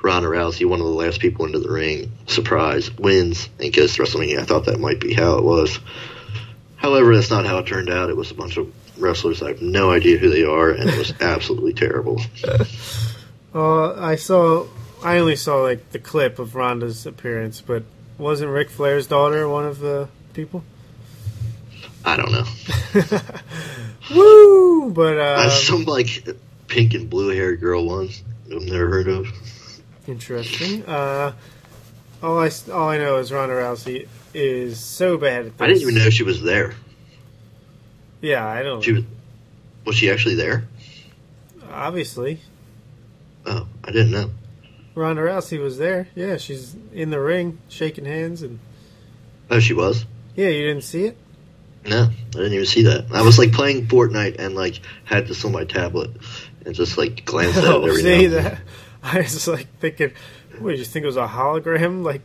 Ronda 0.01 0.27
Rousey, 0.27 0.65
one 0.65 0.81
of 0.81 0.87
the 0.87 0.91
last 0.91 1.21
people 1.21 1.45
into 1.45 1.59
the 1.59 1.71
ring, 1.71 2.11
surprise 2.27 2.91
wins 2.97 3.47
and 3.61 3.71
gets 3.71 3.95
to 3.95 4.03
WrestleMania. 4.03 4.39
I 4.39 4.43
thought 4.43 4.65
that 4.65 4.81
might 4.81 4.99
be 4.99 5.13
how 5.13 5.37
it 5.37 5.43
was. 5.45 5.79
However, 6.75 7.15
that's 7.15 7.29
not 7.29 7.45
how 7.45 7.59
it 7.59 7.67
turned 7.67 7.89
out. 7.89 8.09
It 8.09 8.17
was 8.17 8.31
a 8.31 8.35
bunch 8.35 8.57
of 8.57 8.73
wrestlers. 8.99 9.41
I 9.41 9.49
have 9.49 9.61
no 9.61 9.91
idea 9.91 10.17
who 10.17 10.29
they 10.29 10.43
are, 10.43 10.69
and 10.71 10.89
it 10.89 10.97
was 10.97 11.13
absolutely 11.21 11.73
terrible. 11.73 12.21
Uh, 13.53 13.93
I 13.99 14.15
saw. 14.15 14.67
I 15.03 15.17
only 15.19 15.35
saw 15.37 15.61
like 15.61 15.91
the 15.91 15.99
clip 15.99 16.39
of 16.39 16.55
Ronda's 16.55 17.05
appearance, 17.05 17.61
but 17.61 17.83
wasn't 18.17 18.51
Ric 18.51 18.69
Flair's 18.69 19.07
daughter 19.07 19.47
one 19.47 19.65
of 19.65 19.79
the 19.79 20.09
people? 20.33 20.63
I 22.05 22.17
don't 22.17 22.31
know. 22.31 22.45
Woo! 24.15 24.91
But 24.91 25.17
Uh, 25.17 25.21
uh, 25.21 25.49
some 25.49 25.85
like 25.85 26.27
pink 26.67 26.93
and 26.93 27.09
blue 27.09 27.29
haired 27.29 27.59
girl 27.59 27.85
ones 27.85 28.23
I've 28.53 28.61
never 28.63 28.87
heard 28.89 29.07
of. 29.07 29.27
interesting. 30.07 30.85
Uh, 30.85 31.33
all 32.21 32.39
I 32.39 32.49
all 32.71 32.89
I 32.89 32.97
know 32.97 33.17
is 33.17 33.31
Ronda 33.31 33.55
Rousey 33.55 34.07
is 34.33 34.79
so 34.79 35.17
bad 35.17 35.45
at 35.45 35.57
this. 35.57 35.61
I 35.61 35.67
didn't 35.67 35.81
even 35.83 35.95
know 35.95 36.09
she 36.09 36.23
was 36.23 36.41
there. 36.41 36.73
Yeah, 38.21 38.45
I 38.45 38.63
don't. 38.63 38.81
She 38.81 38.93
was. 38.93 39.03
Was 39.85 39.95
she 39.95 40.09
actually 40.11 40.35
there? 40.35 40.65
Obviously, 41.71 42.39
Oh, 43.45 43.65
I 43.83 43.91
didn't 43.91 44.11
know. 44.11 44.31
Ronda 44.95 45.21
Rousey 45.21 45.59
was 45.61 45.77
there. 45.77 46.07
Yeah, 46.15 46.37
she's 46.37 46.75
in 46.93 47.09
the 47.09 47.19
ring 47.19 47.59
shaking 47.69 48.05
hands, 48.05 48.41
and 48.41 48.59
Oh, 49.49 49.59
she 49.59 49.73
was. 49.73 50.05
yeah, 50.35 50.49
you 50.49 50.67
didn't 50.67 50.83
see 50.83 51.05
it. 51.05 51.17
No, 51.85 52.03
I 52.03 52.31
didn't 52.31 52.53
even 52.53 52.65
see 52.65 52.83
that. 52.83 53.05
I 53.13 53.21
was 53.21 53.39
like 53.39 53.53
playing 53.53 53.87
Fortnite 53.87 54.37
and 54.39 54.53
like 54.55 54.81
had 55.05 55.27
this 55.27 55.45
on 55.45 55.53
my 55.53 55.63
tablet 55.63 56.11
and 56.65 56.75
just 56.75 56.97
like 56.97 57.23
glanced 57.23 57.57
at 57.57 57.63
it 57.63 57.69
Oh, 57.69 57.85
every 57.85 58.01
see 58.01 58.27
now. 58.27 58.37
and 58.37 58.45
that? 58.45 58.59
I 59.03 59.17
was 59.19 59.47
like 59.47 59.67
thinking, 59.79 60.11
what 60.59 60.71
did 60.71 60.79
you 60.79 60.85
think 60.85 61.03
it 61.03 61.07
was 61.07 61.17
a 61.17 61.25
hologram? 61.27 62.03
Like, 62.03 62.21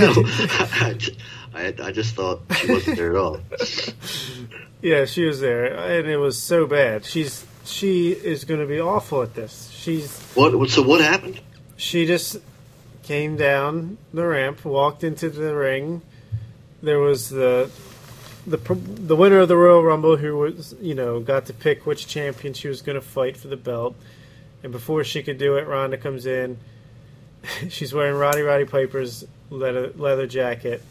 no, 0.00 0.14
I, 0.80 0.98
I, 1.54 1.74
I 1.88 1.92
just 1.92 2.14
thought 2.14 2.40
she 2.56 2.70
wasn't 2.70 2.96
there 2.98 3.10
at 3.10 3.16
all. 3.16 3.40
Yeah, 4.82 5.04
she 5.04 5.24
was 5.24 5.40
there, 5.40 5.66
and 5.66 6.08
it 6.08 6.18
was 6.18 6.40
so 6.40 6.66
bad. 6.66 7.04
She's 7.04 7.44
she 7.64 8.12
is 8.12 8.44
going 8.44 8.60
to 8.60 8.66
be 8.66 8.80
awful 8.80 9.22
at 9.22 9.34
this. 9.34 9.70
She's 9.70 10.20
What? 10.34 10.70
So 10.70 10.82
what 10.82 11.00
happened? 11.00 11.40
she 11.76 12.06
just 12.06 12.38
came 13.02 13.36
down 13.36 13.98
the 14.12 14.26
ramp, 14.26 14.64
walked 14.64 15.04
into 15.04 15.30
the 15.30 15.54
ring. 15.54 16.02
There 16.82 16.98
was 16.98 17.30
the 17.30 17.70
the 18.46 18.58
the 18.58 19.16
winner 19.16 19.40
of 19.40 19.48
the 19.48 19.56
Royal 19.56 19.82
Rumble 19.82 20.16
who 20.16 20.36
was 20.36 20.74
you 20.80 20.94
know 20.94 21.20
got 21.20 21.46
to 21.46 21.52
pick 21.52 21.86
which 21.86 22.06
champion 22.06 22.54
she 22.54 22.68
was 22.68 22.82
going 22.82 22.96
to 22.96 23.06
fight 23.06 23.36
for 23.36 23.48
the 23.48 23.56
belt. 23.56 23.96
And 24.62 24.72
before 24.72 25.04
she 25.04 25.22
could 25.22 25.38
do 25.38 25.56
it, 25.56 25.66
Ronda 25.66 25.96
comes 25.96 26.26
in. 26.26 26.58
She's 27.68 27.92
wearing 27.92 28.16
Roddy 28.16 28.42
Roddy 28.42 28.64
Piper's 28.64 29.24
leather 29.50 29.92
leather 29.96 30.26
jacket. 30.26 30.82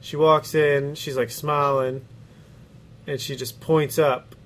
She 0.00 0.16
walks 0.16 0.54
in. 0.54 0.94
She's 0.94 1.16
like 1.16 1.30
smiling, 1.30 2.04
and 3.08 3.18
she 3.18 3.34
just 3.34 3.60
points 3.60 3.98
up, 3.98 4.36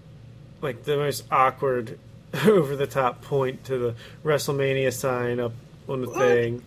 like 0.62 0.84
the 0.84 0.97
most 0.97 1.24
awkward, 1.30 1.98
over 2.47 2.76
the 2.76 2.86
top 2.86 3.22
point 3.22 3.64
to 3.64 3.76
the 3.76 3.94
WrestleMania 4.24 4.93
sign 4.93 5.40
up 5.40 5.52
on 5.89 6.01
the 6.01 6.06
thing. 6.06 6.62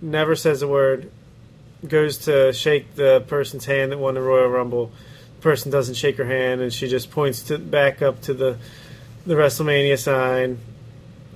Never 0.00 0.36
says 0.36 0.62
a 0.62 0.68
word. 0.68 1.10
Goes 1.86 2.18
to 2.18 2.52
shake 2.52 2.94
the 2.94 3.24
person's 3.26 3.64
hand 3.64 3.90
that 3.90 3.98
won 3.98 4.14
the 4.14 4.22
Royal 4.22 4.48
Rumble. 4.48 4.92
The 5.36 5.42
person 5.42 5.70
doesn't 5.70 5.94
shake 5.94 6.16
her 6.16 6.24
hand, 6.24 6.60
and 6.60 6.72
she 6.72 6.88
just 6.88 7.10
points 7.10 7.42
to 7.44 7.58
back 7.58 8.00
up 8.00 8.22
to 8.22 8.34
the 8.34 8.56
the 9.26 9.34
WrestleMania 9.34 9.98
sign. 9.98 10.58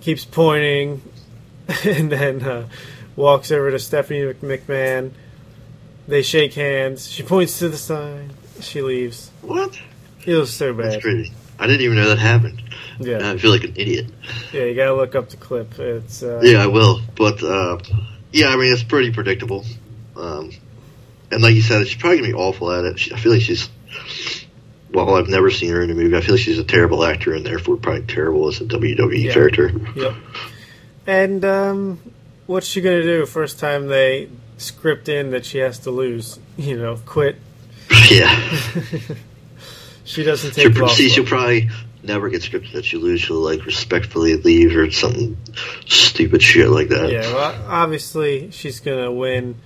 Keeps 0.02 0.24
pointing, 0.24 1.02
and 1.84 2.12
then 2.12 2.42
uh, 2.42 2.68
walks 3.16 3.50
over 3.50 3.70
to 3.70 3.78
Stephanie 3.78 4.32
McMahon. 4.34 5.12
They 6.06 6.22
shake 6.22 6.54
hands. 6.54 7.10
She 7.10 7.22
points 7.22 7.58
to 7.58 7.68
the 7.68 7.78
sign. 7.78 8.30
She 8.64 8.82
leaves. 8.82 9.30
What? 9.42 9.78
It 10.26 10.34
was 10.34 10.52
so 10.52 10.72
That's 10.72 10.94
bad. 10.96 11.02
crazy. 11.02 11.32
I 11.58 11.66
didn't 11.66 11.82
even 11.82 11.96
know 11.96 12.08
that 12.08 12.18
happened. 12.18 12.62
Yeah, 12.98 13.30
I 13.32 13.36
feel 13.38 13.50
like 13.50 13.64
an 13.64 13.74
idiot. 13.76 14.06
yeah. 14.52 14.64
You 14.64 14.74
gotta 14.74 14.94
look 14.94 15.14
up 15.14 15.28
the 15.30 15.36
clip. 15.36 15.78
It's 15.78 16.22
uh, 16.22 16.40
Yeah, 16.42 16.62
I 16.62 16.66
will. 16.66 17.00
But 17.16 17.42
uh, 17.42 17.78
yeah, 18.32 18.48
I 18.48 18.56
mean 18.56 18.72
it's 18.72 18.82
pretty 18.82 19.12
predictable. 19.12 19.64
Um, 20.16 20.50
and 21.30 21.42
like 21.42 21.54
you 21.54 21.62
said, 21.62 21.86
she's 21.86 22.00
probably 22.00 22.18
gonna 22.18 22.28
be 22.28 22.34
awful 22.34 22.70
at 22.72 22.84
it. 22.84 22.98
She, 22.98 23.12
I 23.12 23.16
feel 23.18 23.32
like 23.32 23.42
she's. 23.42 23.68
Well, 24.92 25.16
I've 25.16 25.28
never 25.28 25.50
seen 25.50 25.70
her 25.72 25.82
in 25.82 25.90
a 25.90 25.94
movie. 25.94 26.16
I 26.16 26.20
feel 26.20 26.36
like 26.36 26.44
she's 26.44 26.58
a 26.58 26.64
terrible 26.64 27.04
actor 27.04 27.34
and 27.34 27.44
therefore 27.44 27.76
probably 27.76 28.02
terrible 28.06 28.46
as 28.48 28.60
a 28.60 28.64
WWE 28.64 29.24
Yeah. 29.24 29.32
character. 29.32 29.72
Yep. 29.96 30.14
And 31.06 31.44
um, 31.44 31.98
what's 32.46 32.66
she 32.66 32.80
gonna 32.80 33.02
do? 33.02 33.26
First 33.26 33.58
time 33.58 33.88
they 33.88 34.28
script 34.56 35.08
in 35.08 35.30
that 35.32 35.44
she 35.44 35.58
has 35.58 35.78
to 35.80 35.90
lose. 35.90 36.38
You 36.56 36.76
know, 36.78 36.96
quit. 37.04 37.36
yeah. 38.10 38.58
She 40.06 40.22
doesn't 40.22 40.54
She'll, 40.54 40.70
take 40.70 40.78
loss. 40.78 40.96
see, 40.96 41.08
she'll 41.08 41.24
probably 41.24 41.70
never 42.02 42.28
get 42.28 42.42
scripted 42.42 42.72
that 42.74 42.84
she 42.84 42.98
lose. 42.98 43.22
She'll 43.22 43.40
like 43.40 43.64
respectfully 43.64 44.36
leave 44.36 44.76
or 44.76 44.90
something 44.90 45.38
stupid 45.86 46.42
shit 46.42 46.68
like 46.68 46.88
that. 46.90 47.10
Yeah, 47.10 47.22
well, 47.32 47.64
obviously 47.66 48.50
she's 48.50 48.80
gonna 48.80 49.10
win 49.10 49.56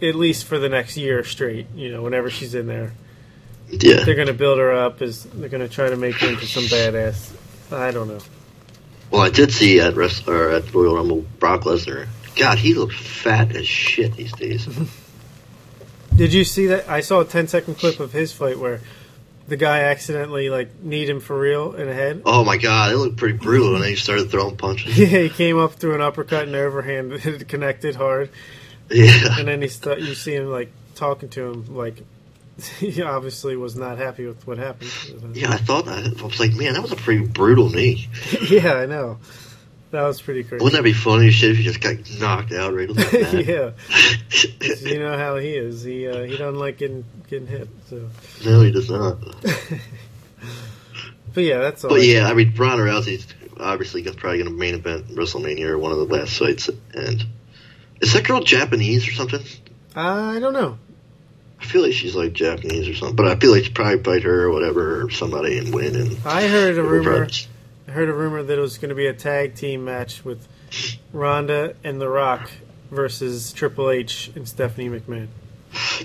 at 0.00 0.14
least 0.14 0.44
for 0.44 0.60
the 0.60 0.68
next 0.68 0.96
year 0.96 1.24
straight. 1.24 1.66
You 1.74 1.90
know, 1.90 2.02
whenever 2.02 2.30
she's 2.30 2.54
in 2.54 2.68
there, 2.68 2.92
Yeah. 3.68 4.04
they're 4.04 4.14
gonna 4.14 4.32
build 4.32 4.60
her 4.60 4.70
up. 4.72 5.02
Is 5.02 5.24
they're 5.24 5.48
gonna 5.48 5.68
try 5.68 5.88
to 5.90 5.96
make 5.96 6.14
her 6.20 6.28
into 6.28 6.46
some 6.46 6.64
badass. 6.64 7.32
I 7.72 7.90
don't 7.90 8.06
know. 8.06 8.20
Well, 9.10 9.22
I 9.22 9.30
did 9.30 9.52
see 9.52 9.80
at 9.80 9.96
rest 9.96 10.28
or 10.28 10.50
at 10.50 10.72
Royal 10.72 10.94
Rumble 10.94 11.24
Brock 11.40 11.62
Lesnar. 11.62 12.06
God, 12.36 12.58
he 12.58 12.74
looks 12.74 12.94
fat 12.96 13.54
as 13.56 13.66
shit 13.66 14.14
these 14.14 14.32
days. 14.32 14.68
Did 16.20 16.34
you 16.34 16.44
see 16.44 16.66
that? 16.66 16.86
I 16.86 17.00
saw 17.00 17.20
a 17.20 17.24
10 17.24 17.48
second 17.48 17.76
clip 17.76 17.98
of 17.98 18.12
his 18.12 18.30
fight 18.30 18.58
where 18.58 18.80
the 19.48 19.56
guy 19.56 19.80
accidentally 19.84 20.50
like 20.50 20.82
kneed 20.82 21.08
him 21.08 21.18
for 21.18 21.38
real 21.40 21.72
in 21.74 21.86
the 21.86 21.94
head. 21.94 22.20
oh 22.26 22.44
my 22.44 22.58
God, 22.58 22.92
it 22.92 22.96
looked 22.98 23.16
pretty 23.16 23.38
brutal, 23.38 23.74
and 23.74 23.82
then 23.82 23.88
he 23.90 23.96
started 23.96 24.30
throwing 24.30 24.58
punches. 24.58 24.98
Yeah, 24.98 25.06
he 25.06 25.30
came 25.30 25.58
up 25.58 25.72
through 25.72 25.94
an 25.94 26.02
uppercut 26.02 26.46
and 26.46 26.54
overhand 26.54 27.12
it 27.24 27.48
connected 27.48 27.96
hard, 27.96 28.28
Yeah. 28.90 29.38
and 29.38 29.48
then 29.48 29.62
he 29.62 29.68
st- 29.68 30.00
you 30.00 30.14
see 30.14 30.34
him 30.34 30.50
like 30.50 30.70
talking 30.94 31.30
to 31.30 31.50
him 31.52 31.74
like 31.74 32.02
he 32.78 33.00
obviously 33.00 33.56
was 33.56 33.74
not 33.76 33.96
happy 33.96 34.26
with 34.26 34.46
what 34.46 34.58
happened. 34.58 34.90
Yeah, 35.32 35.50
I 35.50 35.56
thought 35.56 35.86
that. 35.86 36.04
I 36.04 36.22
was 36.22 36.38
like, 36.38 36.52
man, 36.52 36.74
that 36.74 36.82
was 36.82 36.92
a 36.92 36.96
pretty 36.96 37.24
brutal 37.26 37.70
knee. 37.70 38.08
yeah, 38.42 38.74
I 38.74 38.84
know. 38.84 39.16
That 39.90 40.02
was 40.02 40.22
pretty 40.22 40.44
crazy. 40.44 40.62
Wouldn't 40.62 40.78
that 40.78 40.84
be 40.84 40.92
funny 40.92 41.32
shit 41.32 41.50
if 41.50 41.58
you 41.58 41.64
just 41.64 41.80
got 41.80 41.96
knocked 42.20 42.52
out 42.52 42.74
right 42.74 42.88
on 42.88 42.94
the 42.94 43.74
yeah, 44.84 44.88
you 44.90 45.00
know 45.00 45.18
how 45.18 45.36
he 45.36 45.56
is. 45.56 45.82
He 45.82 46.06
uh, 46.06 46.22
he 46.22 46.36
doesn't 46.36 46.60
like 46.60 46.78
getting 46.78 47.04
getting 47.28 47.48
hit. 47.48 47.68
So, 47.88 48.08
no, 48.44 48.60
he 48.62 48.70
does 48.70 48.88
not. 48.88 49.18
but 51.34 51.42
yeah, 51.42 51.58
that's 51.58 51.84
all. 51.84 51.90
But 51.90 52.02
yeah, 52.02 52.28
I 52.28 52.34
mean, 52.34 52.54
Ronda 52.54 52.84
Rousey's 52.84 53.26
obviously 53.58 54.02
probably 54.04 54.38
going 54.38 54.50
to 54.50 54.56
main 54.56 54.74
event 54.74 55.08
WrestleMania 55.08 55.66
or 55.66 55.78
one 55.78 55.92
of 55.92 55.98
the 55.98 56.04
last 56.04 56.38
fights. 56.38 56.70
And 56.94 57.26
is 58.00 58.12
that 58.12 58.26
girl 58.26 58.40
Japanese 58.40 59.08
or 59.08 59.12
something? 59.12 59.42
I 59.96 60.38
don't 60.38 60.52
know. 60.52 60.78
I 61.60 61.64
feel 61.64 61.82
like 61.82 61.92
she's 61.92 62.14
like 62.14 62.32
Japanese 62.32 62.88
or 62.88 62.94
something, 62.94 63.16
but 63.16 63.26
I 63.26 63.36
feel 63.36 63.52
like 63.52 63.64
she 63.64 63.72
probably 63.72 64.02
fight 64.02 64.22
her 64.22 64.44
or 64.44 64.52
whatever 64.52 65.02
or 65.02 65.10
somebody 65.10 65.58
and 65.58 65.74
win. 65.74 65.96
And 65.96 66.16
I 66.24 66.48
heard 66.48 66.78
a 66.78 66.82
rumor. 66.82 67.26
Probably- 67.26 67.46
I 67.90 67.92
heard 67.92 68.08
a 68.08 68.12
rumor 68.12 68.40
that 68.40 68.56
it 68.56 68.60
was 68.60 68.78
going 68.78 68.90
to 68.90 68.94
be 68.94 69.08
a 69.08 69.12
tag 69.12 69.56
team 69.56 69.84
match 69.84 70.24
with 70.24 70.46
Ronda 71.12 71.74
and 71.82 72.00
The 72.00 72.08
Rock 72.08 72.48
versus 72.88 73.52
Triple 73.52 73.90
H 73.90 74.30
and 74.36 74.46
Stephanie 74.46 74.88
McMahon. 74.88 75.26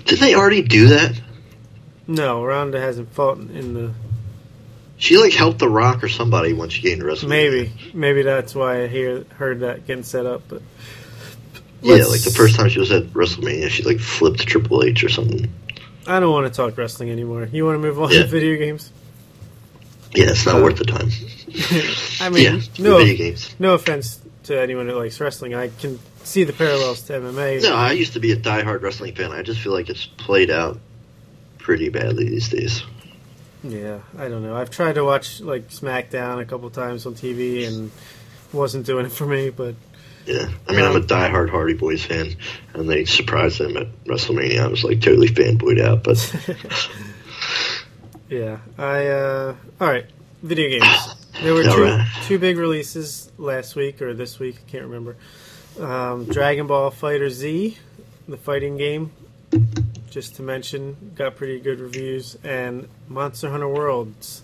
Didn't 0.04 0.18
they 0.18 0.34
already 0.34 0.62
do 0.62 0.88
that? 0.88 1.20
No, 2.08 2.44
Ronda 2.44 2.80
hasn't 2.80 3.12
fought 3.12 3.38
in 3.38 3.74
the. 3.74 3.92
She 4.96 5.16
like 5.16 5.32
helped 5.32 5.60
The 5.60 5.68
Rock 5.68 6.02
or 6.02 6.08
somebody 6.08 6.54
when 6.54 6.70
she 6.70 6.82
to 6.82 7.04
WrestleMania. 7.04 7.28
Maybe, 7.28 7.72
maybe 7.94 8.22
that's 8.22 8.52
why 8.52 8.82
I 8.82 8.88
hear 8.88 9.24
heard 9.36 9.60
that 9.60 9.86
getting 9.86 10.02
set 10.02 10.26
up. 10.26 10.42
But 10.48 10.62
Yeah, 11.82 12.02
like 12.06 12.22
the 12.22 12.32
first 12.34 12.56
time 12.56 12.68
she 12.68 12.80
was 12.80 12.90
at 12.90 13.04
WrestleMania, 13.12 13.68
she 13.68 13.84
like 13.84 14.00
flipped 14.00 14.40
Triple 14.44 14.82
H 14.82 15.04
or 15.04 15.08
something. 15.08 15.48
I 16.04 16.18
don't 16.18 16.32
want 16.32 16.52
to 16.52 16.56
talk 16.56 16.76
wrestling 16.76 17.10
anymore. 17.10 17.48
You 17.52 17.64
want 17.64 17.76
to 17.76 17.80
move 17.80 18.00
on 18.00 18.10
Yeah. 18.10 18.22
to 18.22 18.26
video 18.26 18.56
games? 18.58 18.90
Yeah, 20.16 20.30
it's 20.30 20.44
not 20.46 20.56
Uh, 20.60 20.64
worth 20.64 20.78
the 20.78 20.84
time. 20.84 21.10
I 22.20 22.28
mean, 22.30 22.44
yeah, 22.44 22.60
no, 22.78 22.98
video 22.98 23.16
games. 23.16 23.54
no 23.58 23.74
offense 23.74 24.20
to 24.44 24.60
anyone 24.60 24.88
who 24.88 24.94
likes 24.94 25.20
wrestling. 25.20 25.54
I 25.54 25.68
can 25.68 25.98
see 26.22 26.44
the 26.44 26.52
parallels 26.52 27.02
to 27.02 27.14
MMA. 27.14 27.62
No, 27.62 27.74
I 27.74 27.92
used 27.92 28.12
to 28.14 28.20
be 28.20 28.32
a 28.32 28.36
diehard 28.36 28.82
wrestling 28.82 29.14
fan. 29.14 29.32
I 29.32 29.42
just 29.42 29.60
feel 29.60 29.72
like 29.72 29.88
it's 29.88 30.06
played 30.06 30.50
out 30.50 30.78
pretty 31.58 31.88
badly 31.88 32.28
these 32.28 32.48
days. 32.48 32.82
Yeah, 33.64 33.98
I 34.16 34.28
don't 34.28 34.42
know. 34.42 34.56
I've 34.56 34.70
tried 34.70 34.94
to 34.94 35.04
watch 35.04 35.40
like 35.40 35.68
SmackDown 35.68 36.40
a 36.40 36.44
couple 36.44 36.70
times 36.70 37.06
on 37.06 37.14
TV 37.14 37.66
and 37.66 37.90
wasn't 38.52 38.86
doing 38.86 39.06
it 39.06 39.12
for 39.12 39.26
me. 39.26 39.50
But 39.50 39.74
Yeah, 40.26 40.48
I 40.68 40.72
mean, 40.72 40.84
I'm 40.84 40.96
a 40.96 41.00
diehard 41.00 41.50
Hardy 41.50 41.74
Boys 41.74 42.04
fan, 42.04 42.36
and 42.74 42.88
they 42.88 43.04
surprised 43.04 43.58
them 43.58 43.76
at 43.76 43.88
WrestleMania. 44.04 44.60
I 44.60 44.68
was 44.68 44.84
like 44.84 45.00
totally 45.00 45.28
fanboyed 45.28 45.80
out, 45.80 46.04
but 46.04 46.18
yeah, 48.28 48.58
I 48.78 49.06
uh, 49.06 49.56
all 49.80 49.88
right. 49.88 50.06
Video 50.42 50.68
games. 50.68 51.14
There 51.42 51.52
were 51.54 51.64
two 51.64 51.82
right. 51.82 52.08
two 52.24 52.38
big 52.38 52.56
releases 52.56 53.30
last 53.36 53.76
week 53.76 54.00
or 54.00 54.14
this 54.14 54.38
week. 54.38 54.56
I 54.66 54.70
can't 54.70 54.84
remember. 54.84 55.16
Um, 55.78 56.24
Dragon 56.24 56.66
Ball 56.66 56.90
FighterZ, 56.90 57.76
the 58.26 58.36
fighting 58.36 58.76
game. 58.76 59.12
Just 60.10 60.36
to 60.36 60.42
mention, 60.42 61.12
got 61.14 61.36
pretty 61.36 61.60
good 61.60 61.78
reviews, 61.78 62.38
and 62.42 62.88
Monster 63.06 63.50
Hunter 63.50 63.68
Worlds 63.68 64.42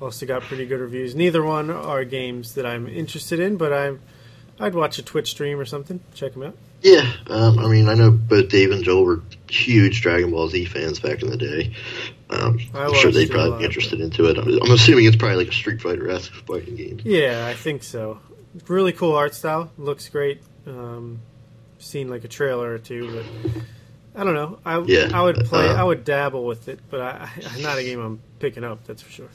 also 0.00 0.26
got 0.26 0.42
pretty 0.42 0.64
good 0.64 0.78
reviews. 0.80 1.16
Neither 1.16 1.42
one 1.42 1.70
are 1.70 2.04
games 2.04 2.54
that 2.54 2.64
I'm 2.64 2.86
interested 2.86 3.40
in, 3.40 3.56
but 3.56 3.72
I'm 3.72 4.00
I'd 4.60 4.74
watch 4.74 4.98
a 4.98 5.02
Twitch 5.02 5.30
stream 5.30 5.58
or 5.58 5.64
something. 5.64 6.00
Check 6.14 6.34
them 6.34 6.44
out. 6.44 6.56
Yeah, 6.80 7.12
um, 7.28 7.58
I 7.58 7.66
mean, 7.66 7.88
I 7.88 7.94
know 7.94 8.10
both 8.12 8.48
Dave 8.48 8.70
and 8.70 8.84
Joel 8.84 9.04
were 9.04 9.22
huge 9.48 10.00
Dragon 10.00 10.30
Ball 10.30 10.48
Z 10.48 10.64
fans 10.66 11.00
back 11.00 11.22
in 11.22 11.30
the 11.30 11.36
day. 11.36 11.74
Um, 12.30 12.60
I'm 12.74 12.94
sure 12.94 13.10
they'd 13.10 13.30
probably 13.30 13.58
be 13.58 13.64
interested 13.64 14.00
into 14.00 14.26
it. 14.26 14.38
I'm, 14.38 14.62
I'm 14.62 14.70
assuming 14.70 15.06
it's 15.06 15.16
probably 15.16 15.38
like 15.38 15.48
a 15.48 15.52
Street 15.52 15.80
Fighter 15.80 16.08
esque 16.10 16.32
fighting 16.46 16.76
game. 16.76 17.00
Yeah, 17.02 17.46
I 17.46 17.54
think 17.54 17.82
so. 17.82 18.20
Really 18.68 18.92
cool 18.92 19.14
art 19.14 19.34
style. 19.34 19.72
Looks 19.76 20.08
great. 20.08 20.42
Um, 20.66 21.20
seen 21.78 22.08
like 22.08 22.24
a 22.24 22.28
trailer 22.28 22.72
or 22.72 22.78
two, 22.78 23.24
but 23.44 23.62
I 24.20 24.24
don't 24.24 24.34
know. 24.34 24.58
I 24.64 24.78
Yeah, 24.80 25.10
I 25.12 25.22
would 25.22 25.36
play. 25.46 25.68
uh, 25.68 25.80
I 25.80 25.82
would 25.82 26.04
dabble 26.04 26.44
with 26.44 26.68
it, 26.68 26.80
but 26.90 27.00
I, 27.00 27.28
I 27.50 27.60
not 27.60 27.78
a 27.78 27.82
game 27.82 28.00
I'm 28.00 28.20
picking 28.38 28.64
up. 28.64 28.84
That's 28.84 29.02
for 29.02 29.10
sure. 29.10 29.28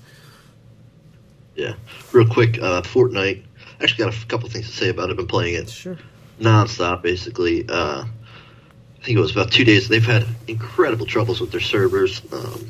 Yeah, 1.56 1.74
real 2.12 2.28
quick, 2.28 2.58
uh, 2.62 2.82
Fortnite. 2.82 3.44
I 3.80 3.84
actually, 3.84 4.06
got 4.06 4.24
a 4.24 4.26
couple 4.28 4.50
things 4.50 4.68
to 4.68 4.74
say 4.76 4.90
about 4.90 5.10
it. 5.10 5.12
I've 5.12 5.18
been 5.18 5.28
playing 5.28 5.56
it 5.56 5.70
Sure. 5.70 5.98
Nonstop, 6.40 7.02
basically. 7.02 7.68
Uh, 7.68 8.04
I 8.06 9.06
think 9.06 9.18
it 9.18 9.22
was 9.22 9.32
about 9.32 9.52
two 9.52 9.64
days. 9.66 9.88
They've 9.90 10.06
had 10.06 10.26
incredible 10.48 11.06
troubles 11.06 11.42
with 11.42 11.52
their 11.52 11.60
servers. 11.60 12.22
Um, 12.32 12.70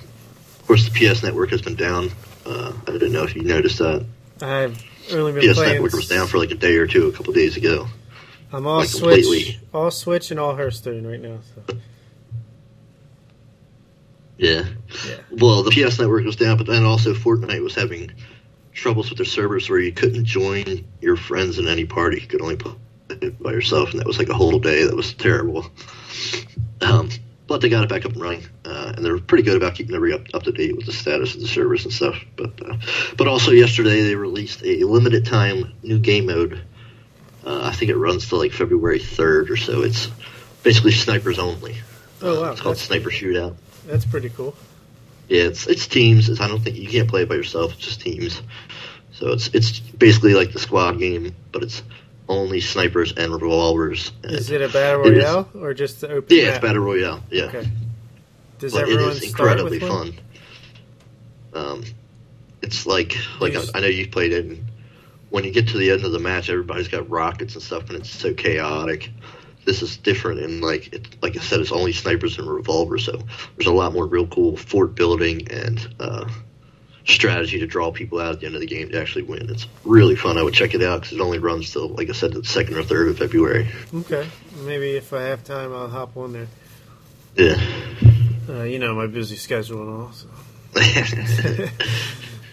of 0.60 0.64
course, 0.68 0.90
the 0.90 0.92
PS 0.92 1.22
network 1.24 1.50
has 1.52 1.62
been 1.62 1.76
down. 1.76 2.10
Uh, 2.46 2.74
I 2.88 2.92
didn't 2.92 3.12
know 3.12 3.24
if 3.24 3.36
you 3.36 3.44
noticed 3.44 3.80
that. 3.80 4.06
I've 4.42 4.82
only 5.12 5.32
been 5.34 5.42
PS 5.50 5.58
playing. 5.58 5.74
network 5.74 5.94
was 5.94 6.08
down 6.08 6.28
for 6.28 6.38
like 6.40 6.52
a 6.52 6.56
day 6.56 6.76
or 6.78 6.88
two 6.88 7.08
a 7.08 7.12
couple 7.12 7.34
days 7.34 7.56
ago. 7.58 7.88
I'm 8.52 8.68
all 8.68 8.80
like, 8.80 8.90
Switch, 8.90 9.24
completely. 9.24 9.60
all 9.74 9.92
Switch, 9.92 10.32
and 10.32 10.40
all 10.40 10.56
Hearthstone 10.56 11.06
right 11.06 11.20
now. 11.22 11.40
So 11.56 11.76
Yeah. 14.38 14.66
yeah. 15.08 15.16
Well, 15.32 15.64
the 15.64 15.72
PS 15.72 16.00
network 16.00 16.26
was 16.26 16.36
down, 16.36 16.58
but 16.58 16.68
then 16.68 16.84
also 16.84 17.14
Fortnite 17.14 17.62
was 17.64 17.76
having 17.76 18.12
troubles 18.74 19.10
with 19.10 19.18
their 19.18 19.26
servers 19.26 19.70
where 19.70 19.80
you 19.80 19.92
couldn't 19.92 20.26
join 20.26 20.86
your 21.02 21.16
friends 21.16 21.60
in 21.60 21.68
any 21.68 21.86
party. 21.86 22.22
You 22.22 22.28
could 22.28 22.42
only 22.42 22.56
play 22.56 22.74
by 23.30 23.52
yourself, 23.52 23.92
and 23.92 24.00
that 24.00 24.08
was 24.08 24.18
like 24.18 24.30
a 24.30 24.34
whole 24.34 24.60
day. 24.60 24.86
That 24.86 24.96
was 24.96 25.14
terrible. 25.14 25.66
Um, 26.82 27.10
but 27.48 27.62
they 27.62 27.70
got 27.70 27.84
it 27.84 27.90
back 27.90 28.06
up 28.06 28.14
and 28.14 28.22
running, 28.22 28.44
uh, 28.66 28.94
and 28.96 29.06
they're 29.06 29.20
pretty 29.20 29.44
good 29.44 29.58
about 29.58 29.76
keeping 29.76 29.96
every 29.96 30.14
up, 30.14 30.22
up 30.34 30.44
to 30.44 30.52
date 30.52 30.76
with 30.76 30.86
the 30.86 30.94
status 30.94 31.36
of 31.36 31.42
the 31.42 31.48
servers 31.48 31.84
and 31.84 31.94
stuff. 31.94 32.18
But 32.36 32.52
uh, 32.66 32.78
but 33.18 33.28
also 33.28 33.52
yesterday 33.52 34.02
they 34.04 34.16
released 34.16 34.64
a 34.64 34.84
limited 34.86 35.26
time 35.26 35.74
new 35.84 36.00
game 36.00 36.26
mode. 36.28 36.62
Uh, 37.46 37.62
I 37.64 37.74
think 37.74 37.92
it 37.92 37.98
runs 37.98 38.28
till 38.28 38.40
like 38.40 38.54
February 38.54 39.00
third 39.00 39.50
or 39.52 39.58
so. 39.58 39.82
It's 39.84 40.08
basically 40.64 40.92
snipers 40.92 41.40
only. 41.40 41.76
Oh 42.22 42.42
wow, 42.42 42.52
It's 42.52 42.62
called 42.62 42.76
that's, 42.76 42.86
Sniper 42.86 43.10
Shootout. 43.10 43.56
that's 43.86 44.06
pretty 44.06 44.30
cool. 44.30 44.56
Yeah, 45.28 45.44
it's 45.44 45.68
it's 45.68 45.88
teams. 45.88 46.30
It's, 46.30 46.40
I 46.40 46.48
don't 46.48 46.62
think 46.62 46.78
you 46.78 46.88
can't 46.88 47.10
play 47.10 47.24
it 47.24 47.30
by 47.30 47.36
yourself. 47.36 47.74
It's 47.74 47.82
just 47.86 48.02
teams. 48.02 48.42
So 49.12 49.32
it's 49.34 49.50
it's 49.50 49.80
basically 49.80 50.34
like 50.34 50.54
the 50.54 50.60
squad 50.60 51.00
game, 51.00 51.36
but 51.52 51.64
it's 51.64 51.84
only 52.30 52.60
snipers 52.62 53.14
and 53.16 53.34
revolvers. 53.34 54.12
Is 54.24 54.50
it 54.52 54.62
a 54.62 54.70
battle 54.70 55.06
It 55.08 55.18
is. 55.18 55.24
royale 55.24 55.50
or 55.56 55.74
just 55.74 56.02
the 56.02 56.10
open? 56.10 56.36
yeah, 56.38 56.46
map? 56.46 56.54
it's 56.56 56.62
battle 56.62 56.84
royale. 56.84 57.24
Yeah, 57.30 57.44
Okay. 57.46 57.68
Does 58.60 58.74
but 58.74 58.84
everyone 58.84 59.10
is 59.10 59.18
start 59.30 59.60
incredibly 59.60 59.80
with 59.80 59.90
one? 59.90 60.14
fun. 60.14 60.20
Um, 61.54 61.84
it's 62.62 62.86
like 62.86 63.16
like 63.40 63.56
I, 63.56 63.64
I 63.76 63.80
know 63.82 63.88
you 63.88 64.08
played 64.08 64.32
it. 64.32 64.46
And 64.46 64.64
when 65.30 65.44
you 65.44 65.52
get 65.52 65.68
to 65.70 65.78
the 65.78 65.92
end 65.92 66.06
of 66.06 66.12
the 66.12 66.20
match, 66.20 66.50
everybody's 66.50 66.88
got 66.88 67.10
rockets 67.10 67.56
and 67.56 67.64
stuff, 67.64 67.90
and 67.90 68.00
it's 68.00 68.10
so 68.10 68.34
chaotic. 68.34 69.10
This 69.66 69.82
is 69.82 69.98
different, 69.98 70.42
and 70.42 70.62
like 70.62 70.94
it, 70.94 71.16
like 71.22 71.36
I 71.38 71.40
said, 71.40 71.60
it's 71.62 71.72
only 71.72 71.94
snipers 71.94 72.38
and 72.38 72.48
revolvers, 72.48 73.06
so 73.06 73.22
there's 73.58 73.68
a 73.68 73.72
lot 73.74 73.94
more 73.94 74.08
real 74.08 74.28
cool 74.28 74.58
fort 74.58 74.94
building 74.96 75.48
and 75.52 75.94
uh, 76.00 76.30
strategy 77.06 77.60
to 77.60 77.68
draw 77.68 77.92
people 77.92 78.20
out 78.20 78.34
at 78.34 78.40
the 78.40 78.46
end 78.46 78.56
of 78.56 78.62
the 78.62 78.68
game 78.68 78.90
to 78.90 79.00
actually 79.00 79.24
win. 79.24 79.50
It's 79.50 79.68
really 79.84 80.16
fun. 80.16 80.38
I 80.38 80.44
would 80.44 80.54
check 80.54 80.74
it 80.74 80.82
out 80.82 81.02
because 81.02 81.18
it 81.18 81.22
only 81.22 81.40
runs 81.40 81.72
till, 81.72 81.90
like 81.90 82.10
I 82.10 82.14
said, 82.14 82.34
the 82.34 82.44
second 82.44 82.78
or 82.78 82.84
third 82.84 83.10
of 83.10 83.18
February. 83.18 83.68
Okay. 83.94 84.28
Maybe 84.64 84.92
if 84.92 85.12
I 85.14 85.24
have 85.24 85.44
time, 85.44 85.74
I'll 85.74 85.90
hop 85.90 86.16
on 86.16 86.34
there. 86.34 86.48
Yeah. 87.36 87.62
Uh, 88.48 88.64
you 88.64 88.80
know 88.80 88.94
my 88.94 89.08
busy 89.08 89.36
schedule 89.36 89.82
and 89.82 89.90
all. 89.90 90.12
So. 90.12 90.28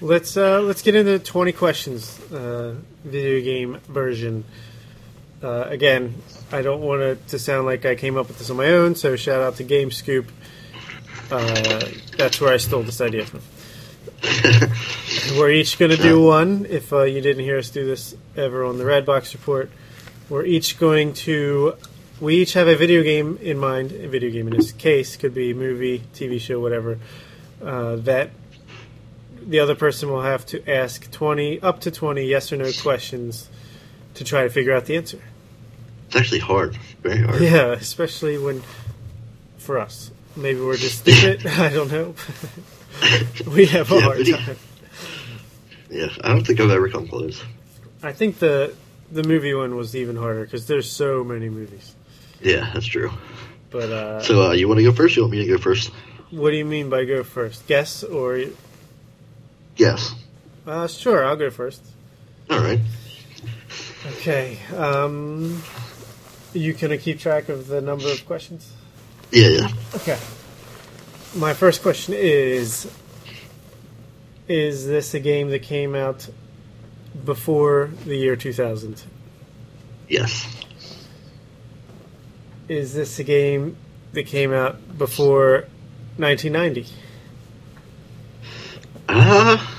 Let's 0.02 0.34
uh, 0.34 0.62
let's 0.62 0.80
get 0.80 0.94
into 0.94 1.18
twenty 1.18 1.52
questions 1.52 2.18
uh, 2.32 2.74
video 3.04 3.44
game 3.44 3.80
version. 3.86 4.44
Uh, 5.42 5.66
again, 5.68 6.14
I 6.50 6.62
don't 6.62 6.80
want 6.80 7.02
it 7.02 7.28
to 7.28 7.38
sound 7.38 7.66
like 7.66 7.84
I 7.84 7.96
came 7.96 8.16
up 8.16 8.28
with 8.28 8.38
this 8.38 8.48
on 8.48 8.56
my 8.56 8.68
own, 8.68 8.94
so 8.94 9.14
shout 9.16 9.42
out 9.42 9.56
to 9.56 9.64
Game 9.64 9.90
Scoop. 9.90 10.30
Uh, 11.30 11.84
that's 12.16 12.40
where 12.40 12.52
I 12.52 12.56
stole 12.56 12.82
this 12.82 13.02
idea 13.02 13.26
from. 13.26 13.42
We're 15.38 15.50
each 15.50 15.78
going 15.78 15.90
to 15.90 15.96
do 15.96 16.22
one. 16.22 16.66
If 16.68 16.92
uh, 16.92 17.02
you 17.02 17.20
didn't 17.20 17.44
hear 17.44 17.58
us 17.58 17.70
do 17.70 17.86
this 17.86 18.14
ever 18.36 18.64
on 18.64 18.78
the 18.78 18.84
Red 18.84 19.06
Box 19.06 19.34
report, 19.34 19.70
we're 20.28 20.44
each 20.44 20.78
going 20.78 21.14
to. 21.14 21.74
We 22.20 22.36
each 22.36 22.52
have 22.52 22.68
a 22.68 22.76
video 22.76 23.02
game 23.02 23.38
in 23.40 23.58
mind. 23.58 23.92
A 23.92 24.08
video 24.08 24.30
game 24.30 24.46
in 24.48 24.56
this 24.56 24.72
case 24.72 25.16
could 25.16 25.32
be 25.32 25.54
movie, 25.54 26.02
TV 26.14 26.40
show, 26.40 26.60
whatever. 26.60 26.98
Uh, 27.62 27.96
that 27.96 28.30
the 29.42 29.60
other 29.60 29.74
person 29.74 30.10
will 30.10 30.22
have 30.22 30.44
to 30.46 30.68
ask 30.70 31.10
twenty, 31.10 31.60
up 31.60 31.80
to 31.80 31.90
twenty 31.90 32.26
yes 32.26 32.52
or 32.52 32.56
no 32.56 32.70
questions 32.82 33.48
to 34.14 34.24
try 34.24 34.42
to 34.42 34.50
figure 34.50 34.74
out 34.74 34.84
the 34.84 34.96
answer. 34.96 35.20
it's 36.08 36.16
actually 36.16 36.40
hard, 36.40 36.76
very 37.00 37.22
hard. 37.22 37.40
Yeah, 37.40 37.72
especially 37.72 38.36
when 38.36 38.62
for 39.56 39.78
us. 39.78 40.10
Maybe 40.36 40.60
we're 40.60 40.76
just 40.76 40.98
stupid. 40.98 41.46
I 41.58 41.70
don't 41.70 41.90
know. 41.90 42.14
we 43.46 43.66
have 43.66 43.90
a 43.90 43.94
Yeah, 43.96 44.00
hard 44.00 44.26
time. 44.26 44.56
Yeah, 45.90 46.08
I 46.22 46.28
don't 46.28 46.46
think 46.46 46.60
I've 46.60 46.70
ever 46.70 46.88
come 46.88 47.08
close. 47.08 47.42
I 48.02 48.12
think 48.12 48.38
the 48.38 48.74
the 49.12 49.24
movie 49.24 49.54
one 49.54 49.74
was 49.76 49.96
even 49.96 50.16
harder 50.16 50.44
because 50.44 50.66
there's 50.66 50.90
so 50.90 51.24
many 51.24 51.48
movies. 51.48 51.94
Yeah, 52.40 52.70
that's 52.72 52.86
true. 52.86 53.10
But 53.70 53.90
uh, 53.90 54.22
So 54.22 54.42
uh, 54.42 54.52
you 54.52 54.68
want 54.68 54.78
to 54.78 54.84
go 54.84 54.92
first? 54.92 55.16
You 55.16 55.22
want 55.22 55.32
me 55.32 55.44
to 55.44 55.48
go 55.48 55.58
first? 55.58 55.90
what 56.30 56.50
do 56.52 56.56
you 56.56 56.64
mean 56.64 56.88
by 56.90 57.04
go 57.04 57.24
first? 57.24 57.66
Guess 57.66 58.04
or 58.04 58.44
Yes. 59.76 60.14
uh, 60.66 60.86
sure? 60.86 61.24
I'll 61.26 61.36
go 61.36 61.50
first. 61.50 61.82
All 62.48 62.60
right. 62.60 62.80
Okay. 64.18 64.58
Um, 64.76 65.62
you 66.52 66.72
gonna 66.74 66.98
keep 66.98 67.18
track 67.18 67.48
of 67.48 67.66
the 67.66 67.80
number 67.80 68.10
of 68.10 68.24
questions? 68.26 68.72
Yeah, 69.32 69.48
yeah. 69.48 69.68
Okay. 69.94 70.18
My 71.34 71.54
first 71.54 71.82
question 71.82 72.14
is 72.14 72.90
Is 74.48 74.86
this 74.86 75.14
a 75.14 75.20
game 75.20 75.50
that 75.50 75.62
came 75.62 75.94
out 75.94 76.28
before 77.24 77.90
the 78.04 78.16
year 78.16 78.34
2000? 78.34 79.02
Yes. 80.08 80.46
Is 82.68 82.94
this 82.94 83.18
a 83.20 83.24
game 83.24 83.76
that 84.12 84.26
came 84.26 84.52
out 84.52 84.98
before 84.98 85.66
1990? 86.16 86.86
Ah, 89.08 89.76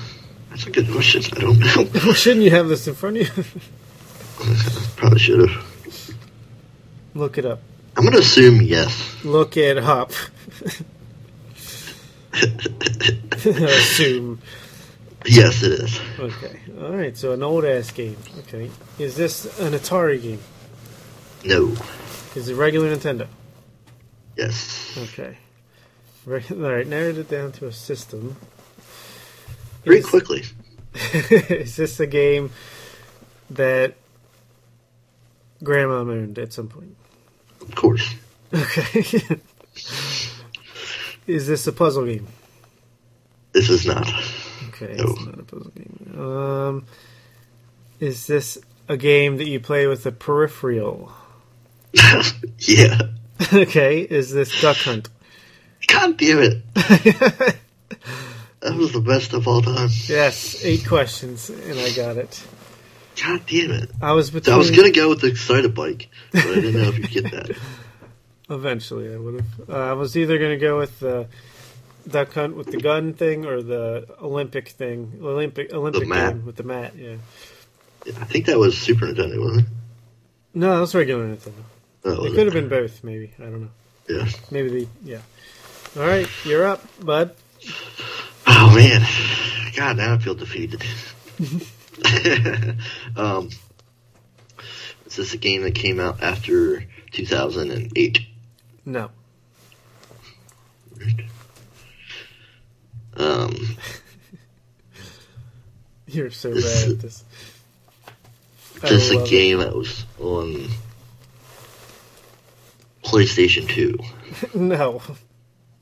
that's 0.48 0.66
a 0.66 0.70
good 0.70 0.90
question. 0.90 1.22
I 1.36 1.40
don't 1.40 1.58
know. 1.58 1.88
Well, 2.04 2.14
shouldn't 2.14 2.44
you 2.44 2.50
have 2.50 2.68
this 2.68 2.88
in 2.88 2.94
front 2.94 3.18
of 3.18 3.36
you? 3.36 3.60
Probably 4.96 5.18
should 5.18 5.48
have. 5.48 5.64
Look 7.14 7.36
it 7.36 7.44
up. 7.44 7.60
I'm 7.96 8.04
gonna 8.04 8.18
assume 8.18 8.62
yes. 8.62 9.22
Look 9.22 9.58
it 9.58 9.76
up. 9.76 10.12
I 12.34 13.74
assume. 13.78 14.40
yes, 15.26 15.62
it 15.62 15.72
is. 15.72 16.00
Okay. 16.18 16.60
All 16.80 16.92
right. 16.96 17.16
So 17.16 17.32
an 17.32 17.42
old 17.42 17.64
ass 17.64 17.90
game. 17.90 18.16
Okay. 18.40 18.70
Is 18.98 19.16
this 19.16 19.58
an 19.60 19.72
Atari 19.72 20.20
game? 20.22 20.40
No. 21.44 21.74
Is 22.34 22.48
it 22.48 22.54
regular 22.54 22.94
Nintendo? 22.94 23.26
Yes. 24.36 24.96
Okay. 24.96 25.36
Right, 26.24 26.48
all 26.52 26.58
right, 26.58 26.86
narrowed 26.86 27.18
it 27.18 27.28
down 27.28 27.50
to 27.52 27.66
a 27.66 27.72
system. 27.72 28.36
Very 29.84 29.98
Is- 29.98 30.06
quickly. 30.06 30.44
is 30.94 31.74
this 31.76 31.98
a 32.00 32.06
game 32.06 32.50
that 33.50 33.94
Grandma 35.64 36.00
owned 36.00 36.38
at 36.38 36.52
some 36.52 36.68
point? 36.68 36.96
Of 37.60 37.74
course. 37.74 38.14
Okay. 38.54 39.20
is 41.26 41.46
this 41.46 41.66
a 41.66 41.72
puzzle 41.72 42.06
game? 42.06 42.26
This 43.52 43.68
is 43.70 43.86
not. 43.86 44.08
Okay, 44.68 44.94
No. 44.96 45.04
it's 45.04 45.26
not 45.26 45.38
a 45.38 45.42
puzzle 45.42 45.72
game. 45.74 46.20
Um, 46.20 46.86
is 48.00 48.26
this 48.26 48.58
a 48.88 48.96
game 48.96 49.36
that 49.36 49.46
you 49.46 49.60
play 49.60 49.86
with 49.86 50.04
a 50.06 50.12
peripheral? 50.12 51.12
yeah. 52.58 52.98
okay, 53.52 54.00
is 54.00 54.32
this 54.32 54.60
Duck 54.60 54.76
Hunt? 54.78 55.08
God 55.86 56.16
damn 56.16 56.38
it. 56.38 56.62
that 56.74 57.56
was 58.76 58.92
the 58.92 59.00
best 59.00 59.32
of 59.32 59.46
all 59.48 59.62
time. 59.62 59.88
Yes, 60.06 60.64
eight 60.64 60.86
questions, 60.86 61.50
and 61.50 61.78
I 61.78 61.92
got 61.92 62.16
it. 62.16 62.42
God 63.22 63.42
damn 63.46 63.72
it. 63.72 63.90
I 64.00 64.12
was 64.12 64.30
between. 64.30 64.54
I 64.54 64.58
was 64.58 64.70
gonna 64.70 64.90
go 64.92 65.08
with 65.10 65.20
the 65.20 65.26
Exciter 65.28 65.68
bike, 65.68 66.08
but 66.32 66.46
I 66.46 66.54
didn't 66.54 66.80
know 66.80 66.88
if 66.88 66.98
you'd 66.98 67.10
get 67.10 67.30
that. 67.32 67.58
Eventually, 68.52 69.12
I 69.12 69.18
would 69.18 69.34
have. 69.34 69.70
Uh, 69.70 69.90
I 69.90 69.92
was 69.94 70.16
either 70.16 70.38
going 70.38 70.50
to 70.50 70.58
go 70.58 70.78
with 70.78 71.00
the 71.00 71.26
duck 72.08 72.32
hunt 72.34 72.56
with 72.56 72.66
the 72.68 72.78
gun 72.78 73.14
thing 73.14 73.46
or 73.46 73.62
the 73.62 74.06
Olympic 74.20 74.68
thing, 74.68 75.20
Olympic 75.22 75.72
Olympic 75.72 76.08
game 76.08 76.44
with 76.44 76.56
the 76.56 76.62
mat. 76.64 76.94
Yeah, 76.96 77.16
I 78.06 78.24
think 78.24 78.46
that 78.46 78.58
was 78.58 78.76
Super 78.76 79.06
Nintendo, 79.06 79.40
wasn't 79.40 79.66
it? 79.66 79.72
No, 80.54 80.74
that 80.74 80.80
was 80.80 80.94
regular 80.94 81.26
Nintendo. 81.26 81.62
Oh, 82.04 82.24
It 82.24 82.34
could 82.34 82.46
have 82.46 82.52
been 82.54 82.68
both, 82.68 83.02
maybe. 83.04 83.32
I 83.38 83.42
don't 83.44 83.62
know. 83.62 83.70
Yeah. 84.08 84.28
Maybe 84.50 84.68
the 84.68 84.88
yeah. 85.04 85.20
All 85.96 86.02
right, 86.06 86.28
you're 86.44 86.66
up, 86.66 86.82
bud. 87.04 87.34
Oh 88.46 88.72
man, 88.74 89.02
God, 89.76 89.96
now 89.96 90.14
I 90.14 90.18
feel 90.18 90.34
defeated. 90.34 90.82
um, 93.16 93.50
is 95.06 95.16
this 95.16 95.34
a 95.34 95.38
game 95.38 95.62
that 95.62 95.74
came 95.74 96.00
out 96.00 96.22
after 96.22 96.84
2008? 97.12 98.20
No. 98.84 99.10
Um, 103.16 103.54
You're 106.06 106.30
so 106.30 106.52
bad 106.54 106.90
at 106.90 107.00
this. 107.00 107.24
Just 108.84 109.12
a 109.12 109.22
it. 109.22 109.28
game 109.28 109.58
that 109.58 109.74
was 109.74 110.04
on 110.18 110.68
PlayStation 113.04 113.68
2. 113.68 113.98
No. 114.54 115.02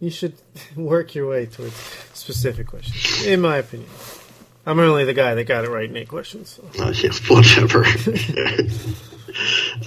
You 0.00 0.10
should 0.10 0.34
work 0.76 1.14
your 1.14 1.28
way 1.28 1.46
towards 1.46 1.74
specific 2.14 2.66
questions, 2.66 3.24
in 3.26 3.40
my 3.40 3.58
opinion. 3.58 3.88
I'm 4.66 4.78
only 4.78 5.04
the 5.04 5.12
guy 5.14 5.34
that 5.34 5.44
got 5.44 5.64
it 5.64 5.70
right 5.70 5.88
in 5.88 5.96
eight 5.96 6.08
questions. 6.08 6.48
so. 6.50 6.64
Oh, 6.78 6.90
yeah, 6.90 7.10
whatever. 7.28 7.84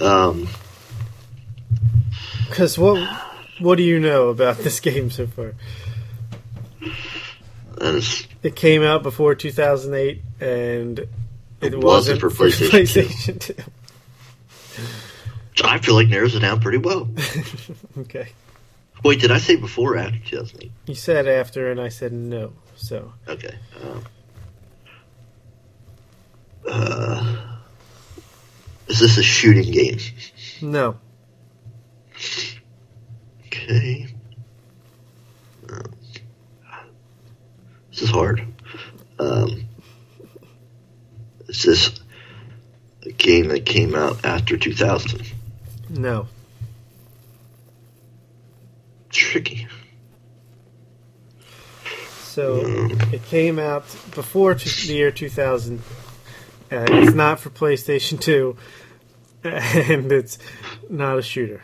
um, 0.00 0.48
Because 2.48 2.78
what 2.78 3.02
what 3.58 3.76
do 3.76 3.82
you 3.82 4.00
know 4.00 4.28
about 4.28 4.58
this 4.58 4.80
game 4.80 5.10
so 5.10 5.26
far? 5.26 5.54
It 8.42 8.56
came 8.56 8.82
out 8.82 9.02
before 9.02 9.34
2008, 9.34 10.22
and 10.40 10.98
it, 11.00 11.08
It 11.60 11.74
wasn't 11.78 11.84
wasn't 11.84 12.20
for 12.20 12.30
PlayStation 12.30 13.40
2. 13.40 13.54
2. 15.56 15.64
I 15.66 15.78
feel 15.78 15.94
like 15.94 16.08
narrows 16.08 16.34
it 16.34 16.40
down 16.40 16.60
pretty 16.60 16.78
well. 16.78 17.08
okay. 17.98 18.28
Wait, 19.02 19.20
did 19.20 19.30
I 19.30 19.38
say 19.38 19.56
before 19.56 19.94
or 19.94 19.98
after 19.98 20.18
2008? 20.18 20.70
You 20.86 20.94
said 20.94 21.26
after, 21.28 21.70
and 21.70 21.80
I 21.80 21.88
said 21.88 22.12
no. 22.12 22.52
So 22.76 23.12
Okay. 23.28 23.54
Um, 23.82 24.04
uh, 26.68 27.36
is 28.88 29.00
this 29.00 29.18
a 29.18 29.22
shooting 29.22 29.70
game? 29.72 29.98
no, 30.62 30.96
Okay. 33.64 34.06
Um, 35.70 35.94
this 37.90 38.02
is 38.02 38.10
hard. 38.10 38.46
Um, 39.18 39.64
is 41.48 41.62
this 41.62 42.00
a 43.06 43.12
game 43.12 43.48
that 43.48 43.64
came 43.64 43.94
out 43.94 44.22
after 44.24 44.58
2000? 44.58 45.22
no, 45.88 46.28
Tricky. 49.08 49.66
So 52.22 52.88
it 53.12 53.24
came 53.26 53.58
out 53.58 53.84
before 54.14 54.54
t- 54.56 54.88
the 54.88 54.92
year 54.92 55.10
2000. 55.10 55.78
Uh, 55.78 55.82
it's 56.70 57.14
not 57.14 57.38
for 57.38 57.48
PlayStation 57.48 58.20
2, 58.20 58.56
and 59.44 60.10
it's 60.12 60.38
not 60.90 61.18
a 61.18 61.22
shooter. 61.22 61.62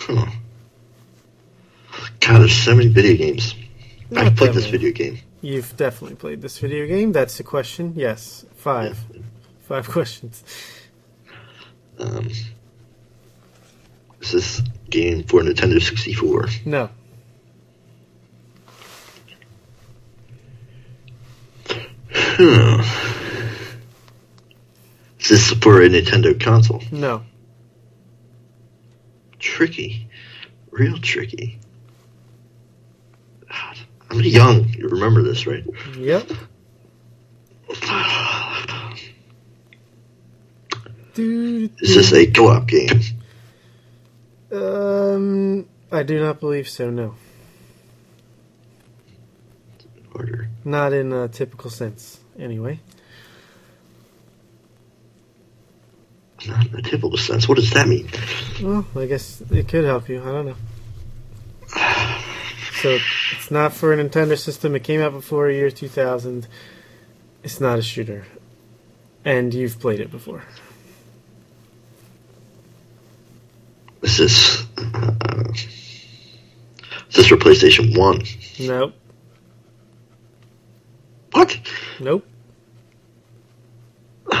Huh. 0.00 0.26
God, 2.20 2.38
there's 2.40 2.52
so 2.56 2.74
many 2.74 2.88
video 2.88 3.16
games. 3.16 3.54
Not 4.10 4.26
I've 4.26 4.36
played 4.36 4.54
this 4.54 4.66
video 4.66 4.92
game. 4.92 5.18
You've 5.42 5.76
definitely 5.76 6.16
played 6.16 6.42
this 6.42 6.58
video 6.58 6.86
game. 6.86 7.12
That's 7.12 7.36
the 7.38 7.44
question. 7.44 7.94
Yes, 7.96 8.44
five, 8.56 8.98
five 9.60 9.88
questions. 9.96 10.42
Um, 11.98 12.28
is 14.20 14.32
this 14.32 14.62
game 14.88 15.22
for 15.24 15.40
Nintendo 15.42 15.80
64? 15.82 16.48
No, 16.64 16.90
Hmm. 22.12 22.80
Is 25.20 25.28
this 25.28 25.50
for 25.62 25.82
a 25.82 25.88
Nintendo 25.88 26.38
console? 26.40 26.82
no, 26.90 27.22
Tricky. 29.40 30.08
Real 30.70 30.98
tricky. 30.98 31.58
God, 33.48 33.76
I'm 34.10 34.20
young. 34.20 34.68
You 34.68 34.88
remember 34.88 35.22
this, 35.22 35.46
right? 35.46 35.64
yep. 35.96 36.30
Dude, 41.14 41.72
Is 41.80 41.94
this 41.94 42.12
a 42.12 42.26
co-op 42.30 42.66
game? 42.68 43.00
Um, 44.52 45.66
I 45.90 46.02
do 46.02 46.20
not 46.20 46.40
believe 46.40 46.68
so. 46.68 46.90
No, 46.90 47.14
Order. 50.14 50.48
not 50.64 50.92
in 50.92 51.12
a 51.12 51.28
typical 51.28 51.70
sense. 51.70 52.20
Anyway, 52.38 52.80
Not 56.46 56.66
in 56.66 56.74
a 56.78 56.82
typical 56.82 57.16
sense. 57.18 57.48
What 57.48 57.56
does 57.56 57.70
that 57.72 57.86
mean? 57.88 58.08
well, 58.62 58.86
I 58.96 59.06
guess 59.06 59.42
it 59.50 59.68
could 59.68 59.84
help 59.84 60.08
you. 60.08 60.20
I 60.22 60.24
don't 60.26 60.46
know. 60.46 60.56
So 62.80 62.96
it's 63.36 63.50
not 63.50 63.74
for 63.74 63.92
a 63.92 63.96
Nintendo 63.98 64.38
system. 64.38 64.74
It 64.74 64.82
came 64.84 65.02
out 65.02 65.12
before 65.12 65.50
year 65.50 65.70
2000. 65.70 66.48
It's 67.42 67.60
not 67.60 67.78
a 67.78 67.82
shooter, 67.82 68.24
and 69.22 69.52
you've 69.52 69.78
played 69.78 70.00
it 70.00 70.10
before. 70.10 70.42
Is 74.00 74.16
this? 74.16 74.66
Uh, 74.78 75.12
is 75.52 77.16
this 77.16 77.26
for 77.26 77.36
PlayStation 77.36 77.98
One? 77.98 78.22
Nope, 78.58 78.94
What? 81.32 81.58
nope. 82.00 82.26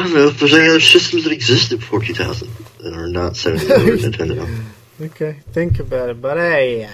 I 0.00 0.04
don't 0.04 0.14
know 0.14 0.28
if 0.28 0.40
there's 0.40 0.54
any 0.54 0.66
other 0.66 0.80
systems 0.80 1.24
that 1.24 1.32
existed 1.32 1.80
before 1.80 2.00
2000 2.00 2.50
that 2.78 2.94
are 2.94 3.06
not 3.06 3.34
Sony 3.34 3.60
or 3.68 3.98
Nintendo. 3.98 4.64
Okay, 4.98 5.40
think 5.52 5.78
about 5.78 6.08
it, 6.08 6.22
buddy. 6.22 6.86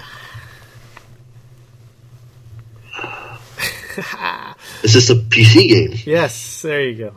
Is 4.82 4.92
this 4.94 5.08
a 5.10 5.14
PC 5.14 5.68
game? 5.68 5.92
yes, 6.04 6.62
there 6.62 6.82
you 6.82 6.96
go. 6.96 7.14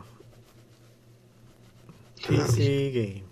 PC 2.22 2.92
game. 2.92 3.24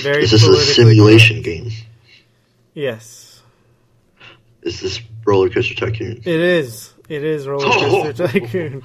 Very 0.00 0.22
Is 0.24 0.30
this 0.30 0.44
a 0.46 0.56
simulation 0.56 1.42
game? 1.42 1.68
Yes, 2.72 3.42
Is 4.62 4.80
this 4.80 5.02
Roller 5.26 5.50
Coaster 5.50 5.74
Tycoon? 5.74 6.22
it 6.24 6.26
is. 6.26 6.94
It 7.10 7.22
is 7.22 7.46
Roller 7.46 7.66
oh, 7.68 8.02
Coaster 8.12 8.22
oh, 8.22 8.26
oh. 8.26 8.32
Tycoon. 8.32 8.82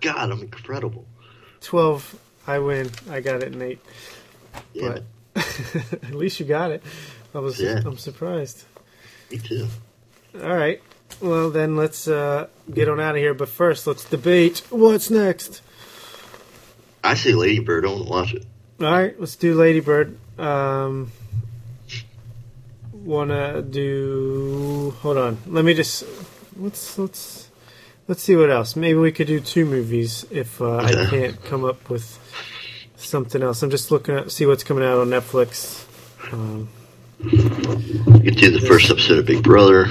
God, 0.00 0.30
I'm 0.30 0.40
incredible. 0.40 1.06
Twelve. 1.60 2.18
I 2.46 2.58
win. 2.60 2.90
I 3.10 3.20
got 3.20 3.42
it 3.42 3.54
in 3.54 3.60
eight. 3.60 3.80
Yeah, 4.72 4.98
But 5.34 5.44
at 6.02 6.14
least 6.14 6.40
you 6.40 6.46
got 6.46 6.70
it. 6.70 6.82
I 7.34 7.38
was. 7.40 7.60
Yeah. 7.60 7.80
I'm 7.84 7.98
surprised. 7.98 8.64
me 9.30 9.38
too. 9.38 9.66
All 10.34 10.56
right. 10.56 10.80
Well, 11.20 11.50
then 11.50 11.76
let's 11.76 12.06
uh, 12.06 12.46
get 12.72 12.88
on 12.88 13.00
out 13.00 13.16
of 13.16 13.20
here. 13.20 13.34
But 13.34 13.48
first, 13.48 13.86
let's 13.86 14.04
debate 14.04 14.62
what's 14.70 15.10
next. 15.10 15.62
I 17.02 17.14
say 17.14 17.32
Lady 17.32 17.60
Bird. 17.60 17.84
I 17.84 17.88
want 17.88 18.04
to 18.04 18.10
watch 18.10 18.34
it. 18.34 18.46
All 18.80 18.90
right, 18.90 19.18
let's 19.18 19.34
do 19.36 19.54
Lady 19.54 19.80
Bird. 19.80 20.16
Um, 20.38 21.10
wanna 22.92 23.62
do? 23.62 24.94
Hold 25.00 25.16
on. 25.18 25.38
Let 25.46 25.64
me 25.64 25.74
just 25.74 26.04
let's 26.56 26.98
let's 26.98 27.47
let's 28.08 28.22
see 28.22 28.34
what 28.36 28.50
else. 28.50 28.74
Maybe 28.74 28.98
we 28.98 29.12
could 29.12 29.26
do 29.28 29.38
two 29.40 29.64
movies 29.64 30.24
if 30.30 30.60
uh, 30.60 30.78
I 30.78 31.06
can't 31.06 31.42
come 31.44 31.64
up 31.64 31.88
with 31.88 32.18
something 32.96 33.42
else. 33.42 33.62
I'm 33.62 33.70
just 33.70 33.90
looking 33.90 34.16
at 34.16 34.30
see 34.32 34.46
what's 34.46 34.64
coming 34.64 34.84
out 34.84 34.98
on 34.98 35.08
Netflix. 35.08 35.84
Um, 36.32 36.68
You 37.20 38.20
could 38.22 38.36
do 38.36 38.50
the 38.50 38.64
first 38.66 38.90
episode 38.90 39.18
of 39.18 39.26
Big 39.26 39.42
Brother. 39.42 39.86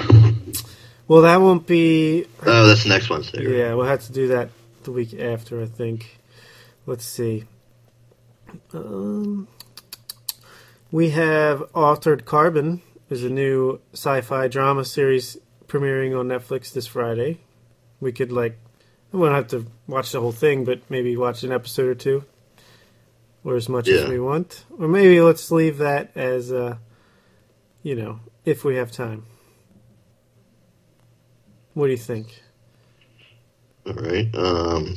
well, 1.08 1.22
that 1.22 1.38
won't 1.38 1.66
be. 1.68 2.26
Oh, 2.46 2.68
that's 2.68 2.84
the 2.84 2.90
next 2.90 3.10
one. 3.10 3.22
right? 3.22 3.42
Yeah, 3.48 3.74
we'll 3.76 3.86
have 3.88 4.04
to 4.08 4.12
do 4.12 4.28
that 4.30 4.50
the 4.84 4.92
week 4.92 5.14
after. 5.20 5.62
I 5.62 5.66
think. 5.66 6.20
Let's 6.86 7.06
see. 7.06 7.44
Um, 8.74 9.48
we 10.90 11.10
have 11.10 11.64
Altered 11.76 12.24
Carbon 12.24 12.82
is 13.10 13.24
a 13.26 13.30
new 13.30 13.82
sci-fi 13.94 14.48
drama 14.48 14.86
series 14.86 15.38
premiering 15.68 16.18
on 16.18 16.28
Netflix 16.30 16.72
this 16.72 16.88
Friday. 16.88 17.40
We 18.00 18.12
could 18.12 18.32
like, 18.32 18.58
we 19.12 19.20
don't 19.22 19.34
have 19.36 19.48
to 19.50 19.66
watch 19.88 20.12
the 20.12 20.20
whole 20.22 20.32
thing, 20.32 20.66
but 20.66 20.82
maybe 20.90 21.16
watch 21.18 21.44
an 21.44 21.52
episode 21.52 21.88
or 21.88 21.96
two, 21.96 22.24
or 23.44 23.56
as 23.56 23.68
much 23.70 23.88
as 23.88 24.08
we 24.10 24.20
want, 24.20 24.66
or 24.78 24.88
maybe 24.88 25.20
let's 25.22 25.50
leave 25.52 25.78
that 25.80 26.12
as, 26.16 26.52
uh, 26.52 26.78
you 27.84 27.96
know, 27.96 28.20
if 28.46 28.64
we 28.64 28.76
have 28.76 28.92
time. 28.92 29.26
What 31.74 31.86
do 31.88 31.92
you 31.92 31.98
think? 31.98 32.42
All 33.86 33.94
right. 33.94 34.34
Um, 34.36 34.96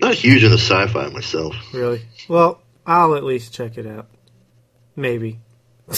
Not 0.00 0.14
huge 0.14 0.42
into 0.44 0.58
sci-fi 0.58 1.08
myself. 1.08 1.54
Really? 1.72 2.02
Well, 2.28 2.60
I'll 2.86 3.14
at 3.14 3.24
least 3.24 3.52
check 3.54 3.78
it 3.78 3.86
out. 3.86 4.08
Maybe. 4.96 5.38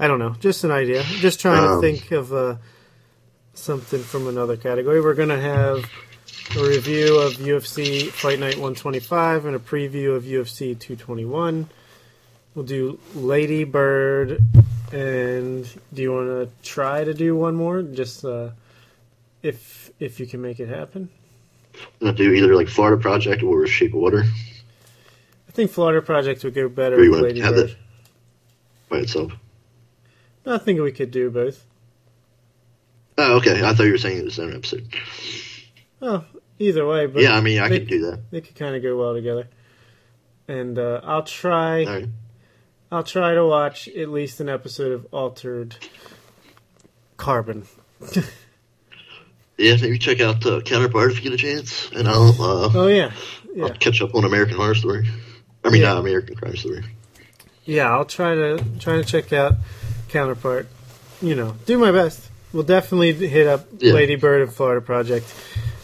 I 0.00 0.06
don't 0.06 0.18
know. 0.18 0.34
Just 0.40 0.64
an 0.64 0.70
idea. 0.70 1.02
Just 1.02 1.40
trying 1.40 1.62
Um, 1.64 1.80
to 1.80 1.86
think 1.86 2.10
of 2.12 2.32
uh, 2.32 2.56
something 3.58 4.00
from 4.02 4.26
another 4.28 4.56
category. 4.56 5.00
We're 5.00 5.14
going 5.14 5.28
to 5.28 5.40
have 5.40 5.84
a 6.56 6.62
review 6.66 7.18
of 7.18 7.34
UFC 7.34 8.08
Fight 8.08 8.38
Night 8.38 8.54
125 8.54 9.44
and 9.46 9.56
a 9.56 9.58
preview 9.58 10.14
of 10.16 10.24
UFC 10.24 10.78
221. 10.78 11.68
We'll 12.54 12.64
do 12.64 12.98
Lady 13.14 13.64
Bird. 13.64 14.42
And 14.92 15.68
do 15.92 16.02
you 16.02 16.12
want 16.12 16.28
to 16.28 16.48
try 16.68 17.04
to 17.04 17.12
do 17.12 17.36
one 17.36 17.54
more? 17.56 17.82
Just 17.82 18.24
uh, 18.24 18.50
if 19.42 19.90
if 20.00 20.18
you 20.18 20.26
can 20.26 20.40
make 20.40 20.60
it 20.60 20.68
happen. 20.68 21.10
Gonna 22.00 22.14
do 22.14 22.32
either 22.32 22.54
like 22.56 22.68
Florida 22.68 23.00
Project 23.00 23.42
or 23.42 23.66
Shape 23.66 23.92
of 23.94 24.00
Water 24.00 24.24
I 24.24 25.52
think 25.52 25.70
Florida 25.70 26.00
Project 26.04 26.42
would 26.42 26.54
go 26.54 26.68
better 26.68 26.96
Or 26.96 27.04
you 27.04 27.10
with 27.10 27.20
wanna 27.20 27.28
Lady 27.28 27.40
have 27.40 27.54
Bird. 27.54 27.68
that? 27.68 27.76
by 28.88 28.96
itself. 28.98 29.32
I 30.46 30.56
think 30.58 30.80
we 30.80 30.90
could 30.92 31.10
do 31.10 31.30
both. 31.30 31.64
Oh, 33.18 33.36
okay. 33.38 33.62
I 33.64 33.74
thought 33.74 33.82
you 33.84 33.92
were 33.92 33.98
saying 33.98 34.18
it 34.18 34.24
was 34.24 34.38
an 34.38 34.54
episode. 34.54 34.88
Oh, 36.00 36.24
either 36.58 36.86
way, 36.86 37.06
but 37.06 37.20
yeah, 37.22 37.32
I 37.34 37.40
mean, 37.40 37.58
I 37.58 37.68
they, 37.68 37.80
could 37.80 37.88
do 37.88 38.00
that. 38.10 38.20
They 38.30 38.40
could 38.40 38.54
kind 38.54 38.76
of 38.76 38.82
go 38.82 38.96
well 38.96 39.12
together. 39.14 39.48
And 40.46 40.78
uh, 40.78 41.00
I'll 41.04 41.24
try. 41.24 41.84
Right. 41.84 42.08
I'll 42.90 43.02
try 43.02 43.34
to 43.34 43.44
watch 43.44 43.88
at 43.88 44.08
least 44.08 44.40
an 44.40 44.48
episode 44.48 44.92
of 44.92 45.06
Altered 45.12 45.76
Carbon. 47.18 47.66
Yeah, 49.58 49.74
maybe 49.80 49.98
check 49.98 50.20
out 50.20 50.46
uh, 50.46 50.60
Counterpart 50.60 51.10
if 51.10 51.16
you 51.18 51.24
get 51.24 51.32
a 51.32 51.36
chance, 51.36 51.90
and 51.90 52.06
I'll 52.08 52.30
uh, 52.40 52.70
Oh 52.72 52.86
yeah, 52.86 53.10
I'll 53.60 53.70
catch 53.70 54.00
up 54.00 54.14
on 54.14 54.24
American 54.24 54.56
Horror 54.56 54.76
Story. 54.76 55.08
I 55.64 55.70
mean, 55.70 55.82
Yeah. 55.82 55.94
not 55.94 55.98
American 55.98 56.36
Crime 56.36 56.56
Story. 56.56 56.84
yeah. 57.64 57.90
I'll 57.90 58.04
try 58.04 58.34
to 58.36 58.62
try 58.78 58.96
to 58.96 59.04
check 59.04 59.32
out 59.32 59.54
Counterpart. 60.10 60.68
You 61.20 61.34
know, 61.34 61.56
do 61.66 61.76
my 61.76 61.90
best. 61.90 62.30
We'll 62.52 62.62
definitely 62.62 63.12
hit 63.12 63.46
up 63.46 63.66
Yeah. 63.78 63.92
Lady 63.92 64.16
Bird 64.16 64.42
and 64.42 64.52
Florida 64.52 64.80
Project, 64.80 65.26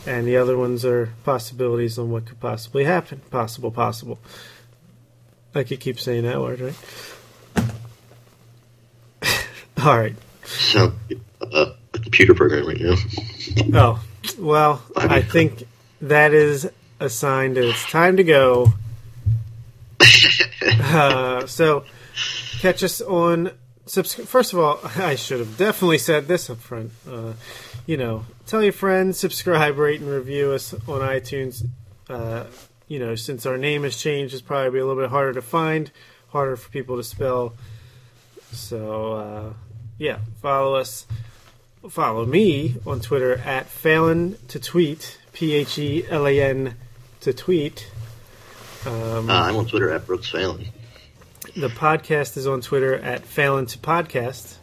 and 0.06 0.26
the 0.26 0.36
other 0.38 0.56
ones 0.56 0.84
are 0.84 1.10
possibilities 1.24 1.98
on 1.98 2.10
what 2.10 2.26
could 2.26 2.40
possibly 2.40 2.84
happen. 2.84 3.20
Possible, 3.30 3.70
possible. 3.70 4.18
I 5.54 5.62
could 5.62 5.80
keep 5.80 6.00
saying 6.00 6.24
that 6.24 6.40
word, 6.40 6.60
right? 6.60 6.74
All 9.82 9.98
right. 9.98 10.16
So, 10.44 10.92
uh, 11.52 11.72
a 11.92 11.98
computer 11.98 12.34
program 12.34 12.66
right 12.66 12.80
now. 12.80 12.96
Oh, 13.74 14.04
well, 14.38 14.82
I 14.96 15.20
think 15.22 15.64
that 16.00 16.32
is 16.32 16.68
a 17.00 17.08
sign 17.10 17.54
that 17.54 17.64
it's 17.68 17.90
time 17.90 18.16
to 18.16 18.24
go. 18.24 18.72
Uh, 20.80 21.46
so, 21.46 21.84
catch 22.60 22.82
us 22.82 23.00
on. 23.00 23.50
First 23.86 24.52
of 24.52 24.58
all, 24.58 24.80
I 24.96 25.14
should 25.14 25.40
have 25.40 25.56
definitely 25.56 25.98
said 25.98 26.26
this 26.26 26.48
up 26.48 26.58
front. 26.58 26.92
Uh, 27.08 27.34
you 27.86 27.96
know, 27.96 28.24
tell 28.46 28.62
your 28.62 28.72
friends, 28.72 29.18
subscribe, 29.18 29.78
rate, 29.78 30.00
and 30.00 30.08
review 30.08 30.52
us 30.52 30.72
on 30.72 31.00
iTunes. 31.00 31.66
Uh, 32.08 32.44
you 32.88 32.98
know, 32.98 33.14
since 33.14 33.46
our 33.46 33.58
name 33.58 33.82
has 33.82 33.96
changed, 33.96 34.32
it's 34.34 34.42
probably 34.42 34.78
a 34.78 34.86
little 34.86 35.02
bit 35.02 35.10
harder 35.10 35.34
to 35.34 35.42
find, 35.42 35.90
harder 36.28 36.56
for 36.56 36.70
people 36.70 36.96
to 36.96 37.04
spell. 37.04 37.54
So, 38.52 39.12
uh, 39.12 39.52
yeah, 39.98 40.18
follow 40.40 40.76
us 40.76 41.06
follow 41.88 42.24
me 42.24 42.76
on 42.86 43.00
Twitter 43.00 43.36
at 43.36 43.66
Phelan 43.66 44.38
to 44.48 44.58
tweet, 44.58 45.18
P 45.32 45.52
H 45.54 45.78
E 45.78 46.06
L 46.08 46.26
A 46.26 46.40
N 46.40 46.74
to 47.20 47.32
tweet. 47.32 47.90
Um, 48.86 49.28
Uh, 49.30 49.42
I'm 49.42 49.56
on 49.56 49.66
Twitter 49.66 49.90
at 49.90 50.06
Brooks 50.06 50.30
Fallon. 50.30 50.66
The 51.56 51.68
podcast 51.68 52.36
is 52.36 52.46
on 52.46 52.60
Twitter 52.60 52.96
at 52.96 53.24
Phelan 53.24 53.66
to 53.66 53.78
podcast. 53.78 54.56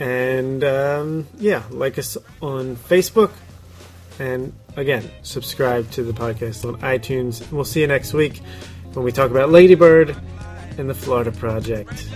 And 0.00 0.64
um, 0.64 1.26
yeah, 1.38 1.62
like 1.70 1.98
us 1.98 2.16
on 2.40 2.76
Facebook. 2.76 3.30
And 4.18 4.52
again, 4.76 5.10
subscribe 5.22 5.90
to 5.92 6.02
the 6.02 6.12
podcast 6.12 6.66
on 6.66 6.80
iTunes. 6.80 7.50
We'll 7.52 7.64
see 7.64 7.82
you 7.82 7.86
next 7.86 8.14
week 8.14 8.40
when 8.94 9.04
we 9.04 9.12
talk 9.12 9.30
about 9.30 9.50
Lady 9.50 9.74
Bird 9.74 10.16
and 10.78 10.88
the 10.88 10.94
Florida 10.94 11.30
Project. 11.30 12.08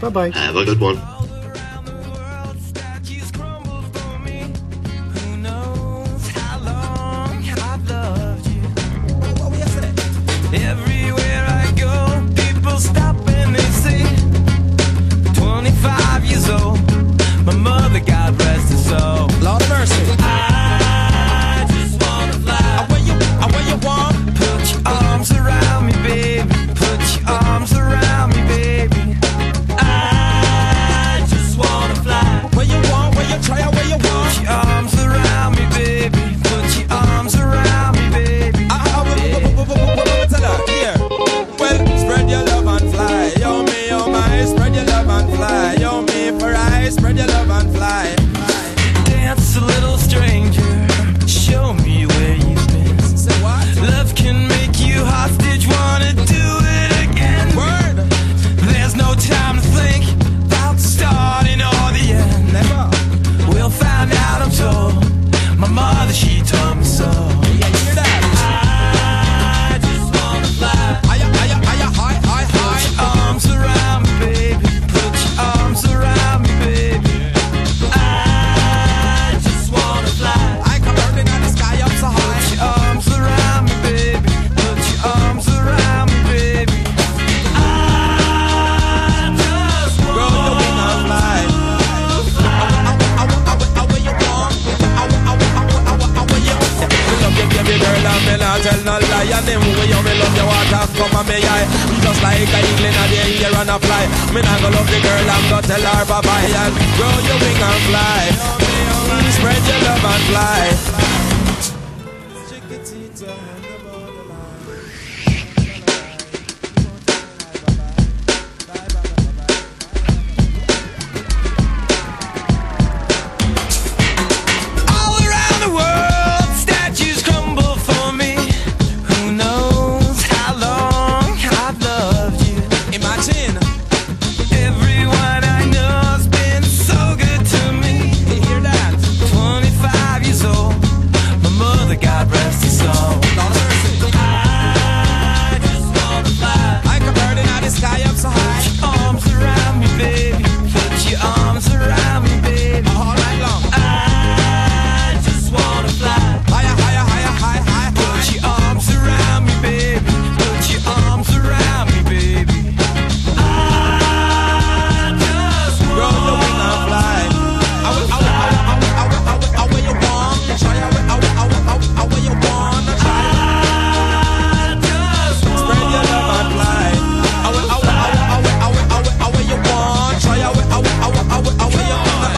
Bye 0.00 0.10
bye. 0.10 0.30
Have 0.30 0.56
a 0.56 0.64
good 0.64 0.80
one. 0.80 1.19